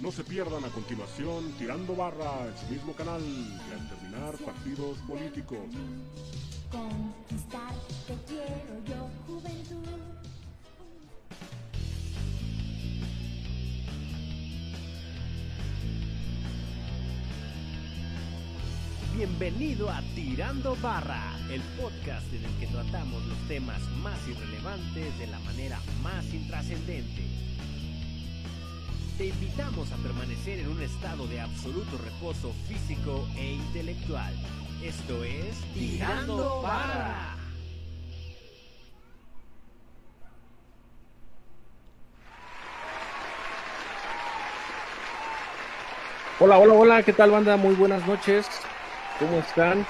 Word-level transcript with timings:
No 0.00 0.10
se 0.10 0.24
pierdan 0.24 0.64
a 0.64 0.68
continuación 0.68 1.52
Tirando 1.58 1.94
Barra 1.94 2.46
en 2.46 2.56
su 2.56 2.72
mismo 2.72 2.94
canal 2.94 3.20
y 3.20 3.72
al 3.72 3.86
terminar 3.86 4.34
partidos 4.38 4.96
políticos. 5.06 5.58
Conquistar 6.70 7.74
te 8.06 8.14
quiero 8.26 8.84
yo, 8.86 9.10
juventud. 9.26 10.00
Bienvenido 19.14 19.90
a 19.90 20.00
Tirando 20.14 20.76
Barra, 20.76 21.36
el 21.50 21.60
podcast 21.78 22.32
en 22.32 22.42
el 22.42 22.58
que 22.58 22.68
tratamos 22.68 23.22
los 23.26 23.38
temas 23.48 23.82
más 24.02 24.18
irrelevantes 24.26 25.18
de 25.18 25.26
la 25.26 25.40
manera 25.40 25.78
más 26.02 26.24
intrascendente. 26.32 27.50
Te 29.20 29.26
invitamos 29.26 29.92
a 29.92 29.96
permanecer 29.96 30.60
en 30.60 30.68
un 30.70 30.80
estado 30.80 31.26
de 31.26 31.42
absoluto 31.42 31.98
reposo 32.02 32.54
físico 32.66 33.28
e 33.36 33.52
intelectual. 33.52 34.32
Esto 34.82 35.22
es 35.22 35.60
Tirando 35.74 36.62
Barra. 36.62 37.36
Hola, 46.38 46.56
hola, 46.56 46.72
hola, 46.72 47.02
¿qué 47.02 47.12
tal 47.12 47.30
banda? 47.30 47.58
Muy 47.58 47.74
buenas 47.74 48.06
noches. 48.06 48.46
¿Cómo 49.18 49.36
están? 49.40 49.84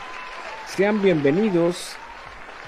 Sean 0.66 1.00
bienvenidos 1.00 1.94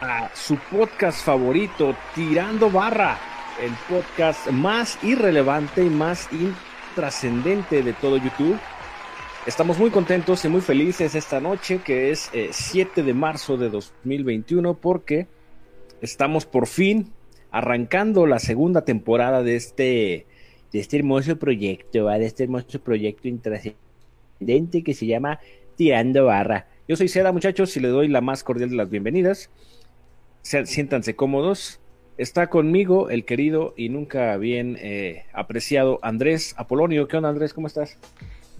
a 0.00 0.30
su 0.32 0.54
podcast 0.70 1.24
favorito, 1.24 1.96
Tirando 2.14 2.70
Barra, 2.70 3.18
el 3.60 3.72
podcast 3.88 4.48
más 4.50 4.98
irrelevante 5.02 5.84
y 5.84 5.90
más 5.90 6.28
intrascendente 6.32 7.82
de 7.82 7.92
todo 7.92 8.16
YouTube. 8.16 8.58
Estamos 9.46 9.78
muy 9.78 9.90
contentos 9.90 10.44
y 10.44 10.48
muy 10.48 10.60
felices 10.60 11.14
esta 11.14 11.40
noche, 11.40 11.80
que 11.84 12.10
es 12.10 12.30
eh, 12.32 12.50
7 12.52 13.02
de 13.02 13.14
marzo 13.14 13.56
de 13.56 13.70
2021, 13.70 14.74
porque 14.74 15.26
estamos 16.00 16.46
por 16.46 16.66
fin 16.66 17.12
arrancando 17.50 18.26
la 18.26 18.38
segunda 18.38 18.84
temporada 18.84 19.42
de 19.42 19.56
este, 19.56 20.26
de 20.72 20.78
este 20.80 20.98
hermoso 20.98 21.36
proyecto, 21.38 22.06
de 22.08 22.24
este 22.24 22.44
hermoso 22.44 22.80
proyecto 22.80 23.28
intrascendente 23.28 24.82
que 24.84 24.94
se 24.94 25.06
llama 25.06 25.40
Tirando 25.76 26.26
Barra. 26.26 26.68
Yo 26.88 26.96
soy 26.96 27.08
Seda, 27.08 27.32
muchachos, 27.32 27.76
y 27.76 27.80
le 27.80 27.88
doy 27.88 28.08
la 28.08 28.20
más 28.20 28.44
cordial 28.44 28.70
de 28.70 28.76
las 28.76 28.90
bienvenidas. 28.90 29.50
Se- 30.42 30.66
siéntanse 30.66 31.14
cómodos. 31.16 31.80
Está 32.18 32.48
conmigo 32.48 33.08
el 33.08 33.24
querido 33.24 33.72
y 33.76 33.88
nunca 33.88 34.36
bien 34.36 34.76
eh, 34.80 35.24
apreciado 35.32 35.98
Andrés 36.02 36.54
Apolonio. 36.58 37.08
¿Qué 37.08 37.16
onda, 37.16 37.30
Andrés? 37.30 37.54
¿Cómo 37.54 37.66
estás? 37.66 37.98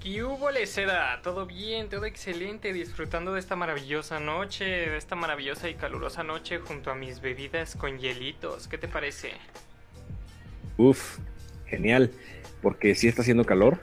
¿Qué 0.02 0.24
hubo, 0.24 0.48
Seda? 0.64 1.20
¿Todo 1.22 1.46
bien? 1.46 1.88
¿Todo 1.88 2.06
excelente? 2.06 2.72
Disfrutando 2.72 3.34
de 3.34 3.40
esta 3.40 3.54
maravillosa 3.54 4.18
noche, 4.18 4.64
de 4.64 4.96
esta 4.96 5.14
maravillosa 5.14 5.68
y 5.68 5.74
calurosa 5.74 6.24
noche 6.24 6.58
junto 6.58 6.90
a 6.90 6.94
mis 6.94 7.20
bebidas 7.20 7.76
con 7.76 7.98
hielitos. 7.98 8.66
¿Qué 8.68 8.78
te 8.78 8.88
parece? 8.88 9.32
Uf, 10.76 11.18
genial, 11.66 12.10
porque 12.62 12.94
sí 12.94 13.06
está 13.06 13.22
haciendo 13.22 13.44
calor 13.44 13.78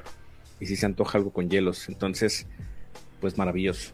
y 0.59 0.65
sí 0.65 0.75
se 0.75 0.87
antoja 0.87 1.19
algo 1.19 1.31
con 1.31 1.49
hielos. 1.49 1.87
Entonces, 1.87 2.47
pues 3.21 3.37
maravilloso. 3.37 3.93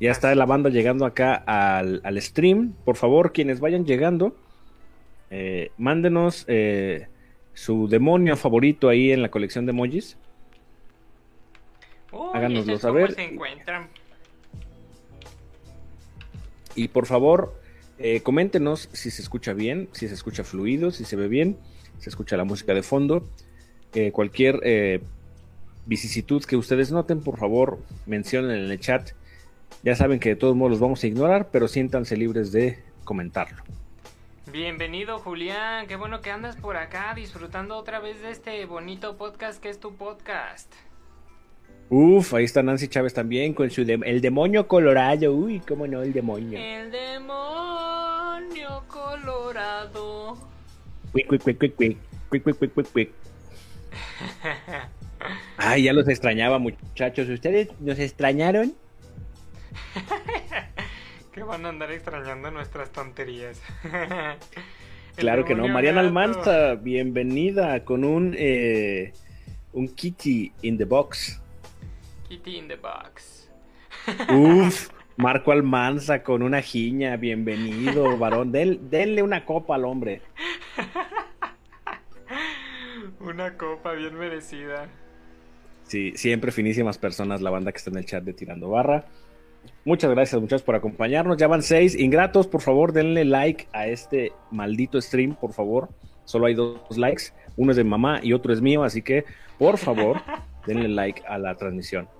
Ya 0.00 0.10
está 0.10 0.34
la 0.34 0.46
banda 0.46 0.70
llegando 0.70 1.04
acá 1.04 1.34
al, 1.34 2.00
al 2.04 2.20
stream. 2.22 2.72
Por 2.86 2.96
favor, 2.96 3.32
quienes 3.32 3.60
vayan 3.60 3.84
llegando, 3.84 4.34
eh, 5.28 5.72
mándenos 5.76 6.46
eh, 6.48 7.08
su 7.52 7.86
demonio 7.86 8.36
favorito 8.36 8.88
ahí 8.88 9.12
en 9.12 9.20
la 9.20 9.30
colección 9.30 9.66
de 9.66 9.70
emojis. 9.72 10.16
Uy, 12.12 12.30
Háganoslo 12.32 12.72
¿esos 12.72 12.80
cómo 12.82 12.94
saber. 12.94 13.12
se 13.14 13.24
encuentran? 13.24 13.88
Y 16.74 16.88
por 16.88 17.04
favor, 17.04 17.60
eh, 17.98 18.22
coméntenos 18.22 18.88
si 18.92 19.10
se 19.10 19.20
escucha 19.20 19.52
bien, 19.52 19.90
si 19.92 20.08
se 20.08 20.14
escucha 20.14 20.44
fluido, 20.44 20.92
si 20.92 21.04
se 21.04 21.16
ve 21.16 21.28
bien, 21.28 21.58
se 21.98 22.08
escucha 22.08 22.38
la 22.38 22.44
música 22.44 22.72
de 22.72 22.82
fondo. 22.82 23.28
Cualquier 24.12 25.02
vicisitud 25.84 26.44
que 26.44 26.56
ustedes 26.56 26.92
noten, 26.92 27.22
por 27.22 27.38
favor, 27.38 27.80
mencionen 28.06 28.52
en 28.52 28.70
el 28.70 28.78
chat. 28.78 29.10
Ya 29.82 29.94
saben 29.94 30.20
que 30.20 30.30
de 30.30 30.36
todos 30.36 30.54
modos 30.56 30.72
los 30.72 30.80
vamos 30.80 31.02
a 31.02 31.06
ignorar, 31.06 31.48
pero 31.50 31.66
siéntanse 31.68 32.16
libres 32.16 32.52
de 32.52 32.78
comentarlo. 33.04 33.62
Bienvenido, 34.52 35.18
Julián. 35.20 35.86
Qué 35.86 35.96
bueno 35.96 36.20
que 36.20 36.30
andas 36.30 36.56
por 36.56 36.76
acá 36.76 37.14
disfrutando 37.14 37.76
otra 37.76 38.00
vez 38.00 38.20
de 38.20 38.30
este 38.30 38.64
bonito 38.66 39.16
podcast 39.16 39.62
que 39.62 39.68
es 39.70 39.78
tu 39.80 39.94
podcast. 39.94 40.72
Uf, 41.88 42.34
ahí 42.34 42.44
está 42.44 42.62
Nancy 42.62 42.88
Chávez 42.88 43.14
también 43.14 43.52
con 43.54 43.70
su 43.70 43.82
dem- 43.84 44.02
el 44.04 44.20
demonio 44.20 44.68
colorado. 44.68 45.32
Uy, 45.32 45.60
cómo 45.60 45.86
no, 45.86 46.02
el 46.02 46.12
demonio. 46.12 46.58
El 46.58 46.90
demonio 46.90 48.82
colorado. 48.88 50.36
Quick, 51.14 51.28
quick, 51.30 51.42
quick, 51.42 51.58
quick, 51.58 51.76
quick, 51.76 51.98
quick, 52.30 52.44
quick, 52.44 52.58
quick, 52.58 52.74
quick, 52.74 52.92
quick. 52.92 53.12
Ay, 55.56 55.82
ya 55.84 55.92
los 55.92 56.08
extrañaba, 56.08 56.58
muchachos. 56.58 57.28
¿Ustedes 57.28 57.68
nos 57.80 57.98
extrañaron? 57.98 58.72
Que 61.32 61.44
van 61.44 61.64
a 61.64 61.68
andar 61.68 61.92
extrañando 61.92 62.50
nuestras 62.50 62.90
tonterías. 62.90 63.60
Claro 65.16 65.44
que 65.44 65.54
no. 65.54 65.68
Mariana. 65.68 66.00
Almanza, 66.00 66.76
bienvenida 66.76 67.84
con 67.84 68.04
un 68.04 68.34
eh, 68.38 69.12
un 69.72 69.88
kitty 69.88 70.52
in 70.62 70.78
the 70.78 70.84
box. 70.84 71.42
Kitty 72.28 72.56
in 72.58 72.68
the 72.68 72.76
box. 72.76 73.50
Uf, 74.32 74.88
Marco 75.16 75.52
Almanza 75.52 76.22
con 76.22 76.42
una 76.42 76.62
jiña, 76.62 77.16
bienvenido, 77.16 78.16
varón. 78.16 78.50
Den- 78.50 78.88
denle 78.88 79.22
una 79.22 79.44
copa 79.44 79.74
al 79.74 79.84
hombre. 79.84 80.22
Una 83.18 83.56
copa 83.58 83.92
bien 83.92 84.16
merecida. 84.16 84.88
Sí, 85.84 86.12
siempre 86.16 86.52
finísimas 86.52 86.96
personas 86.98 87.42
la 87.42 87.50
banda 87.50 87.72
que 87.72 87.78
está 87.78 87.90
en 87.90 87.98
el 87.98 88.06
chat 88.06 88.22
de 88.24 88.32
Tirando 88.32 88.70
Barra. 88.70 89.04
Muchas 89.84 90.10
gracias 90.10 90.40
muchachos 90.40 90.62
por 90.62 90.74
acompañarnos. 90.74 91.36
Ya 91.36 91.48
van 91.48 91.62
seis. 91.62 91.94
Ingratos, 91.98 92.46
por 92.46 92.60
favor, 92.60 92.92
denle 92.92 93.24
like 93.24 93.66
a 93.72 93.86
este 93.86 94.32
maldito 94.50 95.00
stream, 95.00 95.34
por 95.34 95.52
favor. 95.52 95.88
Solo 96.24 96.46
hay 96.46 96.54
dos 96.54 96.96
likes. 96.96 97.24
Uno 97.56 97.72
es 97.72 97.76
de 97.76 97.84
mamá 97.84 98.20
y 98.22 98.32
otro 98.32 98.52
es 98.52 98.60
mío, 98.60 98.84
así 98.84 99.02
que, 99.02 99.24
por 99.58 99.78
favor, 99.78 100.20
denle 100.66 100.88
like 100.88 101.22
a 101.26 101.38
la 101.38 101.54
transmisión. 101.56 102.08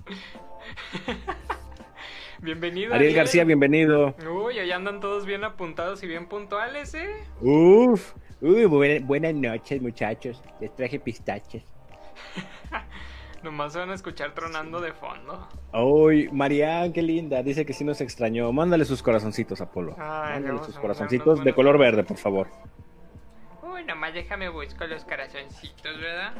Bienvenido. 2.43 2.95
Ariel 2.95 3.15
García, 3.15 3.45
bienvenido. 3.45 4.15
Uy, 4.27 4.59
allá 4.59 4.77
andan 4.77 5.01
todos 5.01 5.27
bien 5.27 5.45
apuntados 5.45 6.03
y 6.03 6.07
bien 6.07 6.27
puntuales, 6.27 6.95
¿eh? 6.95 7.11
Uf, 7.43 8.15
uy, 8.41 8.65
buena- 8.65 9.05
buenas 9.07 9.35
noches, 9.35 9.83
muchachos. 9.83 10.43
Les 10.59 10.75
traje 10.75 10.99
pistaches. 10.99 11.63
Nomás 13.43 13.73
se 13.73 13.79
van 13.79 13.91
a 13.91 13.95
escuchar 13.95 14.35
tronando 14.35 14.81
de 14.81 14.93
fondo. 14.93 15.49
Uy, 15.73 16.29
Marian, 16.31 16.93
qué 16.93 17.01
linda. 17.01 17.43
Dice 17.43 17.65
que 17.65 17.73
sí 17.73 17.85
nos 17.85 18.01
extrañó. 18.03 18.53
Mándale 18.53 18.85
sus 18.85 19.03
corazoncitos, 19.03 19.61
Apolo. 19.61 19.97
Ay, 19.99 20.41
Mándale 20.41 20.63
sus 20.65 20.77
corazoncitos 20.79 21.39
de 21.39 21.43
buenos- 21.45 21.55
color 21.55 21.79
verde, 21.79 22.03
por 22.05 22.19
favor. 22.19 22.49
Uy, 23.63 23.83
nomás 23.85 24.13
déjame 24.13 24.49
buscar 24.51 24.89
los 24.91 25.05
corazoncitos, 25.05 25.99
¿verdad? 26.01 26.33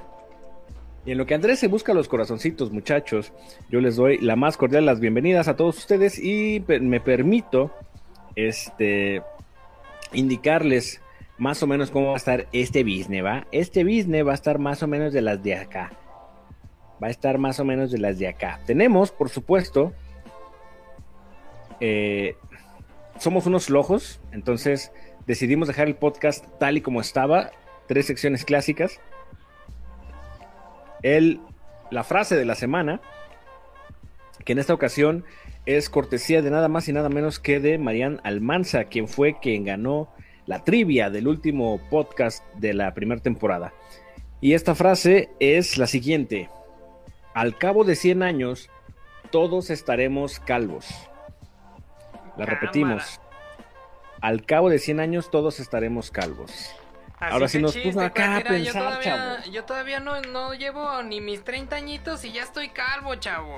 Y 1.07 1.13
en 1.13 1.19
lo 1.19 1.25
que 1.25 1.35
Andrés 1.35 1.59
se 1.59 1.69
busca 1.69 1.95
los 1.95 2.09
corazoncitos, 2.09 2.71
muchachos, 2.71 3.33
yo 3.71 3.81
les 3.81 3.97
doy 3.97 4.19
la 4.19 4.37
más 4.37 4.59
cordial 4.59 4.85
las 4.85 5.01
bienvenidas 5.01 5.49
a 5.49 5.57
todos 5.57 5.79
ustedes 5.79 6.19
y 6.19 6.63
me 6.69 7.01
permito 7.01 7.71
este 8.37 9.23
indicarles 10.13 11.01
más 11.39 11.63
o 11.63 11.67
menos 11.67 11.91
cómo 11.91 12.09
va 12.09 12.15
a 12.15 12.17
estar 12.17 12.47
este 12.53 12.85
business, 12.85 13.25
¿va? 13.25 13.47
Este 13.51 13.83
business 13.85 14.27
va 14.27 14.33
a 14.33 14.35
estar 14.35 14.59
más 14.59 14.83
o 14.83 14.87
menos 14.87 15.15
de 15.15 15.23
las 15.23 15.43
de 15.43 15.55
acá. 15.55 15.91
Va 17.03 17.09
a 17.09 17.11
estar 17.11 17.39
más 17.39 17.61
o 17.61 17.65
menos 17.65 17.91
de 17.91 17.99
las 17.99 18.19
de 18.19 18.29
acá. 18.29 18.61
Tenemos, 18.67 19.11
por 19.11 19.29
supuesto, 19.29 19.93
eh, 21.81 22.37
somos 23.19 23.47
unos 23.47 23.67
flojos, 23.67 24.21
entonces 24.33 24.93
decidimos 25.27 25.69
dejar 25.69 25.87
el 25.87 25.95
podcast 25.95 26.45
tal 26.59 26.77
y 26.77 26.81
como 26.81 27.01
estaba, 27.01 27.51
tres 27.87 28.07
secciones 28.07 28.45
clásicas 28.45 29.01
el, 31.03 31.41
la 31.91 32.05
frase 32.05 32.37
de 32.37 32.45
la 32.45 32.55
semana, 32.55 33.01
que 34.45 34.53
en 34.53 34.59
esta 34.59 34.75
ocasión 34.75 35.25
es 35.67 35.91
cortesía 35.91 36.43
de 36.43 36.51
nada 36.51 36.69
más 36.69 36.89
y 36.89 36.93
nada 36.93 37.09
menos 37.09 37.39
que 37.39 37.61
de 37.61 37.79
Marian 37.79 38.21
Almanza, 38.25 38.85
quien 38.85 39.09
fue 39.09 39.39
quien 39.41 39.65
ganó 39.65 40.09
la 40.47 40.65
trivia 40.65 41.11
del 41.11 41.29
último 41.29 41.81
podcast 41.91 42.45
de 42.55 42.75
la 42.75 42.95
primera 42.95 43.21
temporada. 43.21 43.73
Y 44.41 44.55
esta 44.55 44.75
frase 44.75 45.29
es 45.39 45.77
la 45.77 45.87
siguiente. 45.87 46.49
Al 47.35 47.57
cabo 47.57 47.85
de 47.85 47.97
100 47.97 48.23
años, 48.23 48.69
todos 49.31 49.71
estaremos 49.71 50.41
calvos. 50.41 50.87
La 52.37 52.45
Cámara. 52.47 52.61
repetimos. 52.61 53.21
Al 54.21 54.45
cabo 54.45 54.69
de 54.71 54.79
100 54.79 55.01
años, 55.01 55.31
todos 55.31 55.61
estaremos 55.61 56.11
calvos. 56.11 56.51
Así 57.19 57.33
Ahora 57.33 57.49
sí 57.49 57.59
que 57.59 57.63
nos 57.63 57.73
chiste, 57.75 57.89
puso 57.89 58.01
acá 58.01 58.35
a 58.35 58.37
mira, 58.39 58.51
yo 58.59 58.65
pensar, 58.65 58.83
todavía, 58.83 59.03
chavo. 59.39 59.53
yo 59.53 59.65
todavía 59.65 60.01
no, 60.01 60.21
no 60.23 60.55
llevo 60.55 61.03
ni 61.03 61.21
mis 61.21 61.45
30 61.45 61.77
añitos 61.77 62.25
y 62.25 62.33
ya 62.33 62.43
estoy 62.43 62.71
calvo, 62.71 63.15
chavo. 63.17 63.57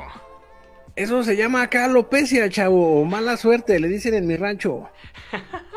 Eso 0.96 1.22
se 1.22 1.36
llama 1.36 1.62
acá 1.62 1.84
alopecia, 1.86 2.48
chavo. 2.50 3.04
Mala 3.04 3.36
suerte, 3.36 3.78
le 3.80 3.88
dicen 3.88 4.14
en 4.14 4.26
mi 4.26 4.36
rancho. 4.36 4.88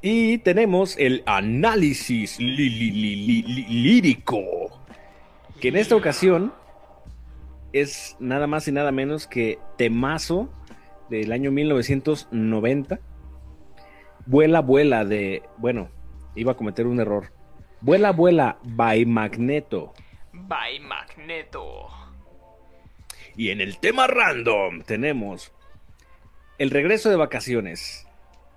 Y 0.00 0.38
tenemos 0.38 0.96
el 0.96 1.24
análisis 1.26 2.38
li- 2.38 2.54
li- 2.56 2.90
li- 2.92 3.16
li- 3.16 3.42
li- 3.42 3.66
lírico. 3.82 4.67
Que 5.60 5.68
en 5.68 5.76
esta 5.76 5.96
ocasión 5.96 6.52
es 7.72 8.16
nada 8.20 8.46
más 8.46 8.68
y 8.68 8.72
nada 8.72 8.92
menos 8.92 9.26
que 9.26 9.58
temazo 9.76 10.48
del 11.10 11.32
año 11.32 11.50
1990. 11.50 13.00
Vuela, 14.26 14.60
vuela 14.60 15.04
de. 15.04 15.42
Bueno, 15.56 15.90
iba 16.36 16.52
a 16.52 16.56
cometer 16.56 16.86
un 16.86 17.00
error. 17.00 17.32
Vuela, 17.80 18.12
vuela 18.12 18.58
by 18.62 19.04
Magneto. 19.04 19.94
By 20.32 20.78
Magneto. 20.78 21.88
Y 23.36 23.50
en 23.50 23.60
el 23.60 23.78
tema 23.78 24.06
random 24.06 24.82
tenemos 24.82 25.52
el 26.58 26.70
regreso 26.70 27.10
de 27.10 27.16
vacaciones. 27.16 28.06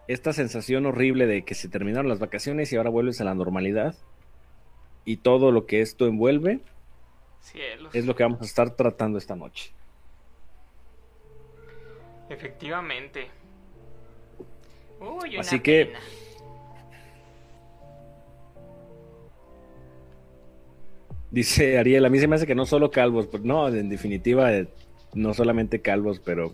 Esta 0.07 0.33
sensación 0.33 0.85
horrible 0.85 1.25
de 1.25 1.43
que 1.43 1.55
se 1.55 1.67
terminaron 1.67 2.09
las 2.09 2.19
vacaciones 2.19 2.71
y 2.71 2.75
ahora 2.75 2.91
vuelves 2.91 3.21
a 3.21 3.23
la 3.23 3.33
normalidad. 3.33 3.95
Y 5.03 5.17
todo 5.17 5.51
lo 5.51 5.65
que 5.65 5.81
esto 5.81 6.05
envuelve 6.05 6.59
Cielos. 7.41 7.93
es 7.93 8.05
lo 8.05 8.15
que 8.15 8.23
vamos 8.23 8.41
a 8.41 8.45
estar 8.45 8.69
tratando 8.75 9.17
esta 9.17 9.35
noche. 9.35 9.71
Efectivamente. 12.29 13.27
Uy, 14.99 15.31
una 15.31 15.41
Así 15.41 15.59
que- 15.59 15.87
pena. 15.87 15.99
Dice 21.31 21.77
Ariel, 21.77 22.03
a 22.05 22.09
mí 22.09 22.19
se 22.19 22.27
me 22.27 22.35
hace 22.35 22.45
que 22.45 22.55
no 22.55 22.65
solo 22.65 22.91
calvos, 22.91 23.27
pues 23.27 23.43
no, 23.43 23.67
en 23.69 23.87
definitiva, 23.89 24.53
eh, 24.53 24.67
no 25.13 25.33
solamente 25.33 25.79
calvos, 25.81 26.19
pero 26.19 26.53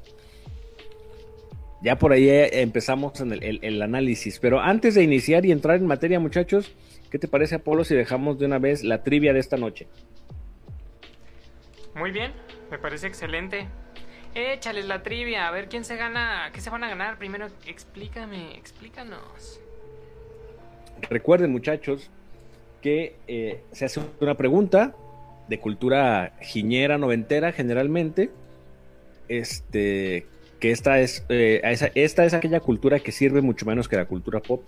ya 1.82 1.98
por 1.98 2.12
ahí 2.12 2.30
eh, 2.30 2.62
empezamos 2.62 3.20
en 3.22 3.34
el, 3.34 3.44
el- 3.44 3.60
el 3.64 3.82
análisis. 3.82 4.38
Pero 4.40 4.60
antes 4.60 4.94
de 4.94 5.04
iniciar 5.04 5.46
y 5.46 5.52
entrar 5.52 5.78
en 5.78 5.88
materia, 5.88 6.20
muchachos, 6.20 6.72
¿qué 7.10 7.18
te 7.18 7.28
parece, 7.28 7.56
Apolo, 7.56 7.84
si 7.84 7.96
dejamos 7.96 8.38
de 8.38 8.46
una 8.46 8.60
vez 8.60 8.84
la 8.84 9.02
trivia 9.04 9.34
de 9.34 9.40
esta 9.40 9.58
noche? 9.58 9.88
Muy 11.98 12.12
bien, 12.12 12.32
me 12.70 12.78
parece 12.78 13.08
excelente. 13.08 13.68
Échales 14.36 14.86
la 14.86 15.02
trivia, 15.02 15.48
a 15.48 15.52
ver 15.52 15.68
quién 15.68 15.84
se 15.84 15.96
gana, 15.96 16.52
qué 16.54 16.62
se 16.62 16.70
van 16.70 16.84
a 16.84 16.90
ganar. 16.90 17.18
Primero, 17.18 17.48
explícame, 17.66 18.56
explícanos. 18.56 19.60
Recuerden, 21.10 21.52
muchachos, 21.52 22.10
que 22.82 23.16
eh, 23.28 23.64
se 23.72 23.86
hace 23.86 24.00
una 24.20 24.36
pregunta 24.36 24.96
de 25.48 25.60
cultura 25.60 26.34
giñera, 26.42 26.98
noventera, 26.98 27.52
generalmente. 27.52 28.30
Este, 29.28 30.26
que 30.60 30.72
esta 30.72 31.00
es, 31.00 31.26
eh, 31.30 31.62
esa- 31.64 31.92
esta 31.96 32.26
es 32.26 32.34
aquella 32.34 32.60
cultura 32.60 33.00
que 33.00 33.12
sirve 33.12 33.42
mucho 33.42 33.66
menos 33.66 33.88
que 33.88 33.96
la 33.96 34.06
cultura 34.06 34.40
pop. 34.40 34.62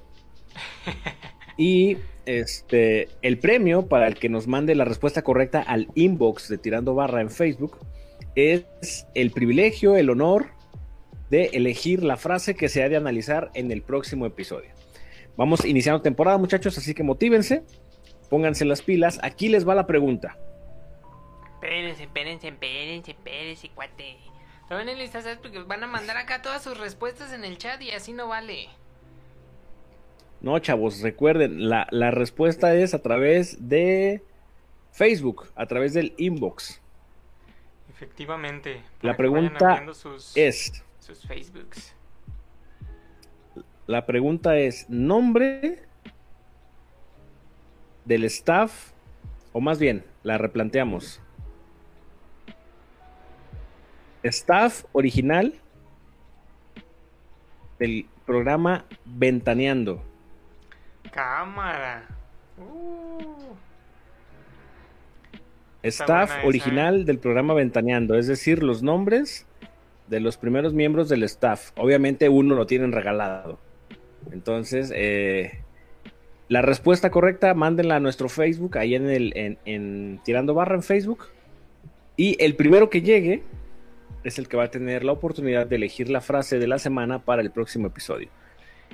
Y 1.60 1.98
este, 2.26 3.10
el 3.22 3.38
premio 3.38 3.90
para 3.90 4.08
el 4.08 4.16
que 4.16 4.30
nos 4.30 4.48
mande 4.48 4.76
la 4.76 4.86
respuesta 4.86 5.24
correcta 5.24 5.62
al 5.62 5.90
inbox 5.94 6.48
de 6.48 6.58
Tirando 6.58 6.96
Barra 6.96 7.20
en 7.20 7.30
Facebook 7.30 7.78
es 8.36 9.06
el 9.14 9.32
privilegio, 9.32 9.98
el 9.98 10.10
honor 10.10 10.52
de 11.30 11.48
elegir 11.48 12.02
la 12.02 12.16
frase 12.16 12.56
que 12.56 12.70
se 12.70 12.82
ha 12.82 12.88
de 12.88 12.96
analizar 12.96 13.52
en 13.56 13.74
el 13.74 13.82
próximo 13.82 14.26
episodio. 14.26 14.70
Vamos 15.36 15.66
iniciando 15.66 16.02
temporada, 16.02 16.38
muchachos, 16.38 16.78
así 16.78 16.94
que 16.94 17.04
motívense, 17.04 17.66
pónganse 18.30 18.64
las 18.64 18.82
pilas. 18.82 19.20
Aquí 19.22 19.50
les 19.50 19.68
va 19.68 19.76
la 19.76 19.86
pregunta. 19.86 20.38
Espérense, 21.56 22.04
espérense, 22.04 22.48
espérense, 22.48 23.12
espérense, 23.12 23.70
cuate. 23.76 24.16
Porque 25.42 25.60
van 25.64 25.84
a 25.84 25.88
mandar 25.88 26.16
acá 26.16 26.42
todas 26.42 26.64
sus 26.64 26.78
respuestas 26.78 27.34
en 27.34 27.44
el 27.44 27.58
chat 27.58 27.82
y 27.82 27.92
así 27.92 28.14
no 28.14 28.30
vale. 28.30 28.70
No, 30.42 30.58
chavos, 30.60 31.02
recuerden, 31.02 31.70
la, 31.70 31.88
la 31.92 32.12
respuesta 32.12 32.74
es 32.74 32.94
a 32.94 33.02
través 33.02 33.68
de 33.68 34.24
Facebook, 34.92 35.48
a 35.56 35.66
través 35.66 35.94
del 35.94 36.14
inbox. 36.18 36.82
Efectivamente. 37.90 38.82
La 39.02 39.18
pregunta 39.18 39.86
sus, 39.94 40.36
Es, 40.38 40.84
sus 41.00 41.28
Facebooks. 41.28 41.94
la 43.88 44.06
pregunta 44.06 44.58
es, 44.58 44.90
nombre 44.90 45.84
del 48.06 48.24
staff, 48.24 48.92
o 49.52 49.60
más 49.60 49.80
bien, 49.80 50.06
la 50.24 50.38
replanteamos. 50.38 51.22
Staff 54.24 54.86
original 54.94 55.56
del 57.80 58.08
programa 58.26 58.86
Ventaneando. 59.06 60.09
Cámara. 61.12 62.06
Uh, 62.58 63.56
Staff 65.82 66.32
esa, 66.32 66.46
original 66.46 67.06
del 67.06 67.20
programa 67.20 67.54
Ventaneando, 67.54 68.16
es 68.16 68.28
decir, 68.28 68.64
los 68.64 68.84
nombres 68.84 69.46
de 70.08 70.20
los 70.20 70.38
primeros 70.38 70.74
miembros 70.74 71.08
del 71.08 71.24
staff. 71.24 71.72
Obviamente 71.78 72.28
uno 72.30 72.56
lo 72.56 72.66
tienen 72.66 72.92
regalado. 72.92 73.60
Entonces, 74.32 74.92
eh, 74.94 75.62
la 76.50 76.62
respuesta 76.62 77.12
correcta, 77.12 77.54
mándenla 77.54 77.98
a 77.98 78.00
nuestro 78.00 78.28
Facebook, 78.28 78.78
ahí 78.78 78.96
en 78.96 79.10
el 79.10 79.32
en, 79.36 79.58
en 79.66 80.20
Tirando 80.26 80.54
Barra 80.54 80.76
en 80.76 80.84
Facebook. 80.84 81.28
Y 82.18 82.36
el 82.44 82.56
primero 82.56 82.90
que 82.90 83.02
llegue 83.02 83.44
es 84.24 84.40
el 84.40 84.50
que 84.50 84.58
va 84.58 84.66
a 84.66 84.72
tener 84.72 85.06
la 85.06 85.14
oportunidad 85.14 85.68
de 85.68 85.78
elegir 85.78 86.10
la 86.10 86.20
frase 86.20 86.60
de 86.60 86.68
la 86.68 86.80
semana 86.80 87.20
para 87.20 87.42
el 87.42 87.52
próximo 87.52 87.88
episodio. 87.88 88.30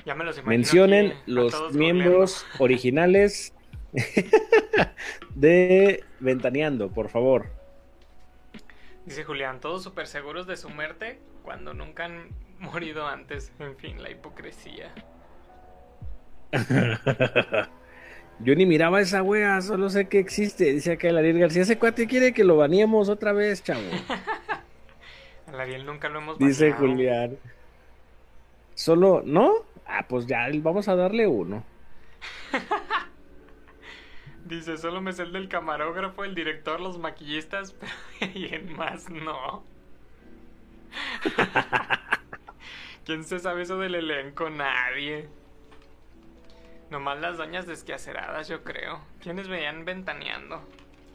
Ya 0.05 0.15
me 0.15 0.23
los 0.23 0.43
Mencionen 0.45 1.13
los 1.25 1.73
miembros 1.73 2.45
originales 2.59 3.53
de 5.35 6.03
Ventaneando, 6.19 6.89
por 6.91 7.09
favor. 7.09 7.47
Dice 9.05 9.23
Julián, 9.23 9.59
todos 9.59 9.83
súper 9.83 10.07
seguros 10.07 10.47
de 10.47 10.57
su 10.57 10.69
muerte 10.69 11.19
cuando 11.43 11.73
nunca 11.73 12.05
han 12.05 12.29
morido 12.59 13.07
antes. 13.07 13.51
En 13.59 13.77
fin, 13.77 14.01
la 14.01 14.09
hipocresía. 14.09 14.91
Yo 18.39 18.53
ni 18.55 18.65
miraba 18.65 18.99
esa 18.99 19.23
wea, 19.23 19.61
solo 19.61 19.89
sé 19.89 20.07
que 20.09 20.19
existe. 20.19 20.65
Dice 20.73 20.93
acá 20.93 21.09
el 21.09 21.17
Ariel 21.17 21.39
García. 21.39 21.61
Ese 21.61 21.77
cuate 21.77 22.07
quiere 22.07 22.33
que 22.33 22.43
lo 22.43 22.57
baneemos 22.57 23.07
otra 23.09 23.31
vez, 23.31 23.63
chavo. 23.63 23.81
Al 25.47 25.59
Ariel 25.59 25.85
nunca 25.85 26.09
lo 26.09 26.19
hemos 26.19 26.37
Dice 26.39 26.71
baneado. 26.71 26.87
Julián. 26.87 27.37
Solo, 28.73 29.21
¿no? 29.25 29.53
Ah, 29.85 30.05
pues 30.07 30.25
ya 30.27 30.47
vamos 30.61 30.87
a 30.87 30.95
darle 30.95 31.27
uno. 31.27 31.63
Dice, 34.45 34.77
solo 34.77 35.01
me 35.01 35.11
sé 35.13 35.23
el 35.23 35.31
del 35.33 35.49
camarógrafo, 35.49 36.23
el 36.23 36.35
director, 36.35 36.79
los 36.79 36.99
maquillistas, 36.99 37.73
pero 37.73 37.91
y 38.33 38.53
en 38.53 38.75
más 38.75 39.09
no. 39.09 39.63
¿Quién 43.05 43.23
se 43.23 43.39
sabe 43.39 43.63
eso 43.63 43.77
del 43.77 43.95
elenco? 43.95 44.49
Nadie. 44.49 45.27
Nomás 46.89 47.19
las 47.19 47.37
doñas 47.37 47.65
desquaceradas, 47.67 48.47
yo 48.47 48.63
creo. 48.63 49.01
¿Quiénes 49.21 49.47
veían 49.47 49.85
ventaneando? 49.85 50.61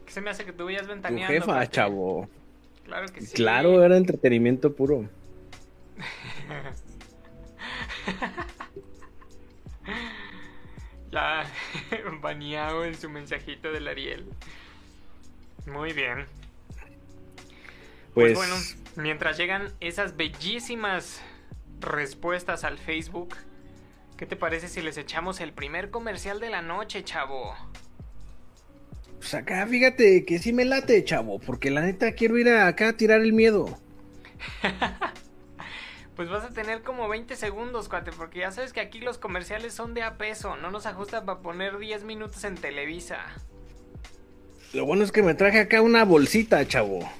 ¿Qué 0.06 0.12
se 0.12 0.20
me 0.20 0.30
hace 0.30 0.44
que 0.44 0.52
tú 0.52 0.66
veías 0.66 0.82
Tu 0.82 0.88
ventaneando? 0.92 1.32
jefa, 1.32 1.46
cuate? 1.52 1.68
chavo. 1.68 2.28
Claro 2.84 3.06
que 3.12 3.20
sí. 3.20 3.34
Claro, 3.34 3.82
era 3.84 3.96
entretenimiento 3.96 4.74
puro. 4.74 5.08
Ya 11.12 11.50
baneado 12.21 12.85
en 12.85 12.95
su 12.95 13.09
mensajito 13.11 13.73
del 13.73 13.88
Ariel. 13.88 14.26
Muy 15.67 15.93
bien. 15.93 16.26
Pues, 18.14 18.33
Pues, 18.33 18.35
bueno, 18.35 18.55
mientras 18.97 19.37
llegan 19.37 19.73
esas 19.81 20.17
bellísimas 20.17 21.21
respuestas 21.81 22.64
al 22.64 22.79
Facebook, 22.79 23.37
¿qué 24.17 24.26
te 24.26 24.37
parece 24.37 24.69
si 24.69 24.83
les 24.83 24.97
echamos 24.99 25.40
el 25.40 25.52
primer 25.52 25.90
comercial 25.90 26.40
de 26.40 26.50
la 26.50 26.62
noche, 26.62 27.05
chavo? 27.05 27.55
pues 29.19 29.35
acá 29.35 29.67
fíjate 29.67 30.25
que 30.25 30.38
sí 30.38 30.52
me 30.52 30.64
late, 30.64 31.05
chavo. 31.05 31.38
Porque 31.38 31.71
la 31.71 31.83
neta 31.83 32.12
quiero 32.12 32.38
ir 32.38 32.49
a 32.49 32.67
acá 32.67 32.88
a 32.90 32.97
tirar 32.97 33.21
el 33.21 33.33
miedo. 33.35 33.79
Pues 36.20 36.28
vas 36.28 36.44
a 36.44 36.50
tener 36.50 36.82
como 36.82 37.08
20 37.08 37.34
segundos, 37.34 37.88
cuate, 37.88 38.12
porque 38.12 38.40
ya 38.40 38.52
sabes 38.52 38.74
que 38.74 38.80
aquí 38.80 39.00
los 39.00 39.16
comerciales 39.16 39.72
son 39.72 39.94
de 39.94 40.02
a 40.02 40.18
peso, 40.18 40.54
no 40.56 40.70
nos 40.70 40.84
ajusta 40.84 41.24
para 41.24 41.40
poner 41.40 41.78
10 41.78 42.04
minutos 42.04 42.44
en 42.44 42.56
Televisa. 42.56 43.24
Lo 44.74 44.84
bueno 44.84 45.02
es 45.02 45.12
que 45.12 45.22
me 45.22 45.32
traje 45.32 45.60
acá 45.60 45.80
una 45.80 46.04
bolsita, 46.04 46.68
chavo. 46.68 47.10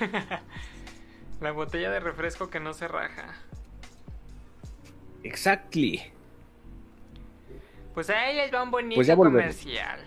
La 1.40 1.52
botella 1.52 1.88
de 1.92 2.00
refresco 2.00 2.50
que 2.50 2.58
no 2.58 2.74
se 2.74 2.88
raja. 2.88 3.32
Exactly. 5.22 6.10
Pues 7.94 8.10
ahí 8.10 8.34
les 8.34 8.52
va 8.52 8.64
un 8.64 8.72
bonito 8.72 8.96
Pues 8.96 9.06
ya 9.06 9.14
comercial. 9.14 10.00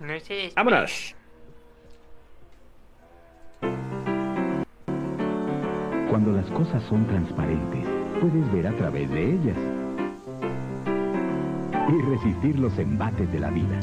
No 0.00 0.08
se 0.08 0.14
despeguen. 0.14 0.54
Vámonos. 0.56 1.14
Cuando 6.22 6.38
las 6.38 6.50
cosas 6.50 6.82
son 6.82 7.06
transparentes, 7.06 7.82
puedes 8.20 8.52
ver 8.52 8.66
a 8.66 8.76
través 8.76 9.08
de 9.08 9.32
ellas 9.32 9.56
y 11.88 12.02
resistir 12.02 12.58
los 12.58 12.78
embates 12.78 13.32
de 13.32 13.40
la 13.40 13.48
vida. 13.48 13.80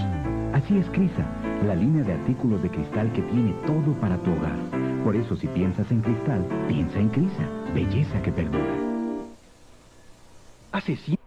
Así 0.54 0.78
es 0.78 0.86
Crisa, 0.92 1.26
la 1.66 1.74
línea 1.74 2.04
de 2.04 2.14
artículos 2.14 2.62
de 2.62 2.70
cristal 2.70 3.12
que 3.14 3.24
tiene 3.24 3.54
todo 3.66 3.92
para 4.00 4.20
tu 4.20 4.32
hogar. 4.34 4.56
Por 5.04 5.16
eso 5.16 5.36
si 5.36 5.48
piensas 5.48 5.90
en 5.90 6.02
cristal, 6.02 6.46
piensa 6.68 7.00
en 7.00 7.10
Crisa, 7.10 7.50
belleza 7.74 8.22
que 8.22 8.32
perdura. 8.32 8.76
Sí. 10.86 11.18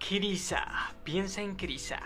Crisa, 0.00 0.64
piensa 1.04 1.42
en 1.42 1.54
Crisa. 1.54 2.00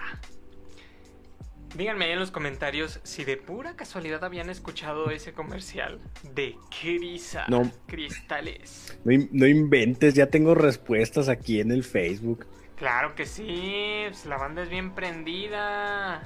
Díganme 1.77 2.07
ahí 2.07 2.13
en 2.13 2.19
los 2.19 2.31
comentarios 2.31 2.99
si 3.03 3.25
de 3.25 3.37
pura 3.37 3.77
casualidad 3.77 4.25
habían 4.25 4.51
escuchado 4.51 5.11
ese 5.11 5.33
comercial 5.33 6.01
de 6.35 6.57
Crisa 6.81 7.45
No. 7.49 7.71
Cristales. 7.87 8.99
No, 9.05 9.13
no 9.33 9.47
inventes, 9.47 10.15
ya 10.15 10.27
tengo 10.27 10.55
respuestas 10.55 11.29
aquí 11.29 11.61
en 11.61 11.71
el 11.71 11.85
Facebook. 11.85 12.47
Claro 12.77 13.15
que 13.15 13.27
sí, 13.27 14.05
pues 14.07 14.25
la 14.25 14.39
banda 14.39 14.63
es 14.63 14.71
bien 14.71 14.95
prendida. 14.95 16.23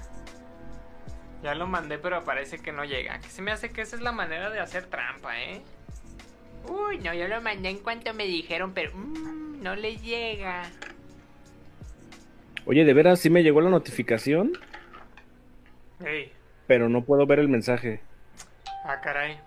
Ya 1.42 1.54
lo 1.54 1.66
mandé, 1.66 1.98
pero 1.98 2.24
parece 2.24 2.58
que 2.58 2.72
no 2.72 2.84
llega. 2.84 3.18
Que 3.18 3.28
se 3.28 3.42
me 3.42 3.50
hace 3.50 3.70
que 3.70 3.82
esa 3.82 3.96
es 3.96 4.02
la 4.02 4.12
manera 4.12 4.50
de 4.50 4.60
hacer 4.60 4.86
trampa, 4.86 5.40
¿eh? 5.40 5.62
Uy, 6.68 6.98
no, 6.98 7.12
yo 7.14 7.26
lo 7.26 7.40
mandé 7.40 7.70
en 7.70 7.78
cuanto 7.78 8.14
me 8.14 8.26
dijeron, 8.26 8.72
pero 8.74 8.92
mm, 8.94 9.62
no 9.62 9.74
le 9.74 9.96
llega. 9.96 10.70
Oye, 12.64 12.84
de 12.84 12.94
veras 12.94 13.18
sí 13.18 13.28
me 13.28 13.42
llegó 13.42 13.60
la 13.60 13.70
notificación, 13.70 14.52
Ey, 16.04 16.32
pero 16.66 16.88
no 16.88 17.04
puedo 17.04 17.26
ver 17.26 17.38
el 17.38 17.48
mensaje. 17.48 18.00
ah, 18.84 19.00
caray. 19.02 19.38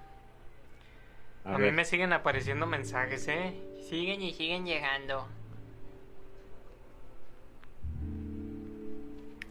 A, 1.43 1.55
A, 1.55 1.57
mí 1.59 1.71
me 1.71 1.85
siguen 1.85 2.13
apareciendo 2.13 2.65
mensajes, 2.65 3.27
¿eh? 3.27 3.53
Siguen 3.89 4.21
y 4.21 4.33
siguen 4.33 4.65
llegando. 4.65 5.27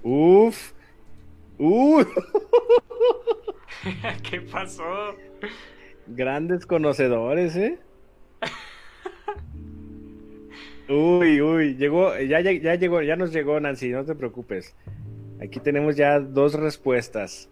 Uf. 0.02 0.72
Uf. 1.58 2.06
¿Qué 4.28 4.40
pasó? 4.40 5.16
Grandes 6.06 6.66
conocedores, 6.66 7.56
¿eh? 7.56 7.78
Uy, 10.88 11.40
uy, 11.40 11.76
llegó, 11.76 12.14
ya, 12.18 12.40
ya, 12.40 12.52
ya 12.52 12.74
llegó, 12.74 13.00
ya 13.00 13.16
nos 13.16 13.32
llegó 13.32 13.58
Nancy, 13.58 13.88
no 13.90 14.04
te 14.04 14.14
preocupes. 14.14 14.76
Aquí 15.42 15.60
tenemos 15.60 15.96
ya 15.96 16.20
dos 16.20 16.54
respuestas. 16.54 17.48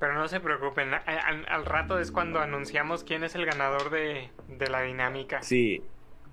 Pero 0.00 0.14
no 0.14 0.28
se 0.28 0.38
preocupen, 0.40 0.92
al, 0.94 1.46
al 1.48 1.64
rato 1.64 1.98
es 1.98 2.12
cuando 2.12 2.38
anunciamos 2.40 3.02
quién 3.02 3.24
es 3.24 3.34
el 3.34 3.44
ganador 3.46 3.90
de, 3.90 4.30
de 4.46 4.68
la 4.68 4.82
dinámica. 4.82 5.42
Sí, 5.42 5.82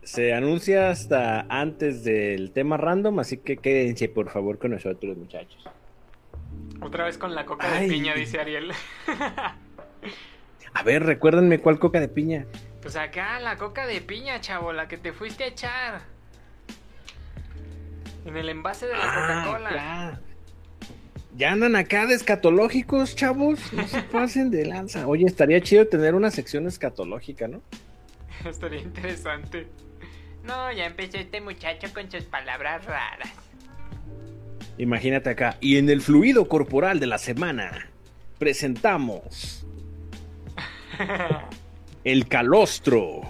se 0.04 0.34
anuncia 0.34 0.90
hasta 0.90 1.42
antes 1.50 2.04
del 2.04 2.52
tema 2.52 2.78
random, 2.78 3.20
así 3.20 3.38
que 3.38 3.58
quédense 3.58 4.08
por 4.08 4.30
favor 4.30 4.60
con 4.60 4.72
nosotros, 4.72 5.18
muchachos. 5.18 5.68
Otra 6.80 7.06
vez 7.06 7.18
con 7.18 7.34
la 7.34 7.46
coca 7.46 7.68
Ay. 7.72 7.88
de 7.88 7.94
piña, 7.96 8.14
dice 8.14 8.40
Ariel. 8.40 8.72
A 10.74 10.84
ver, 10.84 11.04
recuérdenme 11.04 11.60
cuál 11.60 11.80
coca 11.80 12.00
de 12.00 12.08
piña. 12.10 12.46
pues 12.82 12.96
acá, 12.98 13.40
la 13.40 13.58
coca 13.58 13.88
de 13.88 14.02
piña, 14.02 14.42
chavo, 14.42 14.74
la 14.74 14.88
que 14.88 14.98
te 14.98 15.12
fuiste 15.14 15.44
a 15.46 15.48
echar. 15.48 16.02
En 18.26 18.36
el 18.36 18.50
envase 18.50 18.88
de 18.88 18.94
la 18.94 19.04
Coca-Cola. 19.04 19.70
Ah, 19.72 20.12
ya. 20.14 20.22
Ya 21.38 21.52
andan 21.52 21.76
acá 21.76 22.06
de 22.06 22.16
escatológicos, 22.16 23.16
chavos. 23.16 23.74
No 23.74 23.88
se 23.88 24.02
pasen 24.12 24.52
de 24.52 24.66
lanza. 24.66 25.06
Oye, 25.08 25.26
estaría 25.26 25.62
chido 25.62 25.86
tener 25.88 26.16
una 26.16 26.32
sección 26.32 26.66
escatológica, 26.66 27.48
¿no? 27.48 27.62
Estaría 28.50 28.82
interesante. 28.82 29.68
No, 30.44 30.72
ya 30.72 30.86
empezó 30.86 31.18
este 31.18 31.42
muchacho 31.42 31.88
con 31.94 32.10
sus 32.10 32.24
palabras 32.24 32.86
raras. 32.86 33.32
Imagínate 34.78 35.30
acá. 35.30 35.58
Y 35.60 35.78
en 35.78 35.90
el 35.90 36.02
fluido 36.02 36.48
corporal 36.48 37.00
de 37.00 37.08
la 37.08 37.18
semana 37.18 37.90
presentamos 38.38 39.66
el 42.04 42.28
calostro. 42.28 43.22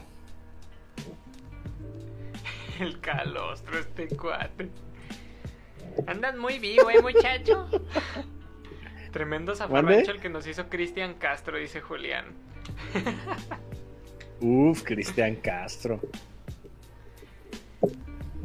El 2.80 3.00
calostro, 3.00 3.80
este 3.80 4.08
cuate. 4.10 4.70
Andas 6.08 6.36
muy 6.36 6.60
vivo, 6.60 6.90
eh, 6.90 7.02
muchacho. 7.02 7.68
Tremendo 9.12 9.56
zafarrancho 9.56 10.12
el 10.12 10.20
que 10.20 10.30
nos 10.30 10.46
hizo 10.46 10.68
Cristian 10.70 11.14
Castro, 11.16 11.58
dice 11.58 11.82
Julián. 11.82 12.26
Uf, 14.42 14.84
Cristian 14.84 15.36
Castro. 15.38 16.02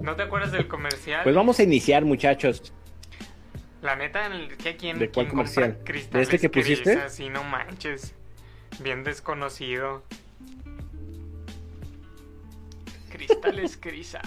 ¿No 0.00 0.16
te 0.16 0.23
acuerdas 0.23 0.52
del 0.52 0.69
comercial? 0.69 1.23
Pues 1.25 1.35
vamos 1.35 1.59
a 1.59 1.62
iniciar, 1.62 2.04
muchachos. 2.04 2.73
La 3.83 3.97
neta, 3.97 4.30
¿qué 4.62 4.76
quién, 4.76 4.99
¿De 4.99 5.11
cuál 5.11 5.26
quién 5.26 5.30
comercial? 5.30 5.78
¿De 5.85 6.23
este 6.23 6.38
que 6.38 6.49
pusiste? 6.49 6.92
Crisa? 6.92 7.09
Sí, 7.09 7.28
no 7.28 7.42
manches. 7.45 8.14
Bien 8.78 9.04
desconocido. 9.04 10.04
Cristales 13.11 13.76
Crisa. 13.76 14.21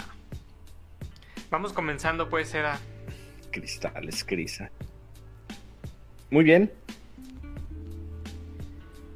Vamos 1.50 1.72
comenzando, 1.72 2.28
pues, 2.28 2.54
era. 2.54 2.78
Cristales, 3.54 4.24
Crisa. 4.24 4.68
Muy 6.30 6.42
bien. 6.42 6.72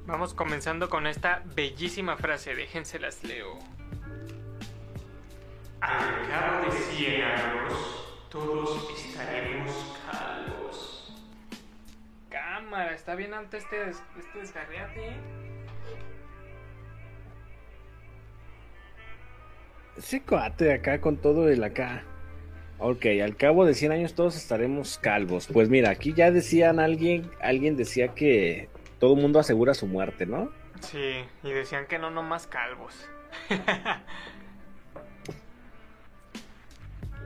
Vamos 0.07 0.33
comenzando 0.33 0.88
con 0.88 1.09
esta 1.09 1.42
bellísima 1.57 2.16
frase. 2.16 2.54
Déjenselas 2.54 3.25
leo. 3.25 3.59
Al 5.80 6.28
cabo 6.28 6.73
de 6.73 6.78
100 6.78 7.23
años, 7.23 8.26
todos 8.30 8.88
estaremos 9.00 9.97
calvos. 10.11 11.12
Cámara, 12.30 12.95
está 12.95 13.16
bien 13.16 13.35
alto 13.35 13.57
este, 13.57 13.76
des- 13.87 14.02
este 14.18 14.38
desgarriate. 14.38 15.09
¿eh? 15.09 15.16
Ese 19.97 20.23
cuate 20.23 20.64
de 20.66 20.75
acá 20.75 21.00
con 21.00 21.16
todo 21.16 21.49
el 21.49 21.62
acá. 21.64 22.04
Ok, 22.80 23.06
al 23.23 23.37
cabo 23.37 23.64
de 23.64 23.75
100 23.75 23.92
años 23.92 24.14
todos 24.14 24.37
estaremos 24.37 24.99
calvos. 24.99 25.49
Pues 25.52 25.68
mira, 25.68 25.90
aquí 25.90 26.12
ya 26.14 26.30
decían 26.30 26.78
alguien, 26.78 27.28
alguien 27.40 27.76
decía 27.76 28.14
que 28.14 28.68
todo 29.00 29.14
el 29.14 29.20
mundo 29.20 29.40
asegura 29.40 29.75
su 29.75 29.87
muerte, 29.87 30.26
¿no? 30.26 30.52
Sí, 30.80 31.25
y 31.42 31.50
decían 31.50 31.87
que 31.87 31.99
no 31.99 32.11
nomás 32.11 32.47
calvos. 32.47 32.94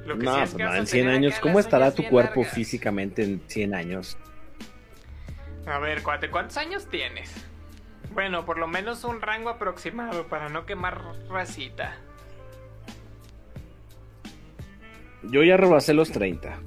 Lo 0.06 0.18
que 0.18 0.24
no, 0.24 0.32
sí 0.32 0.38
pues 0.38 0.50
es 0.50 0.56
que 0.56 0.64
no, 0.64 0.74
en 0.74 0.86
100 0.86 1.04
tener 1.04 1.16
años, 1.16 1.38
¿cómo 1.40 1.60
estará 1.60 1.94
tu 1.94 2.02
cuerpo 2.08 2.40
largas. 2.40 2.54
físicamente 2.54 3.22
en 3.22 3.42
100 3.46 3.74
años? 3.74 4.16
A 5.66 5.78
ver, 5.78 6.02
cuate, 6.02 6.30
¿cuántos 6.30 6.56
años 6.56 6.88
tienes? 6.88 7.32
Bueno, 8.12 8.44
por 8.44 8.58
lo 8.58 8.66
menos 8.66 9.04
un 9.04 9.20
rango 9.20 9.48
aproximado 9.50 10.26
para 10.26 10.48
no 10.48 10.66
quemar 10.66 11.02
racita. 11.28 11.98
Yo 15.24 15.42
ya 15.42 15.56
rebasé 15.56 15.94
los 15.94 16.10
30. 16.10 16.58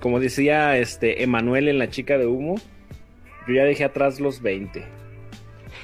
Como 0.00 0.18
decía 0.18 0.76
este 0.78 1.22
Emanuel 1.22 1.68
en 1.68 1.78
La 1.78 1.88
Chica 1.88 2.18
de 2.18 2.26
Humo, 2.26 2.56
yo 3.46 3.54
ya 3.54 3.64
dejé 3.64 3.84
atrás 3.84 4.20
los 4.20 4.42
20. 4.42 4.84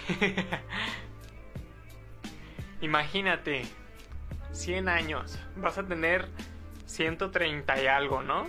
Imagínate, 2.81 3.63
100 4.53 4.89
años, 4.89 5.39
vas 5.57 5.79
a 5.79 5.87
tener 5.87 6.27
130 6.87 7.83
y 7.83 7.87
algo, 7.87 8.23
¿no? 8.23 8.47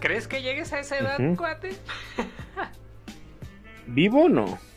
¿Crees 0.00 0.28
que 0.28 0.42
llegues 0.42 0.72
a 0.72 0.80
esa 0.80 0.98
edad, 0.98 1.20
Ujú. 1.20 1.36
cuate? 1.36 1.70
¿Vivo 3.86 4.24
o 4.24 4.28
no? 4.28 4.58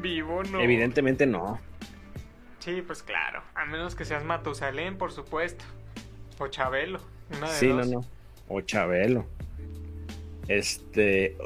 Vivo, 0.00 0.42
no. 0.44 0.60
Evidentemente 0.60 1.26
no. 1.26 1.60
Sí, 2.60 2.82
pues 2.82 3.02
claro. 3.02 3.42
A 3.54 3.64
menos 3.64 3.94
que 3.94 4.04
seas 4.04 4.24
Matusalén, 4.24 4.96
por 4.96 5.12
supuesto. 5.12 5.64
O 6.38 6.46
Chabelo. 6.48 7.00
Una 7.36 7.48
de 7.50 7.54
Sí, 7.54 7.68
no, 7.68 7.76
dos. 7.78 7.88
no. 7.88 8.04
O 8.48 8.60
Chabelo. 8.60 9.26
Este. 10.48 11.36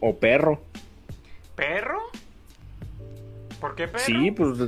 O 0.00 0.16
perro. 0.18 0.62
¿Perro? 1.56 2.00
¿Por 3.60 3.74
qué 3.74 3.88
perro? 3.88 4.04
Sí, 4.04 4.30
pues. 4.30 4.58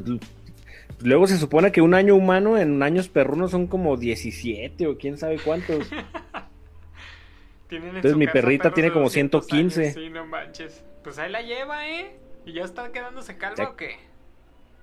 Luego 1.01 1.27
se 1.27 1.37
supone 1.37 1.73
que 1.73 1.81
un 1.83 1.95
año 1.95 2.15
humano 2.15 2.59
en 2.59 2.83
años 2.83 3.09
perrunos 3.09 3.51
son 3.51 3.67
como 3.67 3.97
17 3.97 4.87
o 4.87 4.99
quién 4.99 5.19
sabe 5.19 5.39
cuántos. 5.39 5.87
Entonces 7.71 8.17
mi 8.17 8.27
perrita 8.27 8.73
tiene 8.73 8.93
como 8.93 9.05
200 9.07 9.47
115. 9.47 9.81
años. 9.83 9.95
Sí, 9.95 10.11
no 10.11 10.27
manches. 10.27 10.85
Pues 11.03 11.19
ahí 11.19 11.31
la 11.33 11.41
lleva, 11.43 11.89
¿eh? 11.89 12.17
¿Y 12.45 12.53
ya 12.53 12.65
está 12.65 12.93
quedándose 12.93 13.37
calva 13.39 13.71
o 13.71 13.77
qué? 13.77 13.97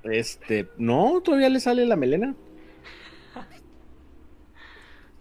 Este, 0.04 0.70
no, 0.78 1.22
todavía 1.22 1.50
le 1.50 1.60
sale 1.60 1.86
la 1.86 1.96
melena. 1.96 2.36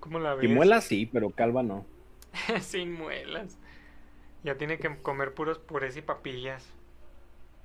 ¿Cómo 0.01 0.19
la 0.19 0.35
ves? 0.35 0.45
Y 0.45 0.49
muela 0.55 0.81
sí, 0.81 1.07
pero 1.07 1.31
calva 1.31 1.63
no. 1.63 1.85
Sin 2.61 2.93
muelas. 2.93 3.59
Ya 4.45 4.57
tiene 4.57 4.79
que 4.79 4.97
comer 5.03 5.35
puros 5.35 5.59
purés 5.59 5.97
y 5.97 6.03
papillas. 6.03 6.65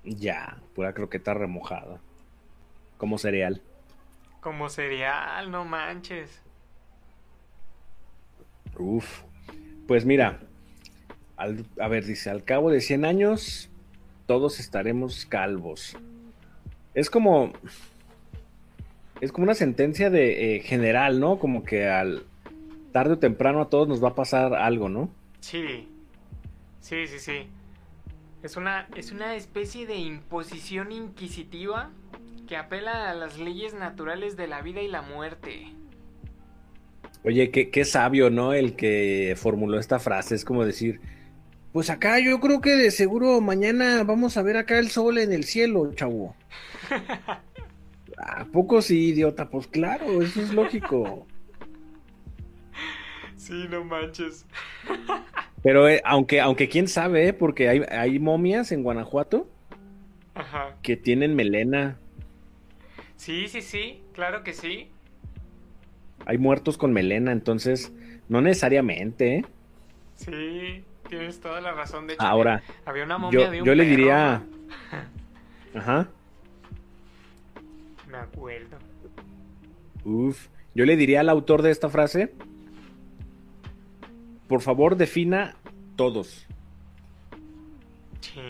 Ya, 0.03 0.57
pura 0.75 0.93
croqueta 0.93 1.33
remojada. 1.33 2.01
Como 2.97 3.17
cereal. 3.17 3.61
Como 4.41 4.67
cereal, 4.69 5.51
no 5.51 5.63
manches. 5.63 6.41
Uf. 8.77 9.21
Pues 9.87 10.05
mira, 10.05 10.39
al- 11.37 11.65
a 11.79 11.87
ver, 11.87 12.05
dice, 12.05 12.29
al 12.29 12.43
cabo 12.43 12.71
de 12.71 12.81
100 12.81 13.05
años, 13.05 13.69
todos 14.25 14.59
estaremos 14.59 15.25
calvos. 15.25 15.95
Es 16.93 17.09
como... 17.09 17.53
Es 19.21 19.31
como 19.31 19.45
una 19.45 19.55
sentencia 19.55 20.09
de 20.09 20.57
eh, 20.57 20.59
general, 20.59 21.19
¿no? 21.19 21.39
Como 21.39 21.63
que 21.63 21.87
al 21.87 22.23
tarde 22.91 23.13
o 23.13 23.19
temprano 23.19 23.61
a 23.61 23.69
todos 23.69 23.87
nos 23.87 24.03
va 24.03 24.09
a 24.09 24.15
pasar 24.15 24.53
algo, 24.53 24.89
¿no? 24.89 25.09
Sí. 25.39 25.87
Sí, 26.81 27.07
sí, 27.07 27.19
sí. 27.19 27.47
Es 28.43 28.57
una, 28.57 28.89
es 28.95 29.13
una 29.13 29.35
especie 29.35 29.87
de 29.87 29.95
imposición 29.95 30.91
inquisitiva 30.91 31.91
que 32.47 32.57
apela 32.57 33.09
a 33.09 33.13
las 33.13 33.39
leyes 33.39 33.73
naturales 33.73 34.35
de 34.35 34.47
la 34.47 34.61
vida 34.61 34.81
y 34.81 34.89
la 34.89 35.01
muerte. 35.01 35.67
Oye, 37.23 37.51
qué, 37.51 37.69
qué 37.69 37.85
sabio, 37.85 38.29
¿no? 38.29 38.53
El 38.53 38.75
que 38.75 39.33
formuló 39.37 39.79
esta 39.79 39.99
frase. 39.99 40.35
Es 40.35 40.43
como 40.43 40.65
decir, 40.65 40.99
pues 41.73 41.89
acá 41.89 42.19
yo 42.19 42.39
creo 42.39 42.61
que 42.61 42.75
de 42.75 42.91
seguro 42.91 43.41
mañana 43.41 44.03
vamos 44.03 44.37
a 44.37 44.43
ver 44.43 44.57
acá 44.57 44.77
el 44.77 44.89
sol 44.89 45.17
en 45.17 45.33
el 45.33 45.43
cielo, 45.43 45.91
chavo. 45.95 46.35
¿A 48.17 48.45
poco 48.45 48.81
sí, 48.81 49.07
idiota? 49.07 49.49
Pues 49.49 49.65
claro, 49.67 50.21
eso 50.21 50.39
es 50.39 50.53
lógico. 50.53 51.25
Sí, 53.35 53.65
no 53.69 53.83
manches. 53.83 54.45
Pero 55.63 55.89
eh, 55.89 56.01
aunque, 56.05 56.39
aunque 56.39 56.69
quién 56.69 56.87
sabe, 56.87 57.27
¿eh? 57.27 57.33
porque 57.33 57.67
hay, 57.67 57.81
hay 57.89 58.19
momias 58.19 58.71
en 58.71 58.83
Guanajuato 58.83 59.49
Ajá. 60.35 60.77
que 60.83 60.95
tienen 60.95 61.35
melena. 61.35 61.97
Sí, 63.17 63.47
sí, 63.47 63.61
sí, 63.61 64.01
claro 64.13 64.43
que 64.43 64.53
sí. 64.53 64.89
Hay 66.25 66.37
muertos 66.37 66.77
con 66.77 66.93
melena, 66.93 67.31
entonces 67.31 67.91
no 68.29 68.41
necesariamente, 68.41 69.37
¿eh? 69.37 69.45
Sí, 70.15 70.83
tienes 71.17 71.39
toda 71.39 71.61
la 71.61 71.71
razón. 71.73 72.07
De 72.07 72.13
hecho, 72.13 72.23
Ahora, 72.23 72.61
había 72.85 73.03
una 73.03 73.17
momia 73.17 73.39
yo, 73.39 73.51
de 73.51 73.61
un 73.61 73.65
yo 73.65 73.75
le 73.75 73.83
perro, 73.83 73.95
diría... 73.95 74.43
Ajá. 75.75 76.07
Me 78.09 78.17
acuerdo. 78.17 78.77
Uf, 80.03 80.47
yo 80.75 80.85
le 80.85 80.95
diría 80.95 81.21
al 81.21 81.29
autor 81.29 81.61
de 81.61 81.71
esta 81.71 81.89
frase, 81.89 82.33
por 84.47 84.61
favor 84.61 84.97
defina 84.97 85.55
todos. 85.95 86.47
Sí. 88.21 88.41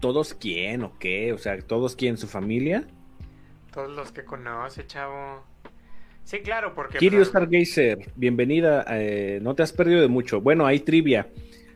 ¿Todos 0.00 0.32
quién 0.34 0.84
o 0.84 0.98
qué? 0.98 1.32
O 1.32 1.38
sea, 1.38 1.58
¿todos 1.60 1.96
quién? 1.96 2.16
¿Su 2.16 2.26
familia? 2.26 2.86
Todos 3.72 3.90
los 3.90 4.12
que 4.12 4.24
conoce, 4.24 4.86
chavo. 4.86 5.44
Sí, 6.30 6.38
claro, 6.42 6.74
porque. 6.76 6.98
Kirio 6.98 7.18
pues, 7.18 7.28
Stargazer, 7.30 8.12
bienvenida. 8.14 8.84
eh, 8.88 9.40
no 9.42 9.56
te 9.56 9.64
has 9.64 9.72
perdido 9.72 10.00
de 10.00 10.06
mucho. 10.06 10.40
Bueno, 10.40 10.64
hay 10.64 10.78
trivia, 10.78 11.26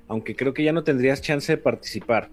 aunque 0.07 0.37
creo 0.37 0.55
que 0.55 0.63
ya 0.63 0.73
no 0.73 0.85
tendrías 0.85 1.21
chance 1.21 1.51
de 1.51 1.59
participar. 1.59 2.31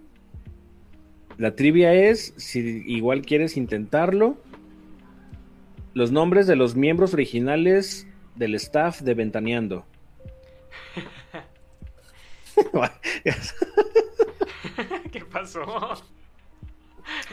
La 1.40 1.56
trivia 1.56 1.96
es, 1.96 2.36
si 2.38 2.84
igual 2.86 3.24
quieres 3.24 3.58
intentarlo, 3.58 4.38
los 5.96 6.12
nombres 6.12 6.46
de 6.46 6.56
los 6.56 6.76
miembros 6.76 7.16
originales 7.16 8.06
del 8.36 8.54
staff 8.54 9.02
de 9.02 9.16
Ventaneando. 9.16 9.88
¿Qué 15.12 15.26
pasó? 15.26 15.64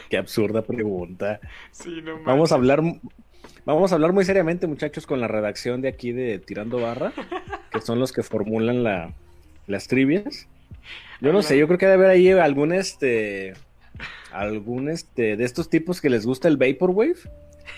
Qué 0.09 0.17
absurda 0.17 0.63
pregunta. 0.63 1.39
Sí, 1.69 2.01
no 2.01 2.23
Vamos 2.23 2.51
a 2.51 2.55
hablar, 2.55 2.81
vamos 3.73 3.91
a 3.91 3.95
hablar 3.95 4.13
muy 4.13 4.25
seriamente, 4.25 4.67
muchachos, 4.67 5.05
con 5.05 5.19
la 5.19 5.27
redacción 5.27 5.81
de 5.81 5.89
aquí 5.89 6.11
de 6.11 6.39
Tirando 6.39 6.79
Barra, 6.79 7.13
que 7.71 7.81
son 7.81 7.99
los 7.99 8.11
que 8.11 8.23
formulan 8.23 8.83
la, 8.83 9.13
las 9.67 9.87
trivias. 9.87 10.47
Yo 11.21 11.33
no 11.33 11.41
sé, 11.41 11.57
yo 11.57 11.67
creo 11.67 11.77
que 11.77 11.85
debe 11.85 12.05
haber 12.05 12.17
ahí 12.17 12.31
algún 12.31 12.73
este, 12.73 13.53
algún 14.31 14.89
este, 14.89 15.35
de 15.35 15.43
estos 15.43 15.69
tipos 15.69 16.01
que 16.01 16.09
les 16.09 16.25
gusta 16.25 16.47
el 16.47 16.57
Vaporwave, 16.57 17.19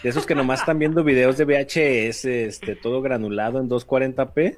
de 0.03 0.09
esos 0.09 0.25
que 0.25 0.35
nomás 0.35 0.61
están 0.61 0.79
viendo 0.79 1.03
videos 1.03 1.37
de 1.37 1.45
VHS, 1.45 2.25
este, 2.25 2.75
todo 2.75 3.01
granulado 3.01 3.59
en 3.59 3.69
240p, 3.69 4.57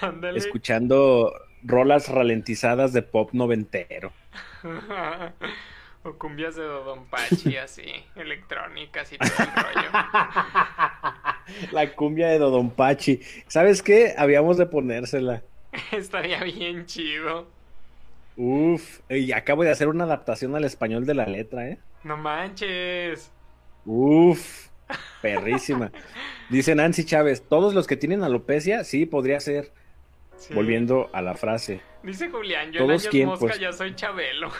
Ándale. 0.00 0.38
escuchando 0.38 1.32
rolas 1.62 2.08
ralentizadas 2.08 2.92
de 2.92 3.02
pop 3.02 3.30
noventero. 3.32 4.12
o 6.04 6.12
cumbias 6.18 6.54
de 6.54 6.62
Dodon 6.62 7.06
Pachi, 7.06 7.56
así, 7.62 8.04
electrónicas 8.14 9.12
y 9.12 9.18
todo 9.18 9.28
el 9.38 9.64
rollo. 9.64 9.90
La 11.72 11.92
cumbia 11.94 12.28
de 12.28 12.38
Dodonpachi. 12.38 13.20
¿Sabes 13.48 13.82
qué? 13.82 14.14
Habíamos 14.16 14.56
de 14.56 14.66
ponérsela. 14.66 15.42
Estaría 15.92 16.42
bien 16.44 16.86
chido. 16.86 17.46
Uf, 18.36 19.00
y 19.08 19.32
acabo 19.32 19.62
de 19.64 19.70
hacer 19.70 19.88
una 19.88 20.04
adaptación 20.04 20.54
al 20.56 20.64
español 20.64 21.06
de 21.06 21.14
la 21.14 21.26
letra, 21.26 21.68
¿eh? 21.68 21.78
No 22.02 22.16
manches. 22.16 23.30
Uf, 23.86 24.68
perrísima. 25.22 25.90
Dice 26.50 26.74
Nancy 26.74 27.04
Chávez, 27.04 27.42
todos 27.48 27.74
los 27.74 27.86
que 27.86 27.96
tienen 27.96 28.22
alopecia, 28.22 28.84
sí, 28.84 29.06
podría 29.06 29.40
ser. 29.40 29.72
Sí. 30.36 30.52
Volviendo 30.52 31.08
a 31.12 31.22
la 31.22 31.34
frase. 31.34 31.80
Dice 32.02 32.28
Julián, 32.28 32.72
yo 32.72 32.80
en 32.80 32.86
¿Todos 32.86 33.02
años 33.02 33.10
quién, 33.10 33.28
mosca 33.28 33.46
pues? 33.46 33.60
ya 33.60 33.72
soy 33.72 33.94
Chabelo. 33.94 34.50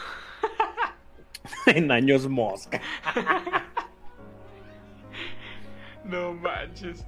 en 1.67 1.91
años 1.91 2.27
mosca. 2.27 2.81
No 6.03 6.33
manches. 6.33 7.03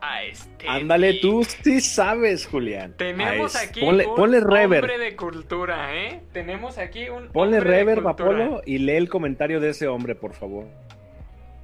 A 0.00 0.22
este. 0.22 0.68
Ándale, 0.68 1.14
tú 1.14 1.42
sí 1.44 1.80
sabes, 1.80 2.46
Julián. 2.46 2.94
Tenemos 2.96 3.54
es- 3.56 3.68
aquí 3.68 3.80
Ponle, 3.80 4.06
un 4.06 4.14
ponle 4.14 4.40
rever. 4.40 4.84
hombre 4.84 4.98
de 4.98 5.16
cultura, 5.16 5.92
¿eh? 5.94 6.22
Tenemos 6.32 6.78
aquí 6.78 7.08
un 7.08 7.28
Ponle 7.32 7.58
hombre 7.58 7.70
de 7.70 7.76
rever, 7.78 8.02
cultura. 8.02 8.30
Apolo, 8.44 8.62
y 8.64 8.78
lee 8.78 8.92
el 8.96 9.08
comentario 9.08 9.58
de 9.60 9.70
ese 9.70 9.88
hombre, 9.88 10.14
por 10.14 10.34
favor. 10.34 10.66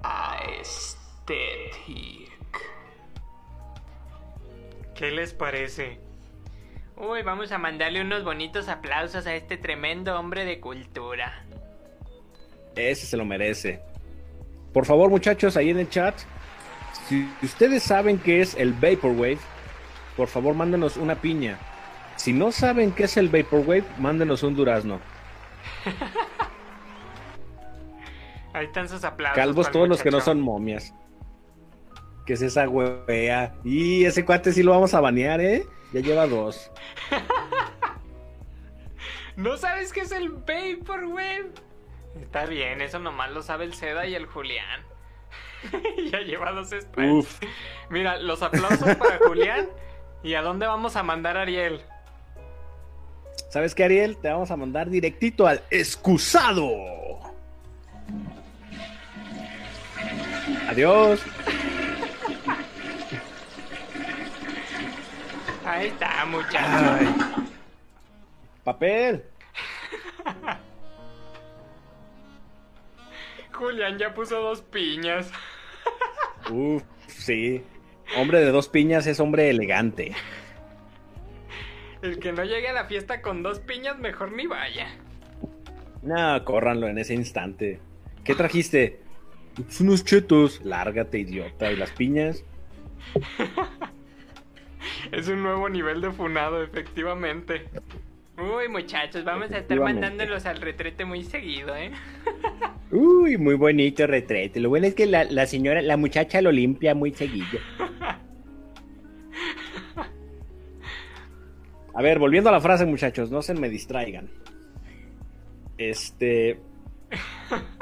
Aesthetic. 0.03 2.27
¿Qué 4.97 5.11
les 5.13 5.33
parece? 5.33 6.01
Uy, 6.97 7.23
vamos 7.23 7.53
a 7.53 7.59
mandarle 7.59 8.01
unos 8.01 8.25
bonitos 8.25 8.69
aplausos 8.69 9.27
a 9.27 9.35
este 9.35 9.59
tremendo 9.59 10.19
hombre 10.19 10.47
de 10.47 10.61
cultura. 10.61 11.45
Ese 12.75 13.07
se 13.07 13.17
lo 13.19 13.25
merece. 13.25 13.81
Por 14.73 14.87
favor, 14.87 15.11
muchachos, 15.11 15.57
ahí 15.57 15.71
en 15.71 15.79
el 15.79 15.89
chat, 15.91 16.15
si 17.09 17.29
ustedes 17.43 17.83
saben 17.83 18.19
qué 18.19 18.41
es 18.41 18.55
el 18.55 18.73
Vaporwave, 18.73 19.39
por 20.17 20.29
favor, 20.29 20.55
mándenos 20.55 20.97
una 20.97 21.17
piña. 21.17 21.59
Si 22.17 22.33
no 22.33 22.51
saben 22.51 22.93
qué 22.93 23.05
es 23.05 23.19
el 23.19 23.29
Vaporwave, 23.29 23.85
mándenos 23.99 24.43
un 24.43 24.57
durazno. 24.57 25.01
Ahí 28.55 28.67
están 28.67 28.89
sus 28.89 29.05
aplausos. 29.05 29.37
Calvos 29.37 29.71
todos 29.71 29.87
los 29.87 30.03
que 30.03 30.11
no 30.11 30.23
son 30.23 30.41
momias. 30.41 30.95
¿Qué 32.25 32.33
es 32.33 32.41
esa 32.41 32.67
wea? 32.67 33.55
Y 33.65 34.07
ese 34.07 34.25
cuate 34.25 34.51
sí 34.53 34.63
lo 34.63 34.71
vamos 34.71 34.95
a 34.95 35.01
banear, 35.01 35.43
¿eh? 35.43 35.67
Ya 35.97 36.03
lleva 36.03 36.27
dos. 36.27 36.71
¿No 39.37 39.57
sabes 39.57 39.95
qué 39.95 40.01
es 40.01 40.13
el 40.13 40.29
Vaporwave? 40.29 41.53
Está 42.21 42.45
bien, 42.45 42.83
eso 42.83 42.99
nomás 42.99 43.31
lo 43.31 43.41
sabe 43.41 43.65
el 43.65 43.73
Seda 43.73 44.07
y 44.07 44.15
el 44.15 44.27
Julián. 44.27 44.85
ya 46.13 46.21
lleva 46.21 46.53
dos 46.53 46.69
strikes. 46.69 47.11
Uf. 47.11 47.41
Mira, 47.89 48.19
los 48.19 48.43
aplausos 48.43 48.95
para 48.97 49.17
Julián. 49.27 49.71
¿Y 50.23 50.35
a 50.35 50.43
dónde 50.43 50.67
vamos 50.67 50.97
a 50.97 51.03
mandar 51.03 51.39
a 51.39 51.43
Ariel? 51.43 51.81
¿Sabes 53.49 53.75
qué, 53.75 53.85
Ariel? 53.85 54.19
Te 54.19 54.29
vamos 54.29 54.51
a 54.51 54.57
mandar 54.57 54.91
directito 54.91 55.47
al 55.47 55.63
excusado. 55.71 56.69
Adiós. 60.69 61.23
Ahí 65.67 65.89
está, 65.89 66.25
muchacho. 66.27 66.57
Ay. 66.61 67.09
Papel. 68.63 69.25
Julián 73.53 73.99
ya 73.99 74.15
puso 74.15 74.41
dos 74.41 74.63
piñas. 74.63 75.31
Uf, 76.51 76.85
sí. 77.09 77.65
Hombre 78.17 78.41
de 78.41 78.53
dos 78.53 78.69
piñas 78.69 79.09
es 79.09 79.19
hombre 79.19 79.51
elegante. 79.51 80.15
El 82.01 82.21
que 82.21 82.33
no 82.33 82.45
llegue 82.45 82.69
a 82.69 82.73
la 82.73 82.85
fiesta 82.85 83.21
con 83.21 83.43
dos 83.43 83.59
piñas, 83.59 83.99
mejor 83.99 84.31
ni 84.33 84.47
vaya. 84.47 84.87
No, 86.03 86.45
córranlo 86.45 86.87
en 86.87 86.99
ese 86.99 87.15
instante. 87.15 87.81
¿Qué 88.23 88.37
trajiste? 88.37 89.01
Unos 89.81 90.05
chetos. 90.05 90.61
Lárgate, 90.65 91.19
idiota. 91.19 91.73
¿Y 91.73 91.77
las 91.77 91.91
piñas? 91.91 92.45
Es 95.13 95.29
un 95.29 95.43
nuevo 95.43 95.69
nivel 95.69 96.01
de 96.01 96.11
funado, 96.11 96.63
efectivamente. 96.63 97.69
Uy, 98.39 98.69
muchachos, 98.69 99.25
vamos 99.25 99.51
a 99.53 99.59
estar 99.59 99.81
mandándolos 99.81 100.45
al 100.45 100.61
retrete 100.61 101.05
muy 101.05 101.25
seguido, 101.25 101.75
¿eh? 101.75 101.91
Uy, 102.91 103.39
muy 103.39 103.55
bonito 103.55 104.07
retrete. 104.07 104.61
Lo 104.61 104.69
bueno 104.69 104.87
es 104.87 104.95
que 104.95 105.07
la, 105.07 105.25
la 105.25 105.47
señora, 105.47 105.81
la 105.83 105.97
muchacha 105.97 106.43
lo 106.43 106.53
limpia 106.53 106.95
muy 106.95 107.13
seguido. 107.13 107.61
A 111.95 112.03
ver, 112.03 112.19
volviendo 112.19 112.51
a 112.51 112.53
la 112.53 112.61
frase, 112.61 112.85
muchachos, 112.85 113.31
no 113.31 113.41
se 113.41 113.55
me 113.55 113.71
distraigan. 113.71 114.29
Este. 115.79 116.61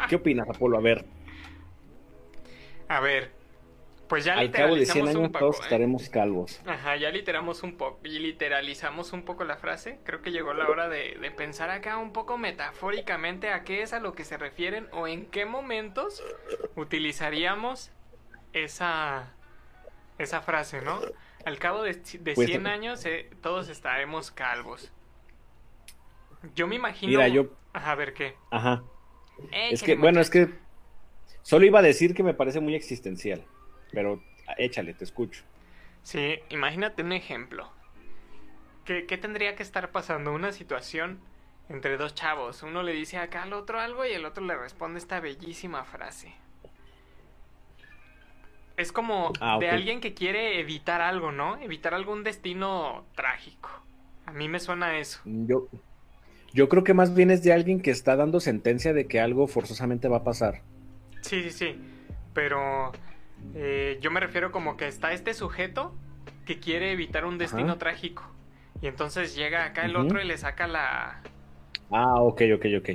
¿Qué 0.08 0.16
opinas, 0.16 0.48
Apolo? 0.48 0.78
A 0.78 0.80
ver, 0.80 1.04
A 2.86 3.00
ver, 3.00 3.32
pues 4.08 4.24
ya 4.24 4.38
al 4.38 4.50
cabo 4.50 4.76
de 4.76 4.86
100 4.86 5.06
literalizamos 5.06 5.08
años 5.08 5.32
poco, 5.32 5.38
todos 5.38 5.60
¿eh? 5.60 5.62
estaremos 5.62 6.08
calvos. 6.08 6.60
Ajá, 6.66 6.96
ya 6.96 7.10
literamos 7.10 7.62
un 7.62 7.76
poco 7.76 8.00
y 8.04 8.18
literalizamos 8.18 9.12
un 9.12 9.24
poco 9.24 9.44
la 9.44 9.56
frase. 9.56 9.98
Creo 10.04 10.22
que 10.22 10.30
llegó 10.30 10.54
la 10.54 10.68
hora 10.68 10.88
de, 10.88 11.16
de 11.20 11.30
pensar 11.30 11.70
acá 11.70 11.98
un 11.98 12.12
poco 12.12 12.38
metafóricamente 12.38 13.50
a 13.50 13.64
qué 13.64 13.82
es 13.82 13.92
a 13.92 14.00
lo 14.00 14.14
que 14.14 14.24
se 14.24 14.36
refieren 14.36 14.88
o 14.92 15.06
en 15.08 15.26
qué 15.26 15.44
momentos 15.46 16.22
utilizaríamos 16.76 17.90
esa, 18.52 19.32
esa 20.18 20.40
frase, 20.42 20.80
¿no? 20.82 21.00
Al 21.44 21.58
cabo 21.58 21.82
de, 21.82 21.94
de 22.20 22.34
Pues, 22.34 22.48
100 22.48 22.66
años 22.66 23.04
eh, 23.06 23.30
todos 23.42 23.68
estaremos 23.68 24.30
calvos. 24.30 24.92
Yo 26.54 26.66
me 26.66 26.76
imagino... 26.76 27.10
Mira, 27.12 27.28
yo- 27.28 27.48
Ajá, 27.72 27.92
a 27.92 27.94
ver 27.96 28.14
qué. 28.14 28.34
Ajá. 28.50 28.84
Es 29.52 29.82
que, 29.82 29.96
bueno, 29.96 30.20
es 30.20 30.30
que 30.30 30.48
solo 31.42 31.66
iba 31.66 31.80
a 31.80 31.82
decir 31.82 32.14
que 32.14 32.22
me 32.22 32.34
parece 32.34 32.60
muy 32.60 32.74
existencial, 32.74 33.44
pero 33.94 34.22
échale, 34.58 34.94
te 34.94 35.04
escucho. 35.04 35.42
Sí, 36.02 36.38
imagínate 36.50 37.02
un 37.02 37.12
ejemplo. 37.12 37.70
¿Qué, 38.84 39.06
qué 39.06 39.16
tendría 39.16 39.56
que 39.56 39.62
estar 39.62 39.90
pasando? 39.90 40.32
Una 40.32 40.52
situación 40.52 41.20
entre 41.70 41.96
dos 41.96 42.14
chavos. 42.14 42.62
Uno 42.62 42.82
le 42.82 42.92
dice 42.92 43.16
acá 43.16 43.44
al 43.44 43.54
otro 43.54 43.80
algo 43.80 44.04
y 44.04 44.10
el 44.12 44.24
otro 44.26 44.44
le 44.44 44.56
responde 44.56 44.98
esta 44.98 45.20
bellísima 45.20 45.84
frase. 45.84 46.34
Es 48.76 48.90
como 48.92 49.32
Ah, 49.40 49.56
de 49.60 49.70
alguien 49.70 50.00
que 50.00 50.14
quiere 50.14 50.58
evitar 50.58 51.00
algo, 51.00 51.30
¿no? 51.30 51.56
Evitar 51.62 51.94
algún 51.94 52.24
destino 52.24 53.06
trágico. 53.14 53.70
A 54.26 54.32
mí 54.32 54.48
me 54.48 54.58
suena 54.58 54.98
eso. 54.98 55.20
Yo, 55.24 55.68
yo 56.52 56.68
creo 56.68 56.82
que 56.82 56.92
más 56.92 57.14
bien 57.14 57.30
es 57.30 57.42
de 57.44 57.52
alguien 57.52 57.80
que 57.80 57.92
está 57.92 58.16
dando 58.16 58.40
sentencia 58.40 58.92
de 58.92 59.06
que 59.06 59.20
algo 59.20 59.46
forzosamente 59.46 60.08
va 60.08 60.18
a 60.18 60.24
pasar. 60.24 60.62
Sí, 61.20 61.42
sí, 61.44 61.50
sí. 61.50 61.78
Pero 62.34 62.90
eh, 63.54 63.98
yo 64.00 64.10
me 64.10 64.20
refiero 64.20 64.52
como 64.52 64.76
que 64.76 64.88
está 64.88 65.12
este 65.12 65.34
sujeto 65.34 65.94
que 66.44 66.58
quiere 66.58 66.92
evitar 66.92 67.24
un 67.24 67.38
destino 67.38 67.70
Ajá. 67.70 67.78
trágico. 67.78 68.30
Y 68.82 68.86
entonces 68.86 69.34
llega 69.34 69.64
acá 69.64 69.84
el 69.84 69.96
otro 69.96 70.20
y 70.20 70.26
le 70.26 70.36
saca 70.36 70.66
la... 70.66 71.22
Ah, 71.90 72.20
ok, 72.20 72.42
ok, 72.56 72.66
ok. 72.78 72.90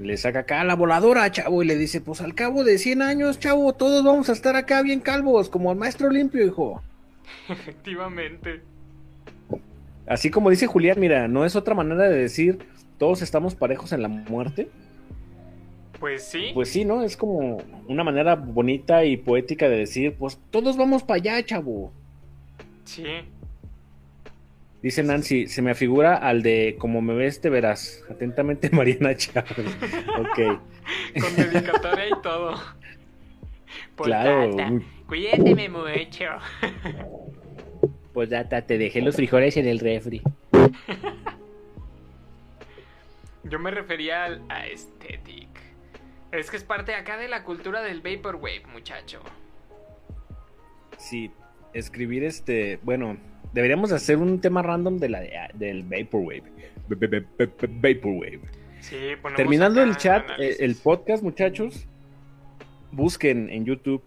Le 0.00 0.16
saca 0.16 0.40
acá 0.40 0.62
la 0.62 0.76
voladora, 0.76 1.30
chavo, 1.32 1.62
y 1.62 1.66
le 1.66 1.76
dice, 1.76 2.00
pues 2.00 2.20
al 2.20 2.34
cabo 2.34 2.62
de 2.62 2.78
100 2.78 3.02
años, 3.02 3.40
chavo, 3.40 3.72
todos 3.72 4.04
vamos 4.04 4.28
a 4.28 4.32
estar 4.32 4.54
acá 4.54 4.82
bien 4.82 5.00
calvos, 5.00 5.48
como 5.48 5.72
el 5.72 5.78
maestro 5.78 6.08
limpio, 6.10 6.46
hijo. 6.46 6.82
Efectivamente. 7.48 8.62
Así 10.06 10.30
como 10.30 10.50
dice 10.50 10.66
Julián, 10.66 11.00
mira, 11.00 11.26
no 11.26 11.44
es 11.44 11.56
otra 11.56 11.74
manera 11.74 12.04
de 12.08 12.16
decir, 12.16 12.58
todos 12.98 13.22
estamos 13.22 13.54
parejos 13.54 13.92
en 13.92 14.02
la 14.02 14.08
muerte. 14.08 14.70
Pues 16.00 16.24
sí. 16.24 16.50
Pues 16.54 16.70
sí, 16.70 16.84
¿no? 16.84 17.02
Es 17.02 17.16
como 17.16 17.58
una 17.88 18.04
manera 18.04 18.36
bonita 18.36 19.04
y 19.04 19.16
poética 19.16 19.68
de 19.68 19.78
decir, 19.78 20.14
pues 20.18 20.38
todos 20.50 20.76
vamos 20.76 21.02
para 21.02 21.16
allá, 21.16 21.44
chavo. 21.44 21.92
Sí. 22.84 23.04
Dice 24.80 25.02
Nancy, 25.02 25.48
se 25.48 25.60
me 25.60 25.72
afigura 25.72 26.14
al 26.16 26.42
de 26.42 26.76
como 26.78 27.00
me 27.02 27.14
ves 27.14 27.40
te 27.40 27.50
verás. 27.50 28.02
Atentamente 28.08 28.70
Mariana 28.72 29.16
Chávez. 29.16 29.76
Ok. 30.18 30.60
Con 31.20 31.36
dedicatoria 31.36 32.06
y 32.08 32.22
todo. 32.22 32.54
Claro. 33.96 34.50
Postdata, 34.50 34.70
muy- 34.70 34.84
Cuídate 35.06 35.68
mucho. 35.68 36.24
Pues 38.14 38.30
data, 38.30 38.62
te 38.62 38.78
dejé 38.78 39.00
los 39.00 39.14
frijoles 39.14 39.56
en 39.58 39.68
el 39.68 39.78
refri. 39.78 40.22
Yo 43.44 43.58
me 43.60 43.70
refería 43.70 44.24
al 44.24 44.42
aesthetic. 44.48 45.47
Es 46.32 46.50
que 46.50 46.56
es 46.58 46.64
parte 46.64 46.94
acá 46.94 47.16
de 47.16 47.28
la 47.28 47.42
cultura 47.44 47.82
del 47.82 48.00
Vaporwave, 48.02 48.64
muchacho. 48.72 49.20
Sí, 50.98 51.30
escribir 51.72 52.24
este, 52.24 52.78
bueno, 52.82 53.16
deberíamos 53.52 53.92
hacer 53.92 54.18
un 54.18 54.40
tema 54.40 54.62
random 54.62 54.98
de 54.98 55.08
la 55.08 55.20
del 55.54 55.84
Vaporwave. 55.84 56.42
Vaporwave. 56.88 58.40
Sí, 58.80 58.96
Terminando 59.36 59.82
el 59.82 59.96
chat, 59.96 60.28
eh, 60.38 60.56
el 60.60 60.76
podcast, 60.76 61.22
muchachos, 61.22 61.86
busquen 62.92 63.50
en 63.50 63.64
YouTube 63.64 64.02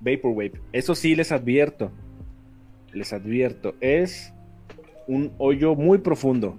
Vaporwave. 0.00 0.60
Eso 0.72 0.94
sí 0.94 1.14
les 1.14 1.32
advierto. 1.32 1.92
Les 2.92 3.12
advierto, 3.12 3.76
es 3.80 4.32
un 5.06 5.32
hoyo 5.38 5.74
muy 5.74 5.98
profundo. 5.98 6.56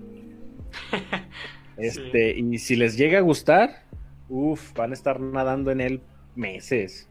Este, 1.77 2.37
y 2.37 2.59
si 2.59 2.75
les 2.75 2.95
llega 2.95 3.17
a 3.17 3.21
gustar, 3.21 3.80
uff, 4.31 4.73
van 4.73 4.91
a 4.91 4.93
estar 4.93 5.19
nadando 5.19 5.71
en 5.71 5.81
él 5.81 6.01
meses. 6.35 7.07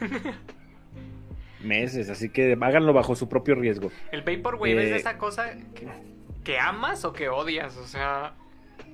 meses, 1.62 2.08
así 2.08 2.28
que 2.28 2.56
háganlo 2.60 2.92
bajo 2.92 3.16
su 3.16 3.28
propio 3.28 3.54
riesgo. 3.54 3.90
El 4.12 4.22
Vaporwave 4.22 4.84
es 4.84 4.90
Eh, 4.90 4.96
esa 4.96 5.18
cosa 5.18 5.50
que, 5.74 5.88
que 6.44 6.58
amas 6.58 7.04
o 7.04 7.12
que 7.12 7.28
odias. 7.28 7.76
O 7.76 7.86
sea, 7.86 8.34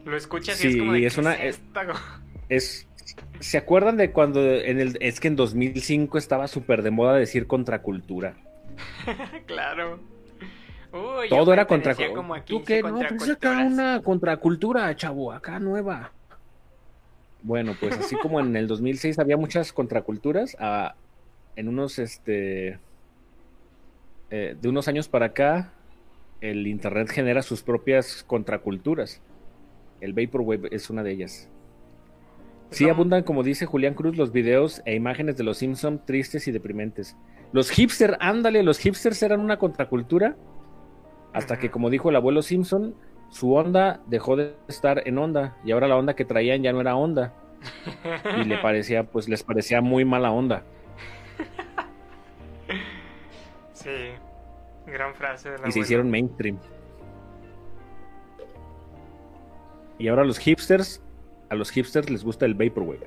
lo 0.04 0.16
escuchas 0.16 0.62
y 0.64 0.68
es 0.68 0.76
como 0.76 0.92
de, 0.92 1.06
es 1.06 1.14
¿qué 1.14 1.20
una- 1.20 1.34
es 1.34 1.60
go-?" 1.74 1.92
Es, 2.48 2.88
¿Se 3.40 3.58
acuerdan 3.58 3.96
de 3.96 4.12
cuando 4.12 4.42
en 4.54 4.80
el, 4.80 4.96
es 5.00 5.20
que 5.20 5.28
en 5.28 5.36
2005 5.36 6.16
estaba 6.16 6.48
súper 6.48 6.82
de 6.82 6.90
moda 6.90 7.14
decir 7.14 7.46
contracultura? 7.46 8.34
claro. 9.46 10.00
Uy, 10.92 11.28
Todo 11.28 11.52
era 11.52 11.66
contra 11.66 11.94
como 12.14 12.34
¿Tú 12.42 12.62
15 12.62 12.64
qué? 12.64 12.82
No, 12.82 13.00
pues 13.18 13.30
acá 13.30 13.66
una 13.66 14.00
contracultura, 14.00 14.94
chavo, 14.96 15.32
acá 15.32 15.58
nueva. 15.58 16.12
Bueno, 17.44 17.76
pues 17.78 17.98
así 17.98 18.16
como 18.16 18.40
en 18.40 18.56
el 18.56 18.66
2006 18.66 19.18
había 19.18 19.36
muchas 19.36 19.74
contraculturas, 19.74 20.56
ah, 20.58 20.94
en 21.56 21.68
unos, 21.68 21.98
este, 21.98 22.78
eh, 24.30 24.56
de 24.58 24.68
unos 24.68 24.88
años 24.88 25.08
para 25.08 25.26
acá, 25.26 25.74
el 26.40 26.66
Internet 26.66 27.10
genera 27.10 27.42
sus 27.42 27.62
propias 27.62 28.24
contraculturas. 28.24 29.20
El 30.00 30.14
Vaporwave 30.14 30.70
es 30.72 30.88
una 30.88 31.02
de 31.02 31.12
ellas. 31.12 31.50
Sí 32.70 32.88
abundan, 32.88 33.22
como 33.24 33.42
dice 33.42 33.66
Julián 33.66 33.92
Cruz, 33.92 34.16
los 34.16 34.32
videos 34.32 34.80
e 34.86 34.94
imágenes 34.94 35.36
de 35.36 35.44
los 35.44 35.58
Simpson 35.58 36.02
tristes 36.02 36.48
y 36.48 36.50
deprimentes. 36.50 37.14
Los 37.52 37.70
hipsters, 37.70 38.16
ándale, 38.20 38.62
los 38.62 38.78
hipsters 38.78 39.22
eran 39.22 39.40
una 39.40 39.58
contracultura 39.58 40.34
hasta 41.34 41.58
que, 41.58 41.70
como 41.70 41.90
dijo 41.90 42.08
el 42.08 42.16
abuelo 42.16 42.40
Simpson, 42.40 42.94
su 43.30 43.54
onda 43.54 44.00
dejó 44.06 44.36
de 44.36 44.54
estar 44.68 45.06
en 45.06 45.18
onda 45.18 45.56
y 45.64 45.72
ahora 45.72 45.88
la 45.88 45.96
onda 45.96 46.14
que 46.14 46.24
traían 46.24 46.62
ya 46.62 46.72
no 46.72 46.80
era 46.80 46.96
onda 46.96 47.32
y 48.38 48.44
le 48.44 48.58
parecía, 48.62 49.04
pues 49.04 49.28
les 49.28 49.42
parecía 49.42 49.80
muy 49.80 50.04
mala 50.04 50.30
onda 50.30 50.62
Sí, 53.72 53.90
gran 54.86 55.14
frase 55.14 55.50
de 55.50 55.58
la 55.58 55.68
y 55.68 55.72
se 55.72 55.80
hicieron 55.80 56.10
mainstream. 56.10 56.58
Y 59.98 60.08
ahora 60.08 60.24
los 60.24 60.38
hipsters, 60.38 61.02
a 61.50 61.54
los 61.54 61.70
hipsters 61.70 62.08
les 62.08 62.24
gusta 62.24 62.46
el 62.46 62.54
vaporwave. 62.54 63.06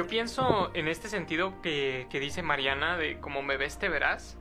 Yo 0.00 0.06
pienso 0.06 0.70
en 0.72 0.88
este 0.88 1.10
sentido 1.10 1.60
que, 1.60 2.06
que 2.08 2.20
dice 2.20 2.42
Mariana 2.42 2.96
de 2.96 3.20
como 3.20 3.42
me 3.42 3.58
ves 3.58 3.78
te 3.78 3.90
verás. 3.90 4.38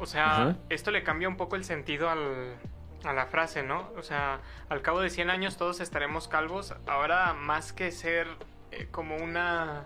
O 0.00 0.04
sea, 0.04 0.56
esto 0.68 0.90
le 0.90 1.04
cambia 1.04 1.28
un 1.28 1.36
poco 1.36 1.54
el 1.54 1.62
sentido 1.62 2.10
al, 2.10 2.56
a 3.04 3.12
la 3.12 3.26
frase, 3.26 3.62
¿no? 3.62 3.92
O 3.96 4.02
sea, 4.02 4.40
al 4.68 4.82
cabo 4.82 5.00
de 5.00 5.10
100 5.10 5.30
años 5.30 5.56
todos 5.56 5.78
estaremos 5.78 6.26
calvos. 6.26 6.74
Ahora 6.88 7.34
más 7.34 7.72
que 7.72 7.92
ser 7.92 8.26
eh, 8.72 8.88
como 8.90 9.14
una, 9.14 9.84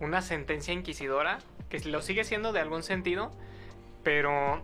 una 0.00 0.22
sentencia 0.22 0.74
inquisidora, 0.74 1.38
que 1.68 1.78
lo 1.78 2.02
sigue 2.02 2.24
siendo 2.24 2.52
de 2.52 2.58
algún 2.58 2.82
sentido, 2.82 3.30
pero 4.02 4.60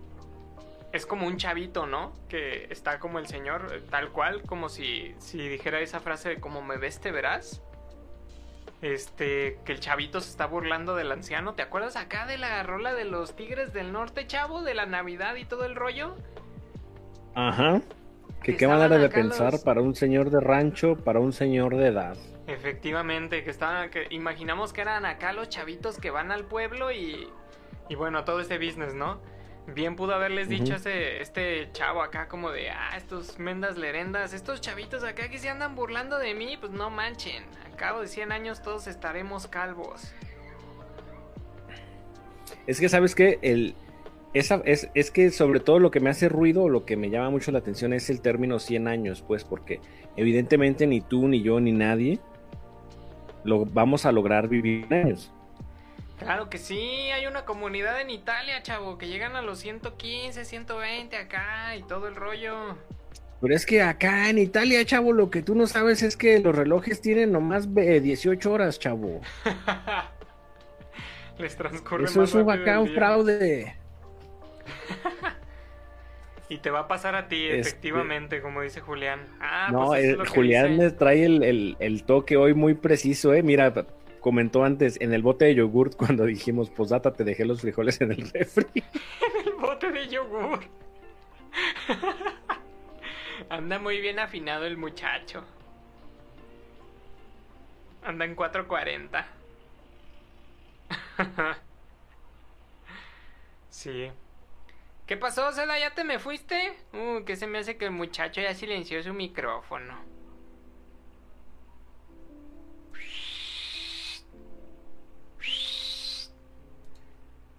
es 0.93 1.07
como 1.07 1.25
un 1.25 1.37
chavito, 1.37 1.87
¿no? 1.87 2.13
Que 2.29 2.67
está 2.71 2.99
como 2.99 3.21
el 3.21 3.29
señor, 3.29 3.71
eh, 3.73 3.81
tal 3.91 4.11
cual, 4.11 4.43
como 4.43 4.69
si, 4.69 5.15
si 5.21 5.49
dijera 5.49 5.79
esa 5.79 6.01
frase 6.01 6.31
de 6.31 6.41
como 6.41 6.63
me 6.63 6.79
ves 6.79 7.01
te 7.01 7.13
verás. 7.13 7.63
Este, 8.83 9.59
que 9.65 9.73
el 9.73 9.81
chavito 9.81 10.21
se 10.21 10.31
está 10.31 10.47
burlando 10.47 10.95
del 10.95 11.11
anciano. 11.11 11.55
¿Te 11.55 11.62
acuerdas 11.62 11.97
acá 11.97 12.27
de 12.27 12.37
la 12.39 12.62
rola 12.62 12.95
de 12.95 13.05
los 13.05 13.35
Tigres 13.35 13.73
del 13.73 13.93
Norte, 13.93 14.27
chavo? 14.27 14.62
De 14.62 14.75
la 14.75 14.87
Navidad 14.87 15.35
y 15.37 15.45
todo 15.45 15.65
el 15.65 15.75
rollo. 15.75 16.15
Ajá. 17.35 17.81
Que 18.43 18.57
qué 18.57 18.69
manera 18.69 18.99
de 18.99 19.09
pensar 19.09 19.53
los- 19.53 19.65
para 19.65 19.81
un 19.81 19.95
señor 19.95 20.31
de 20.31 20.41
rancho, 20.41 20.97
para 20.97 21.21
un 21.21 21.33
señor 21.33 21.75
de 21.77 21.89
edad. 21.89 22.17
Efectivamente, 22.47 23.43
que 23.43 23.51
estaban, 23.51 23.91
que 23.91 24.07
imaginamos 24.11 24.73
que 24.73 24.83
eran 24.83 25.05
acá 25.05 25.33
los 25.33 25.49
chavitos 25.49 25.99
que 25.99 26.11
van 26.11 26.31
al 26.31 26.45
pueblo 26.45 26.93
y, 26.93 27.29
y 27.89 27.95
bueno, 27.97 28.25
todo 28.25 28.41
este 28.41 28.59
business, 28.59 28.95
¿no? 28.95 29.21
Bien 29.75 29.97
pudo 29.97 30.15
haberles 30.15 30.49
dicho 30.49 30.75
Ujú. 30.75 30.75
ese, 30.75 31.21
este 31.21 31.69
chavo 31.73 32.01
acá 32.01 32.29
como 32.29 32.51
de, 32.51 32.71
ah, 32.71 32.97
estos 32.97 33.39
mendas 33.39 33.77
lerendas, 33.77 34.33
estos 34.33 34.61
chavitos 34.61 35.03
acá 35.03 35.29
que 35.29 35.39
se 35.39 35.49
andan 35.49 35.75
burlando 35.75 36.19
de 36.19 36.35
mí, 36.35 36.57
pues 36.59 36.73
no 36.73 36.89
manchen, 36.89 37.45
al 37.65 37.75
cabo 37.75 38.01
de 38.01 38.07
100 38.07 38.31
años 38.31 38.63
todos 38.63 38.87
estaremos 38.87 39.49
calvos. 39.49 40.13
Es 42.67 42.81
que, 42.81 42.89
¿sabes 42.89 43.15
qué? 43.15 43.39
El, 43.43 43.75
esa, 44.35 44.63
es, 44.65 44.89
es 44.95 45.11
que 45.11 45.31
sobre 45.31 45.61
todo 45.61 45.79
lo 45.79 45.91
que 45.91 45.99
me 45.99 46.11
hace 46.11 46.29
ruido, 46.29 46.69
lo 46.69 46.85
que 46.85 46.97
me 46.97 47.11
llama 47.11 47.31
mucho 47.31 47.51
la 47.51 47.59
atención 47.59 47.93
es 47.93 48.09
el 48.09 48.21
término 48.21 48.59
100 48.59 48.87
años, 48.87 49.25
pues, 49.27 49.45
porque 49.45 49.81
evidentemente 50.17 50.87
ni 50.87 51.01
tú, 51.01 51.27
ni 51.27 51.43
yo, 51.43 51.59
ni 51.59 51.73
nadie 51.73 52.21
lo 53.45 53.65
vamos 53.65 54.07
a 54.07 54.13
lograr 54.13 54.49
vivir 54.49 54.93
años. 54.93 55.33
Claro 56.19 56.49
que 56.49 56.59
sí, 56.59 56.79
hay 57.13 57.27
una 57.27 57.45
comunidad 57.45 58.01
en 58.01 58.11
Italia, 58.11 58.63
chavo, 58.63 58.97
que 58.99 59.07
llegan 59.09 59.37
a 59.37 59.43
los 59.43 59.59
115, 59.59 60.45
120 60.45 61.17
acá 61.17 61.77
y 61.77 61.83
todo 61.83 62.09
el 62.09 62.17
rollo. 62.17 62.77
Pero 63.41 63.55
es 63.55 63.67
que 63.67 63.83
acá 63.83 64.31
en 64.31 64.39
Italia, 64.39 64.83
chavo, 64.87 65.13
lo 65.13 65.31
que 65.31 65.43
tú 65.43 65.55
no 65.55 65.67
sabes 65.67 66.03
es 66.03 66.17
que 66.17 66.39
los 66.41 66.57
relojes 66.57 67.03
tienen 67.03 67.33
nomás 67.33 67.69
eh, 67.77 68.01
18 68.01 68.51
horas, 68.51 68.79
chavo. 68.79 69.21
Les 71.39 71.55
transcurre 71.55 72.05
Eso 72.05 72.21
más 72.21 72.31
es 72.31 72.35
un, 72.35 72.51
acá 72.51 72.81
un 72.81 72.89
fraude. 72.95 73.77
Y 76.49 76.59
te 76.59 76.71
va 76.71 76.81
a 76.81 76.89
pasar 76.89 77.17
a 77.17 77.27
ti, 77.27 77.45
Este- 77.45 77.59
efectivamente, 77.59 78.41
como 78.41 78.63
dice 78.63 78.81
Julián. 78.81 79.19
Ah, 79.41 79.69
no, 79.73 79.87
pues 79.87 80.05
el- 80.05 80.19
que 80.23 80.27
Julián 80.29 80.77
me 80.79 80.91
trae 80.93 81.25
el, 81.25 81.43
el- 81.43 81.77
el 81.81 82.05
toque 82.05 82.37
hoy 82.37 82.55
muy 82.55 82.75
preciso, 82.75 83.35
¿eh? 83.35 83.43
Mira, 83.43 83.73
comentó 84.27 84.65
antes 84.65 85.01
en 85.01 85.15
el 85.15 85.23
bote 85.23 85.45
de 85.45 85.55
yogurt 85.55 85.95
cuando 85.97 86.25
dijimos, 86.25 86.69
posdata, 86.69 87.12
te 87.12 87.23
dejé 87.23 87.45
los 87.45 87.61
frijoles 87.61 88.01
en 88.01 88.11
el 88.11 88.29
refri. 88.29 88.67
el 89.47 89.53
bote 89.53 89.93
de 89.93 90.09
yogur. 90.09 90.65
Anda 93.49 93.79
muy 93.79 94.01
bien 94.01 94.19
afinado 94.19 94.65
el 94.65 94.77
muchacho. 94.79 95.45
Anda 98.03 98.25
en 98.25 98.35
440. 98.35 99.29
sí. 103.71 104.11
¿Qué 105.07 105.17
pasó, 105.17 105.53
Seda? 105.53 105.79
¿Ya 105.79 105.95
te 105.95 106.03
me 106.03 106.19
fuiste? 106.19 106.77
Uh, 106.93 107.25
que 107.25 107.37
se 107.37 107.47
me 107.47 107.59
hace 107.59 107.77
que 107.77 107.85
el 107.85 107.93
muchacho 107.93 108.41
ya 108.41 108.53
silenció 108.55 109.01
su 109.05 109.15
micrófono. 109.15 110.16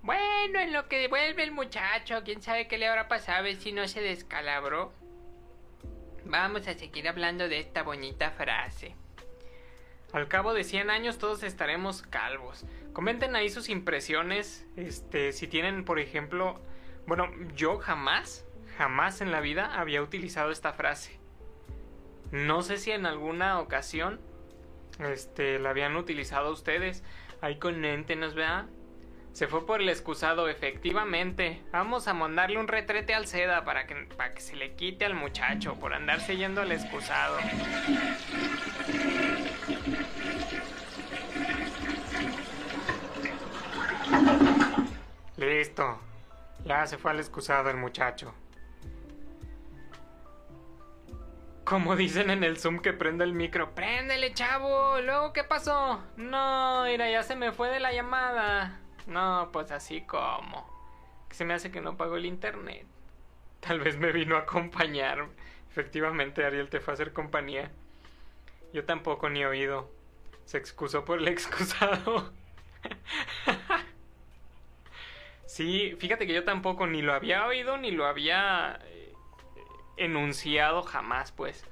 Bueno, 0.08 0.62
en 0.62 0.72
lo 0.72 0.88
que 0.88 1.10
vuelve 1.10 1.43
el 1.43 1.52
muchacho, 1.52 2.22
quién 2.24 2.41
sabe 2.41 2.70
qué 2.70 2.78
le 2.78 2.88
habrá 2.88 3.10
pasado, 3.10 3.39
a 3.39 3.41
ver 3.41 3.58
si 3.58 3.74
no 3.74 3.89
se 3.89 4.00
descalabró. 4.00 4.93
Vamos 6.24 6.65
a 6.70 6.76
seguir 6.76 7.10
hablando 7.10 7.50
de 7.50 7.60
esta 7.60 7.84
bonita 7.84 8.32
frase. 8.32 8.96
Al 10.13 10.30
cabo 10.30 10.54
de 10.54 10.63
100 10.63 10.91
años 10.91 11.17
todos 11.17 11.43
estaremos 11.43 12.04
calvos. 12.04 12.65
Comenten 12.93 13.36
ahí 13.36 13.50
sus 13.50 13.67
impresiones, 13.67 14.65
este, 14.78 15.34
si 15.34 15.46
tienen, 15.46 15.84
por 15.84 16.00
ejemplo, 16.00 16.62
bueno, 17.06 17.28
yo 17.54 17.78
jamás, 17.78 18.46
jamás 18.78 19.20
en 19.20 19.34
la 19.34 19.41
vida 19.41 19.78
había 19.78 20.02
utilizado 20.02 20.52
esta 20.52 20.72
frase. 20.72 21.20
No 22.32 22.62
sé 22.62 22.78
si 22.78 22.91
en 22.91 23.06
alguna 23.06 23.60
ocasión, 23.60 24.22
este, 25.00 25.60
la 25.60 25.72
habían 25.72 25.98
utilizado 25.98 26.54
ustedes. 26.54 27.04
Ahí 27.41 27.60
coméntenos, 27.60 28.36
¿verdad? 28.36 28.67
Se 29.38 29.47
fue 29.47 29.67
por 29.67 29.82
el 29.84 29.89
excusado, 29.89 30.50
efectivamente. 30.50 31.62
Vamos 31.71 32.08
a 32.08 32.15
mandarle 32.15 32.58
un 32.58 32.67
retrete 32.67 33.13
al 33.13 33.28
Seda 33.28 33.63
para 33.63 33.86
que, 33.86 33.93
para 34.17 34.34
que 34.34 34.41
se 34.41 34.56
le 34.56 34.73
quite 34.73 35.06
al 35.06 35.13
muchacho 35.13 35.76
por 35.76 35.93
andarse 35.93 36.36
yendo 36.38 36.62
al 36.62 36.71
excusado. 36.71 37.38
Listo. 45.38 46.00
Ya 46.65 46.88
se 46.88 46.97
fue 46.97 47.12
al 47.12 47.19
excusado 47.19 47.69
el 47.69 47.78
muchacho. 47.78 48.34
Como 51.63 51.95
dicen 51.95 52.32
en 52.32 52.43
el 52.43 52.58
Zoom 52.58 52.80
que 52.80 52.91
prende 52.91 53.23
el 53.23 53.34
micro, 53.34 53.76
préndele 53.76 54.34
chavo, 54.34 55.00
luego 55.02 55.32
qué 55.32 55.43
pasó? 55.43 56.02
No, 56.15 56.86
mira, 56.86 57.08
ya 57.08 57.21
se 57.21 57.36
me 57.36 57.52
fue 57.52 57.69
de 57.69 57.80
la 57.80 57.93
llamada. 57.93 58.82
No, 59.08 59.50
pues 59.52 59.72
así 59.72 60.02
como. 60.02 60.70
Se 61.32 61.46
me 61.46 61.54
hace 61.54 61.72
que 61.72 61.82
no 61.82 61.98
pagó 61.98 62.17
el 62.17 62.26
internet. 62.26 62.86
Tal 63.60 63.80
vez 63.80 63.98
me 63.98 64.12
vino 64.12 64.36
a 64.36 64.39
acompañar. 64.39 65.28
Efectivamente, 65.72 66.46
Ariel 66.46 66.70
te 66.70 66.80
fue 66.80 66.93
a 66.93 66.96
hacer 66.96 67.13
compañía. 67.13 67.72
Yo 68.74 68.86
tampoco 68.86 69.30
ni 69.30 69.43
oído. 69.46 69.89
Se 70.46 70.58
excusó 70.58 71.06
por 71.06 71.20
el 71.20 71.28
excusado. 71.30 72.32
sí, 75.46 75.96
fíjate 76.00 76.28
que 76.28 76.34
yo 76.34 76.43
tampoco 76.43 76.88
ni 76.88 77.02
lo 77.02 77.13
había 77.13 77.46
oído 77.46 77.78
ni 77.78 77.91
lo 77.91 78.06
había 78.06 78.80
eh, 78.86 79.13
enunciado 79.98 80.84
jamás, 80.84 81.32
pues. 81.32 81.65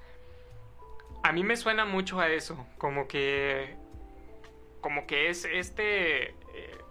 A 1.23 1.31
mí 1.31 1.43
me 1.43 1.57
suena 1.57 1.85
mucho 1.85 2.19
a 2.19 2.29
eso, 2.29 2.67
como 2.77 3.07
que 3.07 3.75
como 4.81 5.07
que 5.07 5.29
es 5.29 5.45
este 5.45 6.35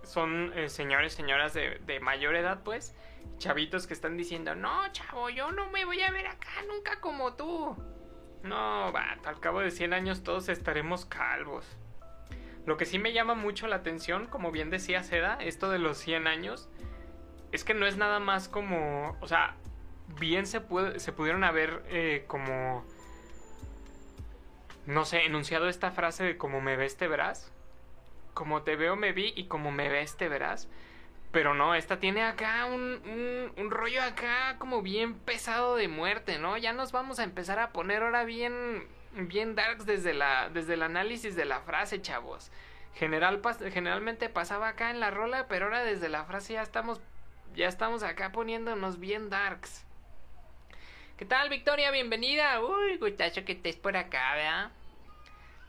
son 0.05 0.53
eh, 0.57 0.69
señores 0.69 1.13
señoras 1.13 1.55
de, 1.55 1.81
de 1.87 2.01
mayor 2.01 2.37
edad 2.37 2.63
pues 2.65 2.95
chavitos 3.39 3.87
que 3.87 3.95
están 3.95 4.17
diciendo 4.17 4.55
no 4.55 4.87
chavo 4.93 5.31
yo 5.31 5.53
no 5.53 5.71
me 5.71 5.85
voy 5.85 6.01
a 6.03 6.11
ver 6.11 6.27
acá 6.27 6.51
nunca 6.69 7.01
como 7.01 7.35
tú 7.35 7.77
no 8.45 8.93
vato 8.93 9.29
al 9.29 9.41
cabo 9.41 9.61
de 9.61 9.71
100 9.71 9.95
años 9.95 10.23
todos 10.23 10.49
estaremos 10.49 11.07
calvos. 11.07 11.67
Lo 12.67 12.77
que 12.77 12.85
sí 12.85 12.99
me 12.99 13.13
llama 13.13 13.35
mucho 13.35 13.67
la 13.67 13.77
atención 13.77 14.27
como 14.27 14.53
bien 14.53 14.71
decía 14.71 15.03
Seda 15.03 15.39
esto 15.41 15.71
de 15.71 15.79
los 15.79 15.99
100 15.99 16.27
años 16.27 16.69
es 17.53 17.65
que 17.65 17.75
no 17.75 17.87
es 17.87 17.97
nada 17.97 18.21
más 18.21 18.49
como 18.49 19.17
o 19.21 19.27
sea 19.27 19.57
bien 20.21 20.47
se 20.47 20.61
se 20.97 21.13
pudieron 21.13 21.43
haber 21.43 21.83
eh, 21.89 22.25
como 22.27 22.85
no 24.87 25.07
sé 25.07 25.25
enunciado 25.25 25.69
esta 25.69 25.91
frase 25.91 26.25
de 26.25 26.37
como 26.37 26.61
me 26.61 26.77
ves 26.77 26.99
te 26.99 27.09
verás 27.09 27.54
como 28.35 28.63
te 28.63 28.77
veo 28.77 28.97
me 28.97 29.13
vi 29.13 29.33
y 29.37 29.45
como 29.47 29.71
me 29.73 29.89
ves 29.89 30.17
te 30.17 30.29
verás. 30.29 30.69
Pero 31.33 31.55
no, 31.55 31.75
esta 31.75 31.99
tiene 31.99 32.23
acá 32.23 32.67
un, 32.67 33.53
un, 33.57 33.71
rollo 33.71 34.03
acá 34.03 34.57
como 34.59 34.83
bien 34.83 35.15
pesado 35.15 35.75
de 35.75 35.89
muerte, 35.89 36.39
¿no? 36.39 36.57
Ya 36.57 36.73
nos 36.73 36.93
vamos 36.93 37.19
a 37.19 37.25
empezar 37.25 37.59
a 37.59 37.73
poner 37.73 38.05
ahora 38.05 38.25
bien, 38.25 38.87
bien 39.15 39.57
darks 39.57 39.85
desde, 39.85 40.15
la, 40.15 40.49
desde 40.51 40.75
el 40.75 40.83
análisis 40.83 41.35
de 41.35 41.45
la 41.45 41.61
frase, 41.61 42.01
chavos. 42.01 42.53
General, 42.95 43.43
generalmente 43.73 44.29
pasaba 44.29 44.69
acá 44.69 44.91
en 44.91 45.01
la 45.01 45.11
rola, 45.11 45.49
pero 45.49 45.65
ahora 45.65 45.83
desde 45.83 46.09
la 46.09 46.25
frase 46.25 46.53
ya 46.53 46.63
estamos, 46.63 47.01
ya 47.57 47.67
estamos 47.67 48.05
acá 48.05 48.31
poniéndonos 48.31 49.01
bien 49.01 49.29
darks. 49.29 49.85
¿Qué 51.17 51.25
tal, 51.25 51.49
Victoria? 51.49 51.91
Bienvenida. 51.91 52.61
Uy, 52.61 52.97
gustacho 52.99 53.45
que 53.45 53.53
estés 53.53 53.77
por 53.77 53.97
acá, 53.97 54.35
¿verdad? 54.37 54.71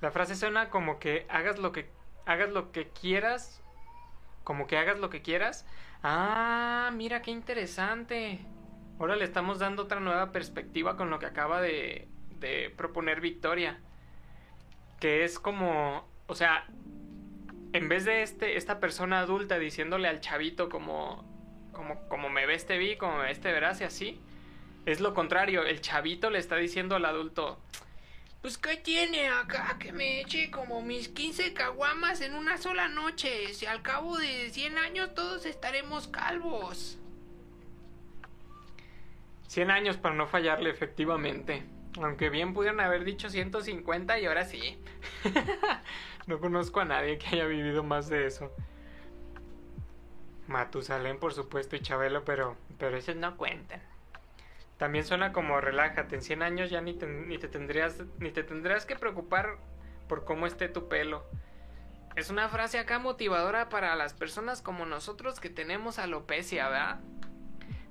La 0.01 0.11
frase 0.11 0.35
suena 0.35 0.69
como 0.69 0.99
que 0.99 1.25
hagas 1.29 1.57
lo 1.57 1.71
que 1.71 1.89
hagas 2.25 2.49
lo 2.49 2.71
que 2.71 2.89
quieras. 2.89 3.61
Como 4.43 4.67
que 4.67 4.77
hagas 4.77 4.99
lo 4.99 5.09
que 5.09 5.21
quieras. 5.21 5.65
Ah, 6.03 6.91
mira 6.93 7.21
qué 7.21 7.31
interesante. 7.31 8.39
Ahora 8.99 9.15
le 9.15 9.25
estamos 9.25 9.59
dando 9.59 9.83
otra 9.83 9.99
nueva 9.99 10.31
perspectiva 10.31 10.95
con 10.97 11.09
lo 11.09 11.19
que 11.19 11.25
acaba 11.25 11.61
de, 11.61 12.07
de 12.39 12.71
proponer 12.75 13.21
Victoria. 13.21 13.79
Que 14.99 15.23
es 15.23 15.39
como, 15.39 16.07
o 16.27 16.35
sea, 16.35 16.65
en 17.73 17.89
vez 17.89 18.05
de 18.05 18.23
este, 18.23 18.55
esta 18.55 18.79
persona 18.79 19.19
adulta 19.19 19.59
diciéndole 19.59 20.07
al 20.07 20.21
chavito 20.21 20.69
como, 20.69 21.25
como, 21.73 22.07
como 22.07 22.29
me 22.29 22.45
ves 22.45 22.65
te 22.65 22.77
vi, 22.77 22.95
como 22.95 23.17
me 23.17 23.25
ves 23.25 23.41
te 23.41 23.51
verás 23.51 23.81
y 23.81 23.83
así, 23.83 24.21
es 24.85 25.01
lo 25.01 25.13
contrario, 25.13 25.63
el 25.63 25.81
chavito 25.81 26.29
le 26.29 26.39
está 26.39 26.55
diciendo 26.55 26.95
al 26.95 27.03
adulto, 27.03 27.59
pues 28.45 28.59
¿qué 28.59 28.77
tiene 28.77 29.27
acá 29.27 29.75
que 29.79 29.91
me 29.91 30.21
eche 30.21 30.51
como 30.51 30.83
mis 30.83 31.09
15 31.09 31.55
caguamas 31.55 32.21
en 32.21 32.35
una 32.35 32.59
sola 32.59 32.87
noche? 32.87 33.51
Si 33.55 33.65
al 33.65 33.81
cabo 33.81 34.19
de 34.19 34.51
100 34.51 34.77
años 34.77 35.15
todos 35.15 35.47
estaremos 35.47 36.07
calvos. 36.07 36.99
100 39.47 39.71
años 39.71 39.97
para 39.97 40.13
no 40.13 40.27
fallarle 40.27 40.69
efectivamente. 40.69 41.63
Aunque 41.99 42.29
bien 42.29 42.53
pudieron 42.53 42.81
haber 42.81 43.03
dicho 43.03 43.31
150 43.31 44.19
y 44.19 44.27
ahora 44.27 44.45
sí. 44.45 44.77
no 46.27 46.39
conozco 46.39 46.81
a 46.81 46.85
nadie 46.85 47.17
que 47.17 47.29
haya 47.29 47.47
vivido 47.47 47.81
más 47.81 48.09
de 48.09 48.27
eso. 48.27 48.51
Matusalén, 50.45 51.17
por 51.17 51.33
supuesto, 51.33 51.75
y 51.77 51.79
Chabelo, 51.79 52.23
pero, 52.23 52.57
pero 52.77 52.95
esos 52.95 53.15
no 53.15 53.37
cuentan. 53.37 53.81
También 54.77 55.05
suena 55.05 55.31
como 55.31 55.61
relájate, 55.61 56.15
en 56.15 56.21
100 56.21 56.43
años 56.43 56.69
ya 56.69 56.81
ni 56.81 56.93
te, 56.93 57.07
ni 57.07 57.37
te 57.37 57.47
tendrías 57.47 58.03
ni 58.19 58.31
te 58.31 58.43
tendrás 58.43 58.85
que 58.85 58.95
preocupar 58.95 59.57
por 60.07 60.25
cómo 60.25 60.47
esté 60.47 60.67
tu 60.67 60.89
pelo. 60.89 61.25
Es 62.15 62.29
una 62.29 62.49
frase 62.49 62.79
acá 62.79 62.99
motivadora 62.99 63.69
para 63.69 63.95
las 63.95 64.13
personas 64.13 64.61
como 64.61 64.85
nosotros 64.85 65.39
que 65.39 65.49
tenemos 65.49 65.99
alopecia, 65.99 66.69
¿verdad? 66.69 66.99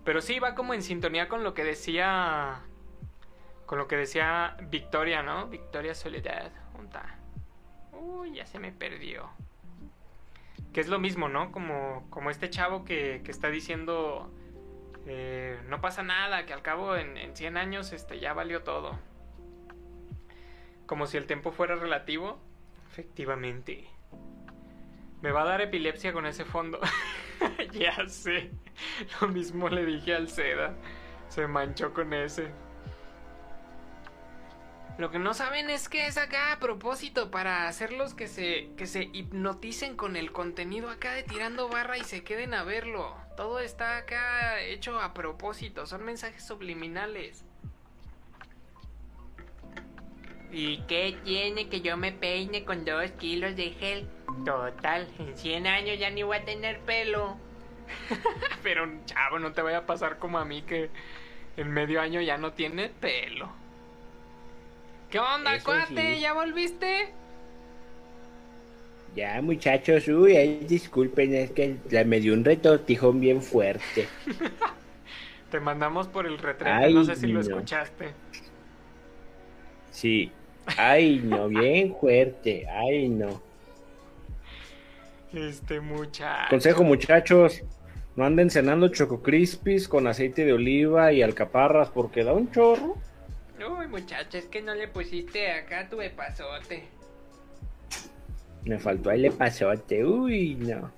Pero 0.04 0.20
sí 0.20 0.38
va 0.38 0.54
como 0.54 0.74
en 0.74 0.82
sintonía 0.82 1.28
con 1.28 1.42
lo 1.42 1.54
que 1.54 1.64
decía 1.64 2.62
con 3.66 3.78
lo 3.78 3.88
que 3.88 3.96
decía 3.96 4.56
Victoria, 4.68 5.22
¿no? 5.22 5.48
Victoria 5.48 5.94
Soledad. 5.94 6.52
¿Dónde 6.72 6.86
está? 6.86 7.18
Uy, 7.92 8.34
ya 8.34 8.46
se 8.46 8.58
me 8.58 8.72
perdió. 8.72 9.30
Que 10.74 10.80
es 10.80 10.88
lo 10.88 10.98
mismo, 10.98 11.28
¿no? 11.28 11.50
Como, 11.50 12.06
como 12.10 12.30
este 12.30 12.50
chavo 12.50 12.84
que, 12.84 13.22
que 13.24 13.30
está 13.30 13.48
diciendo 13.48 14.30
eh, 15.06 15.60
no 15.68 15.80
pasa 15.80 16.02
nada, 16.02 16.46
que 16.46 16.52
al 16.52 16.62
cabo 16.62 16.96
en, 16.96 17.16
en 17.16 17.36
100 17.36 17.56
años 17.56 17.92
este, 17.92 18.18
ya 18.20 18.32
valió 18.32 18.62
todo. 18.62 18.98
Como 20.86 21.06
si 21.06 21.16
el 21.16 21.26
tiempo 21.26 21.52
fuera 21.52 21.76
relativo. 21.76 22.38
Efectivamente. 22.90 23.88
Me 25.22 25.32
va 25.32 25.42
a 25.42 25.46
dar 25.46 25.60
epilepsia 25.62 26.12
con 26.12 26.26
ese 26.26 26.44
fondo. 26.44 26.78
ya 27.72 28.06
sé. 28.08 28.50
Lo 29.20 29.28
mismo 29.28 29.68
le 29.68 29.84
dije 29.84 30.14
al 30.14 30.28
Seda. 30.28 30.76
Se 31.28 31.46
manchó 31.46 31.92
con 31.92 32.12
ese. 32.12 32.52
Lo 34.96 35.10
que 35.10 35.18
no 35.18 35.34
saben 35.34 35.70
es 35.70 35.88
que 35.88 36.06
es 36.06 36.16
acá 36.18 36.52
a 36.52 36.60
propósito 36.60 37.30
para 37.32 37.66
hacerlos 37.66 38.14
que 38.14 38.28
se, 38.28 38.68
que 38.76 38.86
se 38.86 39.10
hipnoticen 39.12 39.96
con 39.96 40.14
el 40.14 40.30
contenido 40.30 40.88
acá 40.88 41.12
de 41.12 41.24
tirando 41.24 41.68
barra 41.68 41.98
y 41.98 42.04
se 42.04 42.22
queden 42.22 42.54
a 42.54 42.62
verlo. 42.62 43.16
Todo 43.36 43.58
está 43.58 43.96
acá 43.96 44.60
hecho 44.60 45.00
a 45.00 45.12
propósito, 45.12 45.86
son 45.86 46.04
mensajes 46.04 46.46
subliminales. 46.46 47.44
¿Y 50.52 50.82
qué 50.82 51.18
tiene 51.24 51.68
que 51.68 51.80
yo 51.80 51.96
me 51.96 52.12
peine 52.12 52.64
con 52.64 52.84
dos 52.84 53.10
kilos 53.18 53.56
de 53.56 53.70
gel? 53.72 54.08
Total, 54.44 55.08
en 55.18 55.36
100 55.36 55.66
años 55.66 55.98
ya 55.98 56.10
ni 56.10 56.22
voy 56.22 56.36
a 56.36 56.44
tener 56.44 56.78
pelo. 56.82 57.36
Pero 58.62 58.88
chavo, 59.06 59.40
no 59.40 59.52
te 59.52 59.62
vaya 59.62 59.78
a 59.78 59.86
pasar 59.86 60.18
como 60.20 60.38
a 60.38 60.44
mí 60.44 60.62
que 60.62 60.90
en 61.56 61.72
medio 61.72 62.00
año 62.00 62.20
ya 62.20 62.38
no 62.38 62.52
tiene 62.52 62.88
pelo. 62.88 63.63
¿Qué 65.14 65.20
onda, 65.20 65.54
Eso 65.54 65.66
cuate? 65.66 66.16
sí. 66.16 66.20
¿Ya 66.22 66.32
volviste? 66.32 67.06
Ya, 69.14 69.40
muchachos, 69.40 70.08
uy, 70.08 70.34
ay, 70.36 70.64
disculpen, 70.68 71.32
es 71.36 71.52
que 71.52 71.76
la- 71.88 72.02
me 72.02 72.18
dio 72.18 72.34
un 72.34 72.44
retortijón 72.44 73.20
bien 73.20 73.40
fuerte. 73.40 74.08
Te 75.52 75.60
mandamos 75.60 76.08
por 76.08 76.26
el 76.26 76.36
retrete, 76.36 76.90
no 76.90 77.04
sé 77.04 77.14
si 77.14 77.28
lo 77.28 77.38
escuchaste. 77.42 78.10
Sí. 79.92 80.32
Ay, 80.76 81.20
no, 81.22 81.46
bien 81.60 81.94
fuerte. 81.94 82.66
Ay, 82.68 83.08
no. 83.08 83.40
Este 85.32 85.78
muchacho. 85.78 86.50
Consejo, 86.50 86.82
muchachos, 86.82 87.62
no 88.16 88.24
anden 88.24 88.50
cenando 88.50 88.88
Choco 88.88 89.22
Crispies 89.22 89.86
con 89.86 90.08
aceite 90.08 90.44
de 90.44 90.54
oliva 90.54 91.12
y 91.12 91.22
alcaparras 91.22 91.90
porque 91.90 92.24
da 92.24 92.32
un 92.32 92.50
chorro. 92.50 92.96
Uy, 93.66 93.86
muchacho, 93.86 94.38
es 94.38 94.46
que 94.46 94.60
no 94.60 94.74
le 94.74 94.88
pusiste 94.88 95.50
acá 95.50 95.88
tu 95.88 96.00
epazote. 96.00 96.84
Me 98.64 98.78
faltó 98.78 99.10
el 99.10 99.30
pasote. 99.32 100.04
Uy, 100.04 100.54
no. 100.54 100.90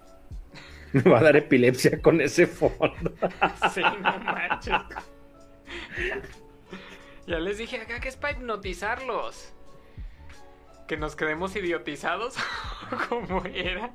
Me 0.93 1.03
va 1.03 1.19
a 1.19 1.23
dar 1.25 1.37
epilepsia 1.37 2.01
con 2.01 2.21
ese 2.21 2.47
fondo. 2.47 3.13
Sí, 3.73 3.83
no 3.83 4.19
manches. 4.19 4.83
Ya 7.27 7.39
les 7.39 7.59
dije 7.59 7.79
acá 7.79 8.01
que 8.01 8.09
es 8.09 8.17
para 8.17 8.39
hipnotizarlos. 8.39 9.53
Que 10.87 10.97
nos 10.97 11.17
quedemos 11.17 11.55
idiotizados. 11.57 12.37
como 13.09 13.45
era. 13.47 13.93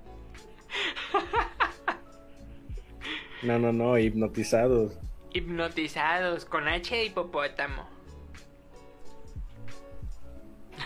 No, 3.41 3.57
no, 3.57 3.71
no, 3.71 3.97
hipnotizados. 3.97 4.97
Hipnotizados 5.33 6.45
con 6.45 6.67
H 6.67 6.95
de 6.95 7.05
hipopótamo. 7.05 8.00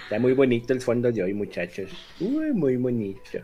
Está 0.05 0.19
muy 0.19 0.33
bonito 0.33 0.71
el 0.71 0.81
fondo 0.81 1.11
de 1.11 1.23
hoy, 1.23 1.33
muchachos. 1.33 1.91
Uy, 2.19 2.51
muy 2.53 2.77
bonito. 2.77 3.39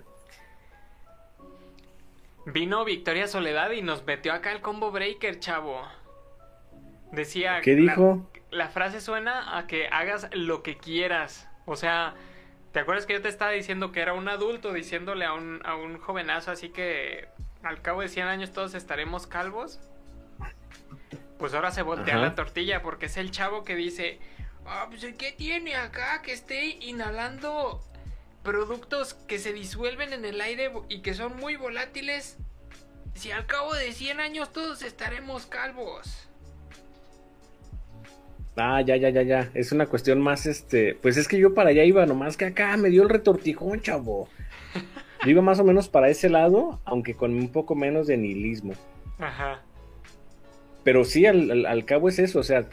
Vino 2.45 2.85
Victoria 2.85 3.27
Soledad 3.27 3.71
y 3.71 3.81
nos 3.81 4.05
metió 4.05 4.33
acá 4.33 4.51
el 4.51 4.61
combo 4.61 4.91
breaker, 4.91 5.39
chavo. 5.39 5.81
Decía. 7.11 7.61
¿Qué 7.61 7.75
la- 7.75 7.81
dijo? 7.93 8.31
La, 8.51 8.69
frase 8.69 9.01
suena 9.01 9.57
a 9.57 9.65
que 9.67 9.87
hagas 9.87 10.29
lo 10.33 10.61
que 10.61 10.77
quieras. 10.77 11.47
O 11.65 11.75
sea, 11.75 12.13
¿te 12.73 12.79
acuerdas 12.79 13.05
que 13.05 13.13
yo 13.13 13.21
te 13.21 13.29
estaba 13.29 13.51
diciendo 13.51 13.91
que 13.91 14.01
era 14.01 14.13
un 14.13 14.27
adulto 14.27 14.71
diciéndole 14.73 15.25
a 15.25 15.33
un, 15.33 15.61
a 15.65 15.75
un 15.75 15.97
jovenazo 15.97 16.51
así 16.51 16.69
que 16.69 17.27
al 17.63 17.81
cabo 17.81 18.01
de 18.01 18.09
100 18.09 18.27
años 18.27 18.51
todos 18.51 18.75
estaremos 18.75 19.25
calvos? 19.25 19.79
Pues 21.39 21.53
ahora 21.55 21.71
se 21.71 21.81
voltea 21.81 22.15
Ajá. 22.15 22.23
la 22.23 22.35
tortilla 22.35 22.81
porque 22.83 23.07
es 23.07 23.17
el 23.17 23.31
chavo 23.31 23.63
que 23.63 23.75
dice, 23.75 24.19
ah, 24.65 24.87
pues 24.89 25.05
¿qué 25.17 25.31
tiene 25.31 25.75
acá 25.75 26.21
que 26.21 26.33
esté 26.33 26.77
inhalando 26.81 27.81
productos 28.43 29.13
que 29.13 29.39
se 29.39 29.53
disuelven 29.53 30.13
en 30.13 30.25
el 30.25 30.41
aire 30.41 30.71
y 30.89 31.01
que 31.01 31.13
son 31.13 31.37
muy 31.37 31.55
volátiles? 31.55 32.37
Si 33.13 33.31
al 33.31 33.45
cabo 33.45 33.73
de 33.73 33.91
100 33.91 34.19
años 34.19 34.51
todos 34.53 34.81
estaremos 34.83 35.45
calvos. 35.45 36.27
Ah, 38.57 38.81
ya, 38.81 38.95
ya, 38.97 39.09
ya, 39.09 39.21
ya. 39.21 39.49
Es 39.53 39.71
una 39.71 39.85
cuestión 39.85 40.19
más, 40.21 40.45
este. 40.45 40.95
Pues 40.95 41.17
es 41.17 41.27
que 41.27 41.37
yo 41.39 41.53
para 41.53 41.69
allá 41.69 41.83
iba, 41.83 42.05
nomás 42.05 42.37
que 42.37 42.45
acá 42.45 42.75
me 42.77 42.89
dio 42.89 43.03
el 43.03 43.09
retortijón, 43.09 43.81
chavo. 43.81 44.27
Yo 45.23 45.29
iba 45.29 45.41
más 45.43 45.59
o 45.59 45.63
menos 45.63 45.87
para 45.87 46.09
ese 46.09 46.29
lado, 46.29 46.79
aunque 46.83 47.13
con 47.13 47.35
un 47.35 47.51
poco 47.51 47.75
menos 47.75 48.07
de 48.07 48.17
nihilismo. 48.17 48.73
Ajá. 49.19 49.61
Pero 50.83 51.05
sí, 51.05 51.27
al, 51.27 51.51
al- 51.51 51.65
al 51.67 51.85
cabo 51.85 52.09
es 52.09 52.17
eso, 52.17 52.39
o 52.39 52.43
sea. 52.43 52.67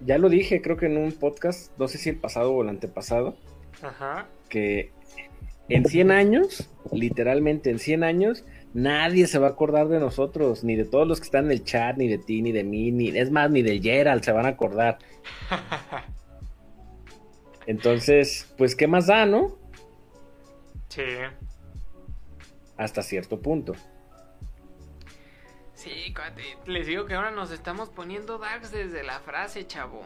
Ya 0.00 0.18
lo 0.18 0.28
dije, 0.28 0.62
creo 0.62 0.76
que 0.76 0.86
en 0.86 0.96
un 0.96 1.12
podcast, 1.12 1.76
no 1.78 1.88
sé 1.88 1.98
si 1.98 2.08
el 2.08 2.16
pasado 2.16 2.52
o 2.52 2.62
el 2.62 2.68
antepasado, 2.68 3.36
Ajá. 3.82 4.28
que 4.48 4.92
en 5.68 5.84
100 5.84 6.10
años, 6.10 6.70
literalmente 6.92 7.70
en 7.70 7.78
100 7.78 8.04
años, 8.04 8.44
nadie 8.74 9.26
se 9.26 9.38
va 9.38 9.48
a 9.48 9.50
acordar 9.50 9.88
de 9.88 10.00
nosotros, 10.00 10.64
ni 10.64 10.74
de 10.74 10.84
todos 10.84 11.06
los 11.06 11.20
que 11.20 11.24
están 11.24 11.46
en 11.46 11.52
el 11.52 11.64
chat, 11.64 11.96
ni 11.96 12.08
de 12.08 12.18
ti, 12.18 12.42
ni 12.42 12.52
de 12.52 12.64
mí, 12.64 12.90
ni 12.90 13.16
es 13.16 13.30
más, 13.30 13.50
ni 13.50 13.62
de 13.62 13.80
Gerald 13.80 14.22
se 14.22 14.32
van 14.32 14.46
a 14.46 14.50
acordar. 14.50 14.98
Entonces, 17.66 18.52
pues, 18.56 18.74
¿qué 18.74 18.86
más 18.86 19.06
da, 19.06 19.26
no? 19.26 19.58
Sí. 20.88 21.02
Hasta 22.76 23.02
cierto 23.02 23.40
punto. 23.40 23.74
Sí, 25.80 26.12
cuate. 26.14 26.42
Les 26.66 26.86
digo 26.86 27.06
que 27.06 27.14
ahora 27.14 27.30
nos 27.30 27.50
estamos 27.50 27.88
poniendo 27.88 28.36
darks 28.38 28.70
desde 28.70 29.02
la 29.02 29.20
frase, 29.20 29.66
chavo. 29.66 30.02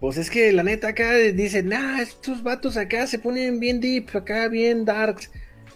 Pues 0.00 0.16
es 0.16 0.30
que 0.30 0.50
la 0.52 0.62
neta 0.62 0.88
acá 0.88 1.12
dicen, 1.14 1.68
nah, 1.68 2.00
estos 2.00 2.42
vatos 2.42 2.78
acá 2.78 3.06
se 3.06 3.18
ponen 3.18 3.60
bien 3.60 3.80
deep, 3.80 4.08
acá 4.16 4.48
bien 4.48 4.86
darks. 4.86 5.30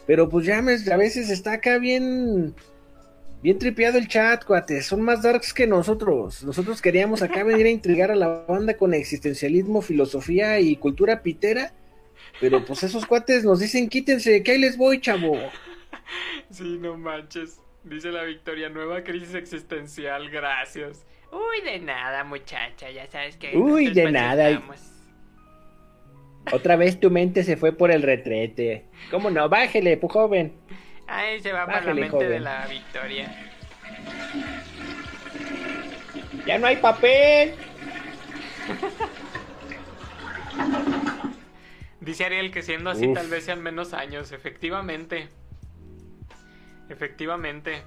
Pero 0.06 0.28
pues 0.30 0.46
ya 0.46 0.62
me- 0.62 0.78
a 0.92 0.96
veces 0.96 1.28
está 1.28 1.52
acá 1.54 1.76
bien, 1.78 2.54
bien 3.42 3.58
tripeado 3.58 3.98
el 3.98 4.08
chat, 4.08 4.44
cuates. 4.44 4.86
Son 4.86 5.02
más 5.02 5.22
darks 5.22 5.52
que 5.52 5.66
nosotros. 5.66 6.42
Nosotros 6.42 6.80
queríamos 6.80 7.20
acá 7.20 7.44
venir 7.44 7.66
a 7.66 7.70
intrigar 7.70 8.10
a 8.10 8.16
la 8.16 8.28
banda 8.48 8.78
con 8.78 8.94
existencialismo, 8.94 9.82
filosofía 9.82 10.58
y 10.60 10.76
cultura 10.76 11.22
pitera. 11.22 11.74
Pero 12.40 12.64
pues 12.64 12.82
esos 12.82 13.04
cuates 13.04 13.44
nos 13.44 13.60
dicen, 13.60 13.90
quítense, 13.90 14.42
que 14.42 14.52
ahí 14.52 14.58
les 14.58 14.76
voy, 14.78 15.00
chavo. 15.02 15.34
Sí, 16.50 16.78
no 16.78 16.96
manches. 16.98 17.63
Dice 17.84 18.10
la 18.10 18.24
Victoria, 18.24 18.70
nueva 18.70 19.02
crisis 19.04 19.34
existencial, 19.34 20.30
gracias. 20.30 21.06
Uy, 21.30 21.60
de 21.64 21.80
nada, 21.80 22.24
muchacha, 22.24 22.90
ya 22.90 23.06
sabes 23.06 23.36
que... 23.36 23.56
Uy, 23.56 23.84
nosotros 23.84 23.94
de 23.94 24.12
nada. 24.12 24.50
estamos. 24.50 24.80
Otra 26.52 26.76
vez 26.76 26.98
tu 26.98 27.10
mente 27.10 27.42
se 27.42 27.56
fue 27.56 27.72
por 27.72 27.90
el 27.90 28.02
retrete. 28.02 28.86
¿Cómo 29.10 29.30
no? 29.30 29.48
Bájele, 29.48 29.96
pues 29.96 30.12
joven. 30.12 30.54
Ahí 31.06 31.40
se 31.40 31.52
va 31.52 31.66
para 31.66 31.80
la 31.80 31.86
Bájale, 31.86 32.00
mente 32.00 32.28
de 32.28 32.40
la 32.40 32.66
Victoria. 32.66 33.50
Ya 36.46 36.58
no 36.58 36.66
hay 36.66 36.76
papel. 36.76 37.54
Dice 42.00 42.24
Ariel 42.24 42.50
que 42.50 42.62
siendo 42.62 42.90
así 42.90 43.08
Uf. 43.08 43.14
tal 43.14 43.28
vez 43.28 43.44
sean 43.44 43.62
menos 43.62 43.94
años, 43.94 44.32
efectivamente. 44.32 45.28
Efectivamente. 46.88 47.82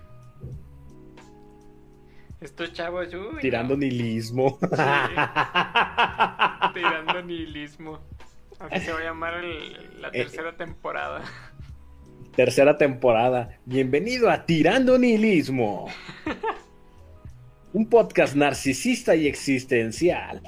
Estos 2.39 2.71
chavos, 2.73 3.07
uy, 3.13 3.41
Tirando 3.41 3.73
no, 3.73 3.79
nihilismo. 3.79 4.59
tirando 6.73 7.21
nihilismo. 7.23 7.99
Así 8.59 8.85
se 8.85 8.93
va 8.93 8.99
a 8.99 9.03
llamar 9.03 9.43
el- 9.43 10.01
la 10.01 10.09
Eh, 10.09 10.23
tercera 10.23 10.55
temporada. 10.55 11.23
Tercera 12.35 12.77
temporada. 12.77 13.57
Bienvenido 13.65 14.29
a 14.29 14.45
Tirando 14.45 14.99
Nihilismo. 14.99 15.87
Un 17.73 17.89
podcast 17.89 18.35
narcisista 18.35 19.15
y 19.15 19.27
existencial. 19.27 20.41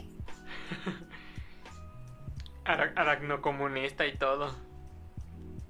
Ara- 2.66 2.94
aracnocomunista 2.96 4.06
y 4.06 4.16
todo. 4.18 4.56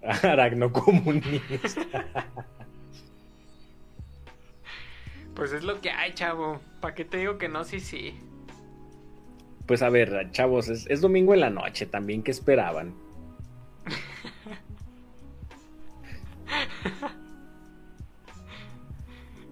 Aracnocomunista. 0.24 2.26
Pues 5.40 5.54
es 5.54 5.64
lo 5.64 5.80
que 5.80 5.90
hay, 5.90 6.14
chavo. 6.16 6.60
¿Para 6.82 6.94
qué 6.94 7.06
te 7.06 7.16
digo 7.16 7.38
que 7.38 7.48
no? 7.48 7.64
Sí, 7.64 7.80
sí. 7.80 8.14
Pues 9.66 9.82
a 9.82 9.90
ver, 9.90 10.32
chavos, 10.32 10.68
es, 10.68 10.86
es 10.88 11.00
domingo 11.00 11.34
en 11.34 11.40
la 11.40 11.50
noche 11.50 11.86
también, 11.86 12.24
¿qué 12.24 12.32
esperaban? 12.32 12.94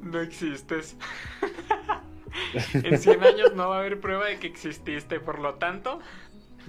No 0.01 0.21
existes. 0.21 0.95
en 2.73 2.97
100 2.97 3.23
años 3.23 3.53
no 3.55 3.69
va 3.69 3.77
a 3.77 3.79
haber 3.79 3.99
prueba 3.99 4.27
de 4.27 4.39
que 4.39 4.47
exististe, 4.47 5.19
por 5.19 5.39
lo 5.39 5.55
tanto, 5.55 5.99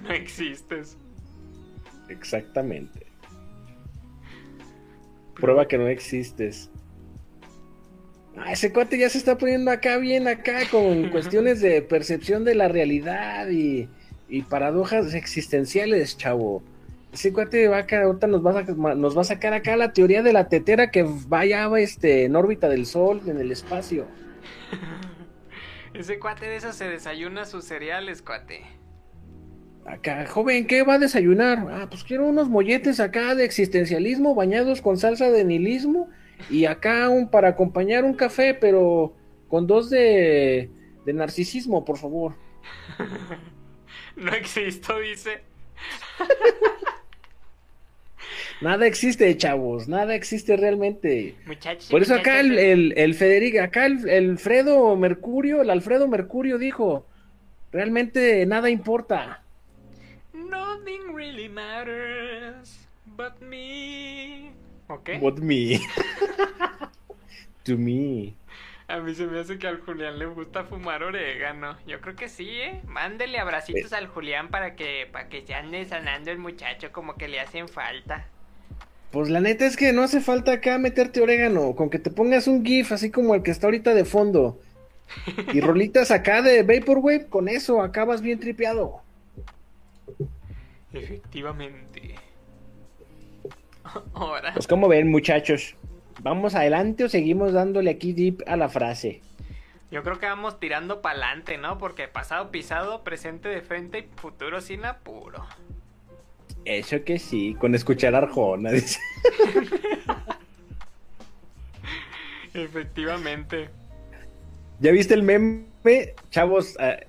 no 0.02 0.10
existes. 0.10 0.96
Exactamente. 2.08 3.06
Prueba 5.34 5.68
que 5.68 5.78
no 5.78 5.86
existes. 5.86 6.68
Ah, 8.41 8.53
ese 8.53 8.72
cuate 8.72 8.99
ya 8.99 9.09
se 9.09 9.18
está 9.18 9.36
poniendo 9.36 9.70
acá 9.70 9.97
bien 9.99 10.28
acá 10.28 10.61
con 10.70 11.09
cuestiones 11.11 11.61
de 11.61 11.82
percepción 11.82 12.45
de 12.45 12.55
la 12.55 12.68
realidad 12.68 13.49
y, 13.49 13.89
y 14.28 14.43
paradojas 14.43 15.14
existenciales, 15.14 16.16
chavo. 16.16 16.62
Ese 17.12 17.32
cuate 17.32 17.68
va 17.68 17.78
acá, 17.78 18.03
ahorita 18.03 18.26
nos 18.26 18.45
va, 18.45 18.61
a, 18.61 18.95
nos 18.95 19.16
va 19.16 19.22
a 19.22 19.24
sacar 19.24 19.55
acá 19.55 19.76
la 19.76 19.93
teoría 19.93 20.22
de 20.22 20.32
la 20.32 20.49
tetera 20.49 20.91
que 20.91 21.07
vaya 21.26 21.68
este, 21.78 22.24
en 22.24 22.36
órbita 22.36 22.68
del 22.68 22.86
sol, 22.86 23.22
en 23.26 23.39
el 23.39 23.51
espacio. 23.51 24.07
Ese 25.95 26.18
cuate 26.18 26.47
de 26.47 26.57
esos 26.57 26.76
se 26.76 26.89
desayuna 26.89 27.45
sus 27.47 27.64
cereales, 27.64 28.22
cuate. 28.22 28.62
Acá, 29.86 30.26
joven, 30.26 30.66
¿qué 30.66 30.82
va 30.82 30.95
a 30.95 30.99
desayunar? 30.99 31.66
Ah, 31.70 31.86
pues 31.89 32.05
quiero 32.05 32.26
unos 32.26 32.51
molletes 32.51 33.01
acá 33.01 33.34
de 33.34 33.45
existencialismo 33.45 34.34
bañados 34.34 34.82
con 34.82 34.99
salsa 34.99 35.30
de 35.30 35.45
nihilismo 35.45 36.11
y 36.51 36.64
acá 36.64 37.09
un 37.09 37.30
para 37.30 37.49
acompañar 37.49 38.05
un 38.05 38.14
café, 38.14 38.55
pero 38.55 39.14
con 39.49 39.66
dos 39.66 39.91
de, 39.91 40.70
de 41.05 41.12
narcisismo, 41.12 41.84
por 41.84 41.99
favor. 41.99 42.34
No 44.16 44.32
existo, 44.32 44.99
dice. 44.99 45.43
Nada 48.61 48.86
existe, 48.89 49.36
chavos, 49.36 49.86
nada 49.86 50.16
existe 50.16 50.57
realmente. 50.57 51.36
Muchachos. 51.47 51.89
Por 51.89 52.03
eso 52.03 52.16
acá 52.16 52.41
el, 52.41 52.93
el 52.97 53.14
Federico, 53.14 53.62
acá 53.62 53.86
el, 53.86 54.09
el 54.09 54.36
Fredo 54.36 54.97
Mercurio, 54.97 55.62
el 55.62 55.70
Alfredo 55.70 56.09
Mercurio 56.09 56.59
dijo, 56.59 57.07
realmente 57.70 58.45
nada 58.47 58.68
importa. 58.68 59.45
Nothing 60.32 61.14
really 61.14 61.49
matters 61.49 62.89
but 63.16 63.41
me. 63.41 64.51
¿Ok? 64.89 65.11
What 65.20 65.39
me? 65.39 65.80
to 67.64 67.76
me. 67.76 68.34
A 68.89 69.01
mí 69.01 69.14
se 69.14 69.26
me 69.26 69.39
hace 69.39 69.59
que 69.59 69.68
al 69.68 69.80
Julián 69.80 70.18
le 70.18 70.24
gusta 70.24 70.64
fumar 70.64 71.03
orégano. 71.03 71.76
Yo 71.86 72.01
creo 72.01 72.16
que 72.16 72.28
sí, 72.28 72.49
¿eh? 72.49 72.80
Mándele 72.86 73.39
abracitos 73.39 73.93
al 73.93 74.07
Julián 74.07 74.49
para 74.49 74.76
que, 74.76 75.07
para 75.12 75.28
que 75.28 75.47
se 75.47 75.55
ande 75.55 75.84
sanando 75.84 76.30
el 76.30 76.39
muchacho 76.39 76.91
como 76.91 77.16
que 77.16 77.28
le 77.28 77.39
hacen 77.39 77.68
falta. 77.68 78.26
Pues 79.11 79.28
la 79.28 79.41
neta 79.41 79.66
es 79.66 79.76
que 79.76 79.93
no 79.93 80.03
hace 80.03 80.20
falta 80.22 80.53
acá 80.53 80.78
meterte 80.78 81.20
orégano, 81.20 81.74
con 81.74 81.91
que 81.91 81.99
te 81.99 82.11
pongas 82.11 82.47
un 82.47 82.64
GIF 82.64 82.93
así 82.93 83.11
como 83.11 83.34
el 83.34 83.43
que 83.43 83.51
está 83.51 83.66
ahorita 83.66 83.93
de 83.93 84.07
fondo. 84.07 84.59
Y 85.53 85.61
rolitas 85.62 86.11
acá 86.11 86.41
de 86.41 86.62
Vaporwave, 86.62 87.26
con 87.28 87.49
eso 87.49 87.82
acabas 87.82 88.22
bien 88.22 88.41
tripeado. 88.41 89.03
Efectivamente. 90.95 92.14
Ahora. 94.14 94.53
Pues 94.55 94.66
como 94.66 94.89
ven 94.89 95.11
muchachos, 95.11 95.74
¿vamos 96.22 96.55
adelante 96.55 97.05
o 97.05 97.09
seguimos 97.09 97.53
dándole 97.53 97.91
aquí 97.91 98.12
deep 98.12 98.43
a 98.47 98.57
la 98.57 98.68
frase? 98.68 99.20
Yo 99.91 100.03
creo 100.03 100.18
que 100.18 100.26
vamos 100.26 100.61
tirando 100.61 101.01
para 101.01 101.16
adelante, 101.16 101.57
¿no? 101.57 101.78
Porque 101.78 102.09
pasado 102.09 102.51
pisado, 102.51 103.05
presente 103.05 103.49
de 103.49 103.62
frente 103.62 103.99
y 104.01 104.20
futuro 104.20 104.61
sin 104.61 104.84
apuro. 104.84 105.47
Eso 106.64 107.03
que 107.05 107.18
sí, 107.18 107.57
con 107.59 107.74
escuchar 107.74 108.14
Arjona, 108.14 108.70
dice. 108.72 109.01
Efectivamente. 112.53 113.70
¿Ya 114.80 114.93
viste 114.93 115.14
el 115.14 115.22
meme? 115.22 115.64
Chavos, 116.30 116.76
eh, 116.78 117.07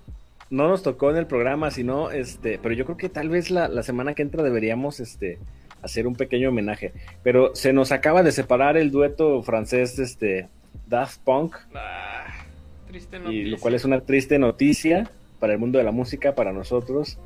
no 0.49 0.69
nos 0.69 0.81
tocó 0.81 1.11
en 1.11 1.17
el 1.17 1.27
programa, 1.27 1.71
sino, 1.71 2.11
este, 2.11 2.59
pero 2.59 2.73
yo 2.73 2.85
creo 2.85 2.97
que 2.97 3.09
tal 3.09 3.27
vez 3.27 3.51
la, 3.51 3.67
la 3.67 3.83
semana 3.83 4.13
que 4.13 4.21
entra 4.21 4.41
deberíamos, 4.41 5.01
este, 5.01 5.37
hacer 5.83 6.07
un 6.07 6.15
pequeño 6.15 6.49
homenaje. 6.49 6.93
Pero 7.23 7.55
se 7.55 7.73
nos 7.73 7.91
acaba 7.91 8.23
de 8.23 8.31
separar 8.31 8.77
el 8.77 8.91
dueto 8.91 9.41
francés, 9.43 9.97
este, 9.99 10.47
Daft 10.87 11.19
Punk, 11.23 11.55
Ah, 11.75 12.25
triste 12.87 13.17
y 13.17 13.19
noticia. 13.19 13.47
lo 13.51 13.57
cual 13.59 13.73
es 13.75 13.85
una 13.85 14.01
triste 14.01 14.39
noticia 14.39 15.09
para 15.39 15.53
el 15.53 15.59
mundo 15.59 15.77
de 15.77 15.83
la 15.83 15.91
música, 15.91 16.35
para 16.35 16.51
nosotros. 16.53 17.17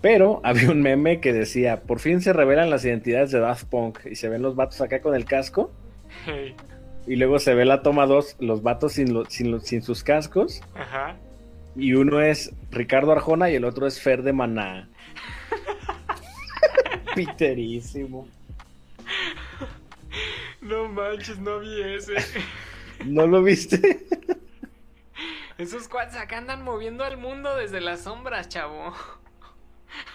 Pero 0.00 0.40
había 0.44 0.70
un 0.70 0.80
meme 0.80 1.20
que 1.20 1.32
decía, 1.32 1.80
por 1.82 1.98
fin 2.00 2.20
se 2.22 2.32
revelan 2.32 2.70
las 2.70 2.84
identidades 2.84 3.30
de 3.32 3.40
Daft 3.40 3.64
Punk 3.64 3.98
y 4.10 4.14
se 4.14 4.28
ven 4.28 4.42
los 4.42 4.56
vatos 4.56 4.80
acá 4.80 5.00
con 5.00 5.14
el 5.14 5.24
casco 5.26 5.70
Hey, 6.26 6.54
y 7.06 7.16
luego 7.16 7.38
se 7.38 7.54
ve 7.54 7.64
la 7.64 7.82
toma 7.82 8.06
2, 8.06 8.36
los 8.40 8.62
vatos 8.62 8.92
sin, 8.94 9.12
lo- 9.12 9.24
sin, 9.26 9.50
lo- 9.50 9.60
sin 9.60 9.82
sus 9.82 10.02
cascos 10.02 10.60
Ajá. 10.74 11.16
y 11.76 11.92
uno 11.94 12.20
es 12.20 12.52
Ricardo 12.70 13.12
Arjona 13.12 13.50
y 13.50 13.56
el 13.56 13.64
otro 13.64 13.86
es 13.86 14.00
Fer 14.00 14.22
de 14.22 14.32
Maná. 14.32 14.88
Piterísimo. 17.14 18.28
No 20.60 20.88
manches, 20.88 21.38
no 21.38 21.60
vi 21.60 21.82
ese. 21.82 22.14
¿No 23.04 23.26
lo 23.26 23.42
viste? 23.42 24.06
Esos 25.58 25.88
cuates 25.88 26.16
acá 26.16 26.38
andan 26.38 26.62
moviendo 26.62 27.04
al 27.04 27.16
mundo 27.16 27.56
desde 27.56 27.80
las 27.80 28.02
sombras, 28.02 28.48
chavo. 28.48 28.94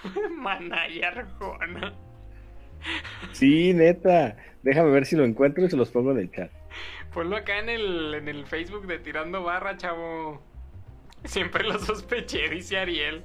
Maná 0.31 0.87
y 0.87 1.03
Arjona. 1.03 1.93
Sí, 3.31 3.73
neta. 3.73 4.37
Déjame 4.63 4.91
ver 4.91 5.05
si 5.05 5.15
lo 5.15 5.23
encuentro 5.23 5.63
y 5.65 5.69
se 5.69 5.77
los 5.77 5.89
pongo 5.89 6.11
en 6.11 6.19
el 6.19 6.31
chat. 6.31 6.51
Ponlo 7.13 7.37
acá 7.37 7.59
en 7.59 7.69
el, 7.69 8.13
en 8.15 8.27
el 8.27 8.45
Facebook 8.45 8.87
de 8.87 8.99
Tirando 8.99 9.43
Barra, 9.43 9.77
chavo. 9.77 10.41
Siempre 11.23 11.63
lo 11.63 11.79
sospeché, 11.79 12.49
dice 12.49 12.77
Ariel. 12.77 13.23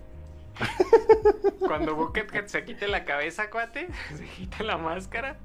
Cuando 1.60 1.94
Bucket 1.94 2.46
se 2.46 2.64
quite 2.64 2.88
la 2.88 3.04
cabeza, 3.04 3.50
cuate, 3.50 3.88
se 4.14 4.24
quite 4.24 4.64
la 4.64 4.76
máscara, 4.76 5.38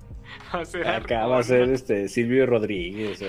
va 0.53 0.61
a 0.61 0.66
ser 0.66 0.88
Acá 0.88 1.28
va 1.28 1.39
a 1.39 1.43
ser 1.43 1.70
este 1.70 2.07
Silvio 2.07 2.45
Rodríguez. 2.45 3.20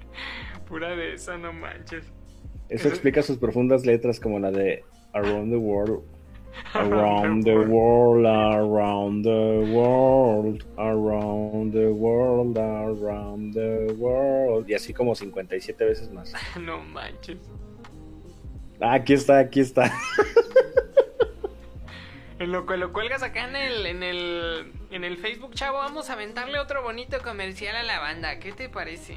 Pura 0.68 0.96
de 0.96 1.14
esa, 1.14 1.38
no 1.38 1.52
manches. 1.52 2.04
Eso 2.68 2.88
explica 2.88 3.22
sus 3.22 3.38
profundas 3.38 3.86
letras 3.86 4.18
como 4.18 4.40
la 4.40 4.50
de 4.50 4.84
Around 5.12 5.52
the 5.52 5.56
World. 5.56 6.02
Around 6.74 7.44
the 7.44 7.56
world, 7.56 8.26
around 8.26 9.24
the 9.24 9.72
world, 9.72 10.64
around 10.78 11.72
the 11.72 11.92
world, 11.92 12.58
around 12.58 13.54
the 13.54 13.92
world. 13.94 14.68
Y 14.68 14.74
así 14.74 14.92
como 14.92 15.14
57 15.14 15.84
veces 15.84 16.10
más. 16.10 16.32
No 16.60 16.80
manches. 16.80 17.38
Ah, 18.80 18.94
aquí 18.94 19.14
está, 19.14 19.38
aquí 19.38 19.60
está. 19.60 19.92
En 22.38 22.52
lo 22.52 22.66
que 22.66 22.76
lo 22.76 22.92
cuelgas 22.92 23.22
acá 23.22 23.48
en 23.48 23.56
el, 23.56 23.86
en 23.86 24.02
el, 24.02 24.72
en 24.90 25.04
el 25.04 25.16
Facebook, 25.16 25.54
chavo, 25.54 25.78
vamos 25.78 26.10
a 26.10 26.14
aventarle 26.14 26.58
otro 26.58 26.82
bonito 26.82 27.22
comercial 27.22 27.76
a 27.76 27.82
la 27.82 27.98
banda. 27.98 28.38
¿Qué 28.38 28.52
te 28.52 28.68
parece? 28.68 29.16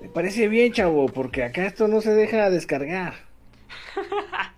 Me 0.00 0.08
parece 0.08 0.48
bien, 0.48 0.72
chavo, 0.72 1.06
porque 1.06 1.44
acá 1.44 1.66
esto 1.66 1.86
no 1.86 2.00
se 2.00 2.12
deja 2.14 2.50
descargar. 2.50 3.14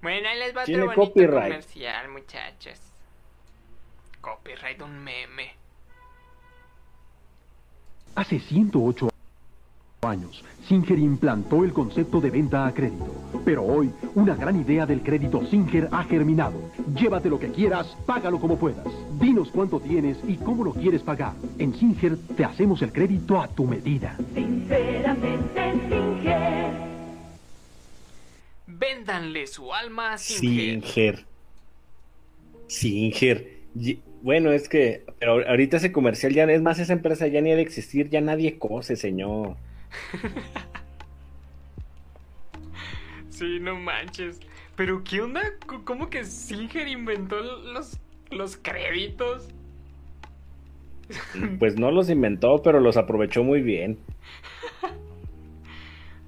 Bueno, 0.00 0.28
ahí 0.28 0.38
les 0.38 0.56
va 0.56 0.62
Tiene 0.62 0.82
otro 0.84 0.94
bonito 0.94 1.12
copyright. 1.12 1.42
comercial, 1.48 2.08
muchachos. 2.10 2.78
Copyright 4.20 4.80
un 4.80 4.96
meme. 5.02 5.56
Hace 8.14 8.38
108 8.38 9.06
años, 9.06 9.17
Singer 10.66 10.98
implantó 10.98 11.64
el 11.64 11.72
concepto 11.72 12.20
de 12.20 12.30
venta 12.30 12.66
a 12.66 12.74
crédito. 12.74 13.14
Pero 13.44 13.64
hoy, 13.64 13.90
una 14.14 14.34
gran 14.34 14.60
idea 14.60 14.84
del 14.86 15.00
crédito 15.02 15.44
Singer 15.46 15.88
ha 15.90 16.04
germinado. 16.04 16.60
Llévate 16.94 17.28
lo 17.30 17.38
que 17.38 17.48
quieras, 17.50 17.96
págalo 18.06 18.38
como 18.38 18.58
puedas. 18.58 18.86
Dinos 19.18 19.50
cuánto 19.50 19.80
tienes 19.80 20.18
y 20.26 20.36
cómo 20.36 20.64
lo 20.64 20.72
quieres 20.72 21.02
pagar. 21.02 21.32
En 21.58 21.74
Singer 21.74 22.16
te 22.36 22.44
hacemos 22.44 22.82
el 22.82 22.92
crédito 22.92 23.40
a 23.40 23.48
tu 23.48 23.64
medida. 23.64 24.16
Sinceramente 24.34 25.72
Singer. 25.88 26.72
Véndanle 28.66 29.46
su 29.46 29.72
alma 29.72 30.12
a 30.14 30.18
Singer. 30.18 30.82
Singer. 30.84 31.24
Singer. 32.66 33.58
Y- 33.78 33.98
Bueno, 34.20 34.50
es 34.50 34.68
que 34.68 35.04
pero 35.20 35.48
ahorita 35.48 35.76
ese 35.76 35.92
comercial 35.92 36.32
ya 36.34 36.42
es 36.44 36.60
más, 36.60 36.78
esa 36.80 36.92
empresa 36.92 37.26
ya 37.28 37.40
ni 37.40 37.52
ha 37.52 37.56
de 37.56 37.62
existir, 37.62 38.08
ya 38.10 38.20
nadie 38.20 38.58
cose, 38.58 38.96
señor. 38.96 39.56
Sí, 43.38 43.60
no 43.60 43.76
manches. 43.76 44.40
Pero 44.74 45.04
¿qué 45.04 45.20
onda? 45.20 45.42
¿Cómo 45.84 46.10
que 46.10 46.24
Singer 46.24 46.88
inventó 46.88 47.40
los, 47.40 48.00
los 48.32 48.56
créditos? 48.56 49.48
Pues 51.60 51.78
no 51.78 51.92
los 51.92 52.10
inventó, 52.10 52.60
pero 52.64 52.80
los 52.80 52.96
aprovechó 52.96 53.44
muy 53.44 53.62
bien. 53.62 53.98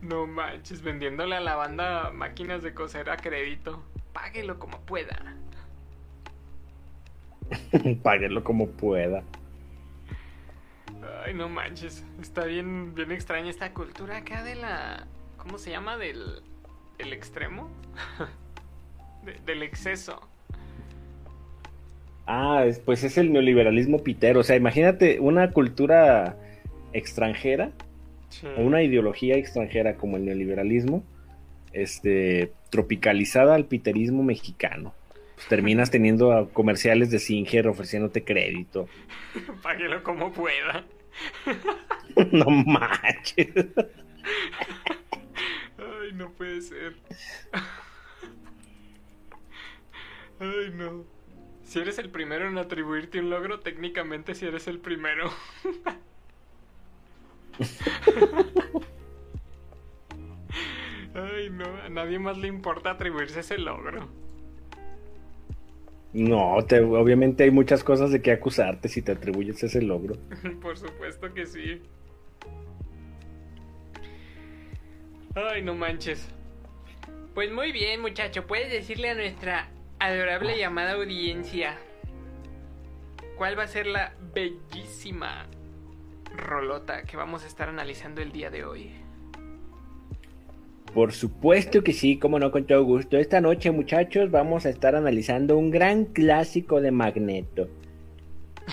No 0.02 0.26
manches, 0.26 0.82
vendiéndole 0.82 1.36
a 1.36 1.40
la 1.40 1.56
banda 1.56 2.10
máquinas 2.10 2.62
de 2.62 2.72
coser 2.72 3.10
a 3.10 3.18
crédito. 3.18 3.84
Páguelo 4.14 4.58
como 4.58 4.80
pueda. 4.80 5.36
Páguelo 8.02 8.42
como 8.42 8.68
pueda. 8.70 9.22
Ay, 11.24 11.34
no 11.34 11.48
manches. 11.48 12.04
Está 12.20 12.44
bien, 12.44 12.94
bien 12.94 13.12
extraña 13.12 13.50
esta 13.50 13.72
cultura 13.72 14.18
acá 14.18 14.42
de 14.44 14.54
la. 14.54 15.06
¿Cómo 15.36 15.58
se 15.58 15.70
llama? 15.70 15.96
Del. 15.96 16.42
El 16.98 17.12
extremo. 17.12 17.70
De- 19.24 19.38
del 19.44 19.62
exceso. 19.62 20.20
Ah, 22.26 22.64
es- 22.66 22.78
pues 22.78 23.02
es 23.04 23.18
el 23.18 23.32
neoliberalismo 23.32 24.02
pitero. 24.02 24.40
O 24.40 24.42
sea, 24.42 24.56
imagínate 24.56 25.20
una 25.20 25.50
cultura 25.50 26.36
extranjera 26.92 27.70
Sí. 28.28 28.46
o 28.56 28.60
una 28.60 28.82
ideología 28.82 29.36
extranjera 29.36 29.96
como 29.96 30.16
el 30.16 30.24
neoliberalismo, 30.24 31.02
este, 31.72 32.52
tropicalizada 32.70 33.54
al 33.56 33.64
piterismo 33.64 34.22
mexicano. 34.22 34.94
Pues 35.34 35.48
terminas 35.48 35.90
teniendo 35.90 36.48
comerciales 36.52 37.10
de 37.10 37.18
Singer 37.18 37.66
ofreciéndote 37.68 38.22
crédito. 38.24 38.88
Páguelo 39.62 40.02
como 40.04 40.32
pueda. 40.32 40.84
no 42.32 42.50
manches. 42.50 43.66
Ay, 45.78 46.12
no 46.14 46.30
puede 46.32 46.60
ser. 46.60 46.96
Ay, 50.38 50.70
no. 50.74 51.04
Si 51.64 51.78
eres 51.78 51.98
el 51.98 52.10
primero 52.10 52.48
en 52.48 52.58
atribuirte 52.58 53.20
un 53.20 53.30
logro, 53.30 53.60
técnicamente 53.60 54.34
si 54.34 54.46
eres 54.46 54.66
el 54.66 54.80
primero. 54.80 55.30
Ay, 61.14 61.50
no, 61.50 61.64
a 61.84 61.88
nadie 61.88 62.18
más 62.18 62.38
le 62.38 62.48
importa 62.48 62.90
atribuirse 62.92 63.40
ese 63.40 63.58
logro. 63.58 64.08
No, 66.12 66.56
te- 66.66 66.80
obviamente 66.80 67.44
hay 67.44 67.50
muchas 67.52 67.84
cosas 67.84 68.10
de 68.10 68.20
que 68.20 68.32
acusarte 68.32 68.88
si 68.88 69.00
te 69.02 69.12
atribuyes 69.12 69.62
ese 69.62 69.80
logro. 69.82 70.16
Por 70.62 70.76
supuesto 70.76 71.32
que 71.32 71.46
sí. 71.46 71.82
Ay, 75.34 75.62
no 75.62 75.74
manches. 75.74 76.28
Pues 77.34 77.52
muy 77.52 77.70
bien, 77.72 78.00
muchacho. 78.00 78.46
Puedes 78.46 78.70
decirle 78.72 79.10
a 79.10 79.14
nuestra 79.14 79.68
adorable 80.00 80.58
llamada 80.58 80.92
audiencia 80.92 81.78
cuál 83.36 83.56
va 83.58 83.62
a 83.64 83.68
ser 83.68 83.86
la 83.86 84.14
bellísima 84.34 85.46
rolota 86.36 87.04
que 87.04 87.16
vamos 87.16 87.44
a 87.44 87.46
estar 87.46 87.68
analizando 87.68 88.20
el 88.20 88.32
día 88.32 88.50
de 88.50 88.64
hoy. 88.64 88.92
Por 90.94 91.12
supuesto 91.12 91.84
que 91.84 91.92
sí, 91.92 92.18
como 92.18 92.38
no, 92.38 92.50
con 92.50 92.64
todo 92.66 92.82
gusto. 92.84 93.16
Esta 93.16 93.40
noche, 93.40 93.70
muchachos, 93.70 94.30
vamos 94.30 94.66
a 94.66 94.70
estar 94.70 94.96
analizando 94.96 95.56
un 95.56 95.70
gran 95.70 96.04
clásico 96.06 96.80
de 96.80 96.90
Magneto. 96.90 97.68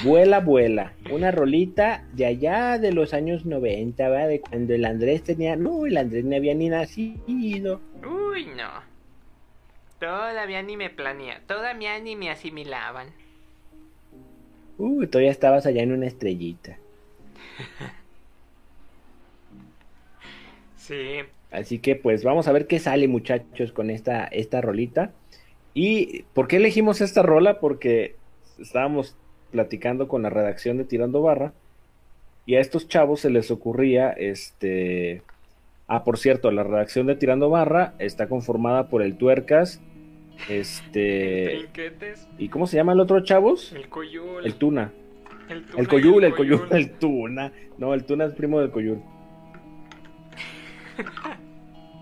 Vuela, 0.03 0.39
vuela. 0.39 0.93
Una 1.11 1.32
rolita 1.32 2.05
de 2.13 2.26
allá 2.26 2.80
de 2.80 2.91
los 2.91 3.13
años 3.13 3.45
90, 3.45 4.09
¿verdad? 4.09 4.28
De 4.30 4.41
cuando 4.41 4.74
el 4.74 4.86
Andrés 4.86 5.24
tenía... 5.24 5.55
No, 5.55 5.86
el 5.86 5.97
Andrés 5.97 6.26
no 6.26 6.36
había 6.36 6.55
ni 6.55 6.70
nacido. 6.70 7.82
Uy, 8.03 8.45
no. 8.55 8.70
Todavía 9.99 10.61
ni 10.63 10.76
me 10.76 10.89
planea. 10.89 11.41
Todavía 11.47 11.99
ni 11.99 12.15
me 12.15 12.30
asimilaban. 12.30 13.07
Uh, 14.78 15.05
todavía 15.07 15.32
estabas 15.32 15.65
allá 15.65 15.84
en 15.84 15.91
una 15.91 16.07
estrellita. 16.07 16.78
Sí. 20.88 21.20
Así 21.52 21.80
que 21.80 21.95
pues 21.95 22.24
vamos 22.24 22.48
a 22.48 22.52
ver 22.52 22.68
qué 22.68 22.80
sale 22.80 23.08
muchachos 23.08 23.72
con 23.72 23.89
esta, 23.89 24.26
esta 24.26 24.62
rolita. 24.62 25.12
¿Y 25.74 26.24
por 26.34 26.48
qué 26.48 26.58
elegimos 26.58 27.02
esta 27.02 27.22
rola? 27.22 27.60
Porque 27.60 28.16
estábamos 28.60 29.16
platicando 29.52 30.08
con 30.08 30.24
la 30.24 30.30
redacción 30.30 30.78
de 30.78 30.84
Tirando 30.84 31.22
Barra 31.22 31.54
y 32.45 32.56
a 32.56 32.62
estos 32.62 32.88
chavos 32.88 33.22
se 33.22 33.30
les 33.30 33.52
ocurría 33.52 34.10
este... 34.12 35.22
Ah, 35.88 36.04
por 36.04 36.18
cierto, 36.18 36.52
la 36.52 36.64
redacción 36.64 37.08
de 37.08 37.16
Tirando 37.16 37.50
Barra 37.50 37.93
está 38.00 38.28
conformada 38.28 38.88
por 38.88 39.02
el 39.02 39.18
Tuercas, 39.18 39.82
este... 40.50 41.60
Trinquetes. 41.60 42.28
¿Y 42.38 42.50
cómo 42.50 42.68
se 42.68 42.78
llama 42.78 42.93
el 42.93 43.00
otro 43.00 43.24
chavos? 43.24 43.72
El 43.74 43.89
coyul. 43.89 44.45
El 44.45 44.56
Tuna. 44.56 44.91
el 45.50 45.66
tuna 45.66 45.80
El 45.80 45.88
Coyul, 45.88 46.24
el 46.24 46.36
Coyul, 46.36 46.68
el 46.72 46.91
Tuna. 46.91 47.52
No, 47.78 47.93
el 47.93 48.04
Tuna 48.06 48.26
es 48.26 48.34
primo 48.34 48.60
del 48.60 48.72
Coyul. 48.72 49.02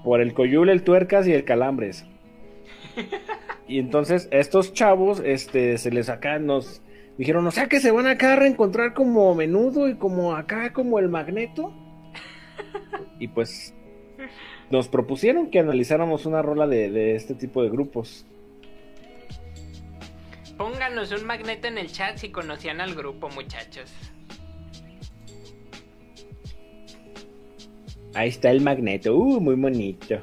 Por 0.03 0.21
el 0.21 0.33
Coyul, 0.33 0.69
el 0.69 0.83
Tuercas 0.83 1.27
y 1.27 1.33
el 1.33 1.45
Calambres. 1.45 2.05
Y 3.67 3.79
entonces 3.79 4.27
estos 4.31 4.73
chavos, 4.73 5.21
este, 5.25 5.77
se 5.77 5.91
les 5.91 6.09
acá 6.09 6.37
nos 6.39 6.81
dijeron, 7.17 7.47
o 7.47 7.51
sea 7.51 7.67
que 7.67 7.79
se 7.79 7.91
van 7.91 8.07
acá 8.07 8.33
a 8.33 8.35
reencontrar 8.35 8.93
como 8.93 9.33
menudo 9.33 9.89
y 9.89 9.95
como 9.95 10.35
acá 10.35 10.71
como 10.73 10.99
el 10.99 11.09
magneto. 11.09 11.73
Y 13.19 13.27
pues 13.29 13.73
nos 14.69 14.87
propusieron 14.87 15.49
que 15.49 15.59
analizáramos 15.59 16.25
una 16.25 16.41
rola 16.41 16.67
de, 16.67 16.91
de 16.91 17.15
este 17.15 17.33
tipo 17.33 17.63
de 17.63 17.69
grupos. 17.69 18.25
Pónganos 20.57 21.11
un 21.11 21.25
magneto 21.25 21.67
en 21.67 21.77
el 21.77 21.91
chat 21.91 22.17
si 22.17 22.29
conocían 22.29 22.79
al 22.81 22.95
grupo, 22.95 23.29
muchachos. 23.29 23.91
Ahí 28.15 28.29
está 28.29 28.49
el 28.49 28.61
magneto, 28.61 29.13
uh, 29.15 29.41
muy 29.41 29.55
bonito. 29.55 30.21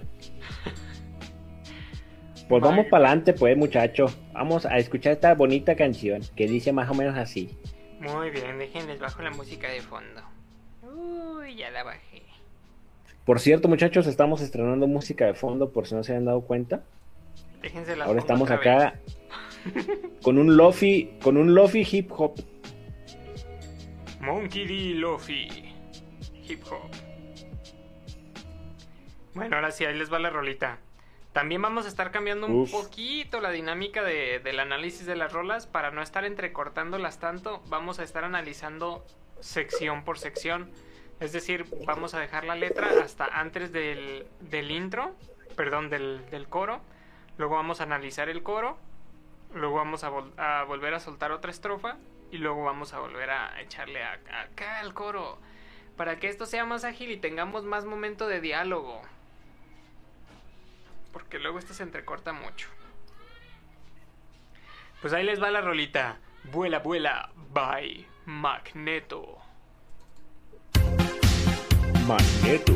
Pues 2.48 2.62
vamos 2.62 2.86
para 2.86 3.06
adelante, 3.06 3.34
pues, 3.34 3.56
muchacho. 3.56 4.06
Vamos 4.32 4.66
a 4.66 4.78
escuchar 4.78 5.12
esta 5.12 5.34
bonita 5.34 5.76
canción 5.76 6.22
que 6.34 6.46
dice 6.46 6.72
más 6.72 6.90
o 6.90 6.94
menos 6.94 7.16
así. 7.16 7.50
Muy 8.00 8.30
bien, 8.30 8.58
déjenles 8.58 8.98
bajo 8.98 9.22
la 9.22 9.30
música 9.30 9.68
de 9.68 9.80
fondo. 9.80 10.22
Uy, 10.82 11.54
ya 11.54 11.70
la 11.70 11.84
bajé. 11.84 12.22
Por 13.24 13.40
cierto, 13.40 13.68
muchachos, 13.68 14.06
estamos 14.06 14.40
estrenando 14.40 14.86
música 14.86 15.26
de 15.26 15.34
fondo, 15.34 15.70
por 15.70 15.86
si 15.86 15.94
no 15.94 16.02
se 16.02 16.16
han 16.16 16.24
dado 16.24 16.40
cuenta. 16.40 16.82
Déjense 17.60 17.94
la 17.94 18.06
Ahora 18.06 18.20
estamos 18.20 18.50
acá 18.50 19.00
con 20.22 20.38
un 20.38 20.56
lofi, 20.56 21.10
con 21.22 21.36
un 21.36 21.54
lofi 21.54 21.86
hip 21.90 22.10
hop. 22.10 22.34
Monkey 24.20 24.66
D. 24.66 24.94
Lofi. 24.98 25.48
Hip 26.48 26.62
hop. 26.70 26.90
Bueno, 29.34 29.56
ahora 29.56 29.70
sí, 29.70 29.84
ahí 29.84 29.96
les 29.96 30.12
va 30.12 30.18
la 30.18 30.30
rolita. 30.30 30.78
También 31.32 31.62
vamos 31.62 31.86
a 31.86 31.88
estar 31.88 32.10
cambiando 32.10 32.46
un 32.46 32.60
Uf. 32.62 32.70
poquito 32.72 33.40
la 33.40 33.50
dinámica 33.50 34.02
de- 34.02 34.38
del 34.40 34.60
análisis 34.60 35.06
de 35.06 35.16
las 35.16 35.32
rolas 35.32 35.66
para 35.66 35.90
no 35.90 36.02
estar 36.02 36.24
entrecortándolas 36.24 37.18
tanto. 37.18 37.62
Vamos 37.68 37.98
a 37.98 38.02
estar 38.02 38.24
analizando 38.24 39.06
sección 39.40 40.04
por 40.04 40.18
sección. 40.18 40.70
Es 41.20 41.32
decir, 41.32 41.64
vamos 41.86 42.12
a 42.14 42.20
dejar 42.20 42.44
la 42.44 42.54
letra 42.54 42.88
hasta 43.02 43.24
antes 43.26 43.72
del, 43.72 44.26
del 44.40 44.70
intro, 44.70 45.14
perdón, 45.56 45.88
del, 45.88 46.28
del 46.30 46.48
coro. 46.48 46.82
Luego 47.38 47.54
vamos 47.56 47.80
a 47.80 47.84
analizar 47.84 48.28
el 48.28 48.42
coro. 48.42 48.76
Luego 49.54 49.76
vamos 49.76 50.04
a, 50.04 50.10
vol- 50.10 50.38
a 50.38 50.64
volver 50.64 50.92
a 50.92 51.00
soltar 51.00 51.32
otra 51.32 51.50
estrofa. 51.50 51.96
Y 52.30 52.38
luego 52.38 52.64
vamos 52.64 52.92
a 52.92 52.98
volver 52.98 53.30
a 53.30 53.58
echarle 53.62 54.02
a- 54.02 54.20
acá 54.42 54.80
al 54.80 54.92
coro. 54.92 55.38
Para 55.96 56.18
que 56.18 56.28
esto 56.28 56.44
sea 56.44 56.64
más 56.66 56.84
ágil 56.84 57.10
y 57.10 57.16
tengamos 57.18 57.64
más 57.64 57.84
momento 57.86 58.26
de 58.26 58.40
diálogo. 58.42 59.00
Porque 61.12 61.38
luego 61.38 61.58
esto 61.58 61.74
se 61.74 61.82
entrecorta 61.82 62.32
mucho. 62.32 62.68
Pues 65.00 65.12
ahí 65.12 65.24
les 65.24 65.42
va 65.42 65.50
la 65.50 65.60
rolita. 65.60 66.18
Vuela, 66.44 66.78
vuela, 66.78 67.30
by 67.52 68.06
Magneto. 68.24 69.38
Magneto. 72.06 72.72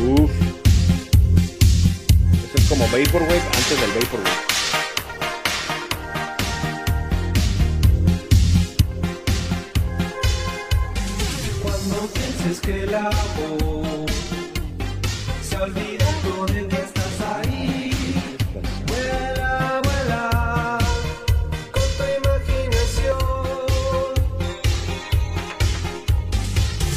Uf. 0.00 0.30
Eso 2.44 2.56
es 2.56 2.68
como 2.68 2.84
Vaporwave 2.86 3.40
antes 3.40 3.80
del 3.80 3.90
Vaporwave. 3.92 4.30
Cuando 11.62 12.06
pienses 12.12 12.60
que 12.60 12.82
el 12.82 12.94
amor 12.94 14.06
se 15.42 15.56
ha 15.56 15.66
bonito 16.40 16.76
estás 16.76 17.20
ahí. 17.20 17.90
Vuela, 18.86 19.80
vuela, 19.84 20.78
con 21.70 21.88
tu 21.96 22.04
imaginación. 22.18 24.14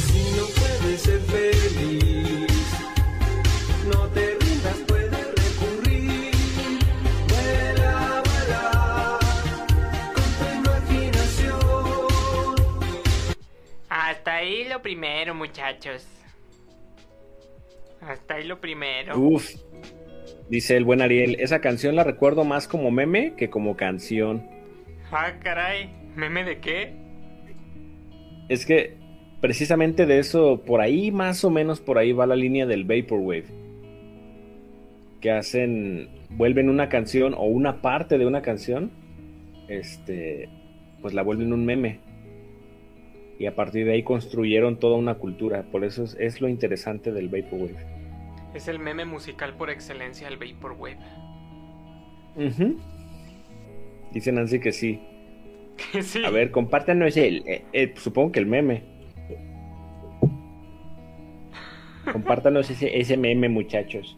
Si 0.06 0.20
no 0.36 0.44
puedes 0.58 1.02
ser 1.02 1.20
feliz, 1.20 2.68
no 3.92 4.00
te 4.08 4.24
rindas, 4.40 4.78
puedes 4.88 5.26
recurrir. 5.42 6.32
Vuela, 7.28 8.22
vuela, 8.28 9.18
con 10.14 10.28
tu 10.38 10.44
imaginación. 10.60 12.56
Hasta 13.90 14.30
ahí 14.36 14.64
lo 14.64 14.80
primero, 14.80 15.34
muchachos. 15.34 16.13
Hasta 18.06 18.34
ahí 18.34 18.44
lo 18.44 18.60
primero. 18.60 19.18
Uf. 19.18 19.54
Dice 20.48 20.76
el 20.76 20.84
buen 20.84 21.00
Ariel, 21.00 21.36
esa 21.40 21.60
canción 21.60 21.96
la 21.96 22.04
recuerdo 22.04 22.44
más 22.44 22.68
como 22.68 22.90
meme 22.90 23.34
que 23.36 23.48
como 23.48 23.76
canción. 23.76 24.46
Ah, 25.10 25.32
caray. 25.42 25.90
¿Meme 26.14 26.44
de 26.44 26.58
qué? 26.58 26.92
Es 28.48 28.66
que 28.66 28.96
precisamente 29.40 30.06
de 30.06 30.18
eso, 30.18 30.62
por 30.64 30.80
ahí 30.80 31.10
más 31.10 31.44
o 31.44 31.50
menos 31.50 31.80
por 31.80 31.98
ahí 31.98 32.12
va 32.12 32.26
la 32.26 32.36
línea 32.36 32.66
del 32.66 32.84
Vaporwave. 32.84 33.46
Que 35.20 35.30
hacen, 35.30 36.10
vuelven 36.30 36.68
una 36.68 36.88
canción 36.88 37.34
o 37.34 37.44
una 37.44 37.80
parte 37.80 38.18
de 38.18 38.26
una 38.26 38.42
canción, 38.42 38.90
este, 39.68 40.50
pues 41.00 41.14
la 41.14 41.22
vuelven 41.22 41.52
un 41.52 41.64
meme. 41.64 42.00
Y 43.38 43.46
a 43.46 43.54
partir 43.54 43.86
de 43.86 43.92
ahí 43.92 44.02
construyeron 44.02 44.78
toda 44.78 44.96
una 44.96 45.14
cultura. 45.14 45.64
Por 45.72 45.84
eso 45.84 46.04
es, 46.04 46.16
es 46.20 46.40
lo 46.40 46.48
interesante 46.48 47.12
del 47.12 47.28
Vaporwave. 47.28 47.93
Es 48.54 48.68
el 48.68 48.78
meme 48.78 49.04
musical 49.04 49.54
por 49.54 49.68
excelencia, 49.70 50.28
el 50.28 50.36
Vaporwave. 50.36 50.98
Ujú. 52.36 52.78
Dice 54.12 54.32
Nancy 54.32 54.60
que 54.60 54.72
sí. 54.72 55.00
sí. 56.02 56.24
A 56.24 56.30
ver, 56.30 56.50
compártanos 56.52 57.16
el, 57.16 57.42
eh, 57.48 57.64
eh, 57.72 57.94
supongo 57.96 58.32
que 58.32 58.40
el 58.40 58.46
meme. 58.46 58.84
Compártanos 62.12 62.70
ese, 62.70 62.98
ese 62.98 63.16
meme, 63.16 63.48
muchachos. 63.48 64.16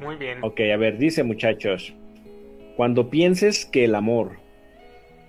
Muy 0.00 0.16
bien. 0.16 0.38
Ok, 0.42 0.60
a 0.72 0.76
ver, 0.76 0.98
dice 0.98 1.22
muchachos. 1.22 1.94
Cuando 2.76 3.08
pienses 3.10 3.64
que 3.64 3.84
el 3.84 3.94
amor 3.94 4.38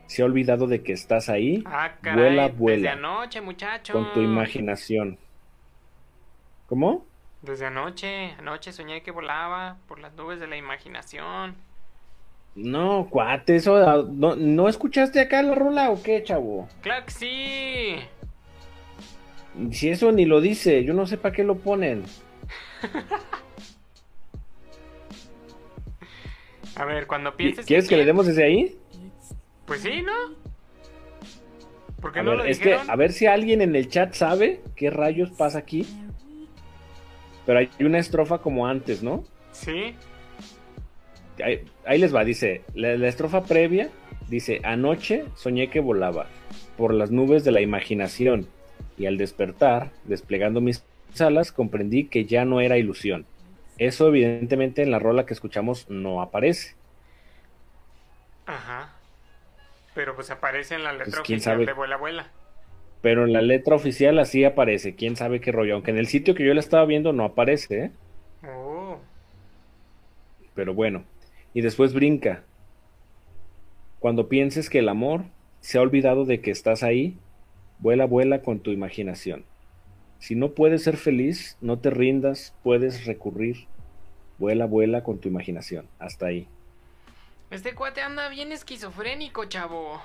se 0.08 0.22
ha 0.22 0.26
olvidado 0.26 0.68
de 0.68 0.84
que 0.84 0.92
estás 0.92 1.30
ahí, 1.30 1.64
Ah, 1.66 1.94
caray. 2.02 2.20
vuela, 2.24 2.44
Desde 2.44 2.58
vuela 2.60 2.92
anoche, 2.94 3.42
muchacho. 3.42 3.94
con 3.94 4.14
tu 4.14 4.22
imaginación. 4.22 5.18
¿Cómo? 6.68 7.06
Desde 7.44 7.68
anoche. 7.68 8.32
Anoche 8.40 8.72
soñé 8.72 9.04
que 9.04 9.12
volaba 9.12 9.78
por 9.88 10.00
las 10.00 10.14
nubes 10.14 10.40
de 10.40 10.48
la 10.48 10.58
imaginación. 10.58 11.56
No, 12.56 13.08
cuate, 13.10 13.58
eso 13.58 13.76
ah, 13.76 14.06
no, 14.08 14.36
¿no 14.36 14.70
escuchaste 14.70 15.20
acá 15.20 15.42
la 15.42 15.56
rola 15.56 15.90
o 15.90 16.02
qué, 16.02 16.24
chavo? 16.24 16.70
¡Claro 16.82 17.06
que 17.06 17.12
sí! 17.12 17.96
Si 19.72 19.90
eso 19.90 20.12
ni 20.12 20.26
lo 20.26 20.40
dice, 20.40 20.84
yo 20.84 20.94
no 20.94 21.06
sé 21.06 21.18
para 21.18 21.34
qué 21.36 21.44
lo 21.44 21.58
ponen. 21.58 22.04
A 26.76 26.86
ver, 26.86 27.08
cuando 27.08 27.36
pienses 27.36 27.66
¿Quieres 27.66 27.88
que 27.88 27.98
le 27.98 28.06
demos 28.06 28.26
desde 28.26 28.46
ahí? 28.46 28.76
Pues 29.66 29.82
sí, 29.82 30.02
¿no? 30.02 30.12
¿Por 32.02 32.12
qué 32.12 32.20
A 32.20 32.24
no 32.24 32.32
ver, 32.32 32.40
lo 32.40 32.46
es 32.46 32.58
que 32.60 32.74
a 32.74 32.96
ver 32.96 33.12
si 33.12 33.28
alguien 33.28 33.62
en 33.62 33.76
el 33.76 33.90
chat 33.90 34.14
sabe 34.14 34.62
qué 34.76 34.90
rayos 34.90 35.30
pasa 35.32 35.60
aquí. 35.60 35.86
Pero 37.46 37.60
hay 37.60 37.70
una 37.80 38.00
estrofa 38.00 38.40
como 38.40 38.68
antes, 38.68 39.04
¿no? 39.04 39.24
Sí. 39.52 39.96
Ahí, 41.44 41.66
ahí 41.86 41.98
les 42.00 42.14
va, 42.14 42.24
dice, 42.24 42.62
la, 42.76 42.96
la 42.96 43.08
estrofa 43.08 43.44
previa 43.44 43.90
dice, 44.30 44.62
anoche 44.64 45.26
soñé 45.36 45.70
que 45.70 45.80
volaba 45.80 46.28
por 46.78 46.94
las 46.94 47.12
nubes 47.12 47.44
de 47.44 47.52
la 47.52 47.62
imaginación 47.62 48.48
y 48.98 49.08
al 49.08 49.18
despertar, 49.18 49.92
desplegando 50.06 50.62
mis 50.62 50.84
alas, 51.20 51.52
comprendí 51.52 52.06
que 52.06 52.26
ya 52.26 52.46
no 52.46 52.62
era 52.62 52.78
ilusión. 52.78 53.26
Eso 53.78 54.08
evidentemente 54.08 54.84
en 54.84 54.92
la 54.92 55.00
rola 55.00 55.26
que 55.26 55.34
escuchamos 55.34 55.90
no 55.90 56.22
aparece. 56.22 56.76
Ajá. 58.46 58.94
Pero 59.96 60.16
pues 60.16 60.30
aparece 60.32 60.76
en 60.76 60.84
la 60.84 60.92
letra 60.94 61.06
Pues, 61.06 61.22
¿quién 61.22 61.38
oficial 61.38 61.56
sabe? 61.56 61.66
de 61.66 61.74
Vuela 61.74 61.98
Vuela. 61.98 62.28
Pero 63.04 63.26
en 63.26 63.34
la 63.34 63.42
letra 63.42 63.76
oficial 63.76 64.18
así 64.18 64.46
aparece, 64.46 64.96
quién 64.96 65.18
sabe 65.18 65.42
qué 65.42 65.52
rollo. 65.52 65.74
Aunque 65.74 65.92
en 65.92 65.98
el 65.98 66.08
sitio 66.08 66.36
que 66.36 66.46
yo 66.46 66.54
la 66.54 66.62
estaba 66.62 66.86
viendo 66.86 67.12
no 67.12 67.26
aparece, 67.26 67.84
¿eh? 67.84 67.92
Oh. 68.48 68.98
Pero 70.56 70.74
bueno. 70.74 71.04
Y 71.54 71.60
después 71.60 71.94
brinca. 71.94 72.44
Cuando 74.00 74.30
pienses 74.30 74.70
que 74.70 74.80
el 74.80 74.88
amor 74.88 75.26
se 75.60 75.78
ha 75.78 75.82
olvidado 75.82 76.24
de 76.24 76.40
que 76.40 76.50
estás 76.50 76.82
ahí, 76.82 77.18
vuela, 77.80 78.06
vuela 78.06 78.42
con 78.42 78.62
tu 78.62 78.72
imaginación. 78.72 79.44
Si 80.20 80.36
no 80.36 80.54
puedes 80.54 80.84
ser 80.84 80.96
feliz, 80.96 81.58
no 81.60 81.80
te 81.80 81.90
rindas, 81.90 82.56
puedes 82.64 83.06
recurrir. 83.06 83.68
Vuela, 84.38 84.66
vuela 84.66 85.04
con 85.04 85.20
tu 85.20 85.28
imaginación. 85.28 85.88
Hasta 86.00 86.28
ahí. 86.28 86.48
Este 87.52 87.76
cuate 87.76 88.00
anda 88.00 88.30
bien 88.30 88.54
esquizofrénico, 88.54 89.44
chavo. 89.44 90.02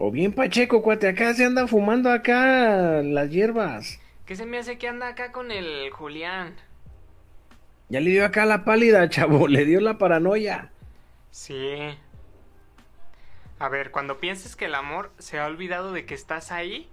O 0.00 0.12
bien 0.12 0.32
Pacheco, 0.32 0.80
cuate, 0.80 1.08
acá 1.08 1.34
se 1.34 1.44
anda 1.44 1.66
fumando 1.66 2.10
acá 2.12 3.02
las 3.02 3.30
hierbas. 3.30 4.00
¿Qué 4.26 4.36
se 4.36 4.46
me 4.46 4.58
hace 4.58 4.78
que 4.78 4.86
anda 4.86 5.08
acá 5.08 5.32
con 5.32 5.50
el 5.50 5.90
Julián? 5.90 6.54
Ya 7.88 7.98
le 8.00 8.10
dio 8.10 8.24
acá 8.24 8.46
la 8.46 8.64
pálida, 8.64 9.08
chavo, 9.10 9.48
le 9.48 9.64
dio 9.64 9.80
la 9.80 9.98
paranoia. 9.98 10.70
Sí. 11.32 11.98
A 13.58 13.68
ver, 13.68 13.90
cuando 13.90 14.20
pienses 14.20 14.54
que 14.54 14.66
el 14.66 14.76
amor 14.76 15.10
se 15.18 15.40
ha 15.40 15.46
olvidado 15.46 15.92
de 15.92 16.06
que 16.06 16.14
estás 16.14 16.52
ahí, 16.52 16.88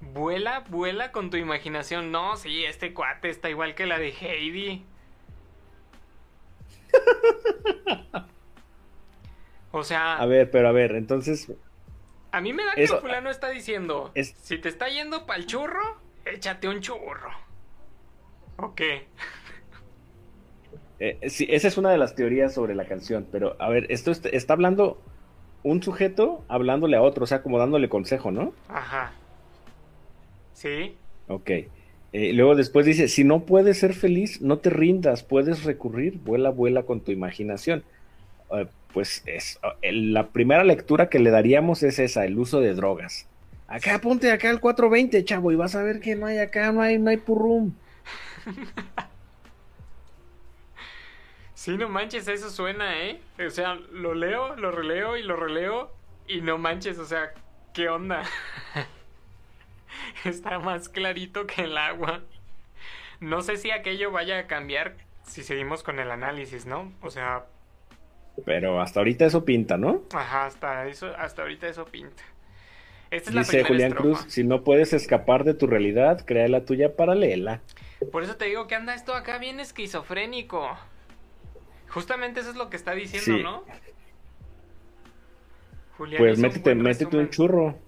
vuela, 0.00 0.64
vuela 0.68 1.12
con 1.12 1.30
tu 1.30 1.36
imaginación. 1.36 2.10
No, 2.10 2.36
sí, 2.36 2.64
este 2.64 2.92
cuate 2.92 3.30
está 3.30 3.48
igual 3.50 3.76
que 3.76 3.86
la 3.86 4.00
de 4.00 4.08
Heidi. 4.10 4.84
O 9.70 9.84
sea, 9.84 10.16
A 10.16 10.24
ver, 10.26 10.50
pero 10.50 10.68
a 10.68 10.72
ver, 10.72 10.92
entonces, 10.92 11.52
a 12.32 12.40
mí 12.40 12.52
me 12.52 12.64
da 12.64 12.74
que 12.74 12.84
eso- 12.84 12.96
el 12.96 13.00
fulano 13.00 13.30
está 13.30 13.48
diciendo, 13.50 14.10
es- 14.14 14.34
si 14.42 14.58
te 14.58 14.68
está 14.68 14.88
yendo 14.88 15.26
pa'l 15.26 15.46
churro, 15.46 15.98
échate 16.24 16.68
un 16.68 16.80
churro. 16.80 17.30
Ok. 18.58 18.80
Eh, 21.00 21.18
sí, 21.30 21.46
esa 21.48 21.68
es 21.68 21.78
una 21.78 21.90
de 21.90 21.98
las 21.98 22.14
teorías 22.14 22.52
sobre 22.52 22.74
la 22.74 22.84
canción, 22.86 23.26
pero 23.30 23.54
a 23.60 23.68
ver, 23.68 23.86
esto 23.90 24.10
est- 24.10 24.26
está 24.26 24.54
hablando 24.54 25.00
un 25.62 25.82
sujeto 25.82 26.44
hablándole 26.48 26.96
a 26.96 27.02
otro, 27.02 27.24
o 27.24 27.26
sea, 27.26 27.42
como 27.42 27.58
dándole 27.58 27.88
consejo, 27.88 28.30
¿no? 28.30 28.52
Ajá. 28.68 29.12
¿Sí? 30.54 30.96
Ok. 31.28 31.50
Eh, 32.12 32.32
luego 32.32 32.56
después 32.56 32.84
dice, 32.86 33.06
si 33.06 33.22
no 33.22 33.44
puedes 33.44 33.78
ser 33.78 33.92
feliz, 33.94 34.40
no 34.40 34.58
te 34.58 34.70
rindas, 34.70 35.22
puedes 35.22 35.64
recurrir, 35.64 36.18
vuela, 36.18 36.50
vuela 36.50 36.82
con 36.82 37.00
tu 37.00 37.12
imaginación. 37.12 37.84
Eh, 38.50 38.66
pues 38.92 39.22
es, 39.26 39.58
el- 39.82 40.12
la 40.14 40.28
primera 40.28 40.64
lectura 40.64 41.08
que 41.08 41.18
le 41.18 41.30
daríamos 41.30 41.82
es 41.82 41.98
esa, 41.98 42.24
el 42.24 42.38
uso 42.38 42.60
de 42.60 42.74
drogas. 42.74 43.28
Acá 43.66 44.00
ponte 44.00 44.30
acá 44.32 44.50
el 44.50 44.60
420, 44.60 45.24
chavo, 45.24 45.52
y 45.52 45.56
vas 45.56 45.74
a 45.74 45.82
ver 45.82 46.00
que 46.00 46.16
no 46.16 46.26
hay 46.26 46.38
acá, 46.38 46.72
no 46.72 46.80
hay, 46.82 46.98
no 46.98 47.10
hay 47.10 47.18
purrum. 47.18 47.74
Sí, 51.54 51.76
no 51.76 51.88
manches, 51.88 52.28
eso 52.28 52.50
suena, 52.50 53.00
¿eh? 53.02 53.20
O 53.44 53.50
sea, 53.50 53.74
lo 53.74 54.14
leo, 54.14 54.54
lo 54.56 54.70
releo 54.70 55.16
y 55.16 55.22
lo 55.22 55.36
releo 55.36 55.90
y 56.26 56.40
no 56.40 56.56
manches, 56.58 56.98
o 56.98 57.04
sea, 57.04 57.32
¿qué 57.74 57.88
onda? 57.88 58.22
Está 60.24 60.58
más 60.58 60.88
clarito 60.88 61.46
que 61.46 61.62
el 61.62 61.76
agua. 61.78 62.22
No 63.20 63.42
sé 63.42 63.56
si 63.56 63.70
aquello 63.70 64.10
vaya 64.12 64.38
a 64.40 64.46
cambiar 64.46 64.96
si 65.22 65.42
seguimos 65.42 65.82
con 65.82 65.98
el 66.00 66.10
análisis, 66.10 66.66
¿no? 66.66 66.92
O 67.02 67.10
sea, 67.10 67.46
Pero 68.44 68.80
hasta 68.80 69.00
ahorita 69.00 69.26
eso 69.26 69.44
pinta, 69.44 69.76
¿no? 69.76 70.02
ajá, 70.14 70.46
hasta 70.46 70.86
eso, 70.86 71.08
hasta 71.18 71.42
ahorita 71.42 71.68
eso 71.68 71.84
pinta. 71.84 72.22
Esta 73.10 73.30
es 73.30 73.34
la 73.34 73.40
Dice 73.42 73.64
Julián 73.64 73.92
estrofa. 73.92 74.20
Cruz, 74.20 74.32
si 74.32 74.44
no 74.44 74.62
puedes 74.64 74.92
escapar 74.92 75.44
de 75.44 75.54
tu 75.54 75.66
realidad, 75.66 76.24
crea 76.26 76.46
la 76.48 76.64
tuya 76.64 76.94
paralela. 76.94 77.60
Por 78.12 78.22
eso 78.22 78.36
te 78.36 78.44
digo 78.44 78.66
que 78.66 78.74
anda 78.74 78.94
esto 78.94 79.14
acá 79.14 79.38
bien 79.38 79.60
esquizofrénico. 79.60 80.76
Justamente 81.88 82.40
eso 82.40 82.50
es 82.50 82.56
lo 82.56 82.68
que 82.70 82.76
está 82.76 82.92
diciendo, 82.92 83.36
Sí. 83.38 83.42
¿no? 83.42 83.64
Julián 85.96 86.18
Pues 86.18 86.38
hizo 86.38 86.46
un 86.46 86.52
métete, 86.52 86.74
métete 86.74 87.16
un 87.16 87.30
churro. 87.30 87.78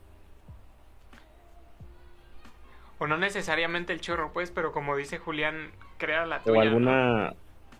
O 2.98 3.06
no 3.06 3.16
necesariamente 3.16 3.92
el 3.92 4.00
churro, 4.00 4.32
pues, 4.32 4.50
pero 4.50 4.72
como 4.72 4.96
dice 4.96 5.18
Julián, 5.18 5.70
crea 5.98 6.26
la 6.26 6.38
O 6.38 6.40
tuya. 6.44 6.54
¿no? 6.54 6.60
alguna, 6.62 7.34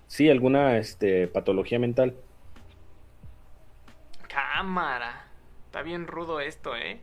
sí, 0.07 0.29
alguna 0.31 0.77
este, 0.79 1.27
patología 1.27 1.79
mental. 1.79 2.15
Cámara. 4.61 5.25
Está 5.65 5.81
bien 5.81 6.07
rudo 6.07 6.39
esto, 6.39 6.77
¿eh? 6.77 7.01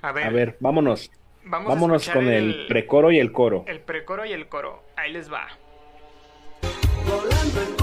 A 0.00 0.12
ver, 0.12 0.26
A 0.26 0.30
ver, 0.30 0.56
vámonos. 0.60 1.10
vamos 1.44 1.68
Vámonos 1.68 2.08
con 2.08 2.26
el 2.26 2.66
precoro 2.68 3.12
y 3.12 3.18
el 3.18 3.32
coro. 3.32 3.64
El 3.66 3.80
precoro 3.80 4.24
y 4.24 4.32
el 4.32 4.48
coro. 4.48 4.82
Ahí 4.96 5.12
les 5.12 5.30
va. 5.30 5.46
Volando 7.06 7.60
encontrarás 7.60 7.79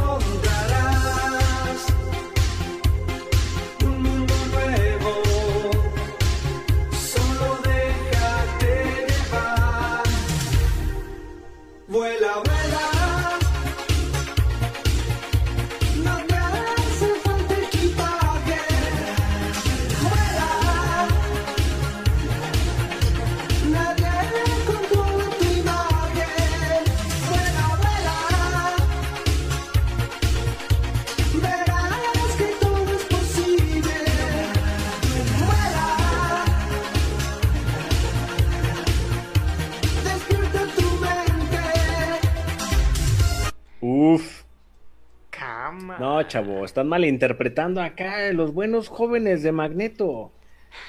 chavo. 46.28 46.66
Están 46.66 46.88
malinterpretando 46.88 47.82
acá 47.82 48.32
los 48.34 48.54
buenos 48.54 48.88
jóvenes 48.88 49.44
de 49.44 49.52
Magneto. 49.52 50.32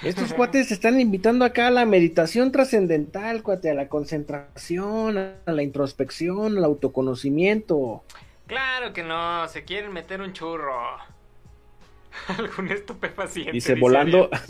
Estos 0.03 0.33
cuates 0.35 0.69
te 0.69 0.75
están 0.75 1.01
invitando 1.01 1.45
acá 1.45 1.69
a 1.69 1.71
la 1.71 1.87
meditación 1.87 2.53
trascendental, 2.53 3.43
cuate, 3.43 3.71
a 3.71 3.75
la 3.75 3.89
concentración, 3.89 5.19
a 5.19 5.53
la 5.53 5.63
introspección, 5.63 6.59
al 6.59 6.65
autoconocimiento. 6.65 8.05
Claro 8.47 8.93
que 8.93 9.03
no, 9.03 9.47
se 9.49 9.65
quieren 9.65 9.93
meter 9.93 10.21
un 10.21 10.33
churro. 10.33 10.99
Algún 12.39 12.71
estupefaciente. 12.71 13.53
Dice, 13.53 13.75
volando. 13.75 14.31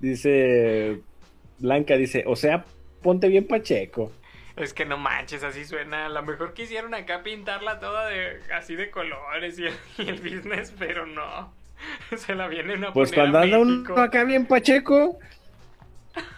Dice 0.00 1.00
Blanca, 1.58 1.96
dice, 1.96 2.24
o 2.26 2.36
sea, 2.36 2.64
ponte 3.02 3.28
bien 3.28 3.46
pacheco. 3.46 4.12
Es 4.56 4.72
que 4.72 4.84
no 4.84 4.98
manches, 4.98 5.42
así 5.42 5.64
suena. 5.64 6.06
A 6.06 6.08
lo 6.08 6.22
mejor 6.22 6.54
quisieron 6.54 6.94
acá 6.94 7.22
pintarla 7.22 7.80
toda 7.80 8.06
de 8.06 8.40
así 8.54 8.76
de 8.76 8.90
colores 8.90 9.58
y 9.58 9.66
el, 9.66 9.74
y 9.98 10.08
el 10.08 10.20
business, 10.20 10.72
pero 10.78 11.06
no. 11.06 11.52
Se 12.16 12.34
la 12.34 12.46
vienen 12.46 12.84
a 12.84 12.92
Pues 12.92 13.12
cuando 13.12 13.38
anda 13.38 13.58
uno 13.58 13.96
acá 13.98 14.24
bien 14.24 14.46
pacheco, 14.46 15.18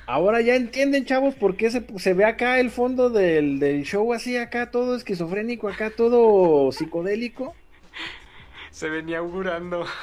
ahora 0.07 0.41
ya 0.41 0.57
entienden, 0.57 1.05
chavos, 1.05 1.35
por 1.35 1.57
qué 1.57 1.71
se, 1.71 1.85
se 1.99 2.15
ve 2.15 2.25
acá 2.25 2.59
el 2.59 2.71
fondo 2.71 3.11
del, 3.11 3.59
del 3.59 3.85
show 3.85 4.13
así, 4.15 4.37
acá 4.37 4.71
todo 4.71 4.97
esquizofrénico, 4.97 5.69
acá 5.69 5.91
todo 5.91 6.73
psicodélico. 6.73 7.55
Se 8.71 8.89
venía 8.89 9.19
augurando. 9.19 9.87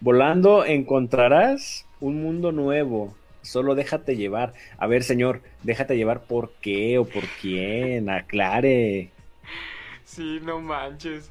Volando 0.00 0.64
encontrarás 0.64 1.86
un 2.00 2.22
mundo 2.22 2.52
nuevo. 2.52 3.16
Solo 3.46 3.74
déjate 3.74 4.16
llevar. 4.16 4.54
A 4.78 4.86
ver, 4.86 5.02
señor, 5.04 5.42
déjate 5.62 5.96
llevar 5.96 6.22
por 6.26 6.52
qué 6.60 6.98
o 6.98 7.06
por 7.06 7.24
quién. 7.40 8.10
Aclare. 8.10 9.10
Sí, 10.04 10.40
no 10.42 10.60
manches. 10.60 11.30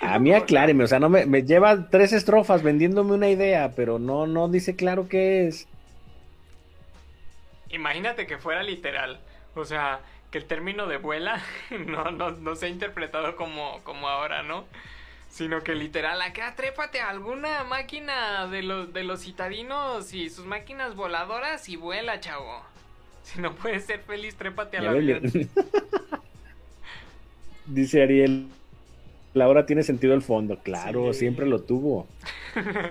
A 0.00 0.18
mí 0.18 0.32
acláreme, 0.34 0.84
o 0.84 0.86
sea, 0.86 1.00
no 1.00 1.08
me, 1.08 1.26
me 1.26 1.42
lleva 1.42 1.88
tres 1.90 2.12
estrofas 2.12 2.62
vendiéndome 2.62 3.12
una 3.14 3.28
idea, 3.30 3.72
pero 3.74 3.98
no, 3.98 4.26
no 4.26 4.48
dice 4.48 4.76
claro 4.76 5.08
qué 5.08 5.46
es. 5.48 5.68
Imagínate 7.70 8.26
que 8.26 8.38
fuera 8.38 8.62
literal. 8.62 9.20
O 9.54 9.64
sea, 9.64 10.00
que 10.30 10.38
el 10.38 10.46
término 10.46 10.86
de 10.86 10.96
vuela 10.98 11.42
no, 11.86 12.10
no, 12.10 12.30
no 12.32 12.56
sea 12.56 12.68
interpretado 12.68 13.36
como, 13.36 13.82
como 13.84 14.08
ahora, 14.08 14.42
¿no? 14.42 14.64
Sino 15.34 15.62
que 15.64 15.74
literal, 15.74 16.22
acá 16.22 16.54
trépate 16.54 17.00
a 17.00 17.10
alguna 17.10 17.64
máquina 17.64 18.46
de 18.46 18.62
los, 18.62 18.92
de 18.92 19.02
los 19.02 19.22
citadinos 19.24 20.14
y 20.14 20.30
sus 20.30 20.46
máquinas 20.46 20.94
voladoras 20.94 21.68
y 21.68 21.74
vuela, 21.74 22.20
chavo. 22.20 22.62
Si 23.24 23.40
no 23.40 23.52
puedes 23.52 23.84
ser 23.84 23.98
feliz, 24.02 24.36
trépate 24.36 24.78
ves, 24.78 24.88
avión. 24.88 25.22
mira. 25.34 25.48
Dice 27.66 28.02
Ariel, 28.04 28.46
la 29.32 29.48
hora 29.48 29.66
tiene 29.66 29.82
sentido 29.82 30.14
el 30.14 30.22
fondo. 30.22 30.58
Claro, 30.62 31.12
Sí. 31.12 31.18
siempre 31.20 31.46
lo 31.46 31.62
tuvo. 31.62 32.06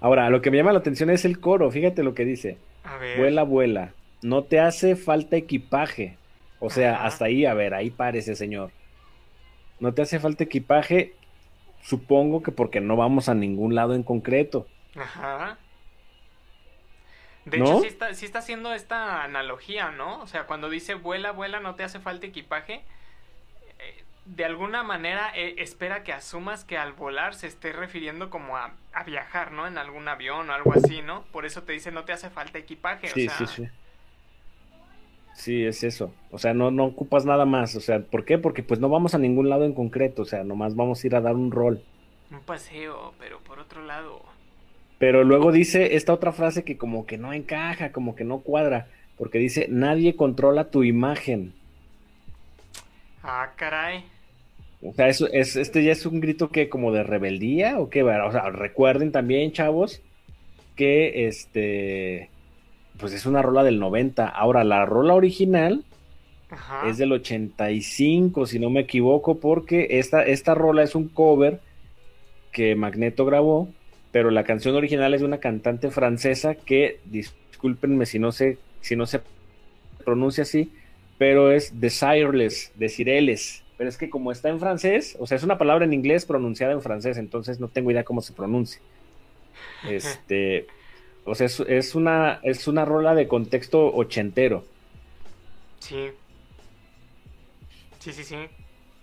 Ahora, 0.00 0.30
lo 0.30 0.40
que 0.42 0.50
me 0.52 0.58
llama 0.58 0.72
la 0.72 0.78
atención 0.78 1.10
es 1.10 1.24
el 1.24 1.40
coro. 1.40 1.70
Fíjate 1.72 2.02
lo 2.04 2.14
que 2.14 2.24
dice. 2.24 2.58
A 2.84 2.96
ver. 2.98 3.18
Vuela, 3.18 3.42
vuela. 3.42 3.92
No 4.22 4.44
te 4.44 4.60
hace 4.60 4.94
falta 4.94 5.36
equipaje. 5.36 6.16
O 6.60 6.70
sea, 6.70 6.94
Ajá. 6.96 7.06
hasta 7.06 7.24
ahí, 7.24 7.44
a 7.44 7.54
ver, 7.54 7.74
ahí 7.74 7.90
párese, 7.90 8.36
señor. 8.36 8.70
No 9.78 9.94
te 9.94 10.02
hace 10.02 10.20
falta 10.20 10.44
equipaje. 10.44 11.14
Supongo 11.82 12.42
que 12.42 12.52
porque 12.52 12.80
no 12.80 12.96
vamos 12.96 13.28
a 13.28 13.34
ningún 13.34 13.74
lado 13.74 13.94
en 13.94 14.02
concreto. 14.02 14.68
Ajá. 14.96 15.58
De 17.44 17.58
¿No? 17.58 17.64
hecho, 17.64 17.76
sí 17.76 17.86
está, 17.86 18.12
sí 18.14 18.24
está 18.26 18.40
haciendo 18.40 18.72
esta 18.74 19.22
analogía, 19.22 19.90
¿no? 19.92 20.20
O 20.20 20.26
sea, 20.26 20.46
cuando 20.46 20.68
dice 20.68 20.94
vuela, 20.94 21.30
vuela, 21.30 21.60
no 21.60 21.76
te 21.76 21.84
hace 21.84 22.00
falta 22.00 22.26
equipaje. 22.26 22.84
eh, 23.78 24.04
De 24.24 24.44
alguna 24.44 24.82
manera 24.82 25.30
eh, 25.36 25.56
espera 25.58 26.04
que 26.04 26.12
asumas 26.12 26.64
que 26.64 26.78
al 26.78 26.92
volar 26.94 27.34
se 27.34 27.46
esté 27.48 27.72
refiriendo 27.72 28.30
como 28.30 28.56
a, 28.56 28.74
a 28.92 29.04
viajar, 29.04 29.52
¿no? 29.52 29.66
En 29.66 29.78
algún 29.78 30.08
avión 30.08 30.50
o 30.50 30.54
algo 30.54 30.72
así, 30.74 31.02
¿no? 31.02 31.24
Por 31.32 31.46
eso 31.46 31.62
te 31.64 31.72
dice 31.72 31.92
no 31.92 32.04
te 32.04 32.12
hace 32.12 32.30
falta 32.30 32.58
equipaje. 32.58 33.12
Sí, 33.12 33.28
o 33.28 33.30
sea, 33.30 33.36
sí, 33.36 33.46
sí. 33.46 33.68
Sí, 35.36 35.64
es 35.64 35.84
eso. 35.84 36.12
O 36.30 36.38
sea, 36.38 36.54
no, 36.54 36.70
no 36.70 36.86
ocupas 36.86 37.26
nada 37.26 37.44
más. 37.44 37.76
O 37.76 37.80
sea, 37.80 38.00
¿por 38.00 38.24
qué? 38.24 38.38
Porque 38.38 38.62
pues 38.62 38.80
no 38.80 38.88
vamos 38.88 39.14
a 39.14 39.18
ningún 39.18 39.50
lado 39.50 39.66
en 39.66 39.74
concreto. 39.74 40.22
O 40.22 40.24
sea, 40.24 40.42
nomás 40.44 40.74
vamos 40.74 41.04
a 41.04 41.06
ir 41.06 41.14
a 41.14 41.20
dar 41.20 41.34
un 41.34 41.50
rol. 41.50 41.82
un 42.30 42.40
paseo, 42.40 43.12
pero 43.18 43.38
por 43.40 43.58
otro 43.58 43.84
lado. 43.84 44.22
Pero 44.98 45.24
luego 45.24 45.52
dice 45.52 45.94
esta 45.94 46.14
otra 46.14 46.32
frase 46.32 46.64
que 46.64 46.78
como 46.78 47.04
que 47.04 47.18
no 47.18 47.34
encaja, 47.34 47.92
como 47.92 48.16
que 48.16 48.24
no 48.24 48.40
cuadra. 48.40 48.88
Porque 49.18 49.38
dice, 49.38 49.66
nadie 49.68 50.16
controla 50.16 50.70
tu 50.70 50.84
imagen. 50.84 51.52
Ah, 53.22 53.52
caray. 53.56 54.04
O 54.82 54.94
sea, 54.94 55.08
eso 55.08 55.28
es, 55.30 55.54
este 55.56 55.84
ya 55.84 55.92
es 55.92 56.06
un 56.06 56.20
grito 56.20 56.48
que 56.48 56.70
como 56.70 56.92
de 56.92 57.02
rebeldía 57.02 57.78
o 57.78 57.90
qué, 57.90 58.02
o 58.02 58.32
sea, 58.32 58.50
recuerden 58.50 59.12
también, 59.12 59.52
chavos, 59.52 60.00
que 60.76 61.26
este, 61.28 62.30
pues 62.98 63.12
es 63.12 63.26
una 63.26 63.42
rola 63.42 63.62
del 63.64 63.78
90. 63.78 64.28
Ahora, 64.28 64.64
la 64.64 64.86
rola 64.86 65.14
original 65.14 65.84
Ajá. 66.50 66.88
es 66.88 66.98
del 66.98 67.12
85, 67.12 68.46
si 68.46 68.58
no 68.58 68.70
me 68.70 68.80
equivoco, 68.80 69.38
porque 69.38 69.98
esta, 69.98 70.22
esta 70.24 70.54
rola 70.54 70.82
es 70.82 70.94
un 70.94 71.08
cover 71.08 71.60
que 72.52 72.74
Magneto 72.74 73.24
grabó, 73.24 73.68
pero 74.12 74.30
la 74.30 74.44
canción 74.44 74.74
original 74.76 75.12
es 75.14 75.20
de 75.20 75.26
una 75.26 75.38
cantante 75.38 75.90
francesa 75.90 76.54
que, 76.54 77.00
discúlpenme 77.04 78.06
si 78.06 78.18
no 78.18 78.32
sé, 78.32 78.58
si 78.80 78.96
no 78.96 79.06
se 79.06 79.20
pronuncia 80.04 80.42
así, 80.42 80.72
pero 81.18 81.50
es 81.50 81.80
Desireless, 81.80 82.72
Desireles. 82.76 83.62
Pero 83.76 83.90
es 83.90 83.98
que 83.98 84.08
como 84.08 84.32
está 84.32 84.48
en 84.48 84.58
francés, 84.58 85.16
o 85.20 85.26
sea, 85.26 85.36
es 85.36 85.42
una 85.42 85.58
palabra 85.58 85.84
en 85.84 85.92
inglés 85.92 86.24
pronunciada 86.24 86.72
en 86.72 86.80
francés, 86.80 87.18
entonces 87.18 87.60
no 87.60 87.68
tengo 87.68 87.90
idea 87.90 88.04
cómo 88.04 88.22
se 88.22 88.32
pronuncia. 88.32 88.80
Este, 89.88 90.66
o 91.26 91.34
sea, 91.34 91.46
es, 91.46 91.60
es 91.60 91.94
una, 91.94 92.40
es 92.42 92.66
una 92.68 92.84
rola 92.84 93.14
de 93.14 93.28
contexto 93.28 93.86
ochentero. 93.94 94.64
Sí. 95.80 96.08
Sí, 97.98 98.12
sí, 98.12 98.24
sí. 98.24 98.36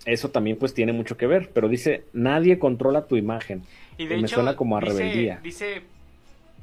Eso 0.05 0.29
también 0.29 0.57
pues 0.57 0.73
tiene 0.73 0.91
mucho 0.93 1.15
que 1.17 1.27
ver, 1.27 1.49
pero 1.53 1.69
dice, 1.69 2.05
nadie 2.13 2.59
controla 2.59 3.05
tu 3.07 3.15
imagen. 3.15 3.63
Y 3.97 4.07
de 4.07 4.15
Me 4.15 4.21
hecho, 4.23 4.35
suena 4.35 4.55
como 4.55 4.77
a 4.77 4.81
dice- 4.81 4.93
rebeldía. 4.93 5.39
Dice 5.43 5.81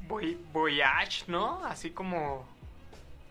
voy- 0.08 0.36
voyage, 0.52 1.24
¿no? 1.28 1.64
Así 1.64 1.90
como 1.90 2.46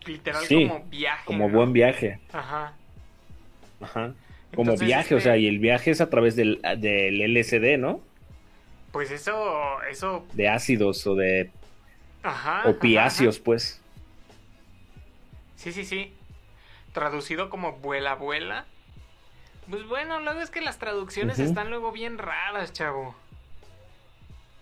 literal 0.06 0.44
Sí, 0.46 0.66
como 0.68 0.84
viaje. 0.88 1.24
Como 1.26 1.48
¿no? 1.48 1.54
buen 1.54 1.72
viaje. 1.72 2.18
Ajá. 2.32 2.72
Ajá. 3.80 4.14
Como 4.54 4.72
Entonces, 4.72 4.86
viaje, 4.86 5.14
o 5.14 5.18
este, 5.18 5.30
sea, 5.30 5.36
y 5.36 5.46
el 5.46 5.58
viaje 5.60 5.92
es 5.92 6.00
a 6.00 6.10
través 6.10 6.34
del, 6.34 6.60
del 6.78 7.20
LSD, 7.36 7.78
¿no? 7.78 8.00
Pues 8.90 9.12
eso, 9.12 9.80
eso, 9.88 10.26
De 10.32 10.48
ácidos 10.48 11.06
o 11.06 11.14
de 11.14 11.50
ajá. 12.22 12.60
ajá, 12.60 12.68
opiáceos, 12.68 13.38
pues. 13.38 13.80
Sí, 15.56 15.72
sí, 15.72 15.84
sí. 15.84 16.14
Traducido 16.92 17.50
como 17.50 17.72
vuela, 17.72 18.14
vuela. 18.14 18.66
Pues 19.68 19.86
bueno, 19.86 20.18
luego 20.20 20.40
es 20.40 20.50
que 20.50 20.60
las 20.60 20.78
traducciones 20.78 21.38
están 21.38 21.70
luego 21.70 21.92
bien 21.92 22.18
raras, 22.18 22.72
chavo. 22.72 23.14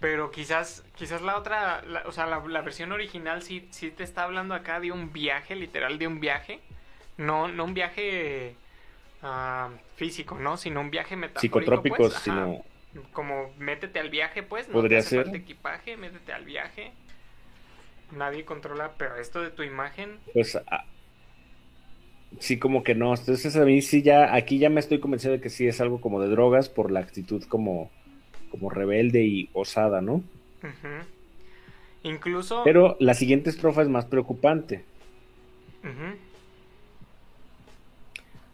Pero 0.01 0.31
quizás, 0.31 0.85
quizás 0.97 1.23
la 1.23 1.37
otra, 1.37 1.83
la- 1.83 2.03
o 2.07 2.13
sea, 2.13 2.27
la, 2.27 2.39
la 2.47 2.61
versión 2.61 2.93
original 2.93 3.43
sí, 3.43 3.67
sí 3.71 3.91
te 3.91 4.05
está 4.05 4.25
hablando 4.25 4.55
acá 4.55 4.81
de 4.81 4.93
un 4.93 5.13
viaje, 5.13 5.57
literal 5.57 5.99
de 5.99 6.07
un 6.07 6.21
viaje. 6.21 6.61
No, 7.17 7.49
no 7.49 7.65
un 7.65 7.75
viaje 7.75 8.55
ah, 9.23 9.71
físico, 9.97 10.37
¿no? 10.39 10.57
Sino 10.57 10.81
un 10.81 10.91
viaje 10.91 11.17
metafórico. 11.17 11.59
Psicotrópicos, 11.59 12.13
pues, 12.13 12.23
sino 12.23 12.63
Como 13.13 13.53
métete 13.59 13.99
al 13.99 14.11
viaje, 14.11 14.43
pues. 14.43 14.69
No 14.69 14.75
Podría 14.75 14.99
te 14.99 15.07
hace 15.07 15.09
ser. 15.17 15.23
falta 15.25 15.39
equipaje, 15.39 15.97
métete 15.97 16.33
al 16.33 16.45
viaje. 16.45 16.93
Nadie 18.13 18.45
controla, 18.45 18.93
pero 18.97 19.17
esto 19.17 19.43
de 19.43 19.51
tu 19.51 19.63
imagen. 19.63 20.19
pues 20.33 20.57
ah, 20.57 20.85
sí 22.39 22.59
como 22.59 22.83
que 22.83 22.95
no. 22.95 23.15
Entonces 23.15 23.57
a 23.57 23.65
mí 23.65 23.83
sí 23.83 24.03
ya, 24.03 24.35
aquí 24.35 24.59
ya 24.59 24.71
me 24.71 24.81
estoy 24.81 25.01
convencido 25.01 25.33
de 25.33 25.41
que 25.41 25.51
sí 25.51 25.67
es 25.67 25.81
algo 25.81 26.01
como 26.01 26.21
de 26.21 26.29
drogas 26.29 26.69
por 26.69 26.91
la 26.91 27.01
actitud 27.01 27.43
como, 27.45 27.91
como 28.51 28.71
rebelde 28.71 29.25
y 29.25 29.51
osada, 29.53 30.01
¿no? 30.01 30.23
Incluso. 32.03 32.63
Pero 32.65 32.97
la 33.01 33.15
siguiente 33.15 33.51
estrofa 33.51 33.83
es 33.83 33.89
más 33.89 34.07
preocupante. 34.07 34.85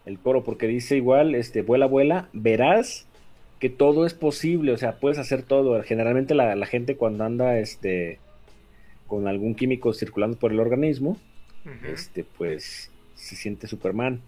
el 0.05 0.19
coro, 0.19 0.43
porque 0.43 0.67
dice 0.67 0.95
igual, 0.95 1.35
este, 1.35 1.61
vuela, 1.61 1.87
vuela, 1.87 2.29
verás 2.31 3.07
que 3.59 3.69
todo 3.69 4.05
es 4.05 4.13
posible, 4.13 4.71
o 4.73 4.77
sea, 4.77 4.99
puedes 4.99 5.17
hacer 5.17 5.43
todo. 5.43 5.81
Generalmente 5.83 6.35
la, 6.35 6.55
la 6.55 6.65
gente 6.65 6.95
cuando 6.95 7.23
anda, 7.23 7.57
este, 7.57 8.19
con 9.07 9.27
algún 9.27 9.55
químico 9.55 9.93
circulando 9.93 10.37
por 10.37 10.51
el 10.51 10.59
organismo, 10.59 11.17
este, 11.83 12.23
pues, 12.23 12.91
se 13.15 13.35
siente 13.35 13.67
Superman. 13.67 14.21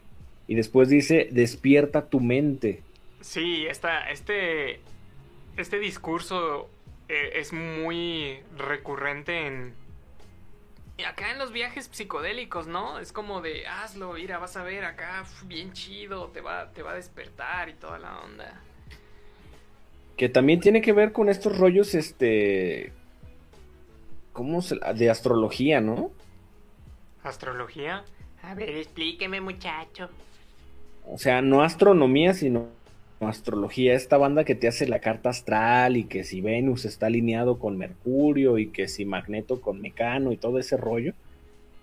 Y 0.48 0.56
después 0.56 0.90
dice, 0.90 1.28
despierta 1.32 2.08
tu 2.10 2.20
mente. 2.20 2.82
Sí, 3.22 3.66
esta, 3.68 4.10
este, 4.10 4.80
este 5.58 5.80
discurso 5.80 6.70
eh, 7.10 7.32
es 7.36 7.54
muy 7.54 8.40
recurrente 8.58 9.48
en, 9.48 9.74
acá 11.06 11.32
en 11.32 11.38
los 11.38 11.52
viajes 11.52 11.90
psicodélicos, 11.92 12.68
¿no? 12.68 13.00
Es 13.00 13.12
como 13.12 13.42
de 13.42 13.68
hazlo, 13.68 14.14
mira, 14.14 14.40
vas 14.40 14.58
a 14.58 14.64
ver 14.64 14.86
acá, 14.86 15.26
bien 15.46 15.74
chido, 15.74 16.28
te 16.30 16.42
va, 16.42 16.72
te 16.72 16.82
va 16.82 16.92
a 16.92 16.96
despertar 16.96 17.70
y 17.70 17.74
toda 17.74 18.00
la 18.00 18.20
onda. 18.20 18.62
Que 20.16 20.30
también 20.30 20.60
tiene 20.60 20.82
que 20.82 20.94
ver 20.94 21.12
con 21.12 21.30
estos 21.30 21.58
rollos, 21.58 21.94
este. 21.94 22.92
¿Cómo 24.38 24.62
se.? 24.62 24.76
De 24.96 25.10
astrología, 25.10 25.82
¿no? 25.82 26.12
¿Astrología? 27.24 28.06
A 28.44 28.54
ver, 28.54 28.70
explíqueme, 28.70 29.42
muchacho. 29.42 30.10
O 31.08 31.18
sea, 31.18 31.42
no 31.42 31.64
astronomía, 31.64 32.36
sino 32.36 32.68
astrología. 33.20 33.96
Esta 33.96 34.18
banda 34.18 34.44
que 34.44 34.54
te 34.54 34.68
hace 34.68 34.88
la 34.88 35.00
carta 35.00 35.32
astral 35.32 35.98
y 35.98 36.04
que 36.04 36.24
si 36.24 36.42
Venus 36.42 36.86
está 36.86 37.08
alineado 37.08 37.58
con 37.58 37.80
Mercurio 37.80 38.60
y 38.60 38.68
que 38.68 38.88
si 38.88 39.06
Magneto 39.06 39.60
con 39.60 39.82
Mecano 39.82 40.32
y 40.32 40.38
todo 40.38 40.60
ese 40.60 40.78
rollo. 40.78 41.14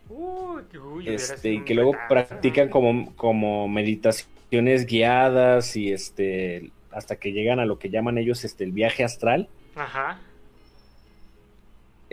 Uy, 0.09 0.63
uy, 0.79 1.09
Este, 1.09 1.55
y 1.55 1.65
que 1.65 1.75
luego 1.75 1.97
practican 2.09 2.69
como, 2.69 3.17
como 3.17 3.67
meditaciones 3.67 4.87
guiadas 4.87 5.75
y 5.75 5.93
este. 5.93 6.71
Hasta 6.93 7.17
que 7.17 7.33
llegan 7.33 7.59
a 7.59 7.67
lo 7.67 7.81
que 7.81 7.91
llaman 7.91 8.17
ellos 8.17 8.45
este, 8.45 8.63
el 8.63 8.71
viaje 8.71 9.03
astral. 9.03 9.49
Ajá. 9.75 10.21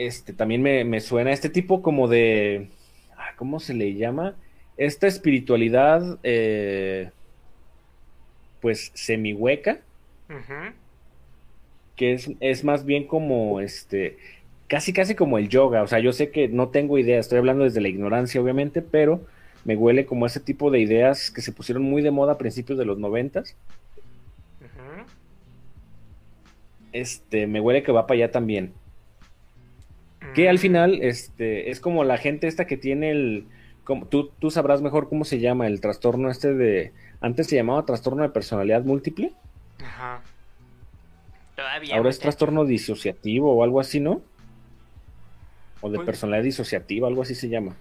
Este 0.05 0.33
también 0.33 0.61
me, 0.61 0.83
me 0.83 0.99
suena 0.99 1.31
este 1.31 1.49
tipo 1.49 1.81
como 1.81 2.07
de 2.07 2.69
ah, 3.17 3.33
¿cómo 3.35 3.59
se 3.59 3.73
le 3.73 3.93
llama? 3.95 4.35
Esta 4.77 5.07
espiritualidad 5.07 6.19
eh, 6.23 7.11
pues 8.61 8.91
semihueca, 8.93 9.79
que 11.95 12.13
es, 12.13 12.31
es 12.39 12.63
más 12.63 12.85
bien 12.85 13.05
como 13.05 13.59
este 13.59 14.17
casi 14.67 14.93
casi 14.93 15.15
como 15.15 15.37
el 15.37 15.49
yoga, 15.49 15.83
o 15.83 15.87
sea, 15.87 15.99
yo 15.99 16.13
sé 16.13 16.31
que 16.31 16.47
no 16.47 16.69
tengo 16.69 16.97
idea, 16.97 17.19
estoy 17.19 17.39
hablando 17.39 17.65
desde 17.65 17.81
la 17.81 17.89
ignorancia 17.89 18.41
obviamente, 18.41 18.81
pero 18.81 19.25
me 19.65 19.75
huele 19.75 20.05
como 20.05 20.25
ese 20.25 20.39
tipo 20.39 20.71
de 20.71 20.79
ideas 20.79 21.29
que 21.29 21.41
se 21.41 21.51
pusieron 21.51 21.83
muy 21.83 22.01
de 22.01 22.11
moda 22.11 22.33
a 22.33 22.37
principios 22.37 22.79
de 22.79 22.85
los 22.85 22.97
noventas, 22.97 23.55
este, 26.93 27.47
me 27.47 27.59
huele 27.59 27.83
que 27.83 27.91
va 27.91 28.07
para 28.07 28.17
allá 28.17 28.31
también. 28.31 28.73
Que 30.35 30.47
al 30.49 30.59
final, 30.59 30.99
este, 31.01 31.71
es 31.71 31.79
como 31.79 32.03
la 32.03 32.17
gente 32.17 32.47
esta 32.47 32.65
que 32.67 32.77
tiene 32.77 33.11
el, 33.11 33.47
como, 33.83 34.05
tú, 34.07 34.31
tú 34.39 34.51
sabrás 34.51 34.81
mejor 34.81 35.09
cómo 35.09 35.25
se 35.25 35.39
llama 35.39 35.67
el 35.67 35.81
trastorno 35.81 36.29
este 36.29 36.53
de, 36.53 36.93
antes 37.21 37.47
se 37.47 37.55
llamaba 37.55 37.85
trastorno 37.85 38.21
de 38.23 38.29
personalidad 38.29 38.83
múltiple, 38.83 39.33
Ajá. 39.83 40.21
Todavía. 41.55 41.97
ahora 41.97 42.09
es 42.09 42.19
trastorno 42.19 42.65
disociativo 42.65 43.53
o 43.53 43.63
algo 43.63 43.79
así, 43.79 43.99
¿no? 43.99 44.21
O 45.81 45.89
de 45.89 45.97
Pues- 45.97 46.05
personalidad 46.05 46.43
disociativa, 46.43 47.07
algo 47.07 47.23
así 47.23 47.33
se 47.35 47.49
llama. 47.49 47.75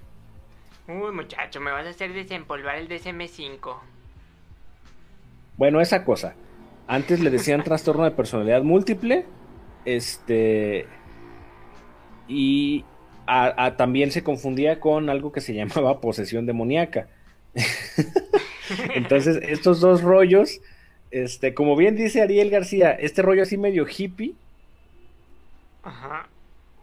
Uy, 0.88 1.12
muchacho, 1.12 1.60
me 1.60 1.70
vas 1.70 1.86
a 1.86 1.90
hacer 1.90 2.12
desempolvar 2.12 2.76
el 2.78 2.88
DSM-5. 2.88 3.76
Bueno, 5.56 5.80
esa 5.80 6.04
cosa. 6.04 6.34
Antes 6.88 7.20
le 7.20 7.30
decían 7.30 7.62
trastorno 7.62 8.04
de 8.04 8.10
personalidad 8.10 8.62
múltiple, 8.62 9.26
este, 9.84 10.86
y 12.30 12.84
a- 13.26 13.66
a- 13.66 13.76
también 13.76 14.12
se 14.12 14.22
confundía 14.24 14.80
con 14.80 15.10
algo 15.10 15.32
que 15.32 15.40
se 15.40 15.54
llamaba 15.54 16.00
posesión 16.00 16.46
demoníaca. 16.46 17.08
Entonces, 18.94 19.38
estos 19.42 19.80
dos 19.80 20.02
rollos, 20.02 20.60
este, 21.10 21.54
como 21.54 21.76
bien 21.76 21.96
dice 21.96 22.22
Ariel 22.22 22.50
García, 22.50 22.92
este 22.92 23.22
rollo 23.22 23.42
así 23.42 23.56
medio 23.58 23.86
hippie 23.86 24.34
Ajá. 25.82 26.28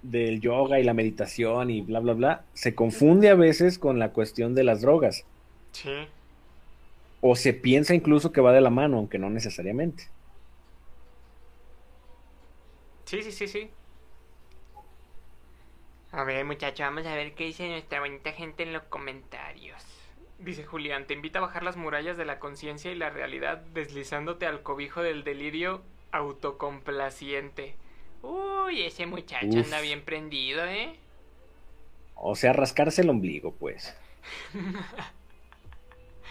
del 0.01 0.41
yoga 0.41 0.79
y 0.79 0.83
la 0.83 0.93
meditación 0.93 1.69
y 1.69 1.81
bla, 1.81 1.99
bla, 1.99 2.13
bla, 2.13 2.45
se 2.53 2.75
confunde 2.75 3.29
a 3.29 3.35
veces 3.35 3.79
con 3.79 3.99
la 3.99 4.11
cuestión 4.11 4.55
de 4.55 4.63
las 4.63 4.81
drogas. 4.81 5.25
Sí. 5.71 5.89
O 7.21 7.35
se 7.35 7.53
piensa 7.53 7.93
incluso 7.95 8.31
que 8.31 8.41
va 8.41 8.53
de 8.53 8.61
la 8.61 8.69
mano, 8.71 8.97
aunque 8.97 9.19
no 9.19 9.29
necesariamente. 9.29 10.09
Sí, 13.05 13.21
sí, 13.23 13.31
sí, 13.31 13.47
sí. 13.47 13.69
A 16.11 16.23
ver, 16.23 16.45
muchacho, 16.45 16.83
vamos 16.83 17.05
a 17.05 17.15
ver 17.15 17.33
qué 17.33 17.45
dice 17.45 17.67
nuestra 17.67 17.99
bonita 17.99 18.31
gente 18.31 18.63
en 18.63 18.73
los 18.73 18.83
comentarios. 18.83 19.83
Dice 20.39 20.63
Julián, 20.63 21.05
te 21.05 21.13
invita 21.13 21.39
a 21.39 21.41
bajar 21.41 21.63
las 21.63 21.77
murallas 21.77 22.15
de 22.15 22.25
la 22.25 22.39
conciencia 22.39 22.91
y 22.91 22.95
la 22.95 23.09
realidad 23.09 23.57
deslizándote 23.73 24.45
al 24.45 24.61
cobijo 24.61 25.01
del 25.01 25.23
delirio 25.23 25.81
autocomplaciente. 26.11 27.75
Uy, 28.21 28.83
ese 28.83 29.05
muchacho 29.05 29.47
Uf. 29.47 29.65
anda 29.65 29.81
bien 29.81 30.01
prendido, 30.01 30.65
¿eh? 30.65 30.95
O 32.15 32.35
sea, 32.35 32.53
rascarse 32.53 33.01
el 33.01 33.09
ombligo, 33.09 33.51
pues. 33.53 33.95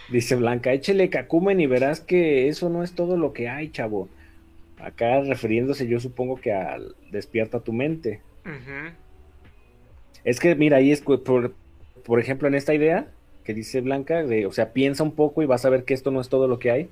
Dice 0.09 0.37
Blanca, 0.37 0.73
échele 0.73 1.11
cacumen 1.11 1.61
y 1.61 1.67
verás 1.67 2.01
que 2.01 2.49
eso 2.49 2.69
no 2.69 2.83
es 2.83 2.95
todo 2.95 3.17
lo 3.17 3.33
que 3.33 3.49
hay, 3.49 3.71
chavo. 3.71 4.09
Acá 4.79 5.21
refiriéndose 5.21 5.89
yo 5.89 5.99
supongo 6.01 6.37
que 6.37 6.53
al 6.53 6.95
despierta 7.11 7.61
tu 7.61 7.73
mente. 7.73 8.21
Es 10.27 10.41
que 10.41 10.57
mira, 10.57 10.79
ahí 10.79 10.91
es 10.91 11.01
por, 11.01 11.55
por 12.05 12.21
ejemplo 12.21 12.49
en 12.49 12.57
esta 12.57 12.75
idea 12.75 13.07
que 13.45 13.55
dice 13.55 13.81
Blanca, 13.81 14.25
de, 14.25 14.45
o 14.45 14.53
sea, 14.53 14.73
piensa 14.73 15.05
un 15.05 15.15
poco 15.15 15.41
y 15.41 15.47
vas 15.47 15.65
a 15.65 15.71
ver 15.71 15.85
que 15.85 15.95
esto 15.95 16.11
no 16.11 16.21
es 16.21 16.29
todo 16.29 16.49
lo 16.49 16.59
que 16.59 16.73
hay. 16.73 16.91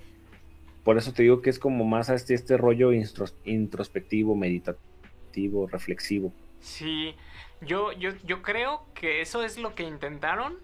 Por 0.85 0.97
eso 0.97 1.13
te 1.13 1.25
digo 1.25 1.43
que 1.43 1.51
es 1.51 1.59
como 1.59 1.85
más 1.85 2.09
este, 2.11 2.35
este 2.35 2.57
rollo 2.57 2.93
introspectivo, 2.93 4.37
meditativo, 4.37 5.67
reflexivo. 5.67 6.33
Sí, 6.61 7.17
yo, 7.61 7.91
yo, 7.93 8.11
yo 8.25 8.41
creo 8.41 8.87
que 8.95 9.21
eso 9.21 9.43
es 9.43 9.59
lo 9.59 9.75
que 9.75 9.83
intentaron, 9.83 10.59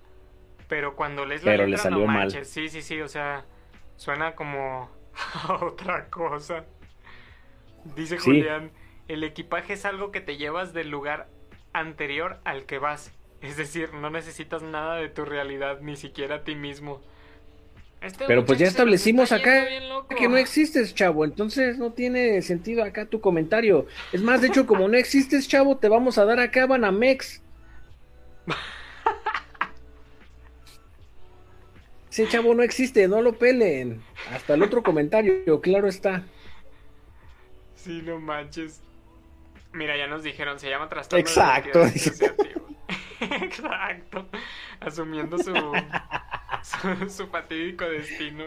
pero 0.68 0.94
cuando 0.94 1.26
lees 1.26 1.42
la 1.42 1.50
Pero 1.50 1.64
le 1.64 1.72
letra 1.72 1.90
no 1.90 1.96
salió 1.96 2.06
mal. 2.06 2.30
Sí, 2.44 2.68
sí, 2.68 2.82
sí, 2.82 3.00
o 3.00 3.08
sea, 3.08 3.44
suena 3.96 4.36
como 4.36 4.88
a 5.48 5.64
otra 5.64 6.08
cosa. 6.08 6.66
Dice 7.96 8.16
Sí. 8.18 8.26
Julián, 8.26 8.70
el 9.08 9.24
equipaje 9.24 9.72
es 9.72 9.84
algo 9.84 10.12
que 10.12 10.20
te 10.20 10.36
llevas 10.36 10.72
del 10.72 10.88
lugar 10.88 11.28
anterior 11.72 12.38
al 12.44 12.64
que 12.64 12.78
vas. 12.78 13.12
Es 13.40 13.56
decir, 13.56 13.94
no 13.94 14.10
necesitas 14.10 14.62
nada 14.62 14.96
de 14.96 15.08
tu 15.08 15.24
realidad, 15.24 15.80
ni 15.80 15.96
siquiera 15.96 16.36
a 16.36 16.44
ti 16.44 16.54
mismo. 16.54 17.00
Este 18.00 18.24
Pero 18.26 18.44
pues 18.46 18.58
ya 18.58 18.66
establecimos 18.66 19.30
acá 19.32 19.66
que 20.16 20.28
no 20.28 20.36
existes, 20.38 20.94
chavo. 20.94 21.24
Entonces 21.24 21.78
no 21.78 21.92
tiene 21.92 22.40
sentido 22.42 22.82
acá 22.82 23.06
tu 23.06 23.20
comentario. 23.20 23.86
Es 24.12 24.22
más, 24.22 24.40
de 24.40 24.48
hecho, 24.48 24.66
como 24.66 24.88
no 24.88 24.96
existes, 24.96 25.46
chavo, 25.48 25.76
te 25.76 25.88
vamos 25.88 26.18
a 26.18 26.24
dar 26.24 26.40
acá 26.40 26.66
Banamex. 26.66 27.42
Ese 32.10 32.26
chavo 32.26 32.54
no 32.54 32.62
existe, 32.62 33.06
no 33.06 33.22
lo 33.22 33.38
pelen. 33.38 34.02
Hasta 34.32 34.54
el 34.54 34.62
otro 34.62 34.82
comentario, 34.82 35.60
claro 35.60 35.86
está. 35.88 36.24
Sí, 37.76 38.02
no 38.04 38.18
manches. 38.18 38.82
Mira, 39.72 39.96
ya 39.96 40.06
nos 40.06 40.22
dijeron, 40.22 40.58
se 40.58 40.68
llama 40.68 40.88
trastorno 40.88 41.20
Exacto. 41.20 41.84
disociativo. 41.86 42.68
Exacto. 43.20 44.26
Asumiendo 44.80 45.38
su, 45.38 45.54
su, 46.62 47.10
su 47.10 47.26
fatídico 47.28 47.84
destino. 47.84 48.44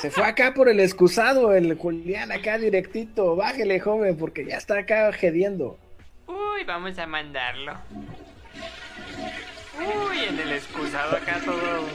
Se 0.00 0.10
fue 0.10 0.24
acá 0.24 0.52
por 0.52 0.68
el 0.68 0.80
excusado, 0.80 1.54
el 1.54 1.76
Julián, 1.76 2.32
acá 2.32 2.58
directito. 2.58 3.36
Bájele, 3.36 3.78
joven, 3.80 4.16
porque 4.16 4.44
ya 4.44 4.56
está 4.56 4.78
acá 4.78 5.12
gediendo. 5.12 5.78
Uy, 6.26 6.64
vamos 6.64 6.98
a 6.98 7.06
mandarlo. 7.06 7.74
Uy, 9.78 10.18
en 10.28 10.38
el 10.38 10.52
excusado 10.52 11.16
acá 11.16 11.40
todo. 11.44 11.86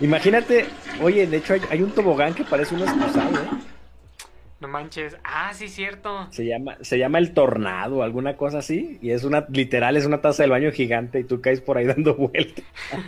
Imagínate, 0.00 0.66
oye, 1.00 1.26
de 1.26 1.36
hecho 1.36 1.54
hay, 1.54 1.62
hay 1.70 1.82
un 1.82 1.92
tobogán 1.92 2.34
que 2.34 2.44
parece 2.44 2.74
un 2.74 2.82
excusado, 2.82 3.38
¿eh? 3.40 3.48
No 4.62 4.68
manches. 4.68 5.16
Ah, 5.24 5.52
sí, 5.52 5.68
cierto. 5.68 6.28
Se 6.30 6.46
llama, 6.46 6.76
se 6.82 6.96
llama 6.96 7.18
el 7.18 7.34
tornado, 7.34 8.04
alguna 8.04 8.36
cosa 8.36 8.58
así, 8.58 8.96
y 9.02 9.10
es 9.10 9.24
una, 9.24 9.44
literal, 9.48 9.96
es 9.96 10.06
una 10.06 10.20
taza 10.20 10.44
del 10.44 10.52
baño 10.52 10.70
gigante 10.70 11.18
y 11.18 11.24
tú 11.24 11.40
caes 11.40 11.60
por 11.60 11.78
ahí 11.78 11.84
dando 11.86 12.14
vueltas. 12.14 12.64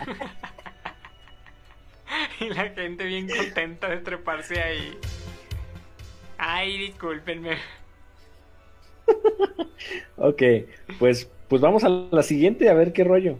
Y 2.41 2.49
la 2.49 2.69
gente 2.71 3.05
bien 3.05 3.29
contenta 3.29 3.89
de 3.89 3.99
treparse 3.99 4.61
ahí. 4.61 4.99
Ay, 6.39 6.77
discúlpenme. 6.79 7.59
Ok, 10.17 10.43
pues, 10.99 11.31
pues 11.49 11.61
vamos 11.61 11.85
a 11.85 11.89
la 11.89 12.23
siguiente 12.23 12.69
a 12.71 12.75
ver 12.75 12.93
qué 12.93 13.05
rollo. 13.05 13.37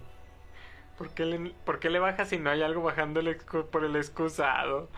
¿Por 0.99 1.11
qué 1.11 1.25
le, 1.25 1.51
por 1.65 1.81
qué 1.81 1.91
le 1.91 1.99
bajas 1.99 2.29
si 2.29 2.39
no 2.39 2.51
hay 2.51 2.63
algo 2.63 2.89
excu- 2.91 3.67
por 3.67 3.85
el 3.85 3.97
excusado? 3.97 4.89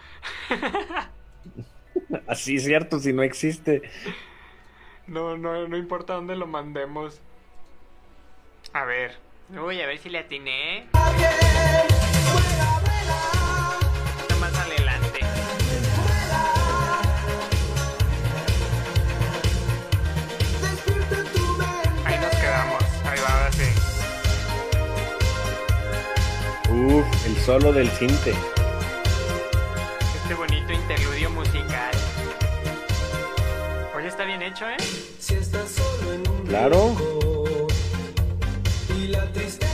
Así 2.26 2.56
es 2.56 2.64
cierto, 2.64 2.98
si 2.98 3.12
no 3.12 3.22
existe. 3.22 3.82
No, 5.06 5.36
no, 5.36 5.68
no 5.68 5.76
importa 5.76 6.14
dónde 6.14 6.36
lo 6.36 6.46
mandemos. 6.46 7.20
A 8.72 8.84
ver. 8.84 9.12
Uy, 9.50 9.80
a 9.80 9.86
ver 9.86 9.98
si 9.98 10.08
le 10.08 10.18
atiné. 10.18 10.88
Más 14.40 14.58
adelante. 14.58 15.20
Ahí 22.04 22.18
nos 22.18 22.34
quedamos. 22.36 22.82
Ahí 23.04 23.18
va, 23.20 23.52
sí. 23.52 23.64
Uf, 26.70 27.26
el 27.26 27.36
solo 27.36 27.72
del 27.72 27.88
cinte. 27.90 28.34
Hecho, 34.46 34.68
¿eh? 34.68 34.76
Si 35.18 35.34
estás 35.34 35.70
solo 35.70 36.12
en 36.12 36.28
un 36.28 36.46
Claro. 36.46 36.94
rincón 36.96 37.66
y 38.96 39.06
la 39.08 39.32
tristeza 39.32 39.65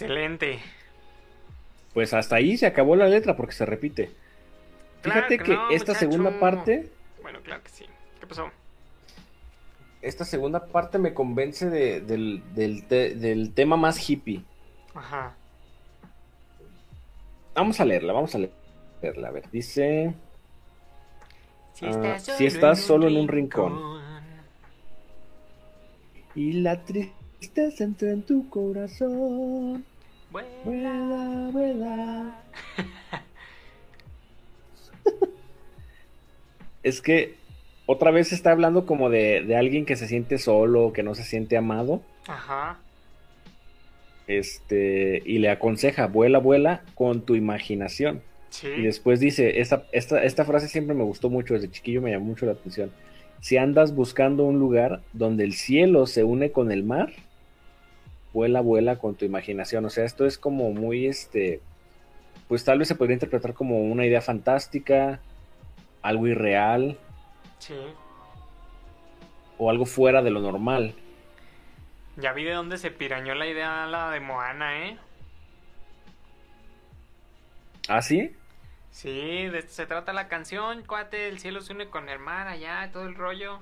Excelente. 0.00 0.58
Pues 1.94 2.12
hasta 2.12 2.36
ahí 2.36 2.58
se 2.58 2.66
acabó 2.66 2.96
la 2.96 3.08
letra 3.08 3.34
porque 3.36 3.54
se 3.54 3.64
repite. 3.64 4.10
Claro 5.00 5.20
Fíjate 5.22 5.38
que 5.38 5.44
que 5.44 5.54
no, 5.54 5.70
esta 5.70 5.92
muchacho. 5.92 5.98
segunda 6.10 6.38
parte, 6.38 6.90
Bueno, 7.22 7.40
claro 7.42 7.62
que 7.62 7.70
sí. 7.70 7.86
¿Qué 8.20 8.26
pasó? 8.26 8.50
esta 10.02 10.24
segunda 10.24 10.66
parte 10.66 10.98
me 10.98 11.14
convence 11.14 11.68
de- 11.70 12.00
del, 12.00 12.42
del 12.54 12.84
te- 12.84 13.14
del 13.16 13.52
tema 13.54 13.76
más 13.76 14.08
hippie. 14.08 14.42
Ajá. 14.94 15.34
Vamos 17.54 17.80
a 17.80 17.84
leerla, 17.86 18.12
vamos 18.12 18.34
a 18.34 18.38
leerla. 18.38 19.28
A 19.28 19.30
ver, 19.32 19.50
dice... 19.50 20.12
Si 21.74 21.86
Ah, 21.86 21.90
estás 21.90 22.22
si 22.22 22.30
solo, 22.32 22.46
estás 22.48 22.78
en, 22.80 22.84
solo 22.86 23.06
un 23.06 23.12
en 23.14 23.20
un 23.22 23.28
rincón. 23.28 24.00
Y 26.34 26.52
la 26.54 26.84
tristeza 26.84 27.16
entra 27.54 28.10
en 28.10 28.22
tu 28.22 28.48
corazón. 28.48 29.84
Vuela. 30.30 30.48
Vuela, 30.64 31.50
vuela. 31.52 32.42
es 36.82 37.00
que 37.00 37.34
otra 37.86 38.10
vez 38.10 38.32
está 38.32 38.50
hablando 38.50 38.86
como 38.86 39.10
de, 39.10 39.42
de 39.42 39.56
alguien 39.56 39.86
que 39.86 39.96
se 39.96 40.08
siente 40.08 40.38
solo, 40.38 40.92
que 40.92 41.02
no 41.02 41.14
se 41.14 41.22
siente 41.22 41.56
amado. 41.56 42.02
Ajá. 42.26 42.80
Este, 44.26 45.22
y 45.24 45.38
le 45.38 45.50
aconseja, 45.50 46.06
vuela, 46.08 46.38
vuela 46.38 46.82
con 46.94 47.22
tu 47.22 47.36
imaginación. 47.36 48.22
Sí. 48.50 48.68
Y 48.68 48.82
después 48.82 49.20
dice, 49.20 49.60
esta, 49.60 49.86
esta, 49.92 50.22
esta 50.24 50.44
frase 50.44 50.68
siempre 50.68 50.94
me 50.94 51.04
gustó 51.04 51.30
mucho, 51.30 51.54
desde 51.54 51.70
chiquillo 51.70 52.02
me 52.02 52.10
llamó 52.10 52.26
mucho 52.26 52.46
la 52.46 52.52
atención. 52.52 52.90
Si 53.40 53.56
andas 53.56 53.94
buscando 53.94 54.44
un 54.44 54.58
lugar 54.58 55.02
donde 55.12 55.44
el 55.44 55.52
cielo 55.52 56.06
se 56.06 56.24
une 56.24 56.50
con 56.50 56.72
el 56.72 56.82
mar, 56.82 57.12
vuela, 58.36 58.60
vuela 58.60 58.96
con 58.98 59.14
tu 59.14 59.24
imaginación. 59.24 59.86
O 59.86 59.90
sea, 59.90 60.04
esto 60.04 60.26
es 60.26 60.36
como 60.36 60.70
muy, 60.70 61.06
este, 61.06 61.62
pues 62.48 62.64
tal 62.64 62.78
vez 62.78 62.86
se 62.88 62.94
podría 62.94 63.14
interpretar 63.14 63.54
como 63.54 63.78
una 63.80 64.04
idea 64.04 64.20
fantástica, 64.20 65.20
algo 66.02 66.26
irreal 66.26 66.98
Sí. 67.58 67.74
o 69.56 69.70
algo 69.70 69.86
fuera 69.86 70.20
de 70.20 70.30
lo 70.30 70.40
normal. 70.40 70.94
Ya 72.18 72.32
vi 72.34 72.44
de 72.44 72.52
dónde 72.52 72.76
se 72.76 72.90
pirañó 72.90 73.34
la 73.34 73.46
idea 73.46 73.86
la 73.86 74.10
de 74.10 74.20
Moana, 74.20 74.86
¿eh? 74.86 74.98
¿Ah, 77.88 78.02
sí? 78.02 78.34
Sí, 78.90 79.46
de 79.48 79.58
esto 79.60 79.72
se 79.72 79.86
trata 79.86 80.12
la 80.12 80.28
canción, 80.28 80.82
cuate, 80.86 81.28
el 81.28 81.38
cielo 81.38 81.60
se 81.62 81.72
une 81.72 81.88
con 81.88 82.08
el 82.10 82.18
mar 82.18 82.48
allá, 82.48 82.90
todo 82.92 83.06
el 83.06 83.14
rollo. 83.14 83.60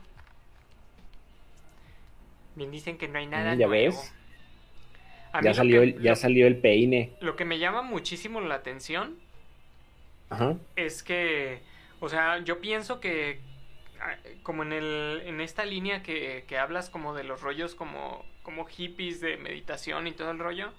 Bien 2.56 2.70
dicen 2.72 2.98
que 2.98 3.06
no 3.08 3.18
hay 3.18 3.26
nada 3.26 3.54
Mm, 3.54 3.58
ya 3.58 3.66
nuevo. 3.66 3.70
ves. 3.96 4.14
Ya 5.42 5.54
salió, 5.54 5.80
que- 5.80 5.86
el, 5.88 6.00
ya 6.02 6.10
lo- 6.10 6.16
salió 6.16 6.46
el 6.46 6.56
peine. 6.58 7.12
Lo 7.20 7.36
que 7.36 7.44
me 7.44 7.58
llama 7.58 7.82
muchísimo 7.82 8.40
la 8.40 8.54
atención 8.56 9.18
Ajá. 10.30 10.56
es 10.76 11.02
que, 11.02 11.60
o 12.00 12.08
sea, 12.08 12.38
yo 12.38 12.60
pienso 12.60 13.00
que 13.00 13.40
ah, 14.00 14.16
como 14.42 14.62
en 14.62 14.72
el 14.72 15.22
en 15.26 15.40
esta 15.40 15.64
línea 15.64 16.02
que, 16.02 16.44
que 16.48 16.58
hablas 16.58 16.90
como 16.90 17.14
de 17.14 17.24
los 17.24 17.40
rollos 17.42 17.74
como 17.74 18.24
como 18.42 18.66
hippies 18.66 19.20
de 19.20 19.36
meditación 19.38 20.06
y 20.06 20.12
todo 20.12 20.30
el 20.30 20.38
rollo, 20.38 20.72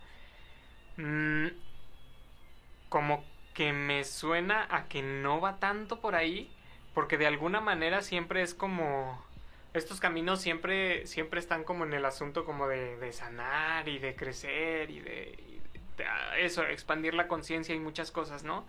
mm, 0.97 1.47
como 2.89 3.24
que 3.53 3.74
me 3.74 4.03
suena 4.03 4.68
a 4.70 4.88
que 4.88 5.01
no 5.01 5.39
va 5.39 5.60
tanto 5.60 5.99
por 6.01 6.16
ahí, 6.16 6.51
porque 6.93 7.18
de 7.18 7.28
alguna 7.28 7.62
manera 7.62 8.01
siempre 8.01 8.41
es 8.41 8.53
como 8.53 9.24
estos 9.78 10.00
caminos 10.00 10.42
siempre 10.42 11.06
siempre 11.08 11.40
están 11.40 11.64
como 11.64 11.86
en 11.86 11.94
el 11.94 12.06
asunto 12.06 12.46
como 12.46 12.68
de, 12.68 12.98
de 12.98 13.12
sanar 13.14 13.88
y 13.88 14.00
de 14.00 14.16
crecer 14.16 14.90
y 14.92 15.00
de, 15.00 15.36
y 15.38 15.62
de- 15.98 16.06
ah, 16.06 16.38
eso, 16.38 16.64
expandir 16.66 17.14
la 17.14 17.28
conciencia 17.28 17.74
y 17.76 17.80
muchas 17.80 18.12
cosas, 18.12 18.44
¿no? 18.44 18.66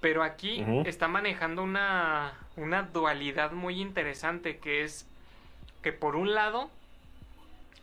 Pero 0.00 0.22
aquí 0.22 0.64
está 0.86 1.08
manejando 1.08 1.62
una, 1.62 2.32
una 2.56 2.82
dualidad 2.84 3.52
muy 3.52 3.80
interesante 3.80 4.58
que 4.58 4.82
es 4.82 5.06
que 5.82 5.92
por 5.92 6.16
un 6.16 6.34
lado, 6.34 6.70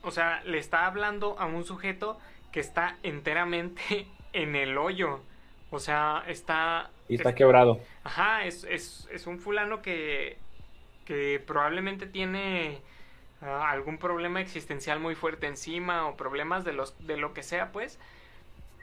o 0.01 0.11
sea, 0.11 0.41
le 0.43 0.57
está 0.57 0.86
hablando 0.88 1.38
a 1.39 1.45
un 1.45 1.63
sujeto 1.63 2.20
que 2.51 2.59
está 2.59 2.97
enteramente 3.03 4.07
en 4.34 4.55
el 4.55 4.78
hoyo. 4.78 5.22
O 5.70 5.80
sea, 5.80 6.24
está... 6.28 6.89
Y 7.09 7.15
está 7.15 7.30
es- 7.30 7.36
quebrado. 7.36 7.80
Ajá, 8.03 8.45
es, 8.45 8.63
es, 8.63 9.07
es 9.11 9.28
un 9.28 9.38
fulano 9.39 9.82
que, 9.82 10.38
que 11.07 11.41
probablemente 11.47 12.05
tiene 12.05 12.81
ah, 13.41 13.71
algún 13.71 13.97
problema 13.97 14.41
existencial 14.41 14.99
muy 14.99 15.15
fuerte 15.15 15.47
encima 15.47 16.05
o 16.05 16.17
problemas 16.17 16.65
de, 16.65 16.73
los, 16.73 16.95
de 17.07 17.15
lo 17.15 17.33
que 17.33 17.43
sea, 17.43 17.71
pues. 17.71 17.97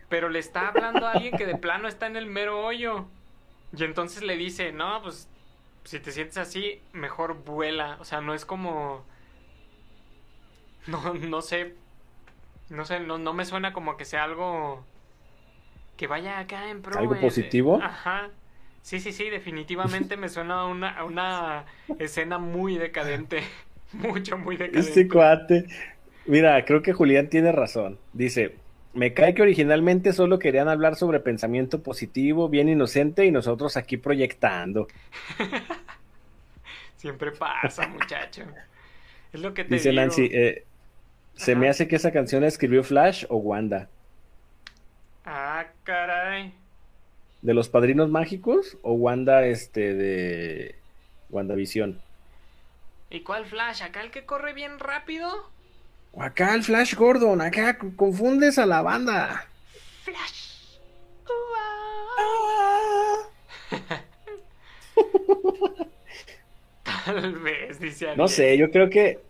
Pero 0.08 0.30
le 0.30 0.38
está 0.38 0.68
hablando 0.68 1.06
a 1.06 1.12
alguien 1.12 1.36
que 1.36 1.44
de 1.44 1.56
plano 1.56 1.86
está 1.86 2.06
en 2.06 2.16
el 2.16 2.26
mero 2.26 2.64
hoyo. 2.64 3.04
Y 3.76 3.84
entonces 3.84 4.22
le 4.22 4.36
dice, 4.36 4.72
no, 4.72 5.02
pues 5.02 5.28
si 5.84 6.00
te 6.00 6.12
sientes 6.12 6.38
así, 6.38 6.80
mejor 6.94 7.44
vuela. 7.44 7.98
O 8.00 8.04
sea, 8.04 8.22
no 8.22 8.32
es 8.32 8.46
como... 8.46 9.04
No, 10.86 11.14
no 11.14 11.42
sé. 11.42 11.74
No 12.70 12.86
sé, 12.86 13.00
no, 13.00 13.18
no 13.18 13.34
me 13.34 13.44
suena 13.44 13.74
como 13.74 13.98
que 13.98 14.06
sea 14.06 14.24
algo 14.24 14.84
que 15.98 16.06
vaya 16.06 16.38
acá 16.38 16.70
en 16.70 16.80
pro. 16.80 16.98
¿Algo 16.98 17.20
positivo? 17.20 17.78
Ajá. 17.82 18.30
Sí, 18.85 19.01
sí, 19.01 19.12
sí, 19.12 19.30
definitivamente 19.30 20.18
me 20.18 20.28
suena 20.28 20.61
a 20.61 20.66
una, 20.66 20.91
a 20.91 21.05
una 21.05 21.64
escena 21.99 22.37
muy 22.37 22.76
decadente. 22.76 23.43
Mucho, 23.93 24.37
muy 24.37 24.59
decadente. 24.59 24.78
Este 24.78 25.09
cuate. 25.09 25.64
Mira, 26.26 26.62
creo 26.66 26.82
que 26.82 26.93
Julián 26.93 27.30
tiene 27.30 27.51
razón. 27.51 27.99
Dice, 28.12 28.57
me 28.93 29.14
cae 29.14 29.35
que 29.35 29.41
originalmente 29.41 30.12
solo 30.12 30.39
querían 30.39 30.68
hablar 30.68 30.97
sobre 30.97 31.20
pensamiento 31.20 31.82
positivo, 31.82 32.51
bien 32.51 32.68
inocente, 32.68 33.24
y 33.24 33.30
nosotros 33.30 33.78
aquí 33.78 33.97
proyectando. 33.97 34.89
Siempre 36.97 37.32
pasa, 37.32 37.87
muchacho. 37.89 38.43
Es 39.32 39.41
lo 39.41 39.55
que 39.55 39.64
te 39.64 39.76
Dice 39.76 39.91
digo. 39.91 40.03
Nancy, 40.03 40.30
eh, 40.32 40.66
se 41.35 41.57
me 41.57 41.68
hace 41.68 41.89
que 41.89 41.97
esa 41.97 42.12
canción 42.12 42.43
la 42.43 42.49
escribió 42.49 42.85
Flash 42.85 43.26
o 43.28 43.37
Wanda. 43.37 43.91
Ah, 45.26 45.66
caray. 45.85 46.55
¿De 47.45 47.55
los 47.55 47.68
padrinos 47.68 48.09
mágicos 48.11 48.78
o 48.82 48.95
Wanda 48.95 49.47
este 49.47 49.95
de 49.95 50.74
WandaVision? 51.30 52.01
¿Y 53.11 53.22
cuál 53.22 53.47
flash? 53.47 53.82
¿Acá 53.82 54.03
el 54.03 54.11
que 54.11 54.26
corre 54.26 54.53
bien 54.53 54.78
rápido? 54.78 55.53
O 56.12 56.22
acá 56.22 56.55
el 56.55 56.62
Flash 56.64 56.95
Gordon, 56.95 57.40
acá 57.42 57.76
confundes 57.97 58.59
a 58.59 58.66
la 58.66 58.80
banda. 58.82 59.51
Flash. 60.05 60.78
Tal 66.82 67.32
vez, 67.40 67.80
dice 67.80 68.07
No 68.14 68.26
Ariel. 68.26 68.28
sé, 68.28 68.57
yo 68.59 68.70
creo 68.70 68.90
que 68.90 69.20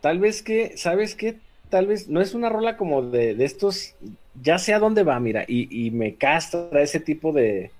tal 0.00 0.18
vez 0.18 0.42
que, 0.42 0.76
¿sabes 0.76 1.14
qué? 1.14 1.40
Tal 1.70 1.86
vez 1.86 2.08
no 2.08 2.20
es 2.20 2.34
una 2.34 2.48
rola 2.50 2.76
como 2.76 3.02
de, 3.02 3.34
de 3.34 3.44
estos, 3.44 3.96
ya 4.34 4.58
sé 4.58 4.74
a 4.74 4.78
dónde 4.78 5.02
va, 5.02 5.18
mira, 5.20 5.44
y, 5.48 5.86
y 5.86 5.90
me 5.90 6.16
castra 6.16 6.82
ese 6.82 7.00
tipo 7.00 7.32
de, 7.32 7.74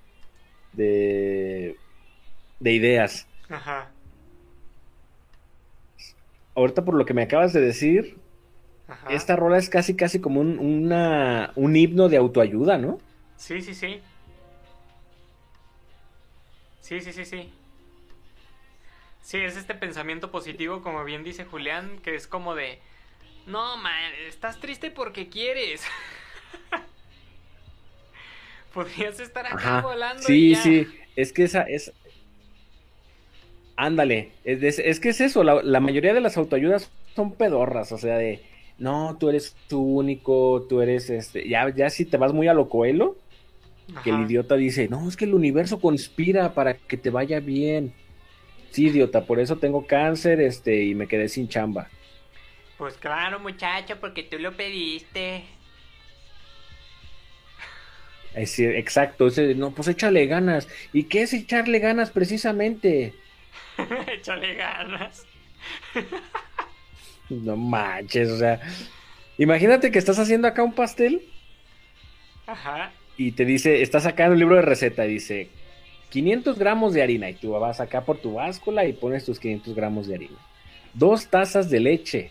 de, 0.72 1.80
de 2.60 2.72
ideas. 2.72 3.28
Ajá. 3.48 3.90
Ahorita 6.56 6.84
por 6.84 6.94
lo 6.94 7.04
que 7.04 7.14
me 7.14 7.22
acabas 7.22 7.52
de 7.52 7.60
decir, 7.60 8.16
Ajá. 8.88 9.10
esta 9.14 9.36
rola 9.36 9.58
es 9.58 9.68
casi, 9.70 9.96
casi 9.96 10.20
como 10.20 10.40
un, 10.40 10.58
una, 10.58 11.52
un 11.56 11.76
himno 11.76 12.08
de 12.08 12.16
autoayuda, 12.18 12.78
¿no? 12.78 12.98
Sí, 13.36 13.60
sí, 13.62 13.74
sí. 13.74 14.00
Sí, 16.80 17.00
sí, 17.00 17.12
sí, 17.12 17.24
sí. 17.24 17.52
Sí, 19.22 19.38
es 19.38 19.56
este 19.56 19.74
pensamiento 19.74 20.30
positivo, 20.30 20.82
como 20.82 21.02
bien 21.04 21.24
dice 21.24 21.44
Julián, 21.46 21.98
que 22.00 22.14
es 22.14 22.26
como 22.26 22.54
de, 22.54 22.80
no, 23.46 23.76
man, 23.76 24.12
estás 24.26 24.58
triste 24.60 24.90
porque 24.90 25.28
quieres. 25.28 25.82
Podrías 28.72 29.20
estar 29.20 29.46
acá 29.46 29.78
Ajá. 29.78 29.80
volando 29.80 30.32
y 30.32 30.48
Sí, 30.48 30.48
ya. 30.48 30.62
sí, 30.62 30.98
es 31.16 31.32
que 31.32 31.44
esa 31.44 31.62
es 31.62 31.92
Ándale, 33.76 34.38
es, 34.44 34.62
es- 34.62 34.78
es 34.78 35.00
que 35.00 35.08
es 35.10 35.20
eso, 35.20 35.42
la, 35.44 35.62
la 35.62 35.80
mayoría 35.80 36.14
de 36.14 36.20
las 36.20 36.36
autoayudas 36.36 36.92
son 37.16 37.36
pedorras, 37.36 37.90
o 37.92 37.98
sea, 37.98 38.16
de, 38.18 38.44
no, 38.78 39.16
tú 39.18 39.28
eres 39.30 39.58
tu 39.66 39.80
único, 39.82 40.66
tú 40.68 40.80
eres, 40.80 41.10
este, 41.10 41.48
ya, 41.48 41.74
ya 41.74 41.90
si 41.90 42.06
te 42.06 42.16
vas 42.16 42.32
muy 42.32 42.46
a 42.48 42.54
lo 42.54 42.68
coelo, 42.68 43.20
que 44.02 44.10
el 44.10 44.20
idiota 44.20 44.56
dice, 44.56 44.88
no, 44.88 45.08
es 45.08 45.16
que 45.16 45.26
el 45.26 45.34
universo 45.34 45.80
conspira 45.80 46.54
para 46.54 46.78
que 46.80 46.98
te 46.98 47.10
vaya 47.10 47.40
bien. 47.40 47.96
Sí, 48.70 48.86
idiota, 48.88 49.26
por 49.26 49.40
eso 49.40 49.58
tengo 49.60 49.86
cáncer, 49.86 50.40
este, 50.40 50.84
y 50.84 50.94
me 50.96 51.08
quedé 51.08 51.28
sin 51.28 51.48
chamba. 51.48 51.92
Pues 52.84 52.98
claro, 52.98 53.40
muchacho, 53.40 53.98
porque 53.98 54.24
tú 54.24 54.38
lo 54.38 54.52
pediste. 54.52 55.42
Es 58.34 58.58
exacto, 58.58 59.28
ese, 59.28 59.54
no, 59.54 59.70
pues 59.70 59.88
échale 59.88 60.26
ganas. 60.26 60.68
¿Y 60.92 61.04
qué 61.04 61.22
es 61.22 61.32
echarle 61.32 61.78
ganas 61.78 62.10
precisamente? 62.10 63.14
Échale 64.12 64.56
ganas. 64.56 65.24
No 67.30 67.56
manches, 67.56 68.28
o 68.28 68.36
sea, 68.36 68.60
imagínate 69.38 69.90
que 69.90 69.98
estás 69.98 70.18
haciendo 70.18 70.46
acá 70.46 70.62
un 70.62 70.74
pastel 70.74 71.22
Ajá. 72.46 72.92
y 73.16 73.32
te 73.32 73.46
dice, 73.46 73.80
estás 73.80 74.02
sacando 74.02 74.34
un 74.34 74.40
libro 74.40 74.56
de 74.56 74.62
receta, 74.62 75.04
dice 75.04 75.48
500 76.10 76.58
gramos 76.58 76.92
de 76.92 77.02
harina 77.02 77.30
y 77.30 77.34
tú 77.34 77.52
vas 77.52 77.80
acá 77.80 78.02
por 78.02 78.18
tu 78.18 78.34
báscula 78.34 78.84
y 78.84 78.92
pones 78.92 79.24
tus 79.24 79.40
500 79.40 79.74
gramos 79.74 80.06
de 80.06 80.16
harina. 80.16 80.38
Dos 80.92 81.28
tazas 81.28 81.70
de 81.70 81.80
leche, 81.80 82.30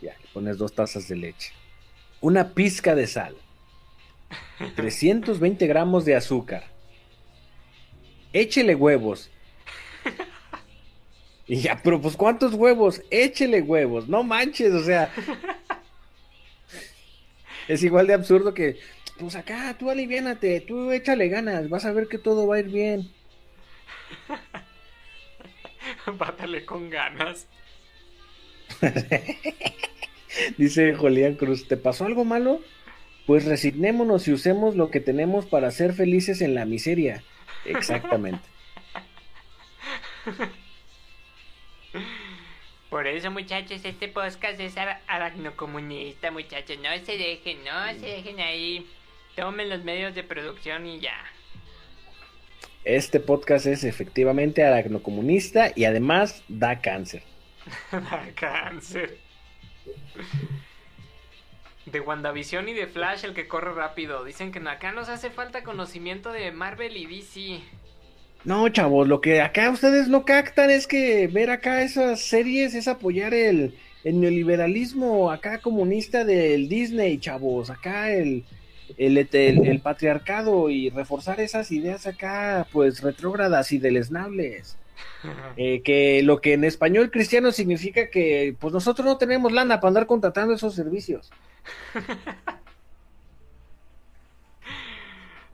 ya, 0.00 0.16
le 0.20 0.26
pones 0.32 0.58
dos 0.58 0.74
tazas 0.74 1.08
de 1.08 1.16
leche. 1.16 1.52
Una 2.20 2.50
pizca 2.50 2.94
de 2.94 3.06
sal. 3.06 3.36
320 4.76 5.66
gramos 5.66 6.04
de 6.04 6.16
azúcar. 6.16 6.64
Échele 8.32 8.74
huevos. 8.74 9.30
Y 11.46 11.62
ya, 11.62 11.80
pero 11.82 12.00
pues 12.00 12.16
¿cuántos 12.16 12.54
huevos? 12.54 13.02
Échele 13.10 13.60
huevos, 13.60 14.08
no 14.08 14.22
manches, 14.22 14.72
o 14.72 14.84
sea. 14.84 15.12
Es 17.66 17.82
igual 17.82 18.06
de 18.06 18.14
absurdo 18.14 18.54
que, 18.54 18.78
pues 19.18 19.34
acá, 19.34 19.74
tú 19.76 19.90
aliviánate, 19.90 20.60
tú 20.60 20.92
échale 20.92 21.28
ganas, 21.28 21.68
vas 21.68 21.84
a 21.86 21.92
ver 21.92 22.06
que 22.06 22.18
todo 22.18 22.46
va 22.46 22.54
a 22.54 22.60
ir 22.60 22.66
bien. 22.66 23.10
Bátale 26.18 26.64
con 26.64 26.88
ganas. 26.88 27.48
Dice 30.58 30.94
Julián 30.94 31.34
Cruz, 31.34 31.68
¿te 31.68 31.76
pasó 31.76 32.06
algo 32.06 32.24
malo? 32.24 32.60
Pues 33.26 33.44
resignémonos 33.44 34.26
y 34.28 34.32
usemos 34.32 34.76
lo 34.76 34.90
que 34.90 35.00
tenemos 35.00 35.46
para 35.46 35.70
ser 35.70 35.92
felices 35.92 36.40
en 36.40 36.54
la 36.54 36.64
miseria. 36.64 37.22
Exactamente. 37.64 38.42
Por 42.88 43.06
eso, 43.06 43.30
muchachos, 43.30 43.84
este 43.84 44.08
podcast 44.08 44.58
es 44.58 44.76
ara- 44.76 45.00
aracnocomunista, 45.06 46.30
muchachos. 46.32 46.78
No 46.82 46.88
se 47.04 47.16
dejen, 47.18 47.58
no 47.64 47.92
se 48.00 48.06
dejen 48.06 48.40
ahí. 48.40 48.86
Tomen 49.36 49.68
los 49.68 49.84
medios 49.84 50.14
de 50.14 50.24
producción 50.24 50.86
y 50.86 50.98
ya. 50.98 51.16
Este 52.84 53.20
podcast 53.20 53.66
es 53.66 53.84
efectivamente 53.84 54.64
aracnocomunista 54.64 55.70
y 55.76 55.84
además 55.84 56.42
da 56.48 56.80
cáncer. 56.80 57.22
Da 57.92 58.28
cáncer. 58.34 59.18
De 61.86 62.00
WandaVision 62.00 62.68
y 62.68 62.74
de 62.74 62.86
Flash, 62.86 63.24
el 63.24 63.34
que 63.34 63.48
corre 63.48 63.72
rápido. 63.72 64.24
Dicen 64.24 64.52
que 64.52 64.58
acá 64.60 64.92
nos 64.92 65.08
hace 65.08 65.30
falta 65.30 65.62
conocimiento 65.64 66.30
de 66.30 66.52
Marvel 66.52 66.96
y 66.96 67.06
DC. 67.06 67.60
No, 68.44 68.68
chavos, 68.68 69.08
lo 69.08 69.20
que 69.20 69.40
acá 69.42 69.70
ustedes 69.70 70.08
no 70.08 70.24
captan 70.24 70.70
es 70.70 70.86
que 70.86 71.26
ver 71.26 71.50
acá 71.50 71.82
esas 71.82 72.20
series 72.20 72.74
es 72.74 72.88
apoyar 72.88 73.34
el, 73.34 73.74
neoliberalismo 74.04 75.30
acá 75.30 75.58
comunista 75.58 76.24
del 76.24 76.68
Disney, 76.68 77.18
chavos. 77.18 77.70
Acá 77.70 78.10
el- 78.12 78.44
el 78.96 79.80
patriarcado 79.82 80.68
y 80.70 80.90
reforzar 80.90 81.40
esas 81.40 81.70
ideas 81.70 82.06
acá, 82.06 82.66
pues 82.72 83.02
retrógradas 83.02 83.72
y 83.72 83.78
deleznables. 83.78 84.76
Eh, 85.56 85.82
que 85.82 86.22
lo 86.22 86.40
que 86.40 86.54
en 86.54 86.64
español 86.64 87.10
cristiano 87.10 87.52
significa 87.52 88.08
que 88.10 88.56
pues 88.58 88.72
nosotros 88.72 89.04
no 89.04 89.18
tenemos 89.18 89.52
lana 89.52 89.80
para 89.80 89.88
andar 89.88 90.06
contratando 90.06 90.54
esos 90.54 90.74
servicios. 90.74 91.30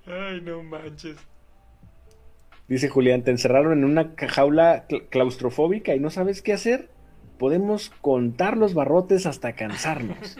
Ay, 0.07 0.41
no 0.41 0.63
manches. 0.63 1.17
Dice 2.69 2.89
Julián, 2.89 3.23
te 3.23 3.31
encerraron 3.31 3.79
en 3.79 3.85
una 3.85 4.13
jaula 4.29 4.87
cl- 4.89 5.09
claustrofóbica 5.09 5.95
y 5.95 6.01
no 6.01 6.11
sabes 6.11 6.43
qué 6.43 6.53
hacer. 6.53 6.89
Podemos 7.39 7.91
contar 8.01 8.57
los 8.57 8.75
barrotes 8.75 9.27
hasta 9.27 9.53
cansarnos. 9.53 10.37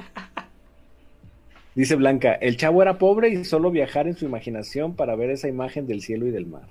Dice 1.75 1.95
Blanca, 1.95 2.33
el 2.33 2.57
chavo 2.57 2.81
era 2.83 2.99
pobre 2.99 3.29
y 3.29 3.45
solo 3.45 3.71
viajar 3.71 4.07
en 4.07 4.17
su 4.17 4.25
imaginación 4.25 4.97
para 4.97 5.15
ver 5.15 5.31
esa 5.31 5.49
imagen 5.49 5.87
del 5.87 6.01
cielo 6.01 6.27
y 6.27 6.31
del 6.31 6.47
mar. 6.47 6.69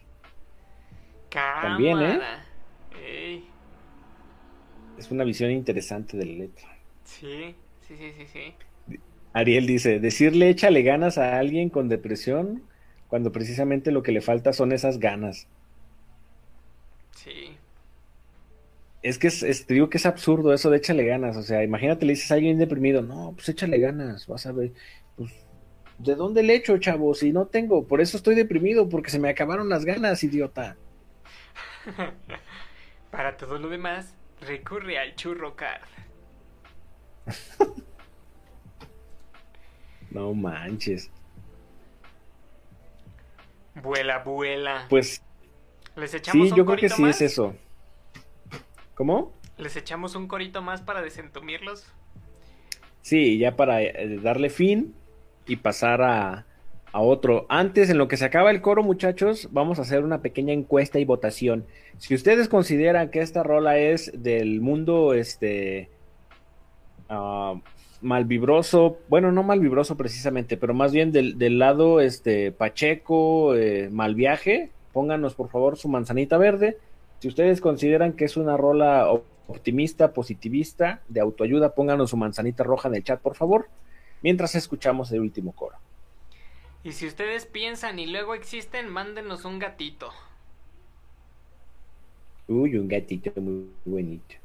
También, 1.60 2.02
¿eh? 2.02 2.24
Cámara. 2.24 2.46
Ey, 2.92 3.44
Es 4.98 5.10
una 5.10 5.24
visión 5.24 5.52
interesante 5.52 6.18
de 6.18 6.26
la 6.26 6.34
letra. 6.34 6.68
sí, 7.04 7.56
sí, 7.82 7.96
sí, 7.98 8.14
sí, 8.18 8.28
sí. 8.28 8.56
Ariel 9.34 9.68
dice, 9.68 10.00
decirle 10.00 10.50
échale 10.50 10.82
ganas 10.82 11.20
a 11.20 11.38
alguien 11.38 11.70
con 11.70 11.90
depresión 11.90 12.68
cuando 13.08 13.32
precisamente 13.32 13.92
lo 13.92 14.02
que 14.02 14.12
le 14.12 14.22
falta 14.22 14.52
son 14.52 14.72
esas 14.72 14.98
ganas. 15.00 15.48
Sí. 17.16 17.58
Es 19.02 19.20
que 19.20 19.28
es, 19.28 19.44
es- 19.44 19.66
te 19.68 19.74
digo 19.76 19.90
que 19.90 19.98
es 19.98 20.06
absurdo 20.06 20.54
eso 20.54 20.70
de 20.70 20.78
échale 20.78 21.06
ganas. 21.06 21.38
O 21.38 21.44
sea, 21.44 21.64
imagínate, 21.64 22.06
le 22.06 22.14
dices 22.14 22.32
a 22.32 22.36
alguien 22.36 22.58
deprimido, 22.58 23.02
no, 23.02 23.34
pues 23.36 23.50
échale 23.50 23.78
ganas, 23.80 24.26
vas 24.28 24.46
a 24.46 24.52
ver. 24.52 24.74
Pues, 25.16 25.32
¿de 25.98 26.16
dónde 26.16 26.44
le 26.44 26.56
echo, 26.56 26.78
chavo? 26.80 27.14
Si 27.14 27.32
no 27.32 27.48
tengo, 27.48 27.88
por 27.88 28.02
eso 28.02 28.18
estoy 28.18 28.36
deprimido, 28.36 28.90
porque 28.90 29.12
se 29.12 29.20
me 29.20 29.30
acabaron 29.30 29.70
las 29.70 29.86
ganas, 29.86 30.24
idiota. 30.24 30.80
Para 33.12 33.38
todo 33.38 33.60
lo 33.60 33.70
demás, 33.70 34.16
recurre 34.42 35.00
al 35.00 35.16
churro 35.16 35.56
card. 35.56 35.82
No 40.12 40.34
manches. 40.34 41.12
Vuela, 43.76 44.20
vuela. 44.20 44.86
Pues 44.90 45.22
¿Les 45.98 46.14
echamos 46.14 46.48
sí, 46.48 46.52
un 46.54 46.58
yo 46.58 46.66
creo 46.66 46.78
que 46.78 46.88
sí 46.88 47.02
más? 47.02 47.22
es 47.22 47.34
eso. 47.34 47.54
¿Cómo? 48.94 49.34
¿Les 49.58 49.76
echamos 49.76 50.16
un 50.16 50.28
corito 50.28 50.62
más 50.62 50.82
para 50.82 51.02
desentumirlos? 51.02 51.86
Sí, 53.02 53.38
ya 53.38 53.58
para 53.58 53.82
eh, 53.82 54.20
darle 54.22 54.50
fin 54.50 54.96
y 55.46 55.58
pasar 55.58 56.02
a, 56.02 56.46
a 56.96 57.02
otro. 57.02 57.46
Antes, 57.50 57.90
en 57.90 57.98
lo 57.98 58.08
que 58.08 58.16
se 58.16 58.24
acaba 58.24 58.52
el 58.52 58.62
coro, 58.62 58.82
muchachos, 58.82 59.50
vamos 59.52 59.80
a 59.80 59.82
hacer 59.82 60.02
una 60.02 60.22
pequeña 60.22 60.54
encuesta 60.54 60.98
y 60.98 61.04
votación. 61.04 61.66
Si 61.98 62.16
ustedes 62.16 62.48
consideran 62.48 63.10
que 63.10 63.20
esta 63.20 63.44
rola 63.44 63.78
es 63.78 64.14
del 64.16 64.62
mundo, 64.62 65.14
este, 65.14 65.90
ah, 67.10 67.56
malvibroso, 68.02 69.00
bueno, 69.10 69.34
no 69.34 69.44
malvibroso 69.44 69.98
precisamente, 69.98 70.56
pero 70.56 70.74
más 70.74 70.94
bien 70.94 71.12
del, 71.12 71.38
del 71.38 71.60
lado, 71.60 72.00
este, 72.00 72.54
Pacheco, 72.54 73.56
eh, 73.56 73.90
mal 73.92 74.16
viaje, 74.16 74.72
pónganos 74.94 75.36
por 75.36 75.50
favor 75.50 75.76
su 75.78 75.90
manzanita 75.90 76.38
verde. 76.38 76.78
Si 77.20 77.28
ustedes 77.28 77.60
consideran 77.60 78.14
que 78.14 78.24
es 78.24 78.38
una 78.38 78.56
rola 78.56 79.12
op- 79.12 79.26
optimista, 79.48 80.14
positivista, 80.14 81.02
de 81.10 81.20
autoayuda, 81.20 81.76
pónganos 81.76 82.12
su 82.12 82.16
manzanita 82.16 82.64
roja 82.64 82.88
en 82.88 82.96
el 82.96 83.04
chat, 83.04 83.20
por 83.20 83.36
favor, 83.36 83.68
mientras 84.22 84.56
escuchamos 84.56 85.12
el 85.12 85.20
último 85.20 85.52
coro. 85.52 85.76
Y 86.86 86.92
si 86.92 87.08
ustedes 87.08 87.48
piensan 87.48 87.98
y 87.98 88.06
luego 88.06 88.36
existen, 88.36 88.90
mándenos 88.90 89.44
un 89.44 89.58
gatito. 89.58 90.12
Uy, 92.48 92.76
un 92.78 92.88
gatito 92.88 93.34
muy 93.42 93.72
bonito. 93.86 94.36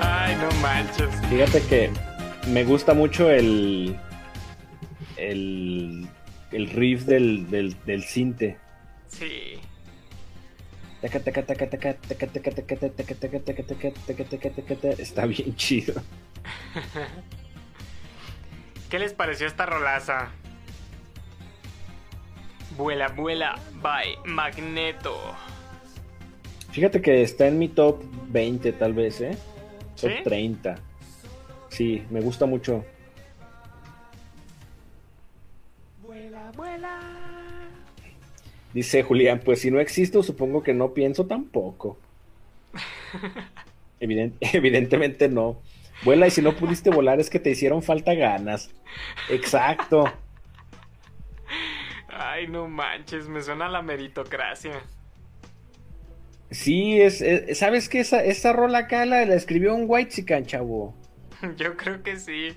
Ay, 0.00 0.36
no 0.36 0.50
manches. 0.60 1.08
Fíjate 1.30 1.62
que 1.62 1.90
me 2.48 2.64
gusta 2.64 2.92
mucho 2.92 3.30
el. 3.30 3.98
el. 5.16 6.06
el 6.52 6.70
riff 6.70 7.04
del, 7.04 7.48
del, 7.50 7.74
del 7.86 8.04
cinte. 8.04 8.58
Sí. 9.08 9.60
Está 14.98 15.24
bien 15.24 15.56
chido. 15.56 16.02
¿Qué 18.90 18.98
les 18.98 19.14
pareció 19.14 19.46
esta 19.46 19.64
rolaza? 19.64 20.28
Vuela, 22.76 23.08
vuela, 23.08 23.58
bye, 23.82 24.18
Magneto. 24.30 25.18
Fíjate 26.72 27.02
que 27.02 27.22
está 27.22 27.46
en 27.48 27.58
mi 27.58 27.68
top 27.68 28.02
20 28.28 28.72
tal 28.72 28.92
vez, 28.94 29.20
¿eh? 29.20 29.36
Top 30.00 30.10
¿Sí? 30.10 30.16
30. 30.22 30.76
Sí, 31.68 32.04
me 32.10 32.20
gusta 32.20 32.46
mucho. 32.46 32.84
Vuela, 36.02 36.50
vuela. 36.56 37.00
Dice 38.72 39.02
Julián, 39.02 39.40
pues 39.44 39.60
si 39.60 39.70
no 39.70 39.80
existo, 39.80 40.22
supongo 40.22 40.62
que 40.62 40.74
no 40.74 40.94
pienso 40.94 41.26
tampoco. 41.26 41.98
Evident- 44.00 44.36
evidentemente 44.40 45.28
no. 45.28 45.60
Vuela 46.04 46.26
y 46.26 46.30
si 46.30 46.40
no 46.40 46.56
pudiste 46.56 46.88
volar 46.90 47.20
es 47.20 47.28
que 47.28 47.40
te 47.40 47.50
hicieron 47.50 47.82
falta 47.82 48.14
ganas. 48.14 48.70
Exacto. 49.28 50.04
Ay, 52.08 52.46
no 52.46 52.68
manches, 52.68 53.28
me 53.28 53.42
suena 53.42 53.66
a 53.66 53.70
la 53.70 53.82
meritocracia. 53.82 54.80
Sí, 56.50 57.00
es, 57.00 57.20
es- 57.20 57.58
¿sabes 57.58 57.88
qué? 57.88 58.00
Esa, 58.00 58.24
esa 58.24 58.52
rola 58.52 58.78
acá 58.78 59.06
la, 59.06 59.24
la 59.24 59.34
escribió 59.34 59.74
un 59.74 59.84
white 59.86 60.24
chavo. 60.46 60.94
Yo 61.56 61.76
creo 61.76 62.02
que 62.02 62.16
sí. 62.16 62.54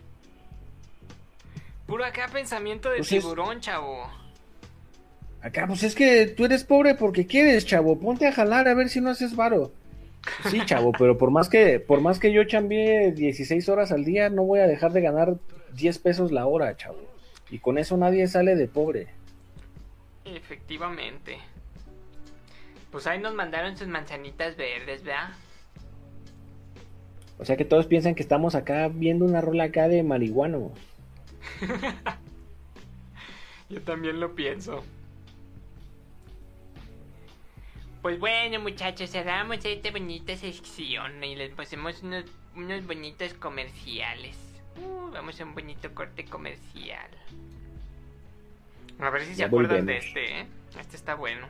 Puro 1.85 2.05
acá 2.05 2.27
pensamiento 2.31 2.89
de 2.89 2.97
Pues 2.97 3.11
es- 3.11 3.21
tiburón, 3.23 3.59
chavo. 3.59 4.09
Acá, 5.41 5.67
pues 5.67 5.83
es 5.83 5.93
que 5.93 6.27
tú 6.27 6.45
eres 6.45 6.63
pobre 6.63 6.95
porque 6.95 7.27
quieres, 7.27 7.65
chavo. 7.65 7.99
Ponte 7.99 8.25
a 8.25 8.31
jalar 8.31 8.67
a 8.69 8.73
ver 8.73 8.87
si 8.89 9.01
no 9.01 9.09
haces 9.09 9.35
varo. 9.35 9.73
Sí, 10.49 10.61
chavo, 10.65 10.93
pero 10.97 11.17
por 11.17 11.31
más 11.31 11.49
que, 11.49 11.81
por 11.81 11.99
más 11.99 12.17
que 12.17 12.31
yo 12.31 12.45
chambié 12.45 13.11
16 13.11 13.67
horas 13.67 13.91
al 13.91 14.05
día, 14.05 14.29
no 14.29 14.43
voy 14.45 14.61
a 14.61 14.67
dejar 14.67 14.93
de 14.93 15.01
ganar 15.01 15.35
10 15.75 15.99
pesos 15.99 16.31
la 16.31 16.45
hora, 16.45 16.75
chavo. 16.77 16.97
Y 17.51 17.59
con 17.59 17.77
eso 17.77 17.97
nadie 17.97 18.25
sale 18.29 18.55
de 18.55 18.67
pobre. 18.67 19.07
Efectivamente. 20.25 21.37
Pues 22.93 23.07
ahí 23.07 23.19
nos 23.19 23.33
mandaron 23.33 23.75
sus 23.75 23.87
manzanitas 23.87 24.55
verdes, 24.55 25.03
¿verdad? 25.03 25.31
O 27.39 27.43
sea 27.43 27.57
que 27.57 27.65
todos 27.65 27.87
piensan 27.87 28.13
que 28.13 28.21
estamos 28.21 28.53
acá 28.53 28.87
viendo 28.87 29.25
una 29.25 29.41
rola 29.41 29.63
acá 29.63 29.87
de 29.87 30.03
marihuano. 30.03 30.71
Yo 33.69 33.81
también 33.81 34.19
lo 34.19 34.35
pienso. 34.35 34.83
Pues 38.03 38.19
bueno, 38.19 38.59
muchachos, 38.59 39.09
cerramos 39.09 39.65
esta 39.65 39.89
bonita 39.89 40.37
sección 40.37 41.23
y 41.23 41.35
les 41.35 41.51
pasemos 41.55 42.03
unos, 42.03 42.25
unos 42.55 42.85
bonitos 42.85 43.33
comerciales. 43.33 44.37
Uh, 44.77 45.09
vamos 45.11 45.41
a 45.41 45.45
un 45.45 45.55
bonito 45.55 45.95
corte 45.95 46.25
comercial. 46.25 47.09
A 48.99 49.09
ver 49.09 49.25
si 49.25 49.33
se 49.33 49.45
acuerdan 49.45 49.87
de 49.87 49.97
este, 49.97 50.41
¿eh? 50.41 50.45
Este 50.79 50.95
está 50.95 51.15
bueno. 51.15 51.47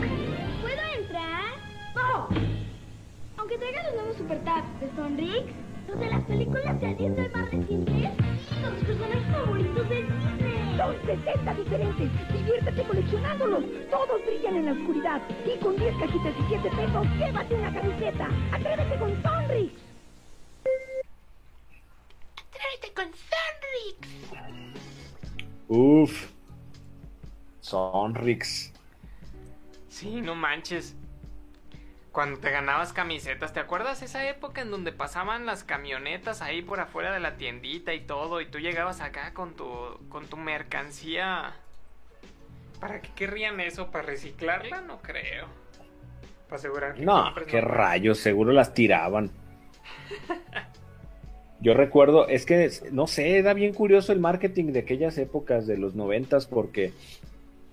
¿Puedo 0.00 0.82
entrar? 0.98 1.54
¡No! 1.94 2.28
Aunque 3.36 3.58
traiga 3.58 3.82
los 3.84 3.94
nuevos 3.94 4.16
super 4.16 4.38
tabs 4.44 4.80
de 4.80 4.90
Sonrix, 4.96 5.52
los 5.88 5.98
de 5.98 6.06
las 6.10 6.22
películas 6.24 6.80
de 6.80 6.86
Alice 6.86 7.10
del 7.10 7.30
Mar 7.32 7.50
recientes, 7.50 8.10
son 8.48 8.74
los 8.74 8.84
personajes 8.84 9.26
favoritos 9.32 9.88
de 9.88 10.02
Disney. 10.02 10.76
Son 10.76 10.96
60 11.04 11.54
diferentes. 11.54 12.10
Diviértete 12.32 12.82
coleccionándolos. 12.84 13.64
Todos 13.90 14.24
brillan 14.24 14.56
en 14.56 14.66
la 14.66 14.72
oscuridad. 14.72 15.20
Y 15.44 15.58
con 15.58 15.76
10 15.76 15.96
cajitas 15.96 16.34
y 16.38 16.44
7 16.48 16.70
pesos, 16.70 17.06
llévate 17.18 17.54
una 17.54 17.74
camiseta. 17.74 18.28
Atrévete 18.52 18.98
con 18.98 19.22
Sonrix. 19.22 19.72
¡Tráete 22.52 22.94
con 22.94 23.04
Sonrix! 23.30 24.08
Uf. 25.68 26.30
Sonrix. 27.60 28.72
Sí, 30.00 30.22
no 30.22 30.34
manches. 30.34 30.96
Cuando 32.10 32.40
te 32.40 32.50
ganabas 32.50 32.94
camisetas, 32.94 33.52
¿te 33.52 33.60
acuerdas 33.60 34.00
esa 34.00 34.26
época 34.26 34.62
en 34.62 34.70
donde 34.70 34.92
pasaban 34.92 35.44
las 35.44 35.62
camionetas 35.62 36.40
ahí 36.40 36.62
por 36.62 36.80
afuera 36.80 37.12
de 37.12 37.20
la 37.20 37.36
tiendita 37.36 37.92
y 37.92 38.00
todo 38.00 38.40
y 38.40 38.46
tú 38.46 38.58
llegabas 38.58 39.02
acá 39.02 39.34
con 39.34 39.52
tu 39.54 39.68
con 40.08 40.26
tu 40.26 40.38
mercancía? 40.38 41.52
¿Para 42.80 43.02
qué 43.02 43.10
querrían 43.14 43.60
eso? 43.60 43.90
¿Para 43.90 44.06
reciclarla? 44.06 44.80
No 44.80 45.02
creo. 45.02 45.48
Para 46.48 46.58
asegurar 46.58 46.94
que 46.94 47.04
No, 47.04 47.34
qué 47.46 47.60
rayos, 47.60 48.18
seguro 48.18 48.52
las 48.52 48.72
tiraban. 48.72 49.30
Yo 51.60 51.74
recuerdo, 51.74 52.26
es 52.26 52.46
que, 52.46 52.70
no 52.90 53.06
sé, 53.06 53.36
era 53.36 53.52
bien 53.52 53.74
curioso 53.74 54.12
el 54.12 54.18
marketing 54.18 54.72
de 54.72 54.78
aquellas 54.78 55.18
épocas 55.18 55.66
de 55.66 55.76
los 55.76 55.94
noventas 55.94 56.46
porque 56.46 56.94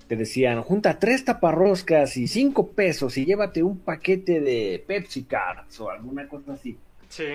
te 0.07 0.15
decían, 0.15 0.61
junta 0.63 0.99
tres 0.99 1.25
taparroscas 1.25 2.15
y 2.17 2.27
cinco 2.27 2.67
pesos 2.71 3.17
y 3.17 3.25
llévate 3.25 3.61
un 3.63 3.77
paquete 3.79 4.39
de 4.41 4.83
Pepsi 4.87 5.23
Cards 5.23 5.79
o 5.79 5.89
alguna 5.89 6.27
cosa 6.27 6.53
así. 6.53 6.77
Sí. 7.09 7.25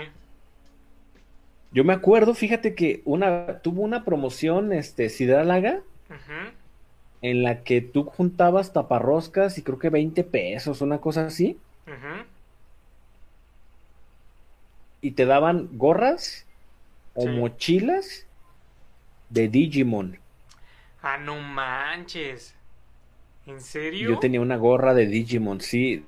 Yo 1.73 1.85
me 1.85 1.93
acuerdo, 1.95 2.35
fíjate 2.35 2.75
que 2.75 3.03
una, 3.05 3.59
tuvo 3.61 3.83
una 3.83 4.05
promoción, 4.05 4.73
este, 4.73 5.09
Sidrálaga, 5.09 5.81
Ujú. 6.11 6.51
en 7.23 7.43
la 7.43 7.63
que 7.63 7.81
tú 7.81 8.05
juntabas 8.05 8.73
taparroscas 8.73 9.57
y 9.59 9.63
creo 9.63 9.79
que 9.79 9.89
20 9.91 10.25
pesos, 10.25 10.81
una 10.81 10.99
cosa 10.99 11.27
así. 11.27 11.59
Ujú. 11.87 12.25
y 15.05 15.11
te 15.13 15.27
daban 15.27 15.69
gorras 15.73 16.47
o 17.15 17.23
Sí. 17.23 17.29
mochilas 17.29 18.25
de 19.31 19.49
Digimon. 19.49 20.19
Ah, 21.03 21.19
no 21.19 21.41
manches. 21.41 22.55
¿En 23.47 23.61
serio? 23.61 24.11
Yo 24.11 24.19
tenía 24.19 24.41
una 24.41 24.57
gorra 24.57 24.95
de 24.95 25.07
Digimon, 25.07 25.61
sí. 25.61 26.05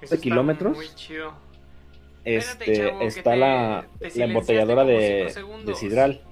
Está 0.00 0.16
kilómetros? 0.18 0.76
Muy 0.76 0.88
chido. 0.94 1.32
Espérate, 2.24 2.72
Este, 2.72 2.88
chavo, 2.88 3.00
está 3.02 3.30
te- 3.32 3.36
la, 3.36 3.86
te 3.98 4.18
la 4.18 4.24
embotelladora 4.24 4.84
de, 4.84 5.32
de 5.64 5.74
Sidral. 5.74 6.22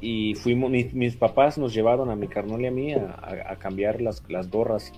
Y 0.00 0.34
fuimos, 0.36 0.70
mi- 0.70 0.84
mis 0.92 1.16
papás 1.16 1.58
nos 1.58 1.74
llevaron 1.74 2.10
a 2.10 2.16
mi 2.16 2.28
carnal 2.28 2.60
y 2.60 2.66
a 2.66 2.70
mí 2.70 2.92
a, 2.94 3.10
a- 3.20 3.52
a 3.52 3.58
cambiar 3.58 4.00
las, 4.00 4.22
las 4.28 4.48
gorras. 4.50 4.92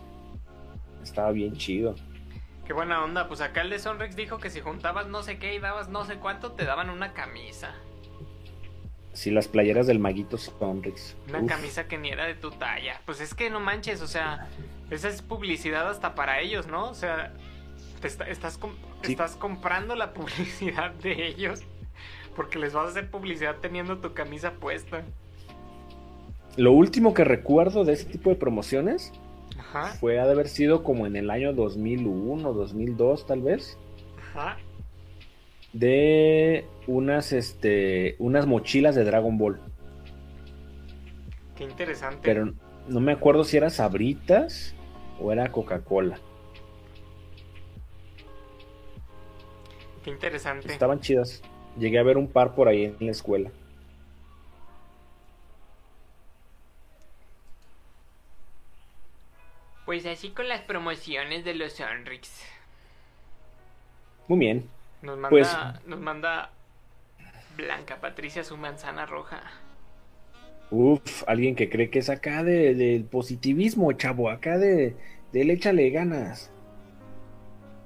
Estaba 1.03 1.31
bien 1.33 1.55
chido. 1.57 1.95
Qué 2.67 2.73
buena 2.73 3.03
onda, 3.03 3.27
pues 3.27 3.41
acá 3.41 3.63
el 3.63 3.71
de 3.71 3.79
Sonrex 3.79 4.15
dijo 4.15 4.39
que 4.39 4.51
si 4.51 4.61
juntabas 4.61 5.09
no 5.09 5.23
sé 5.23 5.39
qué 5.39 5.55
y 5.55 5.59
dabas 5.59 5.89
no 5.89 6.05
sé 6.05 6.17
cuánto, 6.17 6.53
te 6.53 6.65
daban 6.65 6.91
una 6.91 7.15
camisa. 7.15 7.75
Sí, 9.13 9.31
las 9.31 9.49
playeras 9.49 9.87
del 9.87 9.99
maguito 9.99 10.39
Sonrix. 10.39 11.17
Una 11.29 11.41
Uf. 11.41 11.49
camisa 11.49 11.89
que 11.89 11.99
ni 11.99 12.11
era 12.11 12.27
de 12.27 12.35
tu 12.35 12.51
talla. 12.53 13.01
Pues 13.07 13.21
es 13.21 13.35
que 13.35 13.51
no 13.51 13.59
manches, 13.61 14.01
o 14.03 14.07
sea, 14.07 14.49
esa 14.91 15.09
es 15.09 15.21
publicidad 15.23 15.89
hasta 15.91 16.15
para 16.15 16.41
ellos, 16.41 16.67
¿no? 16.69 16.89
O 16.91 16.95
sea, 16.95 17.33
te 18.01 18.07
está- 18.07 18.29
estás, 18.29 18.59
Sí. 19.03 19.13
estás 19.13 19.35
comprando 19.37 19.95
la 19.97 20.13
publicidad 20.15 20.93
de 20.95 21.27
ellos 21.27 21.61
porque 22.37 22.59
les 22.59 22.73
vas 22.73 22.87
a 22.87 22.91
hacer 22.91 23.11
publicidad 23.11 23.57
teniendo 23.61 23.99
tu 23.99 24.15
camisa 24.15 24.53
puesta. 24.53 25.03
Lo 26.57 26.73
último 26.73 27.13
que 27.15 27.25
recuerdo 27.25 27.85
de 27.85 27.93
este 27.95 28.13
tipo 28.13 28.31
de 28.31 28.37
promociones 28.37 29.13
Ajá, 29.59 29.87
fue 30.01 30.21
ha 30.21 30.27
de 30.27 30.33
haber 30.33 30.49
sido 30.49 30.83
como 30.85 31.07
en 31.07 31.17
el 31.17 31.31
año 31.31 31.53
2001, 31.53 32.53
2002 32.53 33.27
tal 33.27 33.43
vez. 33.43 33.77
ajá. 34.35 34.57
De 35.73 36.67
unas 36.87 37.33
este 37.33 38.17
unas 38.19 38.47
mochilas 38.47 38.95
de 38.95 39.05
Dragon 39.05 39.39
Ball, 39.39 39.61
Qué 41.57 41.65
interesante. 41.65 42.19
pero 42.23 42.53
no 42.89 43.01
me 43.01 43.13
acuerdo 43.13 43.45
si 43.45 43.57
era 43.57 43.71
Sabritas 43.71 44.75
o 45.21 45.31
era 45.33 45.51
Coca-Cola. 45.53 46.19
Qué 50.03 50.11
interesante. 50.11 50.73
Estaban 50.73 51.01
chidas. 51.01 51.43
Llegué 51.79 51.99
a 51.99 52.03
ver 52.03 52.17
un 52.17 52.27
par 52.29 52.55
por 52.55 52.69
ahí 52.69 52.85
en 52.85 52.97
la 53.01 53.13
escuela. 53.13 53.51
Pues 59.85 60.07
así 60.07 60.31
con 60.31 60.49
las 60.49 60.61
promociones 60.63 61.45
de 61.45 61.55
los 61.55 61.73
Sonrix. 61.73 62.31
Muy 64.29 64.39
bien. 64.39 64.69
Nos 65.03 65.17
manda, 65.17 65.29
Pues- 65.31 65.57
nos 65.87 66.01
manda 66.01 66.51
Blanca 67.57 67.97
Patricia 68.01 68.45
su 68.45 68.57
manzana 68.57 69.07
roja. 69.07 69.43
Uf, 70.71 71.25
alguien 71.27 71.57
que 71.57 71.69
cree 71.69 71.91
que 71.91 71.99
es 71.99 72.09
acá 72.11 72.45
de, 72.45 72.75
del 72.75 73.05
positivismo, 73.05 73.93
chavo, 73.93 74.31
acá 74.31 74.57
de, 74.57 74.97
del 75.33 75.51
échale 75.51 75.91
ganas. 75.91 76.53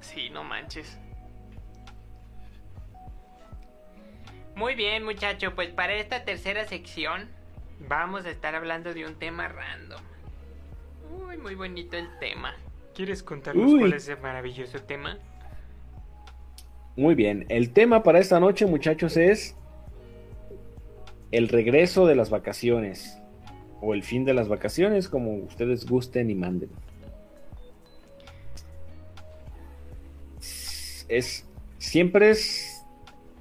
Sí, 0.01 0.29
no 0.29 0.43
manches. 0.43 0.99
Muy 4.55 4.75
bien, 4.75 5.03
muchacho, 5.03 5.55
pues 5.55 5.69
para 5.69 5.93
esta 5.95 6.23
tercera 6.23 6.65
sección 6.65 7.27
vamos 7.89 8.25
a 8.25 8.29
estar 8.29 8.55
hablando 8.55 8.93
de 8.93 9.05
un 9.05 9.15
tema 9.15 9.47
random. 9.47 10.01
Uy, 11.27 11.37
muy 11.37 11.55
bonito 11.55 11.97
el 11.97 12.07
tema. 12.19 12.53
¿Quieres 12.93 13.23
contarnos 13.23 13.73
Uy. 13.73 13.79
cuál 13.79 13.93
es 13.93 14.03
ese 14.03 14.15
maravilloso 14.15 14.81
tema? 14.83 15.17
Muy 16.97 17.13
bien, 17.13 17.45
el 17.49 17.71
tema 17.71 18.03
para 18.03 18.19
esta 18.19 18.39
noche, 18.39 18.65
muchachos, 18.65 19.17
es 19.17 19.55
el 21.31 21.49
regreso 21.49 22.05
de 22.07 22.15
las 22.15 22.29
vacaciones. 22.29 23.19
O 23.81 23.93
el 23.93 24.03
fin 24.03 24.23
de 24.23 24.33
las 24.33 24.47
vacaciones, 24.47 25.09
como 25.09 25.35
ustedes 25.35 25.85
gusten 25.85 26.29
y 26.29 26.35
manden. 26.35 26.69
Es. 31.09 31.45
Siempre 31.77 32.29
es. 32.29 32.85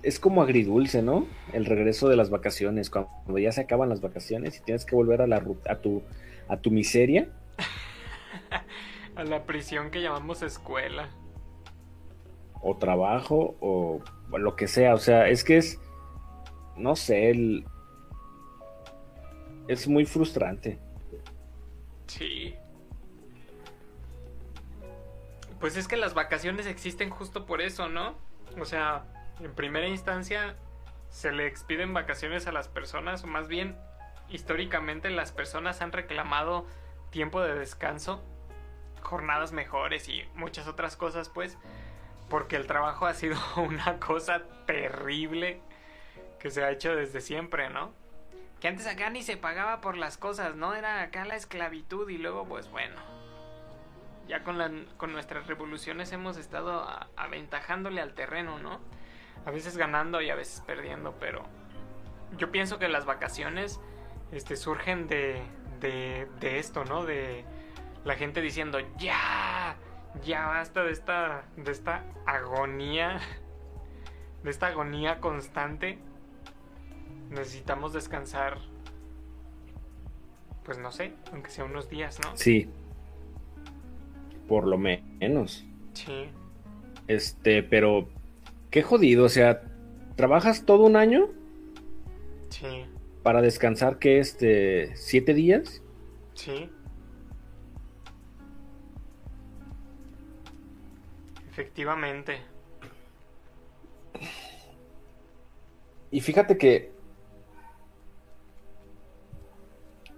Es 0.02 0.18
como 0.18 0.43
agridulce, 0.43 1.02
¿no? 1.02 1.26
El 1.52 1.64
regreso 1.64 2.09
de 2.09 2.16
las 2.16 2.31
vacaciones. 2.31 2.90
Cuando 2.90 3.39
ya 3.39 3.52
se 3.52 3.62
acaban 3.62 3.89
las 3.89 4.01
vacaciones 4.01 4.59
y 4.59 4.62
tienes 4.62 4.85
que 4.85 4.97
volver 4.97 5.22
a 5.22 5.26
la 5.26 5.43
a 5.68 5.76
tu, 5.76 6.02
a 6.48 6.56
tu 6.59 6.70
miseria. 6.70 7.28
A 9.16 9.22
la 9.22 9.44
prisión 9.44 9.93
que 9.93 10.02
llamamos 10.02 10.43
escuela. 10.43 11.09
O 12.64 12.76
trabajo 12.76 13.56
o 13.60 14.00
lo 14.36 14.56
que 14.56 14.66
sea. 14.66 14.94
O 14.94 14.98
sea, 14.98 15.28
es 15.28 15.44
que 15.44 15.58
es, 15.58 15.78
no 16.76 16.96
sé, 16.96 17.30
el- 17.30 17.64
es 19.68 19.86
muy 19.86 20.04
frustrante. 20.06 20.78
Sí. 22.06 22.54
Pues 25.60 25.76
es 25.76 25.88
que 25.88 25.96
las 25.96 26.14
vacaciones 26.14 26.66
existen 26.66 27.10
justo 27.10 27.46
por 27.46 27.60
eso, 27.62 27.88
¿no? 27.88 28.14
O 28.60 28.64
sea, 28.64 29.04
en 29.40 29.52
primera 29.54 29.88
instancia 29.88 30.56
se 31.08 31.32
le 31.32 31.46
expiden 31.46 31.94
vacaciones 31.94 32.46
a 32.46 32.52
las 32.52 32.68
personas, 32.68 33.24
o 33.24 33.26
más 33.26 33.48
bien, 33.48 33.76
históricamente 34.28 35.10
las 35.10 35.32
personas 35.32 35.80
han 35.80 35.92
reclamado 35.92 36.66
tiempo 37.10 37.40
de 37.40 37.54
descanso, 37.54 38.22
jornadas 39.02 39.52
mejores 39.52 40.08
y 40.08 40.22
muchas 40.34 40.66
otras 40.66 40.96
cosas, 40.96 41.28
pues, 41.28 41.56
porque 42.28 42.56
el 42.56 42.66
trabajo 42.66 43.06
ha 43.06 43.14
sido 43.14 43.36
una 43.56 43.98
cosa 43.98 44.42
terrible 44.66 45.60
que 46.38 46.51
se 46.51 46.62
ha 46.62 46.70
hecho 46.70 46.94
desde 46.94 47.20
siempre, 47.20 47.70
¿no? 47.70 47.92
Que 48.60 48.68
antes 48.68 48.86
acá 48.86 49.10
ni 49.10 49.22
se 49.22 49.36
pagaba 49.36 49.80
por 49.80 49.96
las 49.96 50.16
cosas, 50.16 50.56
¿no? 50.56 50.74
Era 50.74 51.02
acá 51.02 51.24
la 51.24 51.36
esclavitud 51.36 52.09
y 52.09 52.18
luego, 52.18 52.46
pues 52.46 52.70
bueno. 52.70 52.96
Ya 54.26 54.42
con, 54.42 54.86
con 54.96 55.12
nuestras 55.12 55.46
revoluciones 55.46 56.12
hemos 56.12 56.38
estado 56.38 56.86
aventajándole 57.16 58.01
al 58.01 58.14
terreno, 58.14 58.59
¿no? 58.59 58.80
A 59.44 59.51
veces 59.51 59.76
ganando 59.76 60.22
y 60.22 60.30
a 60.30 60.34
veces 60.34 60.62
perdiendo, 60.62 61.14
pero 61.20 61.44
yo 62.38 62.51
pienso 62.51 62.78
que 62.78 62.88
las 62.88 63.05
vacaciones 63.05 63.80
este, 64.32 64.56
surgen 64.56 65.06
de, 65.09 65.42
de, 65.80 66.26
de 66.40 66.59
esto, 66.59 66.84
¿no? 66.84 67.05
De 67.05 67.44
la 68.05 68.14
gente 68.16 68.40
diciendo, 68.40 68.78
ya, 68.96 69.76
ya 70.22 70.46
basta 70.46 70.82
de 70.84 70.92
esta, 70.92 71.44
de 71.56 71.70
esta 71.72 72.04
agonía, 72.26 73.18
de 74.42 74.50
esta 74.50 74.68
agonía 74.68 75.20
constante 75.20 75.98
necesitamos 77.30 77.92
descansar. 77.92 78.58
Pues 80.64 80.78
no 80.78 80.92
sé, 80.92 81.12
aunque 81.32 81.50
sea 81.50 81.64
unos 81.64 81.88
días, 81.88 82.18
¿no? 82.24 82.36
Sí. 82.36 82.70
Por 84.48 84.66
lo 84.66 84.78
me- 84.78 85.02
menos. 85.20 85.64
Sí. 85.94 86.28
Este, 87.06 87.62
pero 87.62 88.08
qué 88.70 88.82
jodido, 88.82 89.24
o 89.24 89.28
sea, 89.28 89.62
trabajas 90.16 90.64
todo 90.64 90.84
un 90.84 90.96
año 90.96 91.28
Sí, 92.50 92.86
para 93.22 93.42
descansar 93.42 93.98
que 93.98 94.18
este 94.20 94.96
siete 94.96 95.34
días. 95.34 95.82
sí. 96.34 96.70
Efectivamente. 101.55 102.40
Y 106.10 106.20
fíjate 106.20 106.59
que 106.59 106.90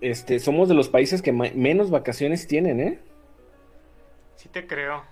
este 0.00 0.38
somos 0.40 0.70
de 0.70 0.74
los 0.74 0.88
países 0.88 1.20
que 1.20 1.32
menos 1.32 1.90
vacaciones 1.90 2.46
tienen, 2.46 2.80
¿eh? 2.80 2.98
Sí 4.36 4.48
te 4.48 4.66
creo. 4.66 5.04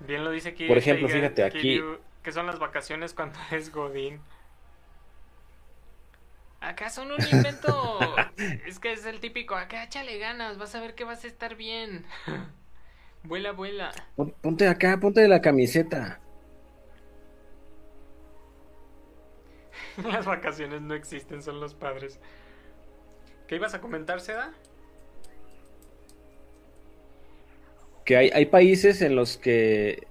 Bien 0.00 0.24
lo 0.24 0.32
dice 0.32 0.48
aquí. 0.48 0.66
Por 0.66 0.76
ejemplo, 0.76 1.06
Tiger- 1.06 1.20
fíjate, 1.20 1.44
aquí- 1.44 1.80
que 2.24 2.32
son 2.32 2.46
las 2.46 2.58
vacaciones 2.58 3.14
cuando 3.14 3.38
eres 3.52 3.70
Godín. 3.70 4.20
Acá 6.60 6.90
son 6.90 7.12
un 7.12 7.20
invento. 7.30 8.00
es 8.66 8.80
que 8.80 8.90
es 8.92 9.06
el 9.06 9.20
típico. 9.20 9.54
Acá 9.54 9.84
échale 9.84 10.18
ganas. 10.18 10.58
Vas 10.58 10.74
a 10.74 10.80
ver 10.80 10.96
que 10.96 11.04
vas 11.04 11.22
a 11.22 11.28
estar 11.28 11.54
bien. 11.54 12.04
vuela, 13.22 13.52
vuela. 13.52 13.92
Pon- 14.16 14.34
Ponte 14.42 14.66
acá, 14.68 14.98
ponte 15.00 15.26
la 15.28 15.40
camiseta. 15.40 16.20
Las 20.02 20.26
vacaciones 20.26 20.80
no 20.82 20.94
existen, 20.94 21.42
son 21.42 21.60
los 21.60 21.74
padres. 21.74 22.20
¿Qué 23.46 23.56
ibas 23.56 23.74
a 23.74 23.80
comentar, 23.80 24.20
Seda? 24.20 24.52
Que 28.04 28.16
hay, 28.16 28.30
hay 28.30 28.46
países 28.46 29.02
en 29.02 29.16
los 29.16 29.36
que. 29.36 30.06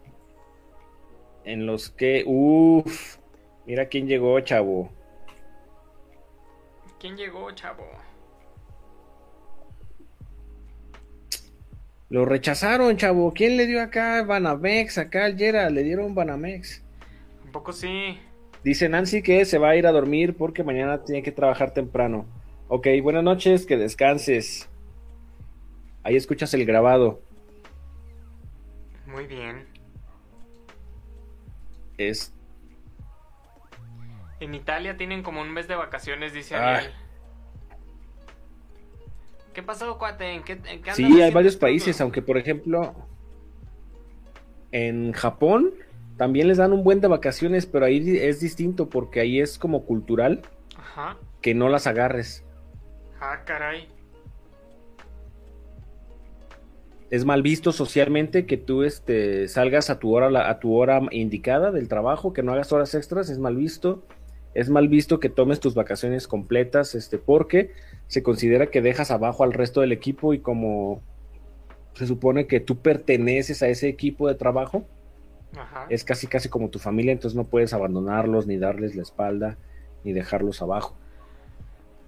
En 1.45 1.65
los 1.65 1.89
que. 1.89 2.23
Uff. 2.25 3.17
Mira 3.65 3.87
quién 3.87 4.07
llegó, 4.07 4.39
chavo. 4.41 4.91
¿Quién 6.99 7.15
llegó, 7.17 7.49
chavo? 7.51 7.85
Lo 12.09 12.25
rechazaron, 12.25 12.95
chavo. 12.97 13.33
¿Quién 13.33 13.57
le 13.57 13.65
dio 13.67 13.81
acá 13.81 14.23
Banamex? 14.23 14.97
Acá 14.97 15.25
al 15.25 15.37
le 15.37 15.83
dieron 15.83 16.15
Banamex. 16.15 16.83
Un 17.43 17.51
poco 17.51 17.73
sí. 17.73 18.17
Dice 18.63 18.89
Nancy 18.89 19.21
que 19.21 19.45
se 19.45 19.57
va 19.57 19.69
a 19.69 19.75
ir 19.75 19.87
a 19.87 19.91
dormir 19.91 20.35
porque 20.35 20.63
mañana 20.63 21.03
tiene 21.03 21.23
que 21.23 21.31
trabajar 21.31 21.73
temprano. 21.73 22.25
Ok, 22.69 22.87
buenas 23.01 23.23
noches, 23.23 23.65
que 23.65 23.77
descanses. 23.77 24.69
Ahí 26.03 26.15
escuchas 26.15 26.53
el 26.53 26.65
grabado. 26.65 27.21
Muy 29.05 29.25
bien. 29.25 29.65
Es. 31.97 32.33
En 34.39 34.53
Italia 34.53 34.97
tienen 34.97 35.23
como 35.23 35.41
un 35.41 35.51
mes 35.51 35.67
de 35.67 35.75
vacaciones, 35.75 36.33
dice 36.33 36.55
Ah. 36.55 36.75
Ariel. 36.77 36.93
¿Qué 39.57 39.63
pasó, 39.63 39.97
cuate? 39.97 40.35
¿En 40.35 40.43
qué, 40.43 40.51
en 40.51 40.83
qué 40.83 40.93
Sí, 40.93 41.19
hay 41.19 41.31
varios 41.31 41.55
países, 41.55 41.99
aunque 41.99 42.21
por 42.21 42.37
ejemplo. 42.37 42.93
En 44.71 45.13
Japón 45.13 45.73
también 46.15 46.47
les 46.47 46.57
dan 46.57 46.73
un 46.73 46.83
buen 46.83 47.01
de 47.01 47.07
vacaciones, 47.07 47.65
pero 47.65 47.85
ahí 47.85 48.17
es 48.17 48.39
distinto 48.39 48.87
porque 48.87 49.19
ahí 49.19 49.39
es 49.41 49.57
como 49.57 49.83
cultural 49.83 50.43
Ajá. 50.77 51.17
que 51.41 51.55
no 51.55 51.69
las 51.69 51.87
agarres. 51.87 52.45
Ah, 53.19 53.41
caray. 53.45 53.89
es 57.09 57.25
mal 57.25 57.41
visto 57.41 57.71
socialmente 57.71 58.45
que 58.45 58.57
tú 58.57 58.83
este, 58.83 59.47
salgas 59.47 59.89
a 59.89 59.97
tu 59.97 60.15
hora 60.15 60.51
a 60.51 60.59
tu 60.59 60.75
hora 60.75 61.01
indicada 61.09 61.71
del 61.71 61.87
trabajo, 61.87 62.31
que 62.31 62.43
no 62.43 62.53
hagas 62.53 62.71
horas 62.71 62.93
extras, 62.93 63.31
es 63.31 63.39
mal 63.39 63.55
visto. 63.55 64.03
Es 64.57 64.69
mal 64.69 64.87
visto 64.87 65.19
que 65.19 65.29
tomes 65.29 65.59
tus 65.59 65.75
vacaciones 65.75 66.27
completas, 66.27 66.95
este, 66.95 67.19
porque 67.19 67.73
se 68.07 68.23
considera 68.23 68.71
que 68.71 68.81
dejas 68.81 69.11
abajo 69.11 69.43
al 69.43 69.53
resto 69.53 69.81
del 69.81 69.91
equipo 69.91 70.33
y 70.33 70.39
como 70.39 70.99
se 71.93 72.07
supone 72.07 72.47
que 72.47 72.59
tú 72.59 72.77
perteneces 72.77 73.61
a 73.61 73.67
ese 73.67 73.87
equipo 73.87 74.27
de 74.27 74.33
trabajo, 74.33 74.83
Ajá. 75.55 75.85
es 75.89 76.03
casi 76.03 76.25
casi 76.25 76.49
como 76.49 76.69
tu 76.69 76.79
familia, 76.79 77.11
entonces 77.11 77.37
no 77.37 77.43
puedes 77.43 77.71
abandonarlos 77.73 78.47
ni 78.47 78.57
darles 78.57 78.95
la 78.95 79.03
espalda 79.03 79.57
ni 80.03 80.11
dejarlos 80.11 80.61
abajo. 80.63 80.95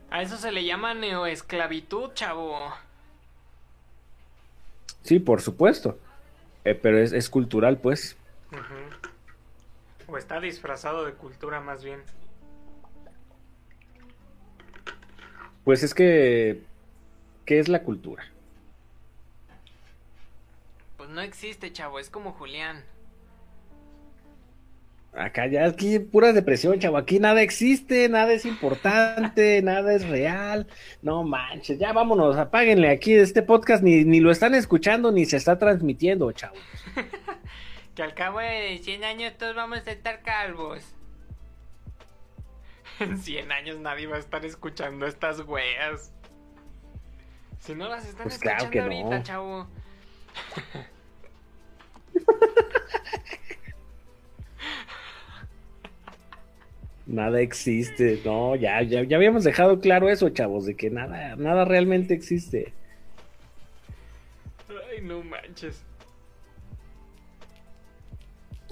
A 0.10 0.24
eso 0.24 0.36
se 0.38 0.52
le 0.52 0.66
llama 0.66 0.96
neoesclavitud, 0.96 2.14
chavo. 2.14 2.58
Sí, 5.04 5.20
por 5.20 5.42
supuesto, 5.42 5.98
Eh, 6.66 6.74
pero 6.76 6.98
es, 6.98 7.14
es 7.14 7.30
cultural, 7.30 7.78
pues. 7.78 8.18
O 10.08 10.18
está 10.18 10.40
disfrazado 10.40 11.06
de 11.06 11.14
cultura, 11.14 11.62
más 11.62 11.84
bien. 11.84 12.02
Pues 15.64 15.84
es 15.84 15.94
que, 15.94 16.62
¿qué 17.46 17.60
es 17.60 17.68
la 17.68 17.84
cultura? 17.84 18.24
Pues 20.98 21.10
no 21.10 21.22
existe, 21.22 21.72
chavo. 21.72 22.00
Es 22.00 22.10
como 22.10 22.34
Julián. 22.34 22.84
Acá 25.14 25.48
ya 25.48 25.66
aquí 25.66 26.00
pura 26.00 26.34
depresión, 26.34 26.80
chavo. 26.80 26.98
Aquí 26.98 27.20
nada 27.20 27.42
existe, 27.42 28.08
nada 28.10 28.32
es 28.32 28.46
importante, 28.46 29.62
nada 29.64 29.94
es 29.94 30.08
real. 30.08 30.68
No 31.02 31.24
manches, 31.24 31.80
ya 31.80 31.94
vámonos, 31.94 32.38
apáguenle 32.38 32.90
aquí 32.90 33.14
este 33.14 33.42
podcast, 33.42 33.84
ni, 33.84 34.06
ni 34.06 34.20
lo 34.20 34.32
están 34.32 34.54
escuchando 34.54 35.12
ni 35.12 35.26
se 35.26 35.38
está 35.38 35.58
transmitiendo, 35.58 36.32
chavo. 36.32 36.56
Que 37.96 38.04
al 38.04 38.14
cabo 38.14 38.40
de 38.40 38.80
100 38.82 39.04
años 39.04 39.38
todos 39.38 39.56
vamos 39.56 39.86
a 39.86 39.92
estar 39.92 40.22
calvos. 40.22 40.96
En 43.12 43.18
100 43.18 43.52
años 43.52 43.80
nadie 43.80 44.08
va 44.08 44.18
a 44.18 44.20
estar 44.20 44.46
escuchando 44.46 45.06
estas 45.06 45.40
weas. 45.42 46.12
Si 47.60 47.76
no 47.76 47.88
las 47.90 48.06
están 48.08 48.24
Pues 48.24 48.40
claro 48.40 48.66
escuchando 48.66 48.90
que 48.90 48.96
ahorita, 48.96 49.18
no. 49.18 49.24
chavo. 49.24 49.68
Nada 57.08 57.42
existe, 57.42 58.22
no, 58.24 58.56
ya, 58.56 58.84
ya, 58.84 59.02
ya 59.04 59.18
habíamos 59.18 59.44
dejado 59.44 59.80
claro 59.80 60.10
eso, 60.10 60.30
chavos, 60.30 60.66
de 60.66 60.76
que 60.76 60.92
nada, 60.92 61.36
nada 61.38 61.66
realmente 61.66 62.14
existe. 62.14 62.72
Ay, 64.92 65.02
no 65.02 65.24
manches. 65.24 65.84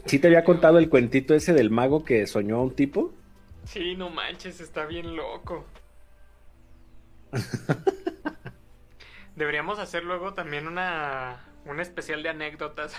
¿Sí 0.05 0.19
te 0.19 0.27
había 0.27 0.43
contado 0.43 0.77
el 0.77 0.87
cuentito 0.87 1.33
ese 1.33 1.53
del 1.53 1.71
mago 1.71 2.05
que 2.05 2.27
soñó 2.27 2.57
a 2.57 2.61
un 2.61 2.75
tipo? 2.75 3.11
Sí, 3.67 3.95
no 3.95 4.09
manches, 4.09 4.61
está 4.61 4.85
bien 4.85 5.17
loco. 5.17 5.65
Deberíamos 9.35 9.77
hacer 9.77 10.05
luego 10.05 10.33
también 10.33 10.67
una, 10.67 11.45
un 11.65 11.81
especial 11.81 12.23
de 12.23 12.29
anécdotas. 12.29 12.95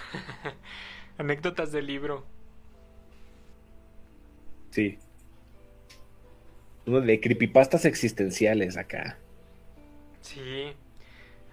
anécdotas 1.19 1.73
del 1.73 1.87
libro. 1.87 2.27
Sí. 4.71 4.99
Uno 6.85 7.01
de 7.01 7.19
creepypastas 7.19 7.87
existenciales 7.87 8.77
acá. 8.77 9.17
Sí. 10.21 10.75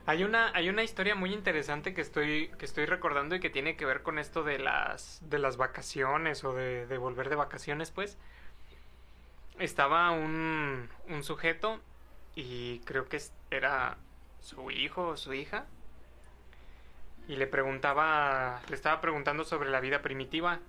Hay 0.05 0.25
una, 0.25 0.51
hay 0.53 0.67
una 0.67 0.83
historia 0.83 1.15
muy 1.15 1.33
interesante 1.33 1.93
que 1.93 2.01
estoy, 2.01 2.51
que 2.59 2.65
estoy 2.65 2.85
recordando 2.85 3.35
y 3.35 3.39
que 3.39 3.49
tiene 3.49 3.77
que 3.77 3.85
ver 3.85 4.03
con 4.03 4.19
esto 4.19 4.43
de 4.43 4.59
las, 4.59 5.21
de 5.27 5.39
las 5.39 5.55
vacaciones 5.55 6.43
o 6.43 6.53
de, 6.53 6.85
de 6.85 6.97
volver 6.97 7.29
de 7.29 7.37
vacaciones, 7.37 7.91
pues. 7.91 8.17
Estaba 9.59 10.11
un, 10.11 10.89
un 11.07 11.23
sujeto 11.23 11.79
y 12.35 12.79
creo 12.79 13.07
que 13.07 13.21
era 13.51 13.97
su 14.41 14.69
hijo 14.71 15.09
o 15.09 15.17
su 15.17 15.33
hija. 15.33 15.65
Y 17.27 17.37
le 17.37 17.47
preguntaba, 17.47 18.61
le 18.69 18.75
estaba 18.75 19.01
preguntando 19.01 19.43
sobre 19.45 19.69
la 19.69 19.79
vida 19.79 20.01
primitiva. 20.01 20.59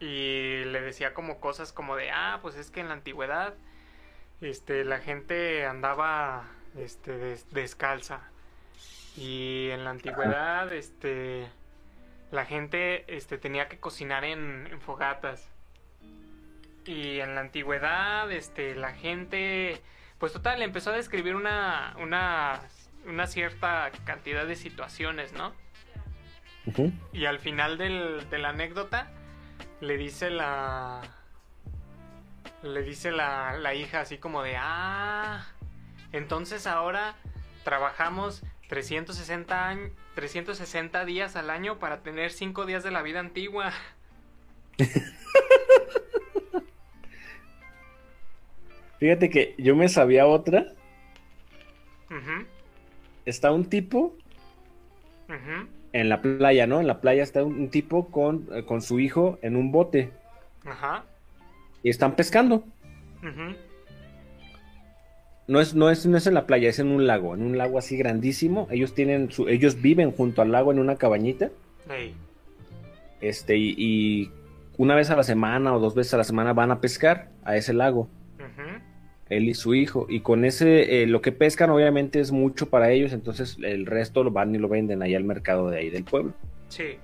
Y 0.00 0.64
le 0.64 0.80
decía 0.80 1.14
como 1.14 1.38
cosas 1.40 1.72
como 1.72 1.96
de, 1.96 2.10
ah, 2.10 2.38
pues 2.42 2.56
es 2.56 2.70
que 2.70 2.80
en 2.80 2.88
la 2.88 2.94
antigüedad 2.94 3.54
este, 4.40 4.84
la 4.84 4.98
gente 4.98 5.64
andaba 5.66 6.44
este, 6.76 7.16
des- 7.18 7.50
descalza. 7.50 8.20
Y 9.16 9.68
en 9.70 9.84
la 9.84 9.90
antigüedad, 9.90 10.72
este, 10.72 11.48
la 12.30 12.46
gente 12.46 13.04
este, 13.14 13.36
tenía 13.38 13.68
que 13.68 13.78
cocinar 13.78 14.24
en, 14.24 14.66
en 14.70 14.80
fogatas. 14.80 15.51
Y 16.84 17.20
en 17.20 17.34
la 17.34 17.42
antigüedad, 17.42 18.30
este, 18.32 18.74
la 18.74 18.92
gente, 18.92 19.80
pues 20.18 20.32
total, 20.32 20.58
le 20.58 20.64
empezó 20.64 20.90
a 20.90 20.94
describir 20.94 21.36
una, 21.36 21.94
una, 22.00 22.60
una 23.06 23.26
cierta 23.26 23.90
cantidad 24.04 24.46
de 24.46 24.56
situaciones, 24.56 25.32
¿no? 25.32 25.52
Y 27.12 27.26
al 27.26 27.38
final 27.40 27.76
del, 27.78 28.28
de 28.30 28.38
la 28.38 28.50
anécdota 28.50 29.10
le 29.80 29.96
dice 29.96 30.30
la. 30.30 31.00
Le 32.62 32.82
dice 32.82 33.10
la, 33.10 33.56
la 33.58 33.74
hija 33.74 34.00
así 34.00 34.18
como 34.18 34.42
de. 34.42 34.54
Ah. 34.56 35.46
Entonces 36.12 36.66
ahora 36.66 37.16
trabajamos 37.64 38.42
360, 38.68 39.68
años, 39.68 39.90
360 40.14 41.04
días 41.04 41.36
al 41.36 41.50
año 41.50 41.78
para 41.78 42.02
tener 42.02 42.30
5 42.30 42.64
días 42.64 42.84
de 42.84 42.90
la 42.90 43.02
vida 43.02 43.20
antigua. 43.20 43.72
Fíjate 49.02 49.30
que 49.30 49.56
yo 49.58 49.74
me 49.74 49.88
sabía 49.88 50.28
otra. 50.28 50.74
Ujú, 52.08 52.46
Está 53.26 53.50
un 53.50 53.64
tipo 53.64 54.14
en 55.92 56.08
la 56.08 56.22
playa, 56.22 56.68
¿no? 56.68 56.78
En 56.78 56.86
la 56.86 57.00
playa 57.00 57.24
está 57.24 57.42
un, 57.42 57.68
tipo 57.68 58.12
con, 58.12 58.46
eh, 58.52 58.64
con 58.64 58.80
su 58.80 59.00
hijo 59.00 59.40
en 59.42 59.56
un 59.56 59.72
bote 59.72 60.12
Ajá. 60.64 61.04
y 61.82 61.90
están 61.90 62.14
pescando. 62.14 62.62
ujú, 63.24 63.56
No 65.48 65.60
es, 65.60 65.74
no 65.74 65.90
es, 65.90 66.06
no 66.06 66.16
es 66.16 66.28
en 66.28 66.34
la 66.34 66.46
playa, 66.46 66.68
es 66.68 66.78
en 66.78 66.86
un 66.86 67.04
lago, 67.08 67.34
en 67.34 67.42
un 67.42 67.58
lago 67.58 67.78
así 67.78 67.96
grandísimo. 67.96 68.68
Ellos 68.70 68.94
tienen 68.94 69.32
su, 69.32 69.48
ellos 69.48 69.82
viven 69.82 70.12
junto 70.12 70.42
al 70.42 70.52
lago 70.52 70.70
en 70.70 70.78
una 70.78 70.94
cabañita. 70.94 71.50
ey, 71.90 72.14
Este, 73.20 73.56
y, 73.56 73.74
y 73.76 74.30
una 74.78 74.94
vez 74.94 75.10
a 75.10 75.16
la 75.16 75.24
semana 75.24 75.74
o 75.74 75.80
dos 75.80 75.96
veces 75.96 76.14
a 76.14 76.18
la 76.18 76.24
semana 76.24 76.52
van 76.52 76.70
a 76.70 76.80
pescar 76.80 77.30
a 77.42 77.56
ese 77.56 77.72
lago. 77.72 78.08
ujú, 78.38 78.91
él 79.28 79.48
y 79.48 79.54
su 79.54 79.74
hijo. 79.74 80.06
Y 80.08 80.20
con 80.20 80.44
ese, 80.44 81.02
eh, 81.02 81.06
lo 81.06 81.20
que 81.20 81.32
pescan 81.32 81.70
obviamente 81.70 82.20
es 82.20 82.32
mucho 82.32 82.68
para 82.68 82.90
ellos, 82.90 83.12
entonces 83.12 83.58
el 83.62 83.86
resto 83.86 84.24
lo 84.24 84.30
van 84.30 84.54
y 84.54 84.58
lo 84.58 84.68
venden 84.68 85.02
ahí 85.02 85.14
al 85.14 85.24
mercado 85.24 85.70
de 85.70 85.78
ahí 85.78 85.90
del 85.90 86.04
pueblo. 86.04 86.32
Sí. 86.68 86.98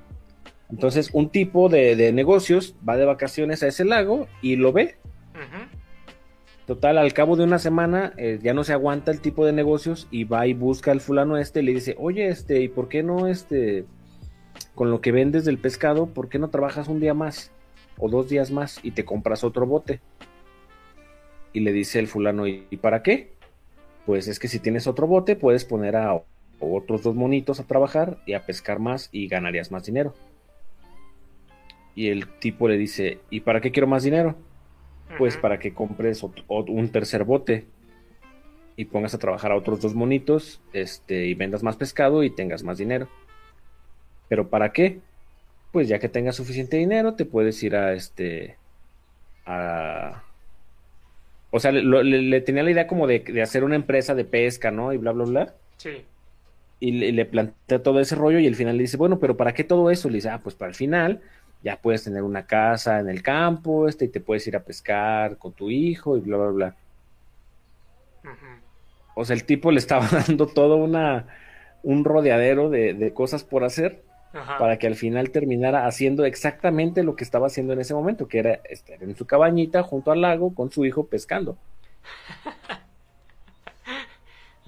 Entonces 0.70 1.10
un 1.12 1.30
tipo 1.30 1.68
de, 1.68 1.96
de 1.96 2.12
negocios 2.12 2.76
va 2.86 2.96
de 2.96 3.06
vacaciones 3.06 3.62
a 3.62 3.68
ese 3.68 3.84
lago 3.84 4.28
y 4.42 4.56
lo 4.56 4.72
ve. 4.72 4.96
Total, 6.68 6.98
al 6.98 7.14
cabo 7.14 7.34
de 7.36 7.44
una 7.44 7.58
semana 7.58 8.12
eh, 8.18 8.38
ya 8.42 8.52
no 8.52 8.62
se 8.62 8.74
aguanta 8.74 9.10
el 9.10 9.22
tipo 9.22 9.46
de 9.46 9.54
negocios 9.54 10.06
y 10.10 10.24
va 10.24 10.46
y 10.46 10.52
busca 10.52 10.90
al 10.90 11.00
fulano 11.00 11.38
este 11.38 11.60
y 11.60 11.62
le 11.62 11.72
dice, 11.72 11.96
oye, 11.98 12.28
este, 12.28 12.60
¿y 12.60 12.68
por 12.68 12.88
qué 12.90 13.02
no, 13.02 13.26
este, 13.26 13.86
con 14.74 14.90
lo 14.90 15.00
que 15.00 15.10
vendes 15.10 15.46
del 15.46 15.56
pescado, 15.56 16.08
por 16.08 16.28
qué 16.28 16.38
no 16.38 16.50
trabajas 16.50 16.88
un 16.88 17.00
día 17.00 17.14
más 17.14 17.52
o 17.96 18.10
dos 18.10 18.28
días 18.28 18.50
más 18.50 18.80
y 18.82 18.90
te 18.90 19.06
compras 19.06 19.44
otro 19.44 19.64
bote? 19.66 20.02
Y 21.52 21.60
le 21.60 21.72
dice 21.72 21.98
el 21.98 22.08
fulano, 22.08 22.46
¿y, 22.46 22.62
para 22.80 23.02
qué? 23.02 23.32
Pues 24.06 24.28
es 24.28 24.38
que 24.38 24.48
si 24.48 24.58
tienes 24.58 24.86
otro 24.86 25.06
bote 25.06 25.36
puedes 25.36 25.64
poner 25.64 25.96
a 25.96 26.22
otros 26.60 27.02
dos 27.02 27.14
monitos 27.14 27.60
a 27.60 27.66
trabajar 27.66 28.18
y 28.26 28.34
a 28.34 28.44
pescar 28.44 28.78
más 28.78 29.08
y 29.12 29.28
ganarías 29.28 29.70
más 29.70 29.84
dinero. 29.84 30.14
Y 31.94 32.08
el 32.08 32.26
tipo 32.38 32.68
le 32.68 32.76
dice, 32.76 33.18
¿y 33.30 33.40
para 33.40 33.60
qué 33.60 33.72
quiero 33.72 33.86
más 33.86 34.02
dinero? 34.02 34.36
pues 35.16 35.36
para 35.36 35.58
que 35.58 35.72
compres 35.72 36.22
ot- 36.22 36.44
ot- 36.48 36.68
un 36.70 36.90
tercer 36.90 37.24
bote 37.24 37.66
y 38.76 38.84
pongas 38.84 39.14
a 39.14 39.18
trabajar 39.18 39.50
a 39.50 39.56
otros 39.56 39.80
dos 39.80 39.94
monitos, 39.94 40.60
este, 40.72 41.26
y 41.26 41.34
vendas 41.34 41.62
más 41.64 41.76
pescado 41.76 42.22
y 42.22 42.30
tengas 42.30 42.62
más 42.62 42.78
dinero. 42.78 43.08
¿Pero 44.28 44.48
para 44.48 44.72
qué? 44.72 45.00
Pues 45.72 45.88
ya 45.88 45.98
que 45.98 46.08
tengas 46.08 46.36
suficiente 46.36 46.76
dinero, 46.76 47.14
te 47.14 47.24
puedes 47.24 47.60
ir 47.64 47.74
a 47.74 47.94
este, 47.94 48.56
a... 49.46 50.22
O 51.50 51.60
sea, 51.60 51.72
le, 51.72 51.82
lo- 51.82 52.02
le- 52.02 52.22
le 52.22 52.40
tenía 52.40 52.62
la 52.62 52.70
idea 52.70 52.86
como 52.86 53.06
de, 53.06 53.20
de 53.20 53.42
hacer 53.42 53.64
una 53.64 53.76
empresa 53.76 54.14
de 54.14 54.24
pesca, 54.24 54.70
¿no? 54.70 54.92
Y 54.92 54.98
bla, 54.98 55.12
bla, 55.12 55.24
bla. 55.24 55.54
Sí. 55.78 56.04
Y 56.80 56.92
le, 56.92 57.12
le 57.12 57.24
plantea 57.26 57.82
todo 57.82 58.00
ese 58.00 58.14
rollo 58.14 58.38
y 58.38 58.46
al 58.46 58.54
final 58.54 58.76
le 58.76 58.82
dice, 58.82 58.96
bueno, 58.96 59.18
pero 59.18 59.36
¿para 59.36 59.54
qué 59.54 59.64
todo 59.64 59.90
eso? 59.90 60.08
Le 60.08 60.16
dice, 60.16 60.30
ah, 60.30 60.40
pues 60.42 60.54
para 60.54 60.68
el 60.70 60.74
final 60.74 61.22
ya 61.62 61.80
puedes 61.80 62.04
tener 62.04 62.22
una 62.22 62.46
casa 62.46 63.00
en 63.00 63.08
el 63.08 63.22
campo, 63.22 63.88
este, 63.88 64.04
y 64.06 64.08
te 64.08 64.20
puedes 64.20 64.46
ir 64.46 64.54
a 64.56 64.64
pescar 64.64 65.38
con 65.38 65.52
tu 65.52 65.70
hijo 65.70 66.16
y 66.16 66.20
bla, 66.20 66.36
bla, 66.36 66.50
bla. 66.50 66.76
O 69.14 69.24
sea, 69.24 69.34
el 69.34 69.44
tipo 69.44 69.70
le 69.72 69.78
estaba 69.78 70.06
dando 70.28 70.46
todo 70.46 70.76
una, 70.76 71.26
un 71.82 72.04
rodeadero 72.04 72.70
de, 72.70 72.94
de 72.94 73.12
cosas 73.12 73.44
por 73.44 73.64
hacer 73.64 74.02
Ajá. 74.32 74.58
para 74.58 74.78
que 74.78 74.86
al 74.86 74.94
final 74.94 75.30
terminara 75.30 75.86
haciendo 75.86 76.26
exactamente 76.26 77.02
lo 77.02 77.16
que 77.16 77.24
estaba 77.24 77.46
haciendo 77.46 77.72
en 77.72 77.80
ese 77.80 77.94
momento, 77.94 78.28
que 78.28 78.38
era 78.40 78.60
estar 78.68 79.02
en 79.02 79.16
su 79.16 79.26
cabañita 79.26 79.82
junto 79.82 80.12
al 80.12 80.20
lago 80.20 80.54
con 80.54 80.70
su 80.70 80.84
hijo 80.84 81.06
pescando. 81.06 81.56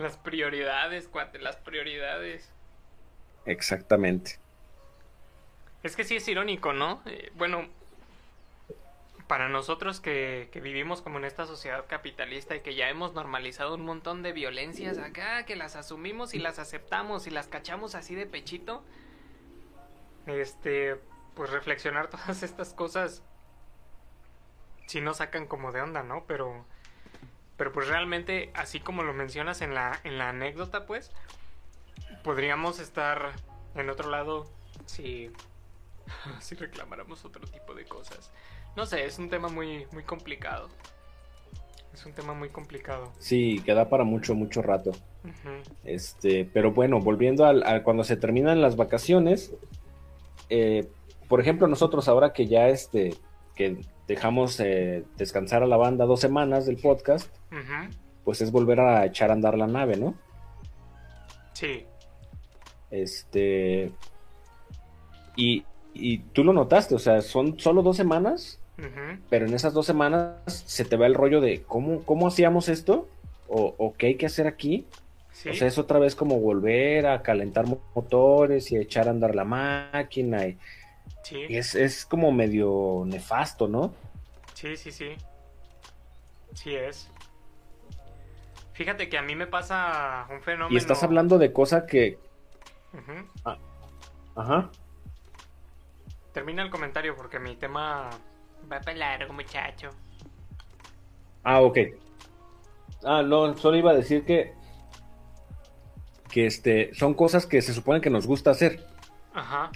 Las 0.01 0.17
prioridades, 0.17 1.09
cuate, 1.09 1.39
las 1.39 1.57
prioridades. 1.57 2.49
Exactamente. 3.45 4.39
Es 5.83 5.95
que 5.95 6.05
sí 6.05 6.17
es 6.17 6.27
irónico, 6.27 6.73
¿no? 6.73 7.03
Eh, 7.05 7.31
bueno, 7.35 7.67
para 9.27 9.51
nosotros 9.51 10.01
que, 10.01 10.49
que 10.53 10.61
vivimos 10.61 11.03
como 11.03 11.19
en 11.19 11.27
esta 11.27 11.47
sociedad 11.47 11.85
capitalista 11.87 12.57
y 12.57 12.61
que 12.61 12.75
ya 12.75 12.89
hemos 12.89 13.13
normalizado 13.13 13.75
un 13.75 13.85
montón 13.85 14.23
de 14.23 14.33
violencias 14.33 14.97
acá, 14.97 15.45
que 15.45 15.55
las 15.55 15.77
asumimos 15.77 16.33
y 16.33 16.39
las 16.39 16.59
aceptamos 16.59 17.27
y 17.27 17.31
las 17.31 17.47
cachamos 17.47 17.95
así 17.95 18.15
de 18.15 18.25
pechito, 18.25 18.83
este, 20.31 20.97
pues 21.35 21.51
reflexionar 21.51 22.09
todas 22.11 22.43
estas 22.43 22.73
cosas 22.73 23.23
sí 24.87 25.01
nos 25.01 25.19
sacan 25.19 25.47
como 25.47 25.73
de 25.73 25.83
onda, 25.83 26.03
¿no? 26.03 26.25
Pero, 26.27 26.65
pero 27.57 27.73
pues 27.73 27.89
realmente, 27.89 28.51
así 28.55 28.81
como 28.81 29.03
lo 29.03 29.13
mencionas 29.13 29.61
en 29.61 29.75
la, 29.75 30.01
en 30.05 30.19
la 30.19 30.31
anécdota, 30.31 30.87
pues, 30.87 31.13
podríamos 32.25 32.81
estar 32.81 33.33
en 33.77 33.89
otro 33.89 34.11
lado 34.11 34.51
si 34.87 35.31
si 36.41 36.55
reclamáramos 36.55 37.25
otro 37.25 37.47
tipo 37.47 37.75
de 37.75 37.85
cosas. 37.85 38.31
No 38.77 38.87
sé, 38.87 39.05
es 39.05 39.19
un 39.19 39.29
tema 39.29 39.49
muy, 39.49 39.87
muy 39.93 40.03
complicado. 40.03 40.69
Es 41.93 42.07
un 42.07 42.13
tema 42.13 42.35
muy 42.35 42.49
complicado. 42.51 43.13
Sí, 43.19 43.61
queda 43.65 43.89
para 43.89 44.05
mucho, 44.05 44.35
mucho 44.35 44.63
rato. 44.63 44.93
Este, 45.85 46.49
pero 46.53 46.71
bueno, 46.71 47.01
volviendo 47.01 47.45
al, 47.45 47.67
a 47.67 47.83
cuando 47.83 48.05
se 48.05 48.17
terminan 48.17 48.63
las 48.63 48.77
vacaciones, 48.77 49.53
eh, 50.51 50.89
por 51.29 51.41
ejemplo, 51.41 51.67
nosotros 51.69 52.09
ahora 52.09 52.33
que 52.33 52.47
ya 52.47 52.69
este, 52.69 53.15
que 53.55 53.79
dejamos 54.09 54.59
eh, 54.59 55.05
descansar 55.17 55.63
a 55.63 55.67
la 55.67 55.77
banda 55.77 56.05
dos 56.05 56.21
semanas 56.21 56.67
del 56.67 56.77
podcast, 56.77 57.33
pues 58.25 58.41
es 58.41 58.51
volver 58.51 58.81
a 58.81 59.07
echar 59.07 59.31
a 59.31 59.35
andar 59.35 59.57
la 59.57 59.69
nave, 59.69 59.97
¿no? 59.97 60.15
Sí. 61.53 61.87
Este, 62.91 63.93
y, 65.37 65.65
y 65.95 66.19
tú 66.19 66.43
lo 66.43 66.53
notaste, 66.53 66.97
o 66.97 66.99
sea, 66.99 67.23
son 67.23 67.59
solo 67.61 67.83
dos 67.83 67.97
semanas, 67.97 68.59
pero 69.29 69.47
en 69.47 69.55
esas 69.55 69.75
dos 69.75 69.85
semanas 69.87 70.35
se 70.47 70.85
te 70.85 70.97
va 70.97 71.07
el 71.07 71.15
rollo 71.15 71.41
de 71.41 71.63
cómo, 71.63 72.03
cómo 72.03 72.27
hacíamos 72.27 72.69
esto 72.69 73.09
o, 73.47 73.75
o 73.77 73.95
qué 73.95 74.07
hay 74.09 74.15
que 74.17 74.27
hacer 74.27 74.47
aquí. 74.47 74.87
Sí. 75.41 75.49
O 75.49 75.55
sea, 75.55 75.69
es 75.69 75.79
otra 75.79 75.99
vez 75.99 76.15
como 76.15 76.39
volver 76.39 77.07
a 77.07 77.23
calentar 77.23 77.67
mo- 77.67 77.81
motores 77.95 78.71
y 78.73 78.77
echar 78.77 79.09
a 79.09 79.11
andar 79.11 79.35
la 79.35 79.45
máquina. 79.45 80.47
Y, 80.47 80.59
sí. 81.23 81.47
y 81.49 81.57
es, 81.57 81.75
es 81.75 82.05
como 82.05 82.31
medio 82.31 83.05
nefasto, 83.07 83.67
¿no? 83.67 83.95
Sí, 84.53 84.77
sí, 84.77 84.91
sí. 84.91 85.17
Sí 86.53 86.75
es. 86.75 87.09
Fíjate 88.75 89.09
que 89.09 89.17
a 89.17 89.23
mí 89.23 89.35
me 89.35 89.47
pasa 89.47 90.27
un 90.31 90.43
fenómeno. 90.43 90.75
Y 90.75 90.77
estás 90.77 91.03
hablando 91.03 91.39
de 91.39 91.55
cosas 91.55 91.85
que... 91.85 92.19
Ujú. 92.93 93.57
Ajá. 94.37 94.71
Termina 96.35 96.63
el 96.63 96.69
comentario 96.69 97.17
porque 97.17 97.39
mi 97.39 97.57
tema 97.57 98.11
va 98.71 98.81
para 98.81 98.95
largo, 98.95 99.33
muchacho. 99.33 99.89
Ah, 101.45 101.63
ok. 101.63 101.79
Ah, 103.05 103.23
no, 103.23 103.57
solo 103.57 103.79
iba 103.79 103.93
a 103.93 103.95
decir 103.95 104.23
que... 104.27 104.60
Que 106.31 106.47
este, 106.47 106.95
son 106.95 107.15
cosas 107.15 107.47
que 107.47 107.61
se 107.63 107.73
supone 107.75 108.01
que 108.01 108.11
nos 108.11 108.27
gusta 108.27 108.51
hacer. 108.51 108.85
Ajá. 109.33 109.71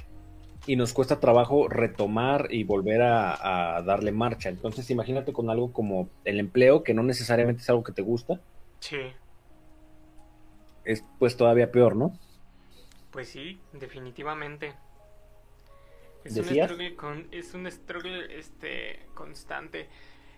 y 0.66 0.76
nos 0.76 0.94
cuesta 0.94 1.20
trabajo 1.20 1.68
retomar 1.68 2.46
y 2.50 2.64
volver 2.64 3.02
a, 3.02 3.76
a 3.76 3.82
darle 3.82 4.12
marcha. 4.12 4.48
Entonces, 4.48 4.88
imagínate 4.90 5.32
con 5.34 5.50
algo 5.50 5.72
como 5.74 6.08
el 6.24 6.40
empleo, 6.40 6.82
que 6.82 6.94
no 6.94 7.02
necesariamente 7.02 7.60
es 7.62 7.68
algo 7.68 7.84
que 7.84 7.92
te 7.92 8.00
gusta, 8.00 8.40
Sí. 8.80 8.96
es 10.84 11.04
pues 11.18 11.36
todavía 11.36 11.70
peor, 11.70 11.96
¿no? 11.96 12.18
Pues 13.10 13.28
sí, 13.28 13.60
definitivamente. 13.74 14.74
Es 16.24 16.34
¿Decías? 16.34 16.70
un 16.70 16.76
struggle 16.76 16.96
con, 16.96 17.28
es 17.30 17.52
un 17.54 17.70
struggle 17.70 18.38
este 18.38 19.06
constante. 19.14 19.88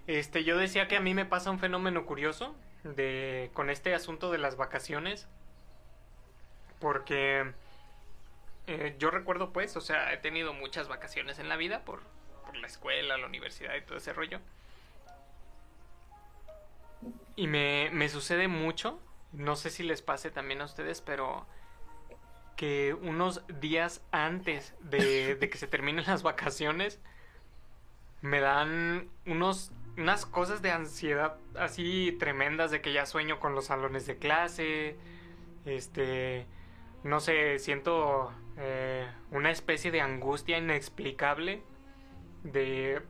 Este, 0.09 0.43
yo 0.45 0.59
decía 0.59 0.89
que 0.89 0.97
a 0.97 1.01
mí 1.01 1.15
me 1.15 1.25
pasa 1.25 1.51
un 1.53 1.59
fenómeno 1.59 2.05
curioso 2.05 2.55
de 2.83 3.51
con 3.55 3.71
este 3.71 3.95
asunto 3.95 4.31
de 4.33 4.39
las 4.39 4.57
vacaciones. 4.57 5.29
Porque 6.81 7.53
eh, 8.67 8.97
yo 8.99 9.11
recuerdo 9.11 9.53
pues, 9.53 9.77
o 9.77 9.81
sea, 9.81 10.13
he 10.13 10.19
tenido 10.19 10.53
muchas 10.53 10.89
vacaciones 10.89 11.39
en 11.39 11.49
la 11.49 11.57
vida 11.57 11.85
por, 11.85 12.03
por 12.45 12.57
la 12.57 12.67
escuela, 12.67 13.17
la 13.17 13.27
universidad 13.27 13.75
y 13.77 13.83
todo 13.83 13.99
ese 13.99 14.13
rollo. 14.13 14.41
Y 17.37 17.47
me, 17.47 17.91
me 17.93 18.09
sucede 18.09 18.49
mucho, 18.49 19.01
no 19.33 19.57
sé 19.57 19.71
si 19.71 19.83
les 19.83 20.03
pase 20.03 20.31
también 20.31 20.61
a 20.63 20.65
ustedes, 20.65 21.01
pero 21.01 21.47
que 22.57 22.95
unos 22.95 23.43
días 23.61 24.03
antes 24.11 24.75
de, 24.81 25.37
de 25.37 25.51
que 25.51 25.59
se 25.59 25.67
terminen 25.67 26.05
las 26.07 26.23
vacaciones 26.23 26.99
me 28.23 28.41
dan 28.41 29.09
unos 29.27 29.73
unas 29.99 30.27
cosas 30.27 30.61
de 30.63 30.71
ansiedad 30.71 31.37
así 31.55 32.17
tremendas 32.19 32.71
de 32.71 32.81
que 32.81 32.93
ya 32.93 33.07
sueño 33.07 33.41
con 33.41 33.55
los 33.55 33.67
salones 33.67 34.07
de 34.07 34.17
clase 34.17 34.97
este 35.65 36.47
no 37.07 37.21
sé 37.21 37.59
siento 37.59 38.33
eh, 38.59 39.07
una 39.31 39.51
especie 39.51 39.91
de 39.91 40.01
angustia 40.01 40.59
inexplicable 40.59 41.63
de 42.43 43.03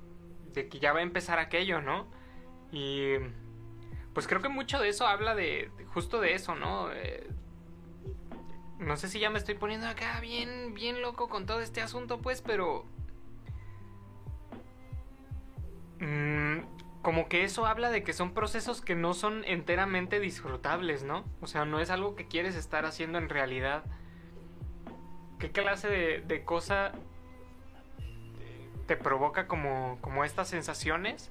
de 0.53 0.69
que 0.69 0.79
ya 0.79 0.93
va 0.93 1.01
a 1.01 1.03
empezar 1.03 1.39
aquello 1.39 1.81
no 1.81 2.07
y 2.73 3.15
pues 4.15 4.27
creo 4.27 4.41
que 4.41 4.49
mucho 4.49 4.79
de 4.79 4.89
eso 4.89 5.07
habla 5.07 5.35
de, 5.35 5.71
justo 5.93 6.21
de 6.21 6.35
eso 6.35 6.55
no 6.55 6.93
Eh, 6.93 7.29
no 8.79 8.97
sé 8.97 9.09
si 9.09 9.19
ya 9.19 9.31
me 9.31 9.39
estoy 9.39 9.55
poniendo 9.55 9.87
acá 9.87 10.21
bien, 10.21 10.75
bien 10.75 11.01
loco 11.01 11.29
con 11.29 11.47
todo 11.47 11.61
este 11.61 11.81
asunto, 11.81 12.21
pues, 12.21 12.43
pero... 12.43 12.85
mm, 16.01 16.59
como 17.07 17.29
que 17.29 17.45
eso 17.45 17.67
habla 17.67 17.91
de 17.91 18.03
que 18.03 18.13
son 18.13 18.35
procesos 18.35 18.81
que 18.81 18.97
no 18.97 19.15
son 19.15 19.45
enteramente 19.45 20.19
disfrutables, 20.19 21.05
¿no? 21.05 21.23
O 21.41 21.47
sea, 21.47 21.65
no 21.65 21.79
es 21.79 21.91
algo 21.91 22.17
que 22.17 22.27
quieres 22.27 22.57
estar 22.57 22.85
haciendo 22.85 23.19
en 23.19 23.29
realidad. 23.29 23.85
¿Qué 25.39 25.53
clase 25.53 25.87
de, 25.87 26.21
de 26.23 26.45
cosa 26.45 26.91
te 28.89 28.97
provoca 28.97 29.47
como, 29.47 29.99
como 30.01 30.25
estas 30.25 30.49
sensaciones? 30.49 31.31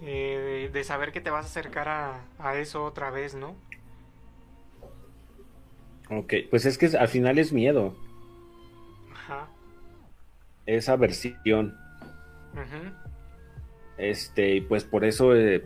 Eh, 0.00 0.70
de, 0.72 0.78
de 0.78 0.84
saber 0.84 1.12
que 1.12 1.20
te 1.20 1.28
vas 1.28 1.44
a 1.44 1.48
acercar 1.48 1.90
a, 1.90 2.24
a 2.38 2.56
eso 2.56 2.82
otra 2.86 3.10
vez, 3.10 3.34
¿no? 3.34 3.54
Ok, 6.08 6.32
pues 6.48 6.64
es 6.64 6.78
que 6.78 6.86
al 6.96 7.08
final 7.08 7.38
es 7.38 7.52
miedo, 7.52 7.94
Ajá. 9.12 9.46
es 10.64 10.88
aversión. 10.88 11.76
Ujú. 12.54 13.01
Este, 13.98 14.56
y 14.56 14.60
pues 14.60 14.84
por 14.84 15.04
eso 15.04 15.34
eh, 15.36 15.64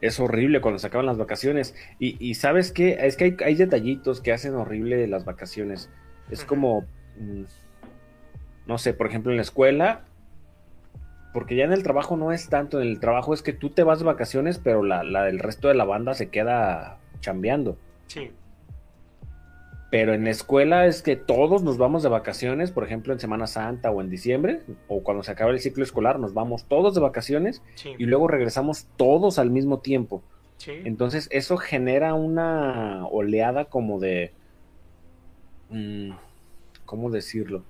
es 0.00 0.20
horrible 0.20 0.60
cuando 0.60 0.78
se 0.78 0.86
acaban 0.86 1.06
las 1.06 1.18
vacaciones. 1.18 1.74
Y, 1.98 2.16
y 2.24 2.34
sabes 2.34 2.72
qué, 2.72 2.98
es 3.00 3.16
que 3.16 3.24
hay, 3.24 3.36
hay 3.44 3.54
detallitos 3.54 4.20
que 4.20 4.32
hacen 4.32 4.54
horrible 4.54 5.06
las 5.06 5.24
vacaciones. 5.24 5.90
Es 6.30 6.44
como, 6.44 6.82
mm, 7.18 7.42
no 8.66 8.78
sé, 8.78 8.94
por 8.94 9.06
ejemplo 9.06 9.30
en 9.32 9.36
la 9.36 9.42
escuela, 9.42 10.04
porque 11.32 11.56
ya 11.56 11.64
en 11.64 11.72
el 11.72 11.82
trabajo 11.82 12.16
no 12.16 12.32
es 12.32 12.48
tanto, 12.48 12.80
en 12.80 12.88
el 12.88 13.00
trabajo 13.00 13.32
es 13.32 13.42
que 13.42 13.52
tú 13.52 13.70
te 13.70 13.82
vas 13.82 14.00
de 14.00 14.04
vacaciones, 14.04 14.58
pero 14.58 14.82
la, 14.82 15.02
la 15.02 15.24
del 15.24 15.38
resto 15.38 15.68
de 15.68 15.74
la 15.74 15.84
banda 15.84 16.14
se 16.14 16.28
queda 16.28 16.98
chambeando. 17.20 17.78
Sí. 18.06 18.30
Pero 19.92 20.14
en 20.14 20.24
la 20.24 20.30
escuela 20.30 20.86
es 20.86 21.02
que 21.02 21.16
todos 21.16 21.62
nos 21.62 21.76
vamos 21.76 22.02
de 22.02 22.08
vacaciones, 22.08 22.70
por 22.70 22.82
ejemplo 22.82 23.12
en 23.12 23.20
Semana 23.20 23.46
Santa 23.46 23.90
o 23.90 24.00
en 24.00 24.08
diciembre, 24.08 24.62
o 24.88 25.02
cuando 25.02 25.22
se 25.22 25.30
acaba 25.32 25.50
el 25.50 25.60
ciclo 25.60 25.84
escolar, 25.84 26.18
nos 26.18 26.32
vamos 26.32 26.64
todos 26.64 26.94
de 26.94 27.02
vacaciones 27.02 27.60
Sí. 27.74 27.90
y 27.98 28.06
luego 28.06 28.26
regresamos 28.26 28.86
todos 28.96 29.38
al 29.38 29.50
mismo 29.50 29.80
tiempo. 29.80 30.22
Sí. 30.56 30.72
Entonces 30.86 31.28
eso 31.30 31.58
genera 31.58 32.14
una 32.14 33.06
oleada 33.08 33.66
como 33.66 34.00
de... 34.00 34.32
mm, 35.68 36.12
¿Cómo 36.86 37.10
decirlo? 37.10 37.62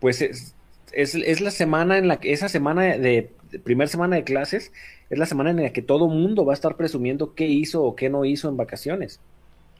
Pues 0.00 0.22
es, 0.22 0.54
es, 0.92 1.14
es 1.16 1.40
la 1.42 1.50
semana 1.50 1.98
en 1.98 2.08
la 2.08 2.18
que, 2.18 2.32
esa 2.32 2.48
semana 2.48 2.96
de, 2.96 3.30
de 3.50 3.58
primer 3.58 3.88
semana 3.88 4.16
de 4.16 4.24
clases, 4.24 4.72
es 5.10 5.18
la 5.18 5.26
semana 5.26 5.50
en 5.50 5.62
la 5.62 5.70
que 5.74 5.82
todo 5.82 6.08
mundo 6.08 6.46
va 6.46 6.54
a 6.54 6.54
estar 6.54 6.76
presumiendo 6.76 7.34
qué 7.34 7.46
hizo 7.46 7.82
o 7.84 7.94
qué 7.94 8.08
no 8.08 8.24
hizo 8.24 8.48
en 8.48 8.56
vacaciones. 8.56 9.20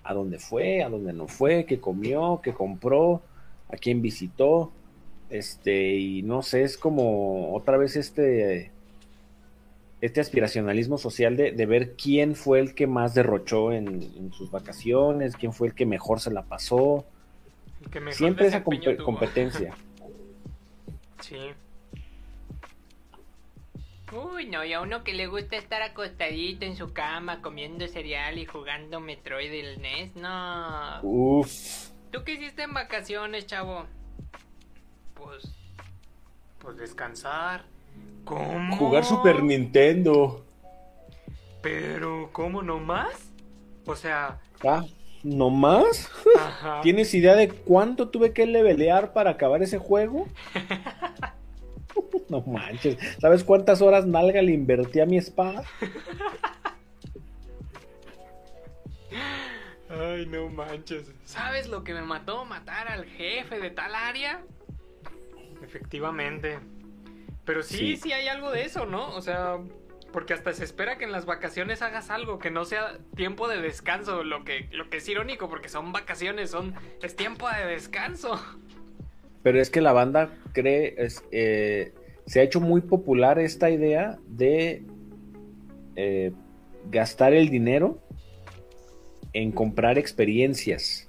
A 0.04 0.14
dónde 0.14 0.38
fue, 0.38 0.82
a 0.82 0.88
dónde 0.88 1.12
no 1.12 1.26
fue, 1.26 1.64
qué 1.64 1.80
comió, 1.80 2.40
qué 2.42 2.52
compró, 2.52 3.22
a 3.68 3.76
quién 3.76 4.02
visitó. 4.02 4.70
Este, 5.30 5.94
y 5.96 6.22
no 6.22 6.42
sé, 6.42 6.62
es 6.62 6.76
como 6.78 7.54
otra 7.54 7.76
vez 7.76 7.96
este 7.96 8.70
este 10.00 10.20
aspiracionalismo 10.20 10.98
social 10.98 11.34
de, 11.34 11.52
de 11.52 11.64
ver 11.66 11.94
quién 11.96 12.34
fue 12.34 12.60
el 12.60 12.74
que 12.74 12.86
más 12.86 13.14
derrochó 13.14 13.72
en, 13.72 14.02
en 14.02 14.32
sus 14.34 14.50
vacaciones, 14.50 15.34
quién 15.34 15.54
fue 15.54 15.68
el 15.68 15.74
que 15.74 15.86
mejor 15.86 16.20
se 16.20 16.30
la 16.30 16.42
pasó. 16.42 17.06
El 17.82 17.90
que 17.90 18.00
mejor 18.00 18.14
Siempre 18.14 18.46
esa 18.48 18.62
tuvo. 18.62 19.04
competencia. 19.04 19.74
Sí. 21.20 21.38
Uy, 24.14 24.46
no, 24.46 24.64
y 24.64 24.72
a 24.72 24.80
uno 24.80 25.02
que 25.02 25.12
le 25.12 25.26
gusta 25.26 25.56
estar 25.56 25.82
acostadito 25.82 26.64
en 26.64 26.76
su 26.76 26.92
cama 26.92 27.42
comiendo 27.42 27.86
cereal 27.88 28.38
y 28.38 28.46
jugando 28.46 29.00
Metroid 29.00 29.50
del 29.50 29.80
NES, 29.82 30.14
no. 30.16 31.00
Uf, 31.02 31.88
¿Tú 32.12 32.22
qué 32.24 32.34
hiciste 32.34 32.62
en 32.62 32.74
vacaciones, 32.74 33.46
chavo? 33.46 33.86
Pues. 35.14 35.52
Pues 36.60 36.76
descansar. 36.76 37.64
¿Cómo? 38.24 38.76
jugar 38.76 39.04
Super 39.04 39.42
Nintendo. 39.42 40.44
Pero, 41.60 42.30
¿cómo 42.32 42.62
nomás? 42.62 43.32
O 43.86 43.96
sea, 43.96 44.38
Ah, 44.64 44.84
¿no 45.22 45.50
más? 45.50 46.10
ajá. 46.38 46.80
¿Tienes 46.82 47.12
idea 47.14 47.34
de 47.34 47.48
cuánto 47.48 48.08
tuve 48.10 48.32
que 48.32 48.46
levelear 48.46 49.12
para 49.12 49.30
acabar 49.30 49.62
ese 49.62 49.78
juego? 49.78 50.28
No 52.34 52.40
manches. 52.52 52.96
¿Sabes 53.20 53.44
cuántas 53.44 53.80
horas 53.80 54.06
nalga 54.06 54.42
le 54.42 54.50
invertí 54.50 54.98
a 54.98 55.06
mi 55.06 55.18
espada? 55.18 55.62
Ay, 59.88 60.26
no 60.26 60.48
manches. 60.48 61.12
¿Sabes 61.24 61.68
lo 61.68 61.84
que 61.84 61.94
me 61.94 62.02
mató? 62.02 62.44
Matar 62.44 62.88
al 62.88 63.04
jefe 63.04 63.60
de 63.60 63.70
tal 63.70 63.94
área. 63.94 64.42
Efectivamente. 65.62 66.58
Pero 67.44 67.62
sí, 67.62 67.76
Sí. 67.76 67.96
sí, 67.98 68.12
hay 68.12 68.26
algo 68.26 68.50
de 68.50 68.64
eso, 68.64 68.84
¿no? 68.84 69.14
O 69.14 69.20
sea, 69.22 69.58
porque 70.12 70.34
hasta 70.34 70.52
se 70.54 70.64
espera 70.64 70.98
que 70.98 71.04
en 71.04 71.12
las 71.12 71.26
vacaciones 71.26 71.82
hagas 71.82 72.10
algo, 72.10 72.40
que 72.40 72.50
no 72.50 72.64
sea 72.64 72.98
tiempo 73.14 73.46
de 73.46 73.60
descanso, 73.62 74.24
lo 74.24 74.42
que, 74.44 74.68
lo 74.72 74.90
que 74.90 74.96
es 74.96 75.08
irónico, 75.08 75.48
porque 75.48 75.68
son 75.68 75.92
vacaciones, 75.92 76.50
son, 76.50 76.74
es 77.00 77.14
tiempo 77.14 77.48
de 77.48 77.64
descanso. 77.66 78.40
Pero 79.44 79.60
es 79.60 79.70
que 79.70 79.80
la 79.82 79.92
banda 79.92 80.30
cree, 80.52 80.94
es, 80.98 81.22
eh, 81.30 81.92
se 82.26 82.40
ha 82.40 82.42
hecho 82.42 82.60
muy 82.60 82.80
popular 82.80 83.38
esta 83.38 83.70
idea 83.70 84.18
de 84.28 84.82
eh, 85.96 86.32
gastar 86.90 87.34
el 87.34 87.50
dinero 87.50 87.98
en 89.32 89.52
comprar 89.52 89.98
experiencias, 89.98 91.08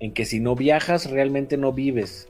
en 0.00 0.12
que 0.12 0.24
si 0.24 0.40
no 0.40 0.56
viajas 0.56 1.10
realmente 1.10 1.56
no 1.56 1.72
vives, 1.72 2.28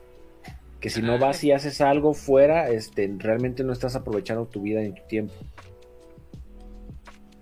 que 0.80 0.90
si 0.90 1.00
no 1.00 1.18
vas 1.18 1.42
y 1.44 1.52
haces 1.52 1.80
algo 1.80 2.12
fuera, 2.12 2.68
este, 2.68 3.10
realmente 3.18 3.64
no 3.64 3.72
estás 3.72 3.94
aprovechando 3.96 4.46
tu 4.46 4.62
vida 4.62 4.80
ni 4.82 4.92
tu 4.92 5.02
tiempo. 5.06 5.32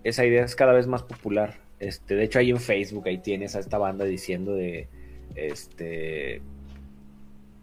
Esa 0.05 0.25
idea 0.25 0.45
es 0.45 0.55
cada 0.55 0.73
vez 0.73 0.87
más 0.87 1.03
popular. 1.03 1.57
Este, 1.81 2.15
de 2.15 2.25
hecho, 2.25 2.39
ahí 2.39 2.51
en 2.51 2.61
Facebook 2.61 3.09
ahí 3.09 3.19
tienes 3.19 3.57
a 3.57 3.61
esta 3.61 3.79
banda 3.79 4.05
diciendo 4.05 4.55
de, 4.55 4.89
este, 5.35 6.43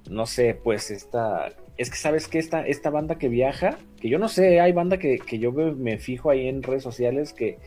no 0.10 0.26
sé, 0.26 0.60
pues 0.62 0.92
esta, 0.92 1.54
es 1.80 1.90
que 1.90 1.96
sabes 1.96 2.28
que 2.28 2.40
esta, 2.40 2.68
esta 2.68 2.90
banda 2.90 3.18
que 3.18 3.30
viaja, 3.30 3.78
que 4.02 4.10
yo 4.10 4.20
no 4.20 4.28
sé, 4.28 4.60
hay 4.60 4.74
banda 4.74 5.00
que, 5.00 5.18
que 5.18 5.40
yo 5.40 5.54
me, 5.54 5.72
me 5.72 5.98
fijo 5.98 6.30
ahí 6.30 6.50
en 6.50 6.62
redes 6.62 6.84
sociales 6.84 7.32
que 7.32 7.58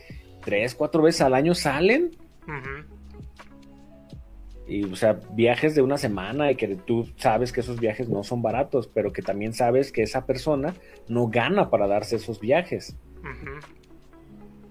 tres, 0.45 0.75
cuatro 0.75 1.01
veces 1.01 1.21
al 1.21 1.33
año 1.33 1.55
salen 1.55 2.11
Ujú. 2.43 2.93
y, 4.67 4.83
o 4.83 4.95
sea, 4.95 5.19
viajes 5.31 5.73
de 5.73 5.81
una 5.81 5.97
semana 5.97 6.51
y 6.51 6.55
que 6.55 6.75
tú 6.75 7.09
sabes 7.17 7.51
que 7.51 7.61
esos 7.61 7.79
viajes 7.79 8.07
no 8.07 8.23
son 8.23 8.43
baratos, 8.43 8.87
pero 8.87 9.11
que 9.11 9.23
también 9.23 9.53
sabes 9.53 9.91
que 9.91 10.03
esa 10.03 10.27
persona 10.27 10.75
no 11.07 11.29
gana 11.29 11.71
para 11.71 11.87
darse 11.87 12.17
esos 12.17 12.39
viajes. 12.39 12.95
Ujú. 13.21 13.65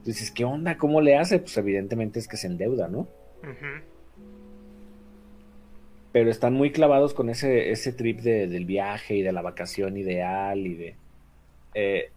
Dices, 0.04 0.30
¿qué 0.30 0.44
onda? 0.44 0.76
¿Cómo 0.78 1.00
le 1.00 1.16
hace? 1.16 1.40
Pues 1.40 1.56
evidentemente 1.56 2.20
es 2.20 2.28
que 2.28 2.36
se 2.36 2.46
endeuda, 2.46 2.86
¿no? 2.86 3.08
Ujú. 3.42 3.91
Pero 6.12 6.30
están 6.30 6.52
muy 6.52 6.72
clavados 6.72 7.14
con 7.14 7.30
ese, 7.30 7.70
ese 7.70 7.92
trip 7.92 8.20
de- 8.20 8.46
del 8.46 8.64
viaje 8.66 9.16
y 9.16 9.22
de 9.22 9.32
la 9.32 9.42
vacación 9.42 9.96
ideal 9.96 10.66
y 10.66 10.74
de... 10.74 10.96
eh, 11.74 12.10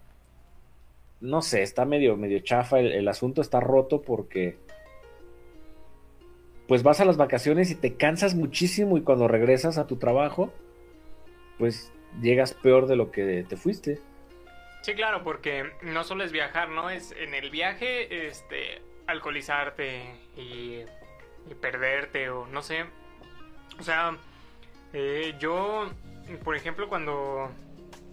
no 1.21 1.41
sé, 1.41 1.63
está 1.63 1.85
medio, 1.85 2.17
medio 2.17 2.39
chafa, 2.39 2.79
el, 2.79 3.07
asunto 3.07 3.41
está 3.41 3.59
roto 3.59 4.01
porque... 4.01 4.57
Pues 6.67 6.83
vas 6.83 6.99
a 6.99 7.05
las 7.05 7.17
vacaciones 7.17 7.71
y 7.71 7.75
te 7.75 7.95
cansas 7.95 8.35
muchísimo 8.35 8.97
y 8.97 9.01
cuando 9.01 9.27
regresas 9.27 9.77
a 9.77 9.87
tu 9.87 9.97
trabajo, 9.97 10.51
pues 11.59 11.91
llegas 12.21 12.53
peor 12.53 12.87
de 12.87 12.95
lo 12.95 13.11
que 13.11 13.45
te 13.47 13.55
fuiste. 13.55 13.99
Sí, 14.81 14.93
claro, 14.93 15.23
porque 15.23 15.63
no 15.83 16.03
solo 16.03 16.23
es 16.23 16.31
viajar, 16.31 16.69
¿no? 16.69 16.89
Es 16.89 17.11
en 17.11 17.33
el 17.33 17.49
viaje, 17.49 18.27
este, 18.27 18.81
alcoholizarte 19.07 20.01
y 20.35 20.83
perderte 21.61 22.29
o 22.29 22.47
no 22.47 22.61
sé. 22.61 22.85
O 23.79 23.83
sea, 23.83 24.17
eh, 24.93 25.35
yo, 25.39 25.89
por 26.43 26.55
ejemplo, 26.55 26.87
cuando, 26.87 27.49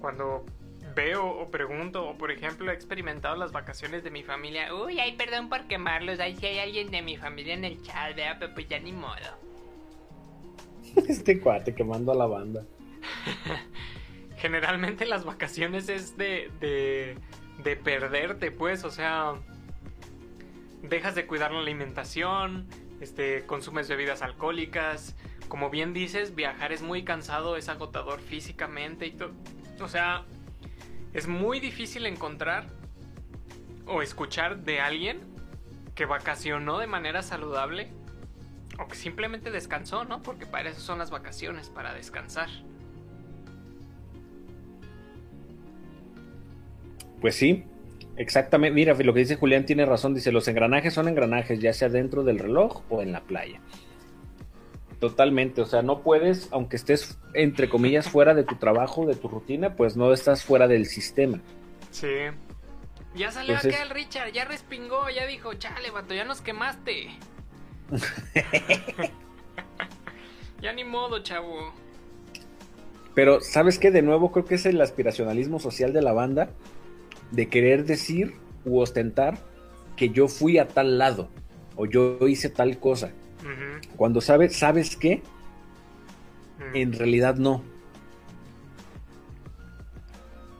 cuando 0.00 0.44
veo 0.94 1.26
o 1.26 1.50
pregunto, 1.50 2.06
o 2.06 2.18
por 2.18 2.30
ejemplo 2.30 2.70
he 2.70 2.74
experimentado 2.74 3.36
las 3.36 3.52
vacaciones 3.52 4.04
de 4.04 4.10
mi 4.10 4.22
familia, 4.22 4.74
uy, 4.74 5.00
ay, 5.00 5.16
perdón 5.16 5.48
por 5.48 5.66
quemarlos, 5.66 6.20
ahí 6.20 6.36
si 6.36 6.46
hay 6.46 6.58
alguien 6.58 6.90
de 6.90 7.02
mi 7.02 7.16
familia 7.16 7.54
en 7.54 7.64
el 7.64 7.82
chat, 7.82 8.14
vea, 8.14 8.36
pero 8.38 8.52
pues 8.54 8.68
ya 8.68 8.78
ni 8.78 8.92
modo. 8.92 9.40
Este 11.08 11.40
cuate 11.40 11.74
quemando 11.74 12.12
a 12.12 12.14
la 12.14 12.26
banda. 12.26 12.64
generalmente 14.42 15.06
las 15.06 15.24
vacaciones 15.24 15.88
es 15.88 16.16
de, 16.16 16.50
de, 16.60 17.16
de 17.62 17.76
perderte, 17.76 18.50
pues, 18.50 18.82
o 18.82 18.90
sea, 18.90 19.34
dejas 20.82 21.14
de 21.14 21.26
cuidar 21.26 21.52
la 21.52 21.60
alimentación, 21.60 22.66
este, 23.00 23.46
consumes 23.46 23.88
bebidas 23.88 24.20
alcohólicas, 24.20 25.14
como 25.52 25.68
bien 25.68 25.92
dices, 25.92 26.34
viajar 26.34 26.72
es 26.72 26.80
muy 26.80 27.04
cansado, 27.04 27.58
es 27.58 27.68
agotador 27.68 28.20
físicamente 28.20 29.04
y 29.04 29.10
todo, 29.10 29.32
o 29.82 29.86
sea, 29.86 30.24
es 31.12 31.28
muy 31.28 31.60
difícil 31.60 32.06
encontrar 32.06 32.68
o 33.86 34.00
escuchar 34.00 34.64
de 34.64 34.80
alguien 34.80 35.20
que 35.94 36.06
vacacionó 36.06 36.78
de 36.78 36.86
manera 36.86 37.20
saludable 37.20 37.90
o 38.78 38.88
que 38.88 38.96
simplemente 38.96 39.50
descansó, 39.50 40.06
¿no? 40.06 40.22
Porque 40.22 40.46
para 40.46 40.70
eso 40.70 40.80
son 40.80 40.98
las 40.98 41.10
vacaciones, 41.10 41.68
para 41.68 41.92
descansar. 41.92 42.48
Pues 47.20 47.34
sí, 47.34 47.66
exactamente. 48.16 48.74
Mira, 48.74 48.94
lo 48.94 49.12
que 49.12 49.20
dice 49.20 49.36
Julián 49.36 49.66
tiene 49.66 49.84
razón. 49.84 50.14
Dice, 50.14 50.32
los 50.32 50.48
engranajes 50.48 50.94
son 50.94 51.08
engranajes, 51.08 51.60
ya 51.60 51.74
sea 51.74 51.90
dentro 51.90 52.24
del 52.24 52.38
reloj 52.38 52.84
o 52.88 53.02
en 53.02 53.12
la 53.12 53.20
playa. 53.20 53.60
Totalmente, 55.02 55.60
o 55.60 55.66
sea, 55.66 55.82
no 55.82 56.02
puedes, 56.02 56.46
aunque 56.52 56.76
estés, 56.76 57.18
entre 57.34 57.68
comillas, 57.68 58.08
fuera 58.08 58.34
de 58.34 58.44
tu 58.44 58.54
trabajo, 58.54 59.04
de 59.04 59.16
tu 59.16 59.26
rutina, 59.26 59.74
pues 59.74 59.96
no 59.96 60.12
estás 60.12 60.44
fuera 60.44 60.68
del 60.68 60.86
sistema. 60.86 61.40
Sí. 61.90 62.06
Ya 63.16 63.32
salió 63.32 63.56
Entonces- 63.56 63.74
acá 63.74 63.82
el 63.82 63.90
Richard, 63.90 64.30
ya 64.30 64.44
respingó, 64.44 65.10
ya 65.10 65.26
dijo, 65.26 65.54
chale, 65.54 65.90
vato, 65.90 66.14
ya 66.14 66.24
nos 66.24 66.40
quemaste. 66.40 67.18
ya 70.62 70.72
ni 70.72 70.84
modo, 70.84 71.20
chavo. 71.24 71.74
Pero, 73.16 73.40
¿sabes 73.40 73.80
qué? 73.80 73.90
De 73.90 74.02
nuevo, 74.02 74.30
creo 74.30 74.44
que 74.44 74.54
es 74.54 74.66
el 74.66 74.80
aspiracionalismo 74.80 75.58
social 75.58 75.92
de 75.92 76.02
la 76.02 76.12
banda 76.12 76.50
de 77.32 77.48
querer 77.48 77.86
decir 77.86 78.36
u 78.64 78.78
ostentar 78.78 79.36
que 79.96 80.10
yo 80.10 80.28
fui 80.28 80.58
a 80.58 80.68
tal 80.68 80.96
lado 80.96 81.28
o 81.74 81.86
yo 81.86 82.28
hice 82.28 82.50
tal 82.50 82.78
cosa. 82.78 83.10
Cuando 83.96 84.20
sabes, 84.20 84.56
¿sabes 84.56 84.96
qué? 84.96 85.22
En 86.74 86.92
realidad 86.92 87.36
no. 87.36 87.62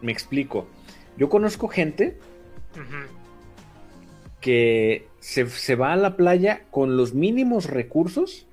Me 0.01 0.13
explico. 0.13 0.67
Yo 1.17 1.29
conozco 1.29 1.69
gente 1.69 2.19
que 4.41 5.07
se, 5.21 5.47
se 5.47 5.77
va 5.77 5.93
a 5.93 5.97
la 5.97 6.17
playa 6.17 6.65
con 6.71 6.97
los 6.97 7.15
mínimos 7.15 7.67
recursos, 7.67 8.47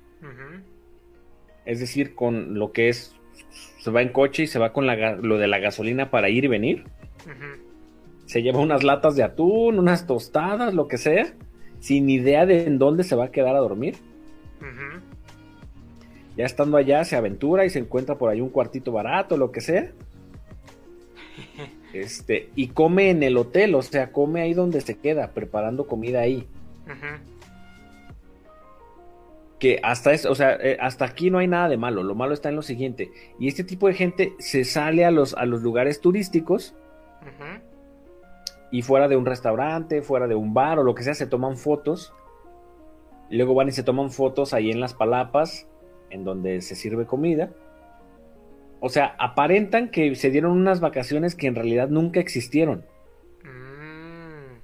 es 1.64 1.80
decir, 1.80 2.14
con 2.14 2.58
lo 2.58 2.72
que 2.72 2.88
es, 2.88 3.14
se 3.80 3.90
va 3.90 4.02
en 4.02 4.10
coche 4.10 4.44
y 4.44 4.46
se 4.46 4.58
va 4.58 4.72
con 4.72 4.86
la 4.86 5.16
lo 5.16 5.38
de 5.38 5.48
la 5.48 5.58
gasolina 5.58 6.10
para 6.10 6.28
ir 6.28 6.44
y 6.44 6.48
venir, 6.48 6.84
se 8.26 8.42
lleva 8.42 8.60
unas 8.60 8.84
latas 8.84 9.16
de 9.16 9.24
atún, 9.24 9.78
unas 9.78 10.06
tostadas, 10.06 10.72
lo 10.72 10.86
que 10.86 10.98
sea, 10.98 11.34
sin 11.80 12.08
idea 12.08 12.46
de 12.46 12.64
en 12.64 12.78
dónde 12.78 13.02
se 13.02 13.16
va 13.16 13.24
a 13.26 13.30
quedar 13.32 13.56
a 13.56 13.60
dormir. 13.60 13.96
Ya 16.36 16.44
estando 16.46 16.76
allá 16.76 17.04
se 17.04 17.16
aventura 17.16 17.64
y 17.64 17.70
se 17.70 17.78
encuentra 17.78 18.16
por 18.16 18.30
ahí 18.30 18.40
un 18.40 18.50
cuartito 18.50 18.92
barato, 18.92 19.36
lo 19.36 19.52
que 19.52 19.60
sea. 19.60 19.92
Este, 21.92 22.50
y 22.54 22.68
come 22.68 23.10
en 23.10 23.24
el 23.24 23.36
hotel, 23.36 23.74
o 23.74 23.82
sea, 23.82 24.12
come 24.12 24.40
ahí 24.40 24.54
donde 24.54 24.80
se 24.80 24.98
queda, 24.98 25.32
preparando 25.32 25.88
comida 25.88 26.20
ahí. 26.20 26.46
Que 29.58 29.80
hasta 29.82 30.12
es, 30.12 30.24
o 30.24 30.36
sea, 30.36 30.54
eh, 30.54 30.76
hasta 30.80 31.04
aquí 31.04 31.30
no 31.30 31.38
hay 31.38 31.48
nada 31.48 31.68
de 31.68 31.76
malo, 31.76 32.04
lo 32.04 32.14
malo 32.14 32.32
está 32.32 32.48
en 32.48 32.54
lo 32.54 32.62
siguiente, 32.62 33.10
y 33.40 33.48
este 33.48 33.64
tipo 33.64 33.88
de 33.88 33.94
gente 33.94 34.34
se 34.38 34.62
sale 34.62 35.04
a 35.04 35.10
los, 35.10 35.34
a 35.34 35.46
los 35.46 35.62
lugares 35.62 36.00
turísticos 36.00 36.76
y 38.70 38.82
fuera 38.82 39.08
de 39.08 39.16
un 39.16 39.26
restaurante, 39.26 40.00
fuera 40.02 40.28
de 40.28 40.36
un 40.36 40.54
bar 40.54 40.78
o 40.78 40.84
lo 40.84 40.94
que 40.94 41.02
sea, 41.02 41.14
se 41.14 41.26
toman 41.26 41.56
fotos, 41.56 42.14
y 43.30 43.36
luego 43.36 43.54
van 43.54 43.68
y 43.68 43.72
se 43.72 43.82
toman 43.82 44.10
fotos 44.10 44.52
ahí 44.52 44.70
en 44.70 44.80
las 44.80 44.92
palapas, 44.94 45.66
en 46.10 46.24
donde 46.24 46.60
se 46.60 46.74
sirve 46.74 47.06
comida, 47.06 47.50
o 48.80 48.88
sea, 48.88 49.14
aparentan 49.18 49.90
que 49.90 50.14
se 50.16 50.30
dieron 50.30 50.52
unas 50.52 50.80
vacaciones 50.80 51.34
que 51.34 51.46
en 51.46 51.54
realidad 51.54 51.88
nunca 51.88 52.20
existieron, 52.20 52.84
Mm. 53.44 54.58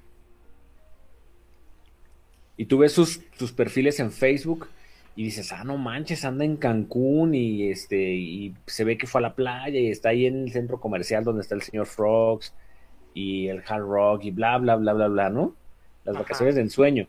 y 2.56 2.64
tú 2.66 2.78
ves 2.78 2.92
sus, 2.92 3.20
sus 3.38 3.52
perfiles 3.52 4.00
en 4.00 4.10
Facebook 4.10 4.68
y 5.14 5.24
dices, 5.24 5.52
ah, 5.52 5.64
no 5.64 5.78
manches, 5.78 6.24
anda 6.24 6.44
en 6.44 6.56
Cancún 6.56 7.34
y 7.34 7.70
este 7.70 7.96
y 8.14 8.54
se 8.66 8.84
ve 8.84 8.98
que 8.98 9.06
fue 9.06 9.20
a 9.20 9.22
la 9.22 9.34
playa 9.34 9.78
y 9.78 9.88
está 9.90 10.10
ahí 10.10 10.26
en 10.26 10.44
el 10.44 10.52
centro 10.52 10.78
comercial 10.80 11.24
donde 11.24 11.42
está 11.42 11.54
el 11.54 11.62
señor 11.62 11.86
Frogs 11.86 12.54
y 13.14 13.48
el 13.48 13.62
Hard 13.66 13.82
Rock 13.82 14.24
y 14.24 14.30
bla, 14.30 14.58
bla, 14.58 14.76
bla, 14.76 14.92
bla, 14.92 15.08
bla, 15.08 15.30
¿no? 15.30 15.54
Las 16.04 16.16
Ajá. 16.16 16.22
vacaciones 16.22 16.54
de 16.54 16.60
ensueño. 16.62 17.08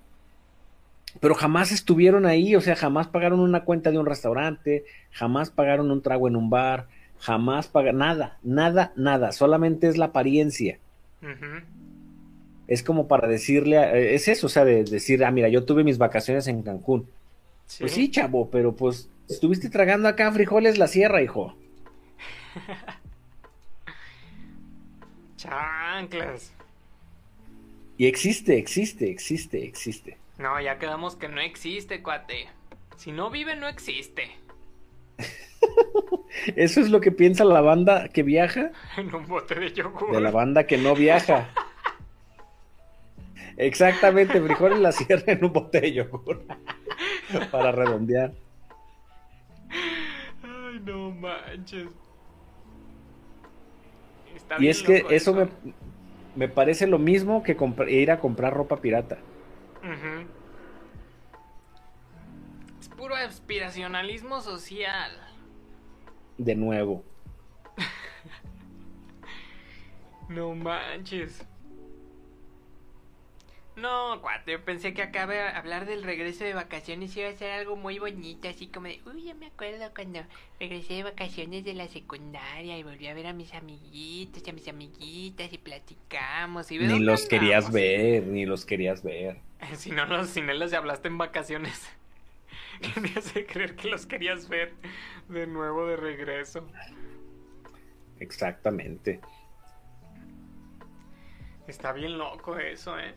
Pero 1.20 1.36
jamás 1.36 1.72
estuvieron 1.72 2.26
ahí, 2.26 2.56
o 2.56 2.62
sea, 2.62 2.76
jamás 2.76 3.08
pagaron 3.08 3.40
una 3.40 3.64
cuenta 3.64 3.92
de 3.92 3.98
un 3.98 4.06
restaurante, 4.06 4.86
jamás 5.12 5.50
pagaron 5.50 5.92
un 5.92 6.02
trago 6.02 6.28
en 6.28 6.36
un 6.36 6.50
bar, 6.50 6.88
jamás 7.20 7.68
pagaron 7.68 8.00
nada, 8.00 8.38
nada, 8.44 8.94
nada, 8.96 9.32
solamente 9.32 9.88
es 9.88 9.98
la 9.98 10.06
apariencia. 10.06 10.80
Es 12.68 12.84
como 12.84 13.08
para 13.08 13.28
decirle, 13.28 13.78
a- 13.78 13.96
eh, 13.96 14.14
es 14.16 14.28
eso, 14.28 14.48
o 14.48 14.50
sea, 14.50 14.66
de 14.66 14.84
decir, 14.84 15.24
ah, 15.24 15.32
mira, 15.32 15.48
yo 15.50 15.64
tuve 15.66 15.84
mis 15.84 15.98
vacaciones 15.98 16.48
en 16.48 16.62
Cancún. 16.64 17.08
Pues 17.80 17.92
sí, 17.94 18.10
chavo, 18.12 18.50
pero 18.50 18.76
pues 18.76 19.10
estuviste 19.30 19.70
tragando 19.70 20.08
acá 20.08 20.32
frijoles 20.32 20.78
la 20.78 20.88
sierra, 20.88 21.22
hijo. 21.22 21.56
Chanclas. 25.38 26.52
Y 27.98 28.06
existe, 28.06 28.58
existe, 28.58 29.10
existe, 29.10 29.64
existe. 29.66 30.18
No, 30.38 30.60
ya 30.62 30.78
quedamos 30.78 31.16
que 31.16 31.30
no 31.30 31.42
existe, 31.42 32.04
cuate. 32.04 32.48
Si 32.96 33.12
no 33.12 33.30
vive, 33.30 33.56
no 33.56 33.68
existe. 33.68 34.32
Eso 36.56 36.80
es 36.80 36.90
lo 36.90 37.02
que 37.02 37.12
piensa 37.12 37.44
la 37.44 37.62
banda 37.62 38.10
que 38.10 38.22
viaja 38.22 38.72
En 38.98 39.14
un 39.14 39.28
bote 39.28 39.56
de 39.56 39.74
yogur. 39.74 40.12
de 40.12 40.22
la 40.22 40.32
banda 40.32 40.66
que 40.66 40.78
no 40.78 40.96
viaja. 40.96 41.50
Exactamente, 43.58 44.40
frijoles 44.40 44.80
la 44.80 44.92
sierra 44.92 45.34
en 45.34 45.44
un 45.44 45.52
bote 45.52 45.82
de 45.82 45.94
yogur. 45.94 46.46
Para 47.52 47.72
redondear. 47.72 48.32
Ay, 50.44 50.80
no 50.86 51.10
manches. 51.10 51.90
Está 54.36 54.58
Y 54.60 54.68
es 54.68 54.84
que 54.84 55.06
eso 55.10 55.34
me, 55.34 55.48
me 56.36 56.48
parece 56.48 56.86
lo 56.86 57.00
mismo 57.00 57.42
que 57.42 57.58
ir 57.90 58.12
a 58.12 58.20
comprar 58.20 58.54
ropa 58.54 58.78
pirata. 58.78 59.18
Es 62.80 62.90
puro 62.90 63.16
aspiracionalismo 63.16 64.42
social. 64.42 65.12
De 66.38 66.56
nuevo. 66.56 67.04
No 70.30 70.54
manches. 70.54 71.42
No, 73.78 74.20
cuate, 74.24 74.54
yo 74.54 74.66
pensé 74.66 74.96
que 74.96 75.04
acá 75.04 75.28
de 75.28 75.40
hablar 75.40 75.86
del 75.86 76.02
regreso 76.02 76.44
de 76.44 76.56
vacaciones 76.56 77.16
iba 77.16 77.30
a 77.30 77.34
ser 77.34 77.52
algo 77.52 77.76
muy 77.76 78.00
bonito, 78.00 78.50
así 78.50 78.66
como 78.66 78.88
de, 78.88 79.00
uy, 79.06 79.26
yo 79.26 79.36
me 79.36 79.46
acuerdo 79.46 79.92
cuando 79.94 80.22
regresé 80.60 80.96
de 80.96 81.04
vacaciones 81.04 81.64
de 81.64 81.76
la 81.76 81.88
secundaria 81.88 82.76
y 82.76 82.82
volví 82.82 83.06
a 83.06 83.14
ver 83.14 83.28
a 83.28 83.34
mis 83.34 83.54
amiguitos 83.54 84.42
y 84.44 84.50
a 84.50 84.54
mis 84.54 84.68
amiguitas 84.68 85.54
y 85.54 85.60
platicamos 85.60 86.72
y 86.72 86.80
Ni 86.80 86.98
los 86.98 87.28
querías 87.28 87.72
ver, 87.72 88.26
ni 88.26 88.48
los 88.48 88.66
querías 88.66 89.04
ver. 89.04 89.38
Si 89.76 89.92
no 89.92 90.06
los, 90.06 90.30
si 90.30 90.42
no 90.42 90.54
los 90.54 90.74
hablaste 90.74 91.08
en 91.08 91.20
vacaciones, 91.20 91.88
¿qué 92.82 93.00
me 93.00 93.10
hace 93.10 93.46
creer 93.46 93.76
que 93.76 93.90
los 93.90 94.08
querías 94.08 94.50
ver 94.50 94.74
de 95.30 95.46
nuevo 95.46 95.86
de 95.86 95.98
regreso? 95.98 96.68
Exactamente. 98.20 99.20
Está 101.68 101.92
bien 101.92 102.18
loco 102.18 102.58
eso, 102.58 102.98
¿eh? 102.98 103.14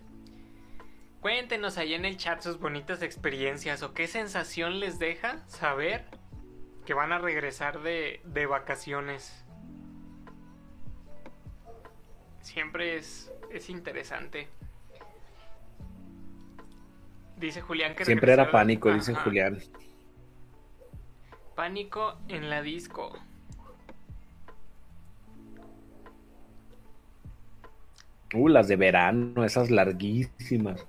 Cuéntenos 1.20 1.76
ahí 1.76 1.92
en 1.94 2.06
el 2.06 2.16
chat 2.16 2.40
sus 2.40 2.58
bonitas 2.58 3.02
experiencias 3.02 3.82
o 3.82 3.92
qué 3.92 4.06
sensación 4.06 4.80
les 4.80 4.98
deja 4.98 5.46
saber 5.48 6.04
que 6.86 6.94
van 6.94 7.12
a 7.12 7.18
regresar 7.18 7.82
de, 7.82 8.22
de 8.24 8.46
vacaciones. 8.46 9.44
Siempre 12.40 12.96
es, 12.96 13.30
es 13.52 13.68
interesante. 13.68 14.48
Dice 17.36 17.60
Julián 17.60 17.94
que 17.94 18.04
Siempre 18.04 18.32
era 18.32 18.50
pánico, 18.50 18.92
dice. 18.92 19.14
Julián. 19.14 19.58
Pánico 21.54 22.18
en 22.28 22.48
la 22.48 22.62
disco. 22.62 23.12
Uh, 28.32 28.48
las 28.48 28.68
de 28.68 28.76
verano, 28.76 29.44
esas 29.44 29.70
larguísimas. 29.70 30.86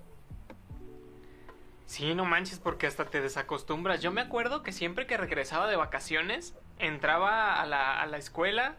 Sí, 1.91 2.15
no 2.15 2.23
manches, 2.23 2.57
porque 2.57 2.87
hasta 2.87 3.03
te 3.03 3.19
desacostumbras. 3.19 4.01
Yo 4.01 4.11
me 4.13 4.21
acuerdo 4.21 4.63
que 4.63 4.71
siempre 4.71 5.05
que 5.07 5.17
regresaba 5.17 5.67
de 5.67 5.75
vacaciones, 5.75 6.55
entraba 6.79 7.61
a 7.61 7.65
la, 7.65 8.01
a 8.01 8.05
la 8.05 8.15
escuela, 8.17 8.77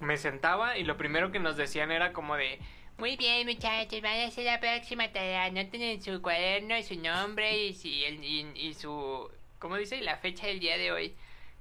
me 0.00 0.16
sentaba 0.16 0.78
y 0.78 0.84
lo 0.84 0.96
primero 0.96 1.30
que 1.30 1.38
nos 1.38 1.58
decían 1.58 1.90
era 1.92 2.14
como 2.14 2.34
de... 2.34 2.58
Muy 2.96 3.18
bien, 3.18 3.46
muchachos, 3.46 4.00
van 4.00 4.20
a 4.20 4.28
hacer 4.28 4.46
la 4.46 4.58
próxima 4.58 5.12
tarea. 5.12 5.44
Anoten 5.44 5.82
en 5.82 6.00
su 6.00 6.22
cuaderno 6.22 6.82
su 6.82 6.98
nombre 6.98 7.58
y, 7.58 8.04
el- 8.04 8.24
y, 8.24 8.50
y 8.54 8.72
su... 8.72 9.30
¿Cómo 9.58 9.76
dice? 9.76 10.00
La 10.00 10.16
fecha 10.16 10.46
del 10.46 10.58
día 10.58 10.78
de 10.78 10.92
hoy. 10.92 11.14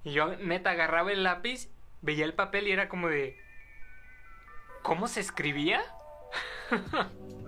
Y 0.05 0.13
yo, 0.13 0.38
neta, 0.38 0.69
agarraba 0.72 1.11
el 1.11 1.23
lápiz, 1.23 1.67
veía 2.03 2.23
el 2.23 2.35
papel 2.35 2.69
y 2.69 2.72
era 2.72 2.88
como 2.88 3.09
de... 3.09 3.38
¿Cómo 4.81 5.09
se 5.09 5.19
escribía? 5.19 5.84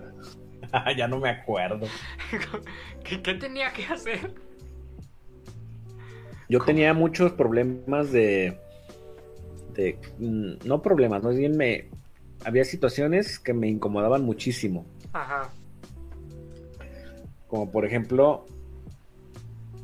ya 0.97 1.07
no 1.07 1.19
me 1.19 1.29
acuerdo. 1.29 1.87
¿Qué, 3.03 3.21
qué 3.21 3.33
tenía 3.35 3.71
que 3.71 3.85
hacer? 3.85 4.33
Yo 6.49 6.59
tenía 6.61 6.93
muchos 6.93 7.33
problemas 7.33 8.11
de. 8.11 8.57
de 9.73 9.99
mm, 10.17 10.67
no 10.67 10.81
problemas, 10.81 11.23
más 11.23 11.35
bien 11.35 11.57
me. 11.57 11.89
Había 12.45 12.63
situaciones 12.63 13.39
que 13.39 13.53
me 13.53 13.67
incomodaban 13.67 14.23
muchísimo. 14.23 14.85
Ajá. 15.13 15.49
Como 17.47 17.71
por 17.71 17.85
ejemplo. 17.85 18.45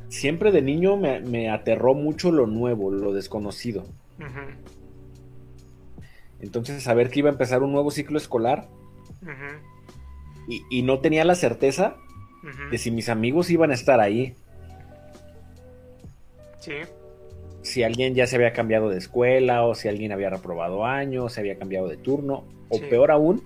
Siempre 0.08 0.52
de 0.52 0.62
niño 0.62 0.96
me, 0.96 1.18
me 1.18 1.50
aterró 1.50 1.92
mucho 1.92 2.30
lo 2.30 2.46
nuevo, 2.46 2.92
lo 2.92 3.12
desconocido. 3.12 3.82
Ujú, 4.20 4.46
Entonces, 6.38 6.84
saber 6.84 7.10
que 7.10 7.18
iba 7.18 7.30
a 7.30 7.32
empezar 7.32 7.64
un 7.64 7.72
nuevo 7.72 7.90
ciclo 7.90 8.16
escolar 8.16 8.68
ujú, 9.22 9.73
y, 10.48 10.62
y 10.70 10.82
no 10.82 11.00
tenía 11.00 11.24
la 11.24 11.34
certeza 11.34 11.96
de 12.70 12.76
si 12.78 12.90
mis 12.90 13.08
amigos 13.08 13.50
iban 13.50 13.70
a 13.70 13.74
estar 13.74 14.00
ahí. 14.00 14.34
Sí. 16.60 16.72
si 17.62 17.82
alguien 17.82 18.14
ya 18.14 18.26
se 18.26 18.36
había 18.36 18.52
cambiado 18.52 18.90
de 18.90 18.98
escuela 18.98 19.64
o 19.64 19.74
si 19.74 19.88
alguien 19.88 20.12
había 20.12 20.28
reprobado 20.30 20.84
años, 20.84 21.32
se 21.32 21.40
había 21.40 21.58
cambiado 21.58 21.88
de 21.88 21.96
turno, 21.96 22.44
o 22.68 22.76
Sí. 22.76 22.84
peor 22.90 23.10
aún, 23.10 23.42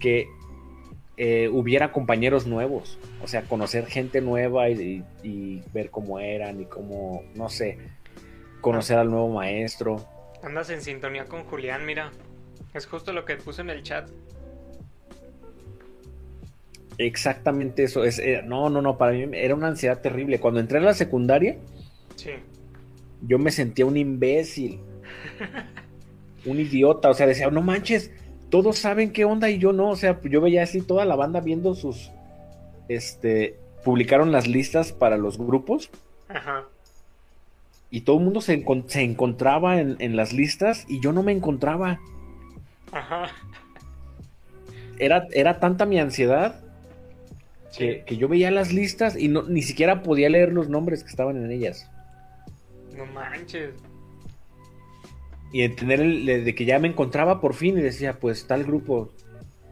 que 0.00 0.26
eh, 1.16 1.48
hubiera 1.52 1.90
compañeros 1.92 2.46
nuevos, 2.46 2.98
o 3.22 3.26
sea, 3.28 3.42
conocer 3.42 3.86
gente 3.86 4.20
nueva 4.20 4.68
y, 4.70 5.04
y- 5.22 5.28
y 5.28 5.62
ver 5.72 5.90
cómo 5.90 6.18
eran 6.20 6.60
y 6.60 6.64
cómo, 6.66 7.22
no 7.34 7.48
sé, 7.48 7.78
conocer 8.60 8.98
al 8.98 9.10
nuevo 9.10 9.28
maestro. 9.28 10.04
Andas 10.44 10.70
en 10.70 10.80
sintonía 10.82 11.24
con 11.24 11.42
Julián, 11.44 11.84
mira. 11.86 12.10
Es 12.74 12.86
justo 12.86 13.12
lo 13.12 13.24
que 13.24 13.36
puso 13.36 13.62
en 13.62 13.70
el 13.70 13.82
chat. 13.82 14.08
Exactamente 16.98 17.84
eso, 17.84 18.02
es, 18.04 18.18
eh, 18.18 18.42
no, 18.44 18.68
no, 18.70 18.82
no, 18.82 18.98
para 18.98 19.12
mí 19.12 19.24
era 19.34 19.54
una 19.54 19.68
ansiedad 19.68 20.00
terrible. 20.00 20.40
Cuando 20.40 20.60
entré 20.60 20.78
a 20.78 20.82
la 20.82 20.94
secundaria, 20.94 21.56
Sí. 22.16 22.30
yo 23.22 23.38
me 23.38 23.52
sentía 23.52 23.86
un 23.86 23.96
imbécil, 23.96 24.80
un 26.44 26.58
idiota, 26.60 27.10
o 27.10 27.14
sea, 27.14 27.26
decía, 27.26 27.50
no 27.50 27.62
manches, 27.62 28.10
todos 28.50 28.78
saben 28.78 29.12
qué 29.12 29.24
onda 29.24 29.48
y 29.50 29.58
yo 29.58 29.72
no, 29.72 29.90
o 29.90 29.96
sea, 29.96 30.20
yo 30.24 30.40
veía 30.40 30.62
así 30.64 30.80
toda 30.82 31.04
la 31.04 31.14
banda 31.16 31.40
viendo 31.40 31.74
sus, 31.74 32.10
este, 32.88 33.56
publicaron 33.84 34.32
las 34.32 34.48
listas 34.48 34.92
para 34.92 35.16
los 35.16 35.38
grupos 35.38 35.90
Ajá. 36.28 36.64
y 37.90 38.00
todo 38.02 38.18
el 38.18 38.24
mundo 38.24 38.40
se, 38.40 38.64
se 38.88 39.02
encontraba 39.02 39.80
en, 39.80 39.96
en 40.00 40.16
las 40.16 40.32
listas 40.32 40.84
y 40.88 41.00
yo 41.00 41.12
no 41.12 41.22
me 41.22 41.32
encontraba. 41.32 42.00
Ajá. 42.90 43.28
Era, 44.98 45.28
era 45.32 45.60
tanta 45.60 45.86
mi 45.86 46.00
ansiedad. 46.00 46.60
Que, 47.76 48.02
que 48.06 48.16
yo 48.16 48.28
veía 48.28 48.50
las 48.50 48.72
listas 48.72 49.16
y 49.16 49.28
no, 49.28 49.42
ni 49.42 49.62
siquiera 49.62 50.02
podía 50.02 50.28
leer 50.28 50.52
los 50.52 50.68
nombres 50.68 51.02
que 51.04 51.10
estaban 51.10 51.36
en 51.36 51.50
ellas. 51.50 51.90
No 52.96 53.06
manches. 53.06 53.70
y 55.52 55.62
de 55.62 55.68
tener 55.70 56.00
el, 56.00 56.26
de 56.44 56.54
que 56.54 56.64
ya 56.64 56.78
me 56.78 56.88
encontraba 56.88 57.40
por 57.40 57.54
fin 57.54 57.78
y 57.78 57.80
decía, 57.82 58.18
pues 58.18 58.46
tal 58.46 58.64
grupo, 58.64 59.10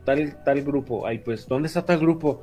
tal, 0.04 0.42
tal 0.44 0.62
grupo, 0.62 1.06
ay, 1.06 1.18
pues, 1.18 1.46
¿dónde 1.48 1.66
está 1.68 1.84
tal 1.84 1.98
grupo? 1.98 2.42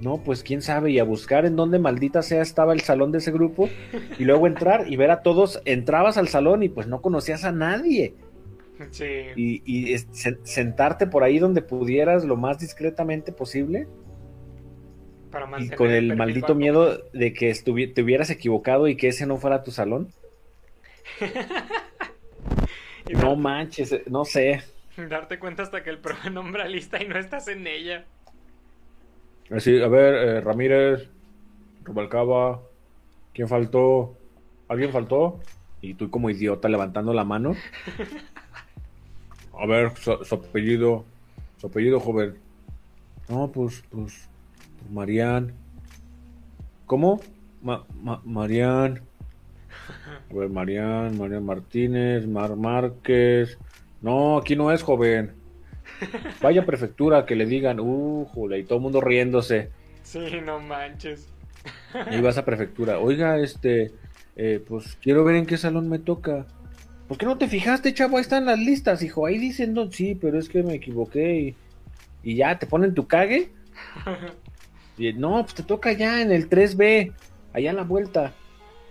No, 0.00 0.22
pues 0.24 0.42
quién 0.42 0.60
sabe, 0.60 0.90
y 0.90 0.98
a 0.98 1.04
buscar 1.04 1.46
en 1.46 1.54
dónde 1.54 1.78
maldita 1.78 2.22
sea 2.22 2.42
estaba 2.42 2.72
el 2.72 2.80
salón 2.80 3.12
de 3.12 3.18
ese 3.18 3.30
grupo, 3.30 3.68
y 4.18 4.24
luego 4.24 4.46
entrar 4.48 4.90
y 4.90 4.96
ver 4.96 5.10
a 5.12 5.22
todos, 5.22 5.60
entrabas 5.66 6.16
al 6.16 6.28
salón 6.28 6.62
y 6.64 6.68
pues 6.68 6.86
no 6.88 7.00
conocías 7.00 7.44
a 7.44 7.52
nadie, 7.52 8.14
Sí. 8.90 9.04
y, 9.36 9.62
y 9.92 9.96
sentarte 10.42 11.06
por 11.06 11.22
ahí 11.22 11.38
donde 11.38 11.62
pudieras 11.62 12.24
lo 12.24 12.36
más 12.36 12.58
discretamente 12.58 13.30
posible, 13.30 13.86
Para 15.34 15.60
y 15.60 15.68
con 15.70 15.90
el 15.90 16.16
maldito 16.16 16.54
miedo 16.54 16.96
de 17.12 17.32
que 17.32 17.52
te 17.52 18.02
hubieras 18.02 18.30
equivocado 18.30 18.86
y 18.86 18.96
que 18.96 19.08
ese 19.08 19.26
no 19.26 19.36
fuera 19.36 19.64
tu 19.64 19.72
salón. 19.72 20.08
No 23.12 23.36
manches, 23.36 23.94
no 24.10 24.24
sé. 24.24 24.62
darte 24.96 25.38
cuenta 25.38 25.62
hasta 25.62 25.82
que 25.82 25.90
el 25.90 25.98
profe 25.98 26.30
nombra 26.30 26.66
lista 26.66 27.02
y 27.02 27.06
no 27.06 27.18
estás 27.18 27.48
en 27.48 27.66
ella. 27.66 28.06
Así, 29.50 29.78
a 29.82 29.88
ver, 29.88 30.14
eh, 30.14 30.40
Ramírez, 30.40 31.10
Rubalcaba, 31.82 32.62
¿quién 33.34 33.46
faltó? 33.46 34.16
¿Alguien 34.68 34.90
faltó? 34.90 35.38
Y 35.82 35.92
tú 35.92 36.08
como 36.08 36.30
idiota 36.30 36.70
levantando 36.70 37.12
la 37.12 37.24
mano. 37.24 37.54
A 39.58 39.66
ver, 39.66 39.94
su, 39.98 40.24
su 40.24 40.34
apellido, 40.36 41.04
su 41.58 41.66
apellido, 41.66 42.00
joven. 42.00 42.38
No, 43.28 43.52
pues, 43.52 43.84
pues 43.90 44.30
Marian. 44.90 45.52
¿Cómo? 46.86 47.20
Ma, 47.62 47.84
ma- 48.02 48.20
Marian. 48.24 49.00
Ver, 50.30 50.48
Marian, 50.48 51.16
Marian 51.18 51.44
Martínez, 51.44 52.26
Mar 52.26 52.56
Márquez. 52.56 53.58
No, 54.00 54.38
aquí 54.38 54.56
no 54.56 54.72
es 54.72 54.82
joven. 54.82 55.32
Vaya 56.42 56.66
prefectura 56.66 57.24
que 57.24 57.36
le 57.36 57.46
digan, 57.46 57.80
uh, 57.80 58.26
y 58.56 58.64
todo 58.64 58.78
el 58.78 58.82
mundo 58.82 59.00
riéndose. 59.00 59.70
Sí, 60.02 60.18
no 60.44 60.60
manches. 60.60 61.28
Y 62.10 62.20
vas 62.20 62.36
a 62.36 62.44
prefectura. 62.44 62.98
Oiga, 62.98 63.38
este, 63.38 63.92
eh, 64.36 64.62
pues 64.66 64.98
quiero 65.00 65.24
ver 65.24 65.36
en 65.36 65.46
qué 65.46 65.56
salón 65.56 65.88
me 65.88 65.98
toca. 65.98 66.46
¿Por 67.08 67.16
qué 67.16 67.26
no 67.26 67.38
te 67.38 67.48
fijaste, 67.48 67.94
chavo? 67.94 68.16
Ahí 68.16 68.22
están 68.22 68.46
las 68.46 68.58
listas, 68.58 69.02
hijo. 69.02 69.26
Ahí 69.26 69.38
dicen, 69.38 69.72
no, 69.72 69.90
sí, 69.90 70.14
pero 70.14 70.38
es 70.38 70.48
que 70.48 70.62
me 70.62 70.74
equivoqué 70.74 71.38
y, 71.38 71.56
y 72.22 72.36
ya 72.36 72.58
te 72.58 72.66
ponen 72.66 72.94
tu 72.94 73.06
cague. 73.06 73.50
Y, 74.96 75.12
no, 75.12 75.42
pues 75.42 75.54
te 75.54 75.62
toca 75.62 75.92
ya 75.92 76.20
en 76.22 76.30
el 76.32 76.48
3B, 76.48 77.12
allá 77.52 77.70
en 77.70 77.76
la 77.76 77.82
vuelta. 77.82 78.32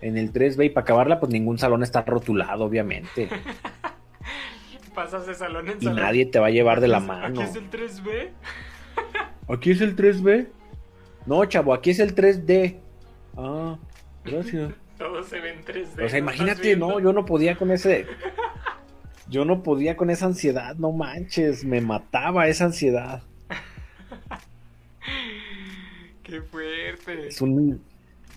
En 0.02 0.18
el 0.18 0.34
3B 0.34 0.66
y 0.66 0.70
para 0.70 0.84
acabarla, 0.84 1.20
pues 1.20 1.32
ningún 1.32 1.58
salón 1.58 1.82
está 1.82 2.02
rotulado, 2.02 2.66
obviamente. 2.66 3.30
Pasas 4.94 5.26
de 5.26 5.34
salón 5.34 5.70
en 5.70 5.78
Y 5.80 5.86
salón. 5.86 6.02
nadie 6.02 6.26
te 6.26 6.40
va 6.40 6.48
a 6.48 6.52
llevar 6.52 6.82
de 6.82 6.88
la 6.88 7.00
mano. 7.00 7.42
Aquí 7.42 7.50
es 7.50 7.56
el 7.56 7.70
3B. 7.70 8.30
¿Aquí 9.50 9.72
es 9.72 9.82
el 9.82 9.96
3B? 9.96 10.48
No, 11.26 11.44
chavo, 11.46 11.74
aquí 11.74 11.92
es 11.92 12.00
el 12.00 12.14
3D. 12.16 12.78
Ah, 13.38 13.78
gracias. 14.26 14.74
Todos 14.98 15.26
se 15.28 15.40
ven 15.40 15.64
3D. 15.64 15.98
O 15.98 16.02
¿no 16.02 16.10
sea, 16.10 16.20
imagínate, 16.20 16.76
no, 16.76 17.00
yo 17.00 17.14
no 17.14 17.26
podía 17.26 17.56
con 17.56 17.72
ese. 17.72 18.06
Yo 19.30 19.46
no 19.46 19.64
podía 19.64 19.96
con 19.96 20.10
esa 20.10 20.26
ansiedad, 20.26 20.76
no 20.76 20.92
manches, 20.92 21.64
me 21.64 21.80
mataba 21.80 22.48
esa 22.50 22.66
ansiedad. 22.66 23.24
Qué 26.34 26.42
fuerte. 26.42 27.28
Es 27.28 27.42
un, 27.42 27.86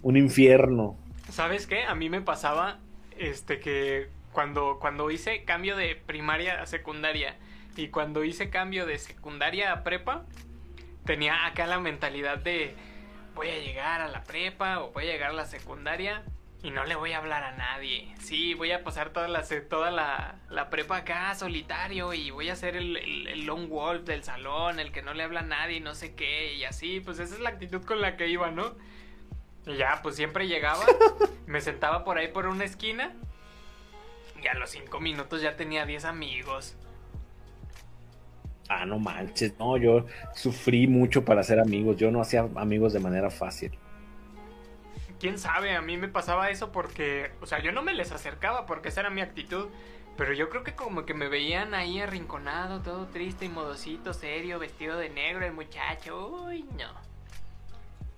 un 0.02 0.16
infierno. 0.18 0.98
¿Sabes 1.30 1.66
qué? 1.66 1.84
A 1.84 1.94
mí 1.94 2.10
me 2.10 2.20
pasaba 2.20 2.78
este 3.16 3.58
que 3.58 4.08
cuando, 4.32 4.76
cuando 4.78 5.10
hice 5.10 5.44
cambio 5.44 5.78
de 5.78 5.96
primaria 5.96 6.60
a 6.60 6.66
secundaria 6.66 7.36
y 7.74 7.88
cuando 7.88 8.22
hice 8.22 8.50
cambio 8.50 8.84
de 8.84 8.98
secundaria 8.98 9.72
a 9.72 9.82
prepa, 9.82 10.26
tenía 11.06 11.46
acá 11.46 11.66
la 11.66 11.80
mentalidad 11.80 12.36
de 12.36 12.74
voy 13.34 13.48
a 13.48 13.58
llegar 13.60 14.02
a 14.02 14.08
la 14.08 14.24
prepa 14.24 14.82
o 14.82 14.92
voy 14.92 15.04
a 15.04 15.12
llegar 15.12 15.30
a 15.30 15.32
la 15.32 15.46
secundaria 15.46 16.22
y 16.62 16.70
no 16.70 16.84
le 16.84 16.96
voy 16.96 17.12
a 17.12 17.18
hablar 17.18 17.44
a 17.44 17.52
nadie. 17.56 18.14
Sí, 18.18 18.54
voy 18.54 18.72
a 18.72 18.82
pasar 18.82 19.10
toda 19.10 19.28
la, 19.28 19.44
toda 19.68 19.90
la, 19.90 20.36
la 20.50 20.70
prepa 20.70 20.98
acá 20.98 21.34
solitario 21.34 22.12
y 22.12 22.30
voy 22.30 22.48
a 22.48 22.56
ser 22.56 22.76
el, 22.76 22.96
el, 22.96 23.26
el 23.28 23.46
lone 23.46 23.66
wolf 23.66 24.04
del 24.04 24.24
salón, 24.24 24.80
el 24.80 24.92
que 24.92 25.02
no 25.02 25.14
le 25.14 25.22
habla 25.22 25.40
a 25.40 25.44
nadie 25.44 25.76
y 25.76 25.80
no 25.80 25.94
sé 25.94 26.14
qué 26.14 26.54
y 26.54 26.64
así. 26.64 27.00
Pues 27.00 27.18
esa 27.18 27.34
es 27.34 27.40
la 27.40 27.50
actitud 27.50 27.84
con 27.84 28.00
la 28.00 28.16
que 28.16 28.28
iba, 28.28 28.50
¿no? 28.50 28.74
Y 29.66 29.76
ya, 29.76 30.00
pues 30.02 30.16
siempre 30.16 30.46
llegaba, 30.46 30.84
me 31.46 31.60
sentaba 31.60 32.04
por 32.04 32.18
ahí 32.18 32.28
por 32.28 32.46
una 32.46 32.64
esquina 32.64 33.14
y 34.42 34.46
a 34.46 34.54
los 34.54 34.70
cinco 34.70 35.00
minutos 35.00 35.42
ya 35.42 35.56
tenía 35.56 35.86
10 35.86 36.04
amigos. 36.04 36.76
Ah, 38.68 38.84
no 38.84 38.98
manches, 38.98 39.54
no, 39.58 39.76
yo 39.76 40.06
sufrí 40.34 40.86
mucho 40.88 41.24
para 41.24 41.40
hacer 41.40 41.60
amigos, 41.60 41.96
yo 41.96 42.10
no 42.10 42.20
hacía 42.20 42.48
amigos 42.56 42.92
de 42.92 43.00
manera 43.00 43.30
fácil. 43.30 43.78
Quién 45.20 45.38
sabe, 45.38 45.76
a 45.76 45.82
mí 45.82 45.96
me 45.96 46.08
pasaba 46.08 46.50
eso 46.50 46.72
porque, 46.72 47.30
o 47.40 47.46
sea, 47.46 47.62
yo 47.62 47.72
no 47.72 47.82
me 47.82 47.94
les 47.94 48.12
acercaba 48.12 48.66
porque 48.66 48.88
esa 48.88 49.00
era 49.00 49.10
mi 49.10 49.20
actitud. 49.20 49.68
Pero 50.16 50.32
yo 50.32 50.48
creo 50.48 50.64
que 50.64 50.74
como 50.74 51.04
que 51.04 51.12
me 51.12 51.28
veían 51.28 51.74
ahí 51.74 52.00
arrinconado, 52.00 52.80
todo 52.80 53.06
triste 53.06 53.44
y 53.44 53.48
modosito, 53.50 54.14
serio, 54.14 54.58
vestido 54.58 54.96
de 54.96 55.10
negro 55.10 55.44
el 55.44 55.52
muchacho. 55.52 56.44
Uy, 56.46 56.64
no. 56.78 56.90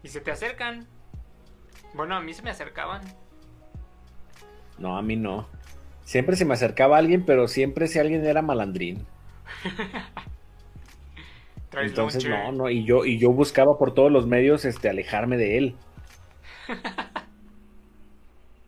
Y 0.04 0.08
se 0.08 0.20
te 0.20 0.30
acercan. 0.30 0.86
Bueno, 1.94 2.14
a 2.14 2.20
mí 2.20 2.32
se 2.34 2.42
me 2.42 2.50
acercaban. 2.50 3.02
No, 4.78 4.96
a 4.96 5.02
mí 5.02 5.16
no. 5.16 5.48
Siempre 6.04 6.36
se 6.36 6.44
me 6.44 6.54
acercaba 6.54 6.98
alguien, 6.98 7.24
pero 7.24 7.48
siempre 7.48 7.86
ese 7.86 7.98
alguien 7.98 8.24
era 8.24 8.42
malandrín. 8.42 9.04
Entonces, 11.72 12.24
no, 12.24 12.52
no, 12.52 12.70
y 12.70 12.84
yo, 12.84 13.04
y 13.04 13.18
yo 13.18 13.30
buscaba 13.30 13.76
por 13.76 13.92
todos 13.92 14.10
los 14.10 14.26
medios 14.26 14.64
este, 14.64 14.88
alejarme 14.88 15.36
de 15.36 15.58
él. 15.58 15.76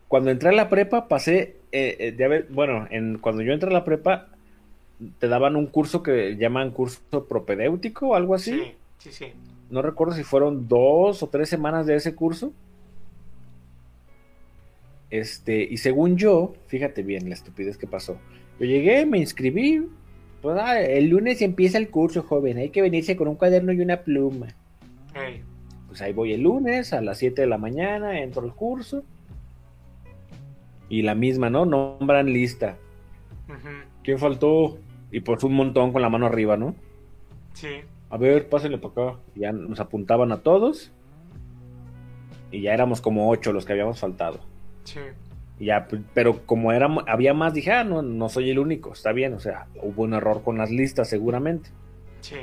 Cuando 0.07 0.29
entré 0.29 0.49
a 0.49 0.53
la 0.53 0.69
prepa, 0.69 1.07
pasé, 1.07 1.55
eh, 1.71 1.95
eh, 1.99 2.15
ya 2.17 2.27
ves, 2.27 2.45
bueno, 2.49 2.87
en, 2.91 3.17
cuando 3.17 3.43
yo 3.43 3.53
entré 3.53 3.69
a 3.69 3.73
la 3.73 3.85
prepa, 3.85 4.27
te 5.19 5.27
daban 5.27 5.55
un 5.55 5.67
curso 5.67 6.03
que 6.03 6.35
llaman 6.35 6.71
curso 6.71 7.25
propedéutico 7.27 8.09
o 8.09 8.15
algo 8.15 8.35
así. 8.35 8.51
Sí, 8.51 8.75
sí, 8.97 9.11
sí. 9.11 9.33
No 9.69 9.81
recuerdo 9.81 10.13
si 10.13 10.23
fueron 10.23 10.67
dos 10.67 11.23
o 11.23 11.27
tres 11.27 11.47
semanas 11.47 11.85
de 11.85 11.95
ese 11.95 12.13
curso. 12.13 12.51
Este, 15.09 15.63
y 15.63 15.77
según 15.77 16.17
yo, 16.17 16.53
fíjate 16.67 17.03
bien 17.03 17.29
la 17.29 17.35
estupidez 17.35 17.77
que 17.77 17.87
pasó. 17.87 18.17
Yo 18.59 18.65
llegué, 18.65 19.05
me 19.05 19.17
inscribí. 19.17 19.87
Pues, 20.41 20.57
ah, 20.59 20.81
el 20.81 21.07
lunes 21.07 21.41
empieza 21.41 21.77
el 21.77 21.89
curso, 21.89 22.23
joven. 22.23 22.57
Hay 22.57 22.69
que 22.69 22.81
venirse 22.81 23.15
con 23.15 23.27
un 23.27 23.35
cuaderno 23.35 23.71
y 23.71 23.79
una 23.79 24.01
pluma. 24.01 24.47
Pues 25.91 26.01
ahí 26.01 26.13
voy 26.13 26.31
el 26.31 26.43
lunes 26.43 26.93
a 26.93 27.01
las 27.01 27.17
7 27.17 27.41
de 27.41 27.47
la 27.49 27.57
mañana, 27.57 28.21
entro 28.21 28.43
al 28.43 28.55
curso. 28.55 29.03
Y 30.87 31.01
la 31.01 31.15
misma, 31.15 31.49
¿no? 31.49 31.65
Nombran 31.65 32.31
lista. 32.31 32.77
¿Quién 34.01 34.17
faltó? 34.17 34.77
Y 35.11 35.19
pues 35.19 35.43
un 35.43 35.53
montón 35.53 35.91
con 35.91 36.01
la 36.01 36.07
mano 36.07 36.27
arriba, 36.27 36.55
¿no? 36.55 36.75
Sí. 37.51 37.81
A 38.09 38.15
ver, 38.15 38.47
pásenle 38.47 38.77
para 38.77 39.09
acá. 39.09 39.19
Ya 39.35 39.51
nos 39.51 39.81
apuntaban 39.81 40.31
a 40.31 40.37
todos. 40.37 40.93
Y 42.51 42.61
ya 42.61 42.73
éramos 42.73 43.01
como 43.01 43.29
ocho 43.29 43.51
los 43.51 43.65
que 43.65 43.73
habíamos 43.73 43.99
faltado. 43.99 44.39
Sí. 44.85 45.01
Y 45.59 45.65
ya, 45.65 45.89
pero 46.13 46.45
como 46.45 46.71
era, 46.71 46.87
había 47.05 47.33
más, 47.33 47.53
dije, 47.53 47.73
ah, 47.73 47.83
no, 47.83 48.01
no 48.01 48.29
soy 48.29 48.49
el 48.49 48.59
único, 48.59 48.93
está 48.93 49.11
bien. 49.11 49.33
O 49.33 49.41
sea, 49.41 49.67
hubo 49.83 50.03
un 50.03 50.13
error 50.13 50.41
con 50.41 50.57
las 50.57 50.71
listas 50.71 51.09
seguramente. 51.09 51.69
Sí. 52.21 52.37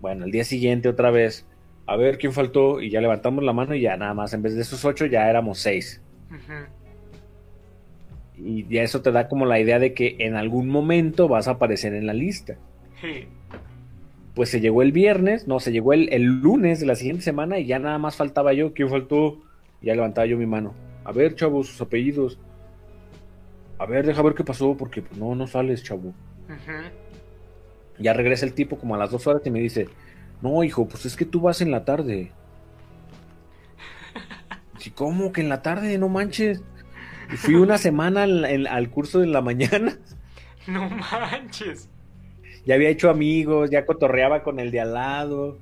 Bueno, 0.00 0.24
el 0.24 0.30
día 0.30 0.44
siguiente 0.44 0.88
otra 0.88 1.10
vez, 1.10 1.46
a 1.86 1.96
ver 1.96 2.18
quién 2.18 2.32
faltó. 2.32 2.80
Y 2.80 2.90
ya 2.90 3.00
levantamos 3.00 3.44
la 3.44 3.52
mano 3.52 3.74
y 3.74 3.80
ya 3.82 3.96
nada 3.96 4.14
más, 4.14 4.32
en 4.34 4.42
vez 4.42 4.54
de 4.54 4.62
esos 4.62 4.84
ocho, 4.84 5.06
ya 5.06 5.28
éramos 5.28 5.58
seis. 5.58 6.00
Y 8.36 8.66
ya 8.68 8.82
eso 8.82 9.02
te 9.02 9.12
da 9.12 9.28
como 9.28 9.46
la 9.46 9.60
idea 9.60 9.78
de 9.78 9.94
que 9.94 10.16
en 10.18 10.34
algún 10.34 10.68
momento 10.68 11.28
vas 11.28 11.48
a 11.48 11.52
aparecer 11.52 11.94
en 11.94 12.06
la 12.06 12.14
lista. 12.14 12.56
sí. 13.00 13.26
Pues 14.34 14.48
se 14.48 14.60
llegó 14.62 14.80
el 14.80 14.92
viernes, 14.92 15.46
no, 15.46 15.60
se 15.60 15.72
llegó 15.72 15.92
el, 15.92 16.10
el 16.10 16.22
lunes 16.22 16.80
de 16.80 16.86
la 16.86 16.94
siguiente 16.94 17.22
semana 17.22 17.58
y 17.58 17.66
ya 17.66 17.78
nada 17.78 17.98
más 17.98 18.16
faltaba 18.16 18.54
yo. 18.54 18.72
¿Quién 18.72 18.88
faltó? 18.88 19.42
Y 19.82 19.88
ya 19.88 19.94
levantaba 19.94 20.24
yo 20.26 20.38
mi 20.38 20.46
mano. 20.46 20.72
A 21.04 21.12
ver, 21.12 21.34
chavos, 21.34 21.66
sus 21.66 21.82
apellidos. 21.82 22.38
A 23.78 23.84
ver, 23.84 24.06
deja 24.06 24.22
ver 24.22 24.32
qué 24.32 24.42
pasó, 24.42 24.74
porque 24.74 25.02
no, 25.18 25.34
no 25.34 25.46
sales, 25.46 25.82
chavo. 25.82 26.14
Ya 27.98 28.14
regresa 28.14 28.46
el 28.46 28.54
tipo 28.54 28.78
como 28.78 28.94
a 28.94 28.98
las 28.98 29.10
dos 29.10 29.26
horas 29.26 29.42
y 29.44 29.50
me 29.50 29.60
dice, 29.60 29.88
no, 30.42 30.64
hijo, 30.64 30.86
pues 30.88 31.06
es 31.06 31.16
que 31.16 31.24
tú 31.24 31.40
vas 31.40 31.60
en 31.60 31.70
la 31.70 31.84
tarde. 31.84 32.32
Sí, 34.78 34.90
¿cómo 34.90 35.32
que 35.32 35.40
en 35.40 35.48
la 35.48 35.62
tarde? 35.62 35.96
No 35.98 36.08
manches. 36.08 36.60
Y 37.32 37.36
fui 37.36 37.54
una 37.54 37.78
semana 37.78 38.24
al, 38.24 38.90
curso 38.90 39.20
de 39.20 39.28
la 39.28 39.40
mañana. 39.40 39.96
No 40.66 40.88
manches. 40.90 41.88
Ya 42.66 42.74
había 42.74 42.88
hecho 42.88 43.10
amigos, 43.10 43.70
ya 43.70 43.86
cotorreaba 43.86 44.42
con 44.42 44.60
el 44.60 44.70
de 44.70 44.80
al 44.80 44.94
lado. 44.94 45.58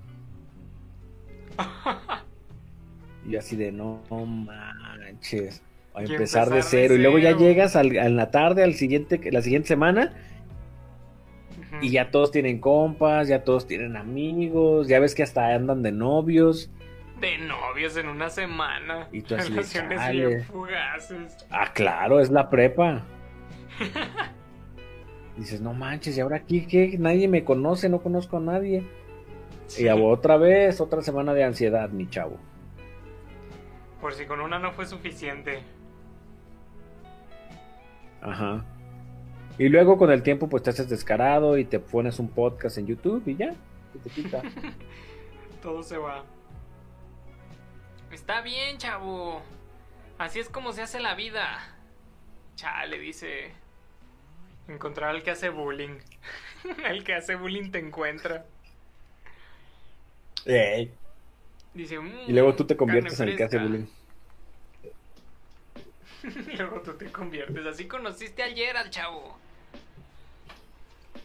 Y 3.29 3.37
así 3.37 3.57
de, 3.57 3.73
no 3.73 4.03
manches. 4.11 5.63
A 5.95 6.03
empezar 6.03 6.49
de 6.51 6.63
cero. 6.63 6.95
Y 6.95 6.99
luego 6.99 7.19
ya 7.19 7.37
llegas 7.37 7.77
al- 7.77 7.99
a 7.99 8.09
la 8.09 8.31
tarde, 8.31 8.63
al 8.65 8.75
siguiente, 8.75 9.21
la 9.31 9.43
siguiente 9.43 9.69
semana, 9.69 10.15
Y 11.81 11.91
ya 11.91 12.11
todos 12.11 12.31
tienen 12.31 12.61
compas, 12.61 13.29
ya 13.29 13.45
todos 13.45 13.67
tienen 13.67 13.97
amigos, 13.97 14.89
ya 14.89 14.99
ves 14.99 15.15
que 15.15 15.23
hasta 15.23 15.55
andan 15.55 15.83
de 15.83 15.93
novios. 15.93 16.71
De 17.21 17.39
novios 17.39 17.97
en 17.97 18.09
una 18.09 18.31
semana. 18.31 19.09
Y 19.13 19.23
tú 19.23 19.35
así 19.35 19.51
Relaciones 19.51 20.47
fugaces. 20.47 21.47
Ah, 21.51 21.73
claro, 21.73 22.21
es 22.21 22.31
la 22.31 22.51
prepa. 22.51 23.03
Dices, 25.37 25.61
no 25.61 25.73
manches, 25.73 26.17
¿y 26.17 26.21
ahora 26.21 26.37
aquí 26.37 26.67
qué? 26.67 26.97
Nadie 26.99 27.29
me 27.29 27.45
conoce, 27.45 27.89
no 27.89 28.01
conozco 28.01 28.39
a 28.39 28.41
nadie. 28.41 28.87
Sí. 29.69 29.85
Y 29.85 29.89
otra 29.89 30.37
vez, 30.37 30.81
otra 30.81 31.03
semana 31.03 31.33
de 31.33 31.45
ansiedad, 31.45 31.89
mi 31.91 32.09
chavo. 32.09 32.37
Por 34.01 34.15
si 34.15 34.27
con 34.27 34.41
una 34.41 34.59
no 34.59 34.73
fue 34.73 34.87
suficiente. 34.87 35.63
Ajá. 38.21 38.65
Y 39.61 39.69
luego 39.69 39.99
con 39.99 40.11
el 40.11 40.23
tiempo 40.23 40.49
pues 40.49 40.63
te 40.63 40.71
haces 40.71 40.89
descarado 40.89 41.59
y 41.59 41.67
te 41.67 41.81
pones 41.81 42.19
un 42.19 42.31
podcast 42.31 42.79
en 42.79 42.87
YouTube 42.87 43.23
y 43.27 43.37
ya, 43.37 43.53
se 43.93 43.99
te 43.99 44.09
quita. 44.09 44.41
Todo 45.63 45.83
se 45.83 45.99
va. 45.99 46.25
Está 48.11 48.41
bien, 48.41 48.79
chavo. 48.79 49.43
Así 50.17 50.39
es 50.39 50.49
como 50.49 50.73
se 50.73 50.81
hace 50.81 50.99
la 50.99 51.15
vida. 51.15 51.77
Chale, 52.57 52.99
dice. 52.99 53.53
Encontrar 54.67 55.11
al 55.11 55.23
que 55.23 55.33
hace 55.33 55.51
bullying. 55.51 55.99
el 56.89 57.05
que 57.05 57.13
hace 57.17 57.35
bullying 57.35 57.71
te 57.71 57.81
encuentra. 57.81 58.47
Ey. 60.47 60.91
Dice, 61.75 61.99
"Mm, 62.01 62.29
Y 62.29 62.33
luego 62.33 62.55
tú 62.55 62.65
te 62.67 62.79
conviertes 62.79 63.21
en 63.21 63.29
el 63.29 63.37
que 63.37 63.45
hace 63.45 63.59
fresca". 63.59 63.69
bullying. 63.77 63.87
Luego 66.57 66.81
tú 66.81 66.95
te 66.95 67.13
conviertes. 67.13 67.67
Así 67.67 67.87
conociste 67.87 68.43
ayer 68.43 68.75
al 68.79 68.89
chavo. 68.89 69.39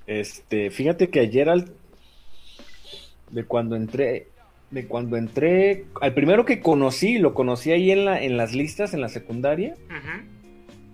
Este, 0.07 0.69
fíjate 0.71 1.09
que 1.09 1.19
ayer 1.19 1.49
al 1.49 1.71
de 3.31 3.43
cuando 3.45 3.75
entré, 3.75 4.27
de 4.71 4.87
cuando 4.87 5.17
entré, 5.17 5.85
al 6.01 6.13
primero 6.13 6.45
que 6.45 6.59
conocí, 6.59 7.17
lo 7.17 7.33
conocí 7.33 7.71
ahí 7.71 7.91
en 7.91 8.05
la, 8.05 8.21
en 8.21 8.37
las 8.37 8.53
listas, 8.53 8.93
en 8.93 9.01
la 9.01 9.09
secundaria, 9.09 9.75
Ujú. 9.85 10.27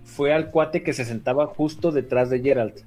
fue 0.04 0.32
al 0.32 0.50
cuate 0.50 0.82
que 0.82 0.92
se 0.94 1.04
sentaba 1.04 1.46
justo 1.46 1.92
detrás 1.92 2.30
de 2.30 2.40
Gerald. 2.40 2.84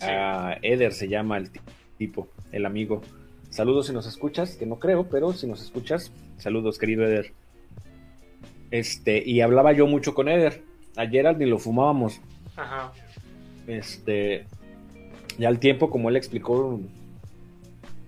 Ah, 0.00 0.56
Eder 0.62 0.92
se 0.92 1.08
llama 1.08 1.36
el 1.38 1.50
ti- 1.50 1.60
tipo, 1.98 2.28
el 2.50 2.66
amigo. 2.66 3.02
Saludos 3.50 3.86
si 3.88 3.92
nos 3.92 4.06
escuchas, 4.06 4.56
que 4.56 4.66
no 4.66 4.78
creo, 4.78 5.04
pero 5.08 5.32
si 5.32 5.46
nos 5.46 5.62
escuchas, 5.62 6.10
saludos, 6.38 6.78
querido 6.78 7.04
Eder. 7.04 7.32
Este, 8.70 9.22
y 9.24 9.42
hablaba 9.42 9.72
yo 9.72 9.86
mucho 9.86 10.14
con 10.14 10.28
Eder. 10.28 10.62
A 10.96 11.06
Gerald 11.06 11.38
ni 11.38 11.46
lo 11.46 11.58
fumábamos. 11.58 12.20
Ajá. 12.56 12.92
Este, 13.78 14.46
ya 15.38 15.48
al 15.48 15.58
tiempo, 15.58 15.88
como 15.90 16.08
él 16.08 16.16
explicó 16.16 16.80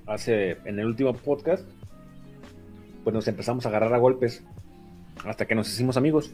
hace 0.06 0.58
en 0.64 0.78
el 0.78 0.86
último 0.86 1.14
podcast, 1.14 1.66
pues 3.02 3.14
nos 3.14 3.26
empezamos 3.28 3.64
a 3.64 3.68
agarrar 3.70 3.94
a 3.94 3.98
golpes 3.98 4.42
hasta 5.24 5.46
que 5.46 5.54
nos 5.54 5.68
hicimos 5.72 5.96
amigos. 5.96 6.32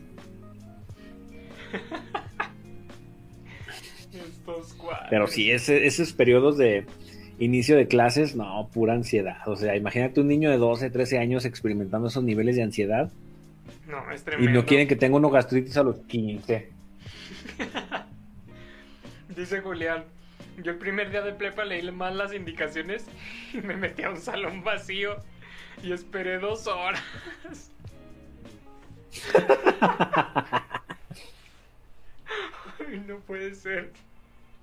Pero 5.11 5.27
sí, 5.27 5.51
ese- 5.51 5.87
esos 5.87 6.13
periodos 6.13 6.57
de 6.59 6.87
inicio 7.39 7.77
de 7.77 7.87
clases, 7.87 8.35
no, 8.37 8.69
pura 8.73 8.95
ansiedad. 8.95 9.39
O 9.47 9.57
sea, 9.57 9.77
imagínate 9.77 10.21
un 10.21 10.29
niño 10.29 10.51
de 10.51 10.57
12, 10.59 10.91
13 10.91 11.19
años 11.19 11.45
experimentando 11.45 12.09
esos 12.09 12.23
niveles 12.25 12.57
de 12.57 12.63
ansiedad 12.63 13.11
No, 13.89 14.11
es 14.13 14.21
y 14.21 14.25
tremendo. 14.25 14.61
no 14.61 14.67
quieren 14.67 14.89
que 14.89 14.97
tenga 14.97 15.17
uno 15.17 15.31
gastritis 15.31 15.77
a 15.77 15.83
los 15.83 15.97
15. 16.07 16.69
Dice 19.37 19.61
Julián. 19.61 20.05
Yo 20.59 20.73
el 20.73 20.79
primer 20.79 21.11
día 21.11 21.23
de 21.23 21.33
prepa 21.33 21.65
leí 21.65 21.89
mal 21.91 22.19
las 22.19 22.35
indicaciones 22.35 23.07
y 23.53 23.59
me 23.59 23.77
metí 23.77 24.03
a 24.03 24.11
un 24.11 24.21
salón 24.21 24.63
vacío 24.65 25.17
y 25.83 25.93
esperé 25.93 26.39
dos 26.39 26.67
horas. 26.67 27.03
Ay, 32.79 33.05
no 33.07 33.21
puede 33.21 33.55
ser. 33.55 33.93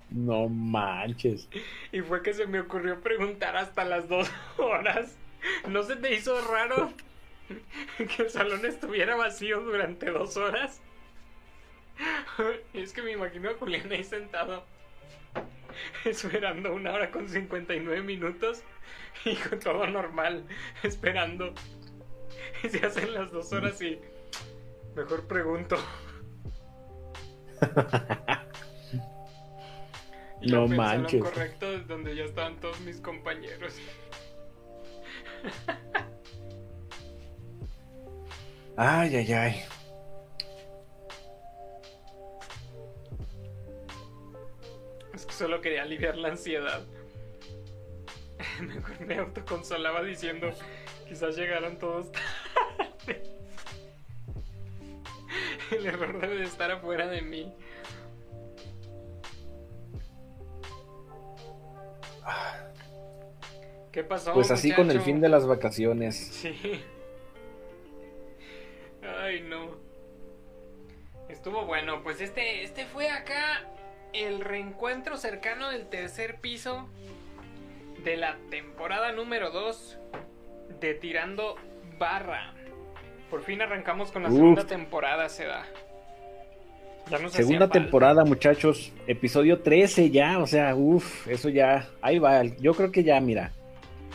No 0.09 0.47
manches. 0.49 1.49
Y 1.91 2.01
fue 2.01 2.21
que 2.21 2.33
se 2.33 2.47
me 2.47 2.59
ocurrió 2.59 2.99
preguntar 3.01 3.57
hasta 3.57 3.85
las 3.85 4.07
dos 4.07 4.29
horas. 4.57 5.15
¿No 5.67 5.83
se 5.83 5.95
te 5.95 6.13
hizo 6.13 6.39
raro 6.47 6.93
que 7.97 8.23
el 8.23 8.29
salón 8.29 8.65
estuviera 8.65 9.15
vacío 9.15 9.61
durante 9.61 10.11
dos 10.11 10.37
horas? 10.37 10.81
Es 12.73 12.93
que 12.93 13.01
me 13.01 13.11
imagino 13.11 13.49
a 13.49 13.53
Julián 13.55 13.91
ahí 13.91 14.03
sentado, 14.03 14.63
esperando 16.05 16.73
una 16.73 16.93
hora 16.93 17.11
con 17.11 17.27
59 17.27 18.01
minutos 18.01 18.63
y 19.25 19.35
con 19.35 19.59
todo 19.59 19.87
normal, 19.87 20.45
esperando. 20.83 21.53
Y 22.63 22.69
se 22.69 22.85
hacen 22.85 23.13
las 23.13 23.31
dos 23.31 23.51
horas 23.53 23.81
y 23.81 23.99
mejor 24.95 25.27
pregunto. 25.27 25.77
Y 30.41 30.51
No 30.51 30.65
en 30.65 30.67
lo 30.67 30.67
manches. 30.67 31.21
correcto 31.21 31.71
es 31.73 31.87
donde 31.87 32.15
ya 32.15 32.23
estaban 32.25 32.59
todos 32.59 32.79
mis 32.81 33.01
compañeros. 33.01 33.81
Ay, 38.75 39.15
ay, 39.15 39.33
ay. 39.33 39.63
Solo 45.37 45.61
quería 45.61 45.83
aliviar 45.83 46.17
la 46.17 46.29
ansiedad. 46.29 46.81
Mejor 48.61 49.01
me 49.01 49.15
autoconsolaba 49.15 50.03
diciendo, 50.03 50.49
quizás 51.07 51.37
llegaron 51.37 51.77
todos 51.77 52.11
tarde. 52.11 53.23
El 55.77 55.85
error 55.85 56.19
debe 56.19 56.37
de 56.37 56.43
estar 56.43 56.71
afuera 56.71 57.07
de 57.07 57.21
mí. 57.21 57.53
¿Qué 63.91 64.03
pasó? 64.03 64.33
Pues 64.33 64.51
así 64.51 64.73
con 64.73 64.91
el 64.91 65.01
fin 65.01 65.19
de 65.21 65.29
las 65.29 65.45
vacaciones. 65.45 66.15
Sí. 66.15 66.55
Reencuentro 74.57 75.17
cercano 75.17 75.69
del 75.69 75.85
tercer 75.85 76.37
piso 76.41 76.87
de 78.03 78.17
la 78.17 78.37
temporada 78.49 79.11
número 79.11 79.51
2 79.51 79.99
de 80.79 80.95
Tirando 80.95 81.57
Barra. 81.99 82.55
Por 83.29 83.43
fin 83.43 83.61
arrancamos 83.61 84.11
con 84.11 84.23
la 84.23 84.29
Uf. 84.29 84.35
segunda 84.35 84.65
temporada, 84.65 85.29
se 85.29 85.45
da. 85.45 85.63
Ya 87.11 87.19
nos 87.19 87.33
hacía 87.33 87.45
Segunda 87.45 87.69
temporada, 87.69 88.25
muchachos. 88.25 88.91
Episodio 89.05 89.59
13 89.61 90.09
ya, 90.09 90.39
o 90.39 90.47
sea, 90.47 90.75
uff, 90.75 91.27
eso 91.27 91.49
ya. 91.49 91.87
Ahí 92.01 92.17
va. 92.17 92.43
Yo 92.43 92.73
creo 92.73 92.91
que 92.91 93.03
ya, 93.03 93.19
mira. 93.21 93.51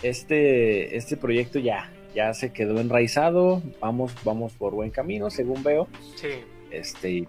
Este, 0.03 0.97
este 0.97 1.17
proyecto 1.17 1.61
ya, 1.61 1.93
ya 2.17 2.35
se 2.35 2.53
quedó 2.53 2.81
enraizado. 2.81 3.63
Vamos, 3.79 4.13
vamos 4.25 4.55
por 4.55 4.75
buen 4.75 4.91
camino, 4.91 5.31
según 5.31 5.63
veo. 5.63 5.87
Sí. 6.17 6.31
Este, 6.73 7.11
y, 7.11 7.29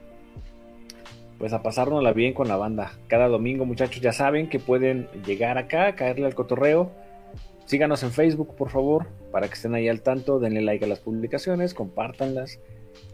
pues 1.43 1.51
a 1.51 1.61
pasárnosla 1.61 2.13
bien 2.13 2.33
con 2.33 2.47
la 2.47 2.55
banda. 2.55 2.93
Cada 3.07 3.27
domingo, 3.27 3.65
muchachos, 3.65 4.01
ya 4.01 4.13
saben 4.13 4.47
que 4.47 4.59
pueden 4.59 5.09
llegar 5.25 5.57
acá, 5.57 5.93
caerle 5.93 6.25
al 6.25 6.35
cotorreo. 6.35 6.93
Síganos 7.65 8.01
en 8.03 8.11
Facebook, 8.11 8.55
por 8.55 8.69
favor, 8.69 9.07
para 9.29 9.49
que 9.49 9.55
estén 9.55 9.75
ahí 9.75 9.89
al 9.89 9.99
tanto. 9.99 10.39
Denle 10.39 10.61
like 10.61 10.85
a 10.85 10.87
las 10.87 11.01
publicaciones, 11.01 11.73
compártanlas. 11.73 12.61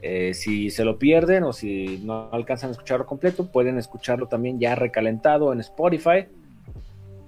Eh, 0.03 0.35
si 0.35 0.69
se 0.69 0.85
lo 0.85 0.99
pierden 0.99 1.43
o 1.43 1.53
si 1.53 2.03
no 2.05 2.29
alcanzan 2.31 2.69
a 2.69 2.73
escucharlo 2.73 3.07
completo, 3.07 3.51
pueden 3.51 3.79
escucharlo 3.79 4.27
también 4.27 4.59
ya 4.59 4.75
recalentado 4.75 5.51
en 5.51 5.61
Spotify. 5.61 6.27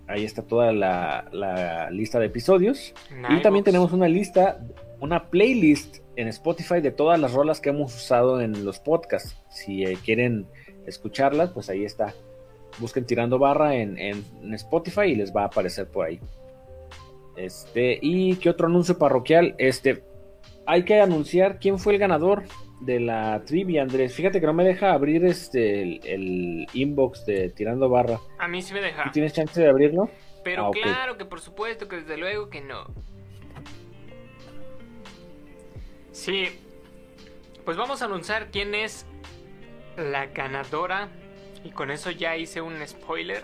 Ahí 0.06 0.24
está 0.24 0.44
toda 0.44 0.72
la, 0.72 1.26
la 1.32 1.90
lista 1.90 2.20
de 2.20 2.28
episodios. 2.28 2.94
Y 3.28 3.42
también 3.42 3.66
tenemos 3.66 3.92
una 3.92 4.08
lista, 4.08 4.60
una 5.00 5.32
playlist 5.32 5.98
en 6.16 6.28
Spotify 6.28 6.80
de 6.80 6.92
todas 6.92 7.20
las 7.20 7.34
rolas 7.34 7.60
que 7.60 7.70
hemos 7.70 7.96
usado 7.96 8.40
en 8.40 8.66
los 8.66 8.78
podcasts. 8.78 9.36
Si 9.50 9.84
eh, 9.84 9.98
quieren 10.06 10.46
escucharlas, 10.86 11.52
pues 11.52 11.70
ahí 11.70 11.86
está. 11.86 12.14
Busquen 12.80 13.06
Tirando 13.06 13.38
Barra 13.40 13.76
en, 13.76 13.98
en- 14.00 14.24
en 14.42 14.54
Spotify 14.54 15.08
y 15.08 15.16
les 15.16 15.36
va 15.36 15.44
a 15.44 15.46
aparecer 15.46 15.88
por 15.90 16.06
ahí. 16.08 16.20
Este, 17.36 17.98
y 18.02 18.36
qué 18.38 18.50
otro 18.50 18.68
anuncio 18.68 18.98
parroquial. 18.98 19.56
Este, 19.58 20.04
hay 20.66 20.84
que 20.84 21.00
anunciar 21.02 21.60
quién 21.60 21.80
fue 21.80 21.94
el 21.94 22.00
ganador 22.00 22.44
de 22.82 23.00
la 23.00 23.42
trivia, 23.46 23.82
Andrés. 23.84 24.14
Fíjate 24.14 24.40
que 24.40 24.46
no 24.48 24.54
me 24.54 24.64
deja 24.64 24.94
abrir 24.94 25.24
este 25.26 25.82
el, 25.82 26.02
el 26.06 26.68
inbox 26.74 27.26
de 27.26 27.50
Tirando 27.50 27.90
Barra. 27.90 28.20
A 28.40 28.48
mí 28.48 28.62
sí 28.62 28.74
me 28.74 28.82
deja. 28.82 29.04
¿Tú 29.04 29.12
tienes 29.12 29.34
chance 29.34 29.60
de 29.62 29.70
abrirlo? 29.70 30.10
Pero 30.44 30.68
Ah, 30.68 30.72
claro 30.72 31.18
que 31.18 31.26
por 31.26 31.40
supuesto 31.42 31.88
que 31.88 31.98
desde 31.98 32.18
luego 32.18 32.50
que 32.50 32.62
no. 32.62 32.86
Sí. 36.12 36.46
Pues 37.66 37.78
vamos 37.78 38.02
a 38.02 38.06
anunciar 38.06 38.50
quién 38.52 38.74
es 38.74 39.06
la 40.02 40.28
ganadora. 40.28 41.10
Y 41.64 41.72
con 41.72 41.92
eso 41.92 42.12
ya 42.12 42.36
hice 42.36 42.62
un 42.62 42.76
spoiler. 42.86 43.42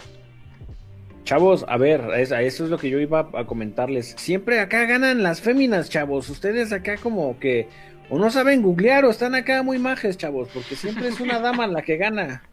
Chavos, 1.24 1.66
a 1.68 1.78
ver, 1.78 2.02
eso 2.16 2.36
es 2.38 2.70
lo 2.70 2.78
que 2.78 2.90
yo 2.90 3.00
iba 3.00 3.30
a 3.34 3.46
comentarles. 3.46 4.16
Siempre 4.18 4.60
acá 4.60 4.86
ganan 4.86 5.24
las 5.24 5.42
féminas, 5.42 5.90
chavos. 5.90 6.30
Ustedes 6.30 6.72
acá 6.72 6.98
como 6.98 7.38
que 7.40 7.68
o 8.10 8.18
no 8.18 8.30
saben 8.32 8.62
googlear 8.62 9.04
o 9.06 9.10
están 9.10 9.36
acá 9.36 9.64
muy 9.64 9.78
majes, 9.80 10.18
chavos, 10.18 10.50
porque 10.54 10.76
siempre 10.76 11.10
es 11.10 11.20
una 11.20 11.40
dama 11.42 11.68
la 11.68 11.82
que 11.82 11.98
gana. 11.98 12.44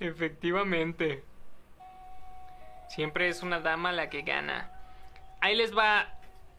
Efectivamente. 0.00 1.22
Siempre 2.88 3.28
es 3.28 3.42
una 3.42 3.60
dama 3.60 3.92
la 3.92 4.08
que 4.08 4.22
gana. 4.22 4.70
Ahí 5.40 5.56
les 5.56 5.76
va 5.76 6.08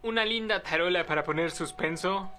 una 0.04 0.26
linda 0.26 0.62
tarola 0.62 1.06
para 1.06 1.24
poner 1.24 1.52
suspenso. 1.52 2.32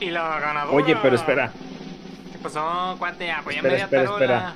Y 0.00 0.10
la 0.10 0.40
ganadora. 0.40 0.76
Oye, 0.76 0.96
pero 1.02 1.14
espera. 1.16 1.52
¿Qué 2.32 2.38
pasó, 2.38 2.96
cuate? 2.98 3.30
Apoya 3.30 3.58
Espera, 3.58 3.88
tarola. 3.88 4.14
espera. 4.14 4.54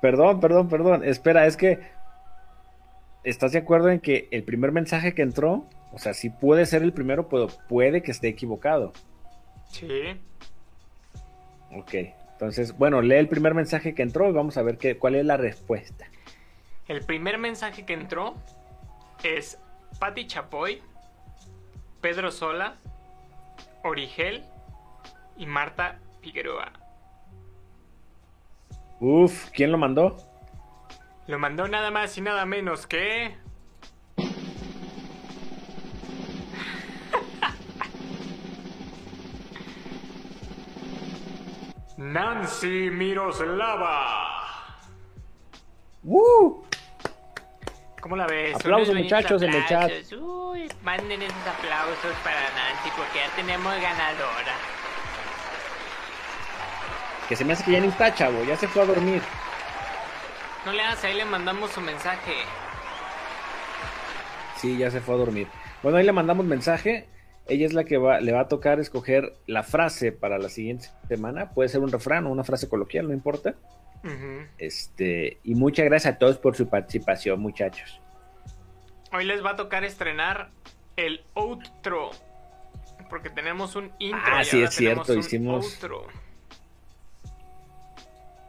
Perdón, 0.00 0.40
perdón, 0.40 0.68
perdón. 0.68 1.04
Espera, 1.04 1.46
es 1.46 1.56
que 1.56 1.80
¿estás 3.24 3.52
de 3.52 3.58
acuerdo 3.58 3.90
en 3.90 4.00
que 4.00 4.28
el 4.30 4.44
primer 4.44 4.72
mensaje 4.72 5.14
que 5.14 5.22
entró, 5.22 5.66
o 5.92 5.98
sea, 5.98 6.14
sí 6.14 6.30
puede 6.30 6.66
ser 6.66 6.82
el 6.82 6.92
primero, 6.92 7.28
pero 7.28 7.48
puede 7.68 8.02
que 8.02 8.10
esté 8.10 8.28
equivocado? 8.28 8.92
Sí. 9.68 10.20
Ok. 11.72 11.94
Entonces, 12.32 12.76
bueno, 12.76 13.02
lee 13.02 13.16
el 13.16 13.28
primer 13.28 13.54
mensaje 13.54 13.94
que 13.94 14.02
entró 14.02 14.28
y 14.28 14.32
vamos 14.32 14.56
a 14.56 14.62
ver 14.62 14.78
qué, 14.78 14.96
cuál 14.96 15.14
es 15.14 15.26
la 15.26 15.36
respuesta. 15.36 16.06
El 16.88 17.02
primer 17.04 17.38
mensaje 17.38 17.84
que 17.84 17.92
entró 17.92 18.34
es 19.22 19.58
Patti 19.98 20.26
Chapoy, 20.26 20.80
Pedro 22.00 22.32
Sola, 22.32 22.76
Origel 23.84 24.42
y 25.40 25.46
Marta 25.46 25.98
Figueroa. 26.20 26.70
Uf, 29.00 29.48
¿quién 29.54 29.72
lo 29.72 29.78
mandó? 29.78 30.18
Lo 31.26 31.38
mandó 31.38 31.66
nada 31.66 31.90
más 31.90 32.18
y 32.18 32.20
nada 32.20 32.44
menos 32.44 32.86
que... 32.86 33.38
Nancy 41.96 42.90
Miroslava. 42.90 44.36
¡Uh! 46.02 46.62
¿Cómo 48.02 48.16
la 48.16 48.26
ves? 48.26 48.56
Aplausos, 48.56 48.94
muchachos, 48.94 49.40
en 49.40 49.54
el 49.54 49.66
chat. 49.66 49.90
Uy, 50.20 50.70
manden 50.82 51.22
esos 51.22 51.46
aplausos 51.46 52.14
para 52.22 52.42
Nancy 52.42 52.90
porque 52.94 53.20
ya 53.20 53.30
tenemos 53.36 53.72
ganadora. 53.80 54.79
Que 57.30 57.36
se 57.36 57.44
me 57.46 57.54
hace 57.54 57.64
que 57.64 57.72
ya 57.72 57.80
ni 57.80 57.86
está, 57.88 58.12
chavo, 58.14 58.44
ya 58.44 58.56
se 58.56 58.68
fue 58.68 58.82
a 58.82 58.86
dormir. 58.86 59.22
No 60.66 60.72
le 60.72 60.82
hagas, 60.82 61.02
ahí 61.04 61.14
le 61.16 61.24
mandamos 61.24 61.70
su 61.70 61.80
mensaje. 61.80 62.32
Sí, 64.56 64.76
ya 64.76 64.90
se 64.90 65.00
fue 65.00 65.14
a 65.14 65.18
dormir. 65.18 65.46
Bueno, 65.82 65.96
ahí 65.98 66.04
le 66.04 66.12
mandamos 66.12 66.44
mensaje. 66.44 67.08
Ella 67.46 67.66
es 67.66 67.72
la 67.72 67.84
que 67.84 67.96
va, 67.96 68.20
le 68.20 68.32
va 68.32 68.40
a 68.42 68.48
tocar 68.48 68.78
escoger 68.78 69.32
la 69.46 69.62
frase 69.62 70.12
para 70.12 70.38
la 70.38 70.48
siguiente 70.50 70.88
semana. 71.08 71.50
Puede 71.50 71.68
ser 71.70 71.80
un 71.80 71.90
refrán 71.90 72.26
o 72.26 72.30
una 72.30 72.44
frase 72.44 72.68
coloquial, 72.68 73.08
no 73.08 73.14
importa. 73.14 73.54
Este, 74.58 75.38
y 75.42 75.54
muchas 75.54 75.86
gracias 75.86 76.14
a 76.14 76.18
todos 76.18 76.36
por 76.38 76.56
su 76.56 76.68
participación, 76.68 77.40
muchachos. 77.40 78.00
Hoy 79.12 79.24
les 79.24 79.42
va 79.44 79.50
a 79.52 79.56
tocar 79.56 79.84
estrenar 79.84 80.50
el 80.96 81.24
outro. 81.34 82.10
Porque 83.08 83.30
tenemos 83.30 83.74
un 83.76 83.90
intro. 83.98 84.20
Ah, 84.24 84.42
y 84.42 84.44
sí, 84.44 84.56
ahora 84.58 84.68
es 84.68 84.74
cierto, 84.74 85.14
hicimos- 85.14 85.64
outro. 85.74 86.06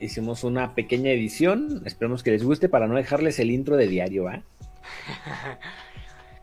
Hicimos 0.02 0.44
una 0.44 0.74
pequeña 0.74 1.12
edición. 1.12 1.84
Esperemos 1.86 2.24
que 2.24 2.32
les 2.32 2.44
guste 2.44 2.68
para 2.68 2.88
no 2.88 2.96
dejarles 2.96 3.38
el 3.38 3.52
intro 3.52 3.78
de 3.78 3.88
diario, 3.88 4.28
¿ah? 4.28 4.42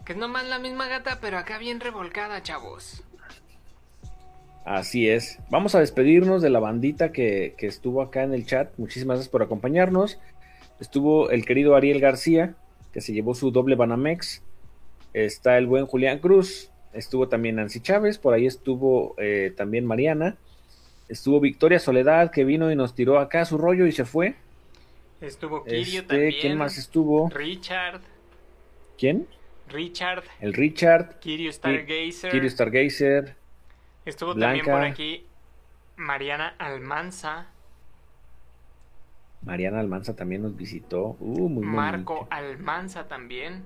Que 0.05 0.13
es 0.13 0.19
nomás 0.19 0.47
la 0.47 0.61
misma 0.61 0.87
gata, 0.87 1.19
pero 1.21 1.37
acá 1.37 1.59
bien 1.59 1.81
revolcada, 1.81 2.43
chavos. 2.43 3.03
Así 4.65 5.09
es. 5.09 5.39
Vamos 5.51 5.75
a 5.75 5.81
despedirnos 5.81 6.41
de 6.41 6.51
la 6.51 6.61
bandita 6.61 7.11
que, 7.11 7.55
que 7.59 7.67
estuvo 7.67 8.01
acá 8.01 8.23
en 8.23 8.33
el 8.33 8.47
chat. 8.47 8.71
Muchísimas 8.79 9.17
gracias 9.17 9.31
por 9.31 9.43
acompañarnos. 9.43 10.21
Estuvo 10.79 11.31
el 11.31 11.45
querido 11.45 11.75
Ariel 11.75 12.01
García, 12.01 12.55
que 12.93 13.01
se 13.01 13.13
llevó 13.13 13.35
su 13.35 13.51
doble 13.51 13.75
Banamex. 13.75 14.41
Está 15.15 15.59
el 15.59 15.67
buen 15.67 15.87
Julián 15.87 16.21
Cruz. 16.21 16.71
Estuvo 16.93 17.29
también 17.29 17.57
Nancy 17.57 17.81
Chávez. 17.81 18.19
Por 18.19 18.35
ahí 18.35 18.47
estuvo 18.47 19.17
eh, 19.19 19.53
también 19.57 19.85
Mariana. 19.85 20.37
Estuvo 21.09 21.41
Victoria 21.41 21.79
Soledad, 21.79 22.31
que 22.31 22.45
vino 22.45 22.71
y 22.71 22.77
nos 22.77 22.95
tiró 22.95 23.19
acá 23.19 23.45
su 23.45 23.57
rollo 23.59 23.87
y 23.87 23.93
se 23.93 24.05
fue. 24.05 24.35
Estuvo 25.21 25.65
Kirio 25.65 25.83
Este, 25.83 26.03
también. 26.03 26.35
¿Quién 26.41 26.59
más 26.59 26.79
estuvo? 26.79 27.29
Richard. 27.31 28.01
¿Quién? 28.99 29.27
Richard. 29.69 30.25
El 30.41 30.53
Richard. 30.55 31.19
Kirio 31.19 31.53
Stargazer. 31.53 32.31
Kirio 32.31 32.51
Stargazer. 32.51 33.37
Estuvo 34.05 34.35
Blanca. 34.35 34.65
también 34.65 34.77
por 34.77 34.85
aquí 34.85 35.27
Mariana 35.97 36.55
Almanza. 36.59 37.49
Mariana 39.43 39.81
Almanza 39.81 40.15
también 40.17 40.43
nos 40.43 40.57
visitó. 40.57 41.17
Uh, 41.21 41.49
muy 41.49 41.65
Marco 41.65 42.15
bonito. 42.15 42.35
Almanza 42.35 43.07
también. 43.09 43.63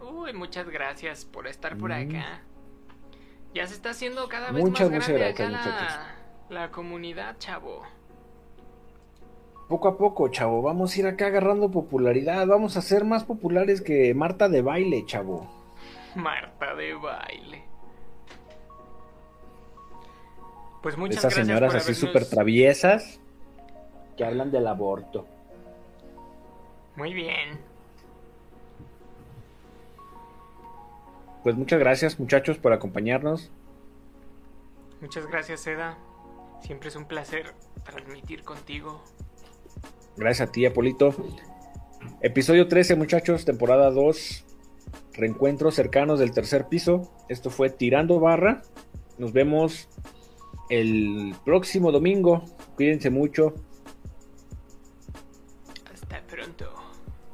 Uy, 0.00 0.32
muchas 0.32 0.68
gracias 0.68 1.24
por 1.24 1.46
estar 1.46 1.76
por 1.76 1.90
Mm. 1.90 1.92
acá. 2.16 2.42
Ya 3.54 3.66
se 3.66 3.74
está 3.74 3.90
haciendo 3.90 4.28
cada 4.28 4.52
vez 4.52 4.62
Muchas, 4.62 4.90
más 4.90 4.90
muchas 4.90 5.08
grande 5.08 5.32
gracias, 5.32 5.48
acá 5.48 5.50
la, 5.50 6.14
la 6.50 6.70
comunidad, 6.70 7.36
chavo. 7.38 7.82
Poco 9.68 9.88
a 9.88 9.96
poco, 9.96 10.28
chavo, 10.28 10.62
vamos 10.62 10.94
a 10.94 10.98
ir 10.98 11.06
acá 11.06 11.26
agarrando 11.26 11.70
popularidad, 11.70 12.46
vamos 12.46 12.76
a 12.76 12.82
ser 12.82 13.04
más 13.04 13.22
populares 13.24 13.80
que 13.80 14.12
Marta 14.14 14.48
de 14.48 14.62
baile, 14.62 15.06
chavo. 15.06 15.48
Marta 16.16 16.74
de 16.74 16.94
baile. 16.94 17.62
Pues 20.82 20.96
muchas 20.96 21.18
Esas 21.18 21.34
gracias 21.34 21.46
señoras 21.46 21.68
por 21.72 21.76
así 21.76 21.92
habernos- 21.92 22.08
súper 22.08 22.26
traviesas 22.28 23.20
que 24.16 24.24
hablan 24.24 24.50
del 24.50 24.66
aborto. 24.66 25.26
Muy 26.96 27.14
bien. 27.14 27.60
Pues 31.44 31.54
muchas 31.56 31.78
gracias, 31.78 32.18
muchachos, 32.18 32.58
por 32.58 32.72
acompañarnos. 32.72 33.50
Muchas 35.00 35.26
gracias, 35.26 35.60
Seda. 35.60 35.96
Siempre 36.62 36.88
es 36.88 36.96
un 36.96 37.06
placer 37.06 37.54
transmitir 37.84 38.42
contigo. 38.42 39.02
Gracias 40.16 40.48
a 40.48 40.52
ti, 40.52 40.66
Apolito. 40.66 41.14
Episodio 42.20 42.68
13, 42.68 42.96
muchachos, 42.96 43.44
temporada 43.44 43.90
2. 43.90 44.44
Reencuentros 45.14 45.74
cercanos 45.74 46.18
del 46.18 46.32
tercer 46.32 46.66
piso. 46.68 47.10
Esto 47.28 47.50
fue 47.50 47.70
Tirando 47.70 48.20
Barra. 48.20 48.62
Nos 49.18 49.32
vemos 49.32 49.88
el 50.68 51.34
próximo 51.44 51.92
domingo. 51.92 52.44
Cuídense 52.76 53.10
mucho. 53.10 53.54
Hasta 55.92 56.22
pronto. 56.26 56.66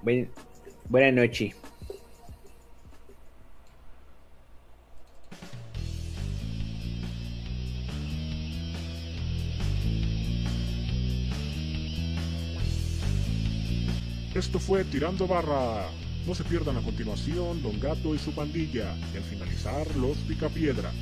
Buen- 0.03 0.31
buena 0.89 1.11
noche. 1.23 1.55
Esto 14.37 14.59
fue 14.59 14.85
Tirando 14.85 15.27
Barra. 15.27 15.89
No 16.27 16.35
se 16.35 16.45
pierdan 16.45 16.77
a 16.77 16.83
continuación 16.83 17.63
Don 17.63 17.81
Gato 17.81 18.15
y 18.15 18.19
su 18.19 18.33
pandilla. 18.33 18.95
Y 19.15 19.17
al 19.17 19.23
finalizar, 19.23 19.87
Los 19.97 20.19
Picapiedra. 20.19 20.93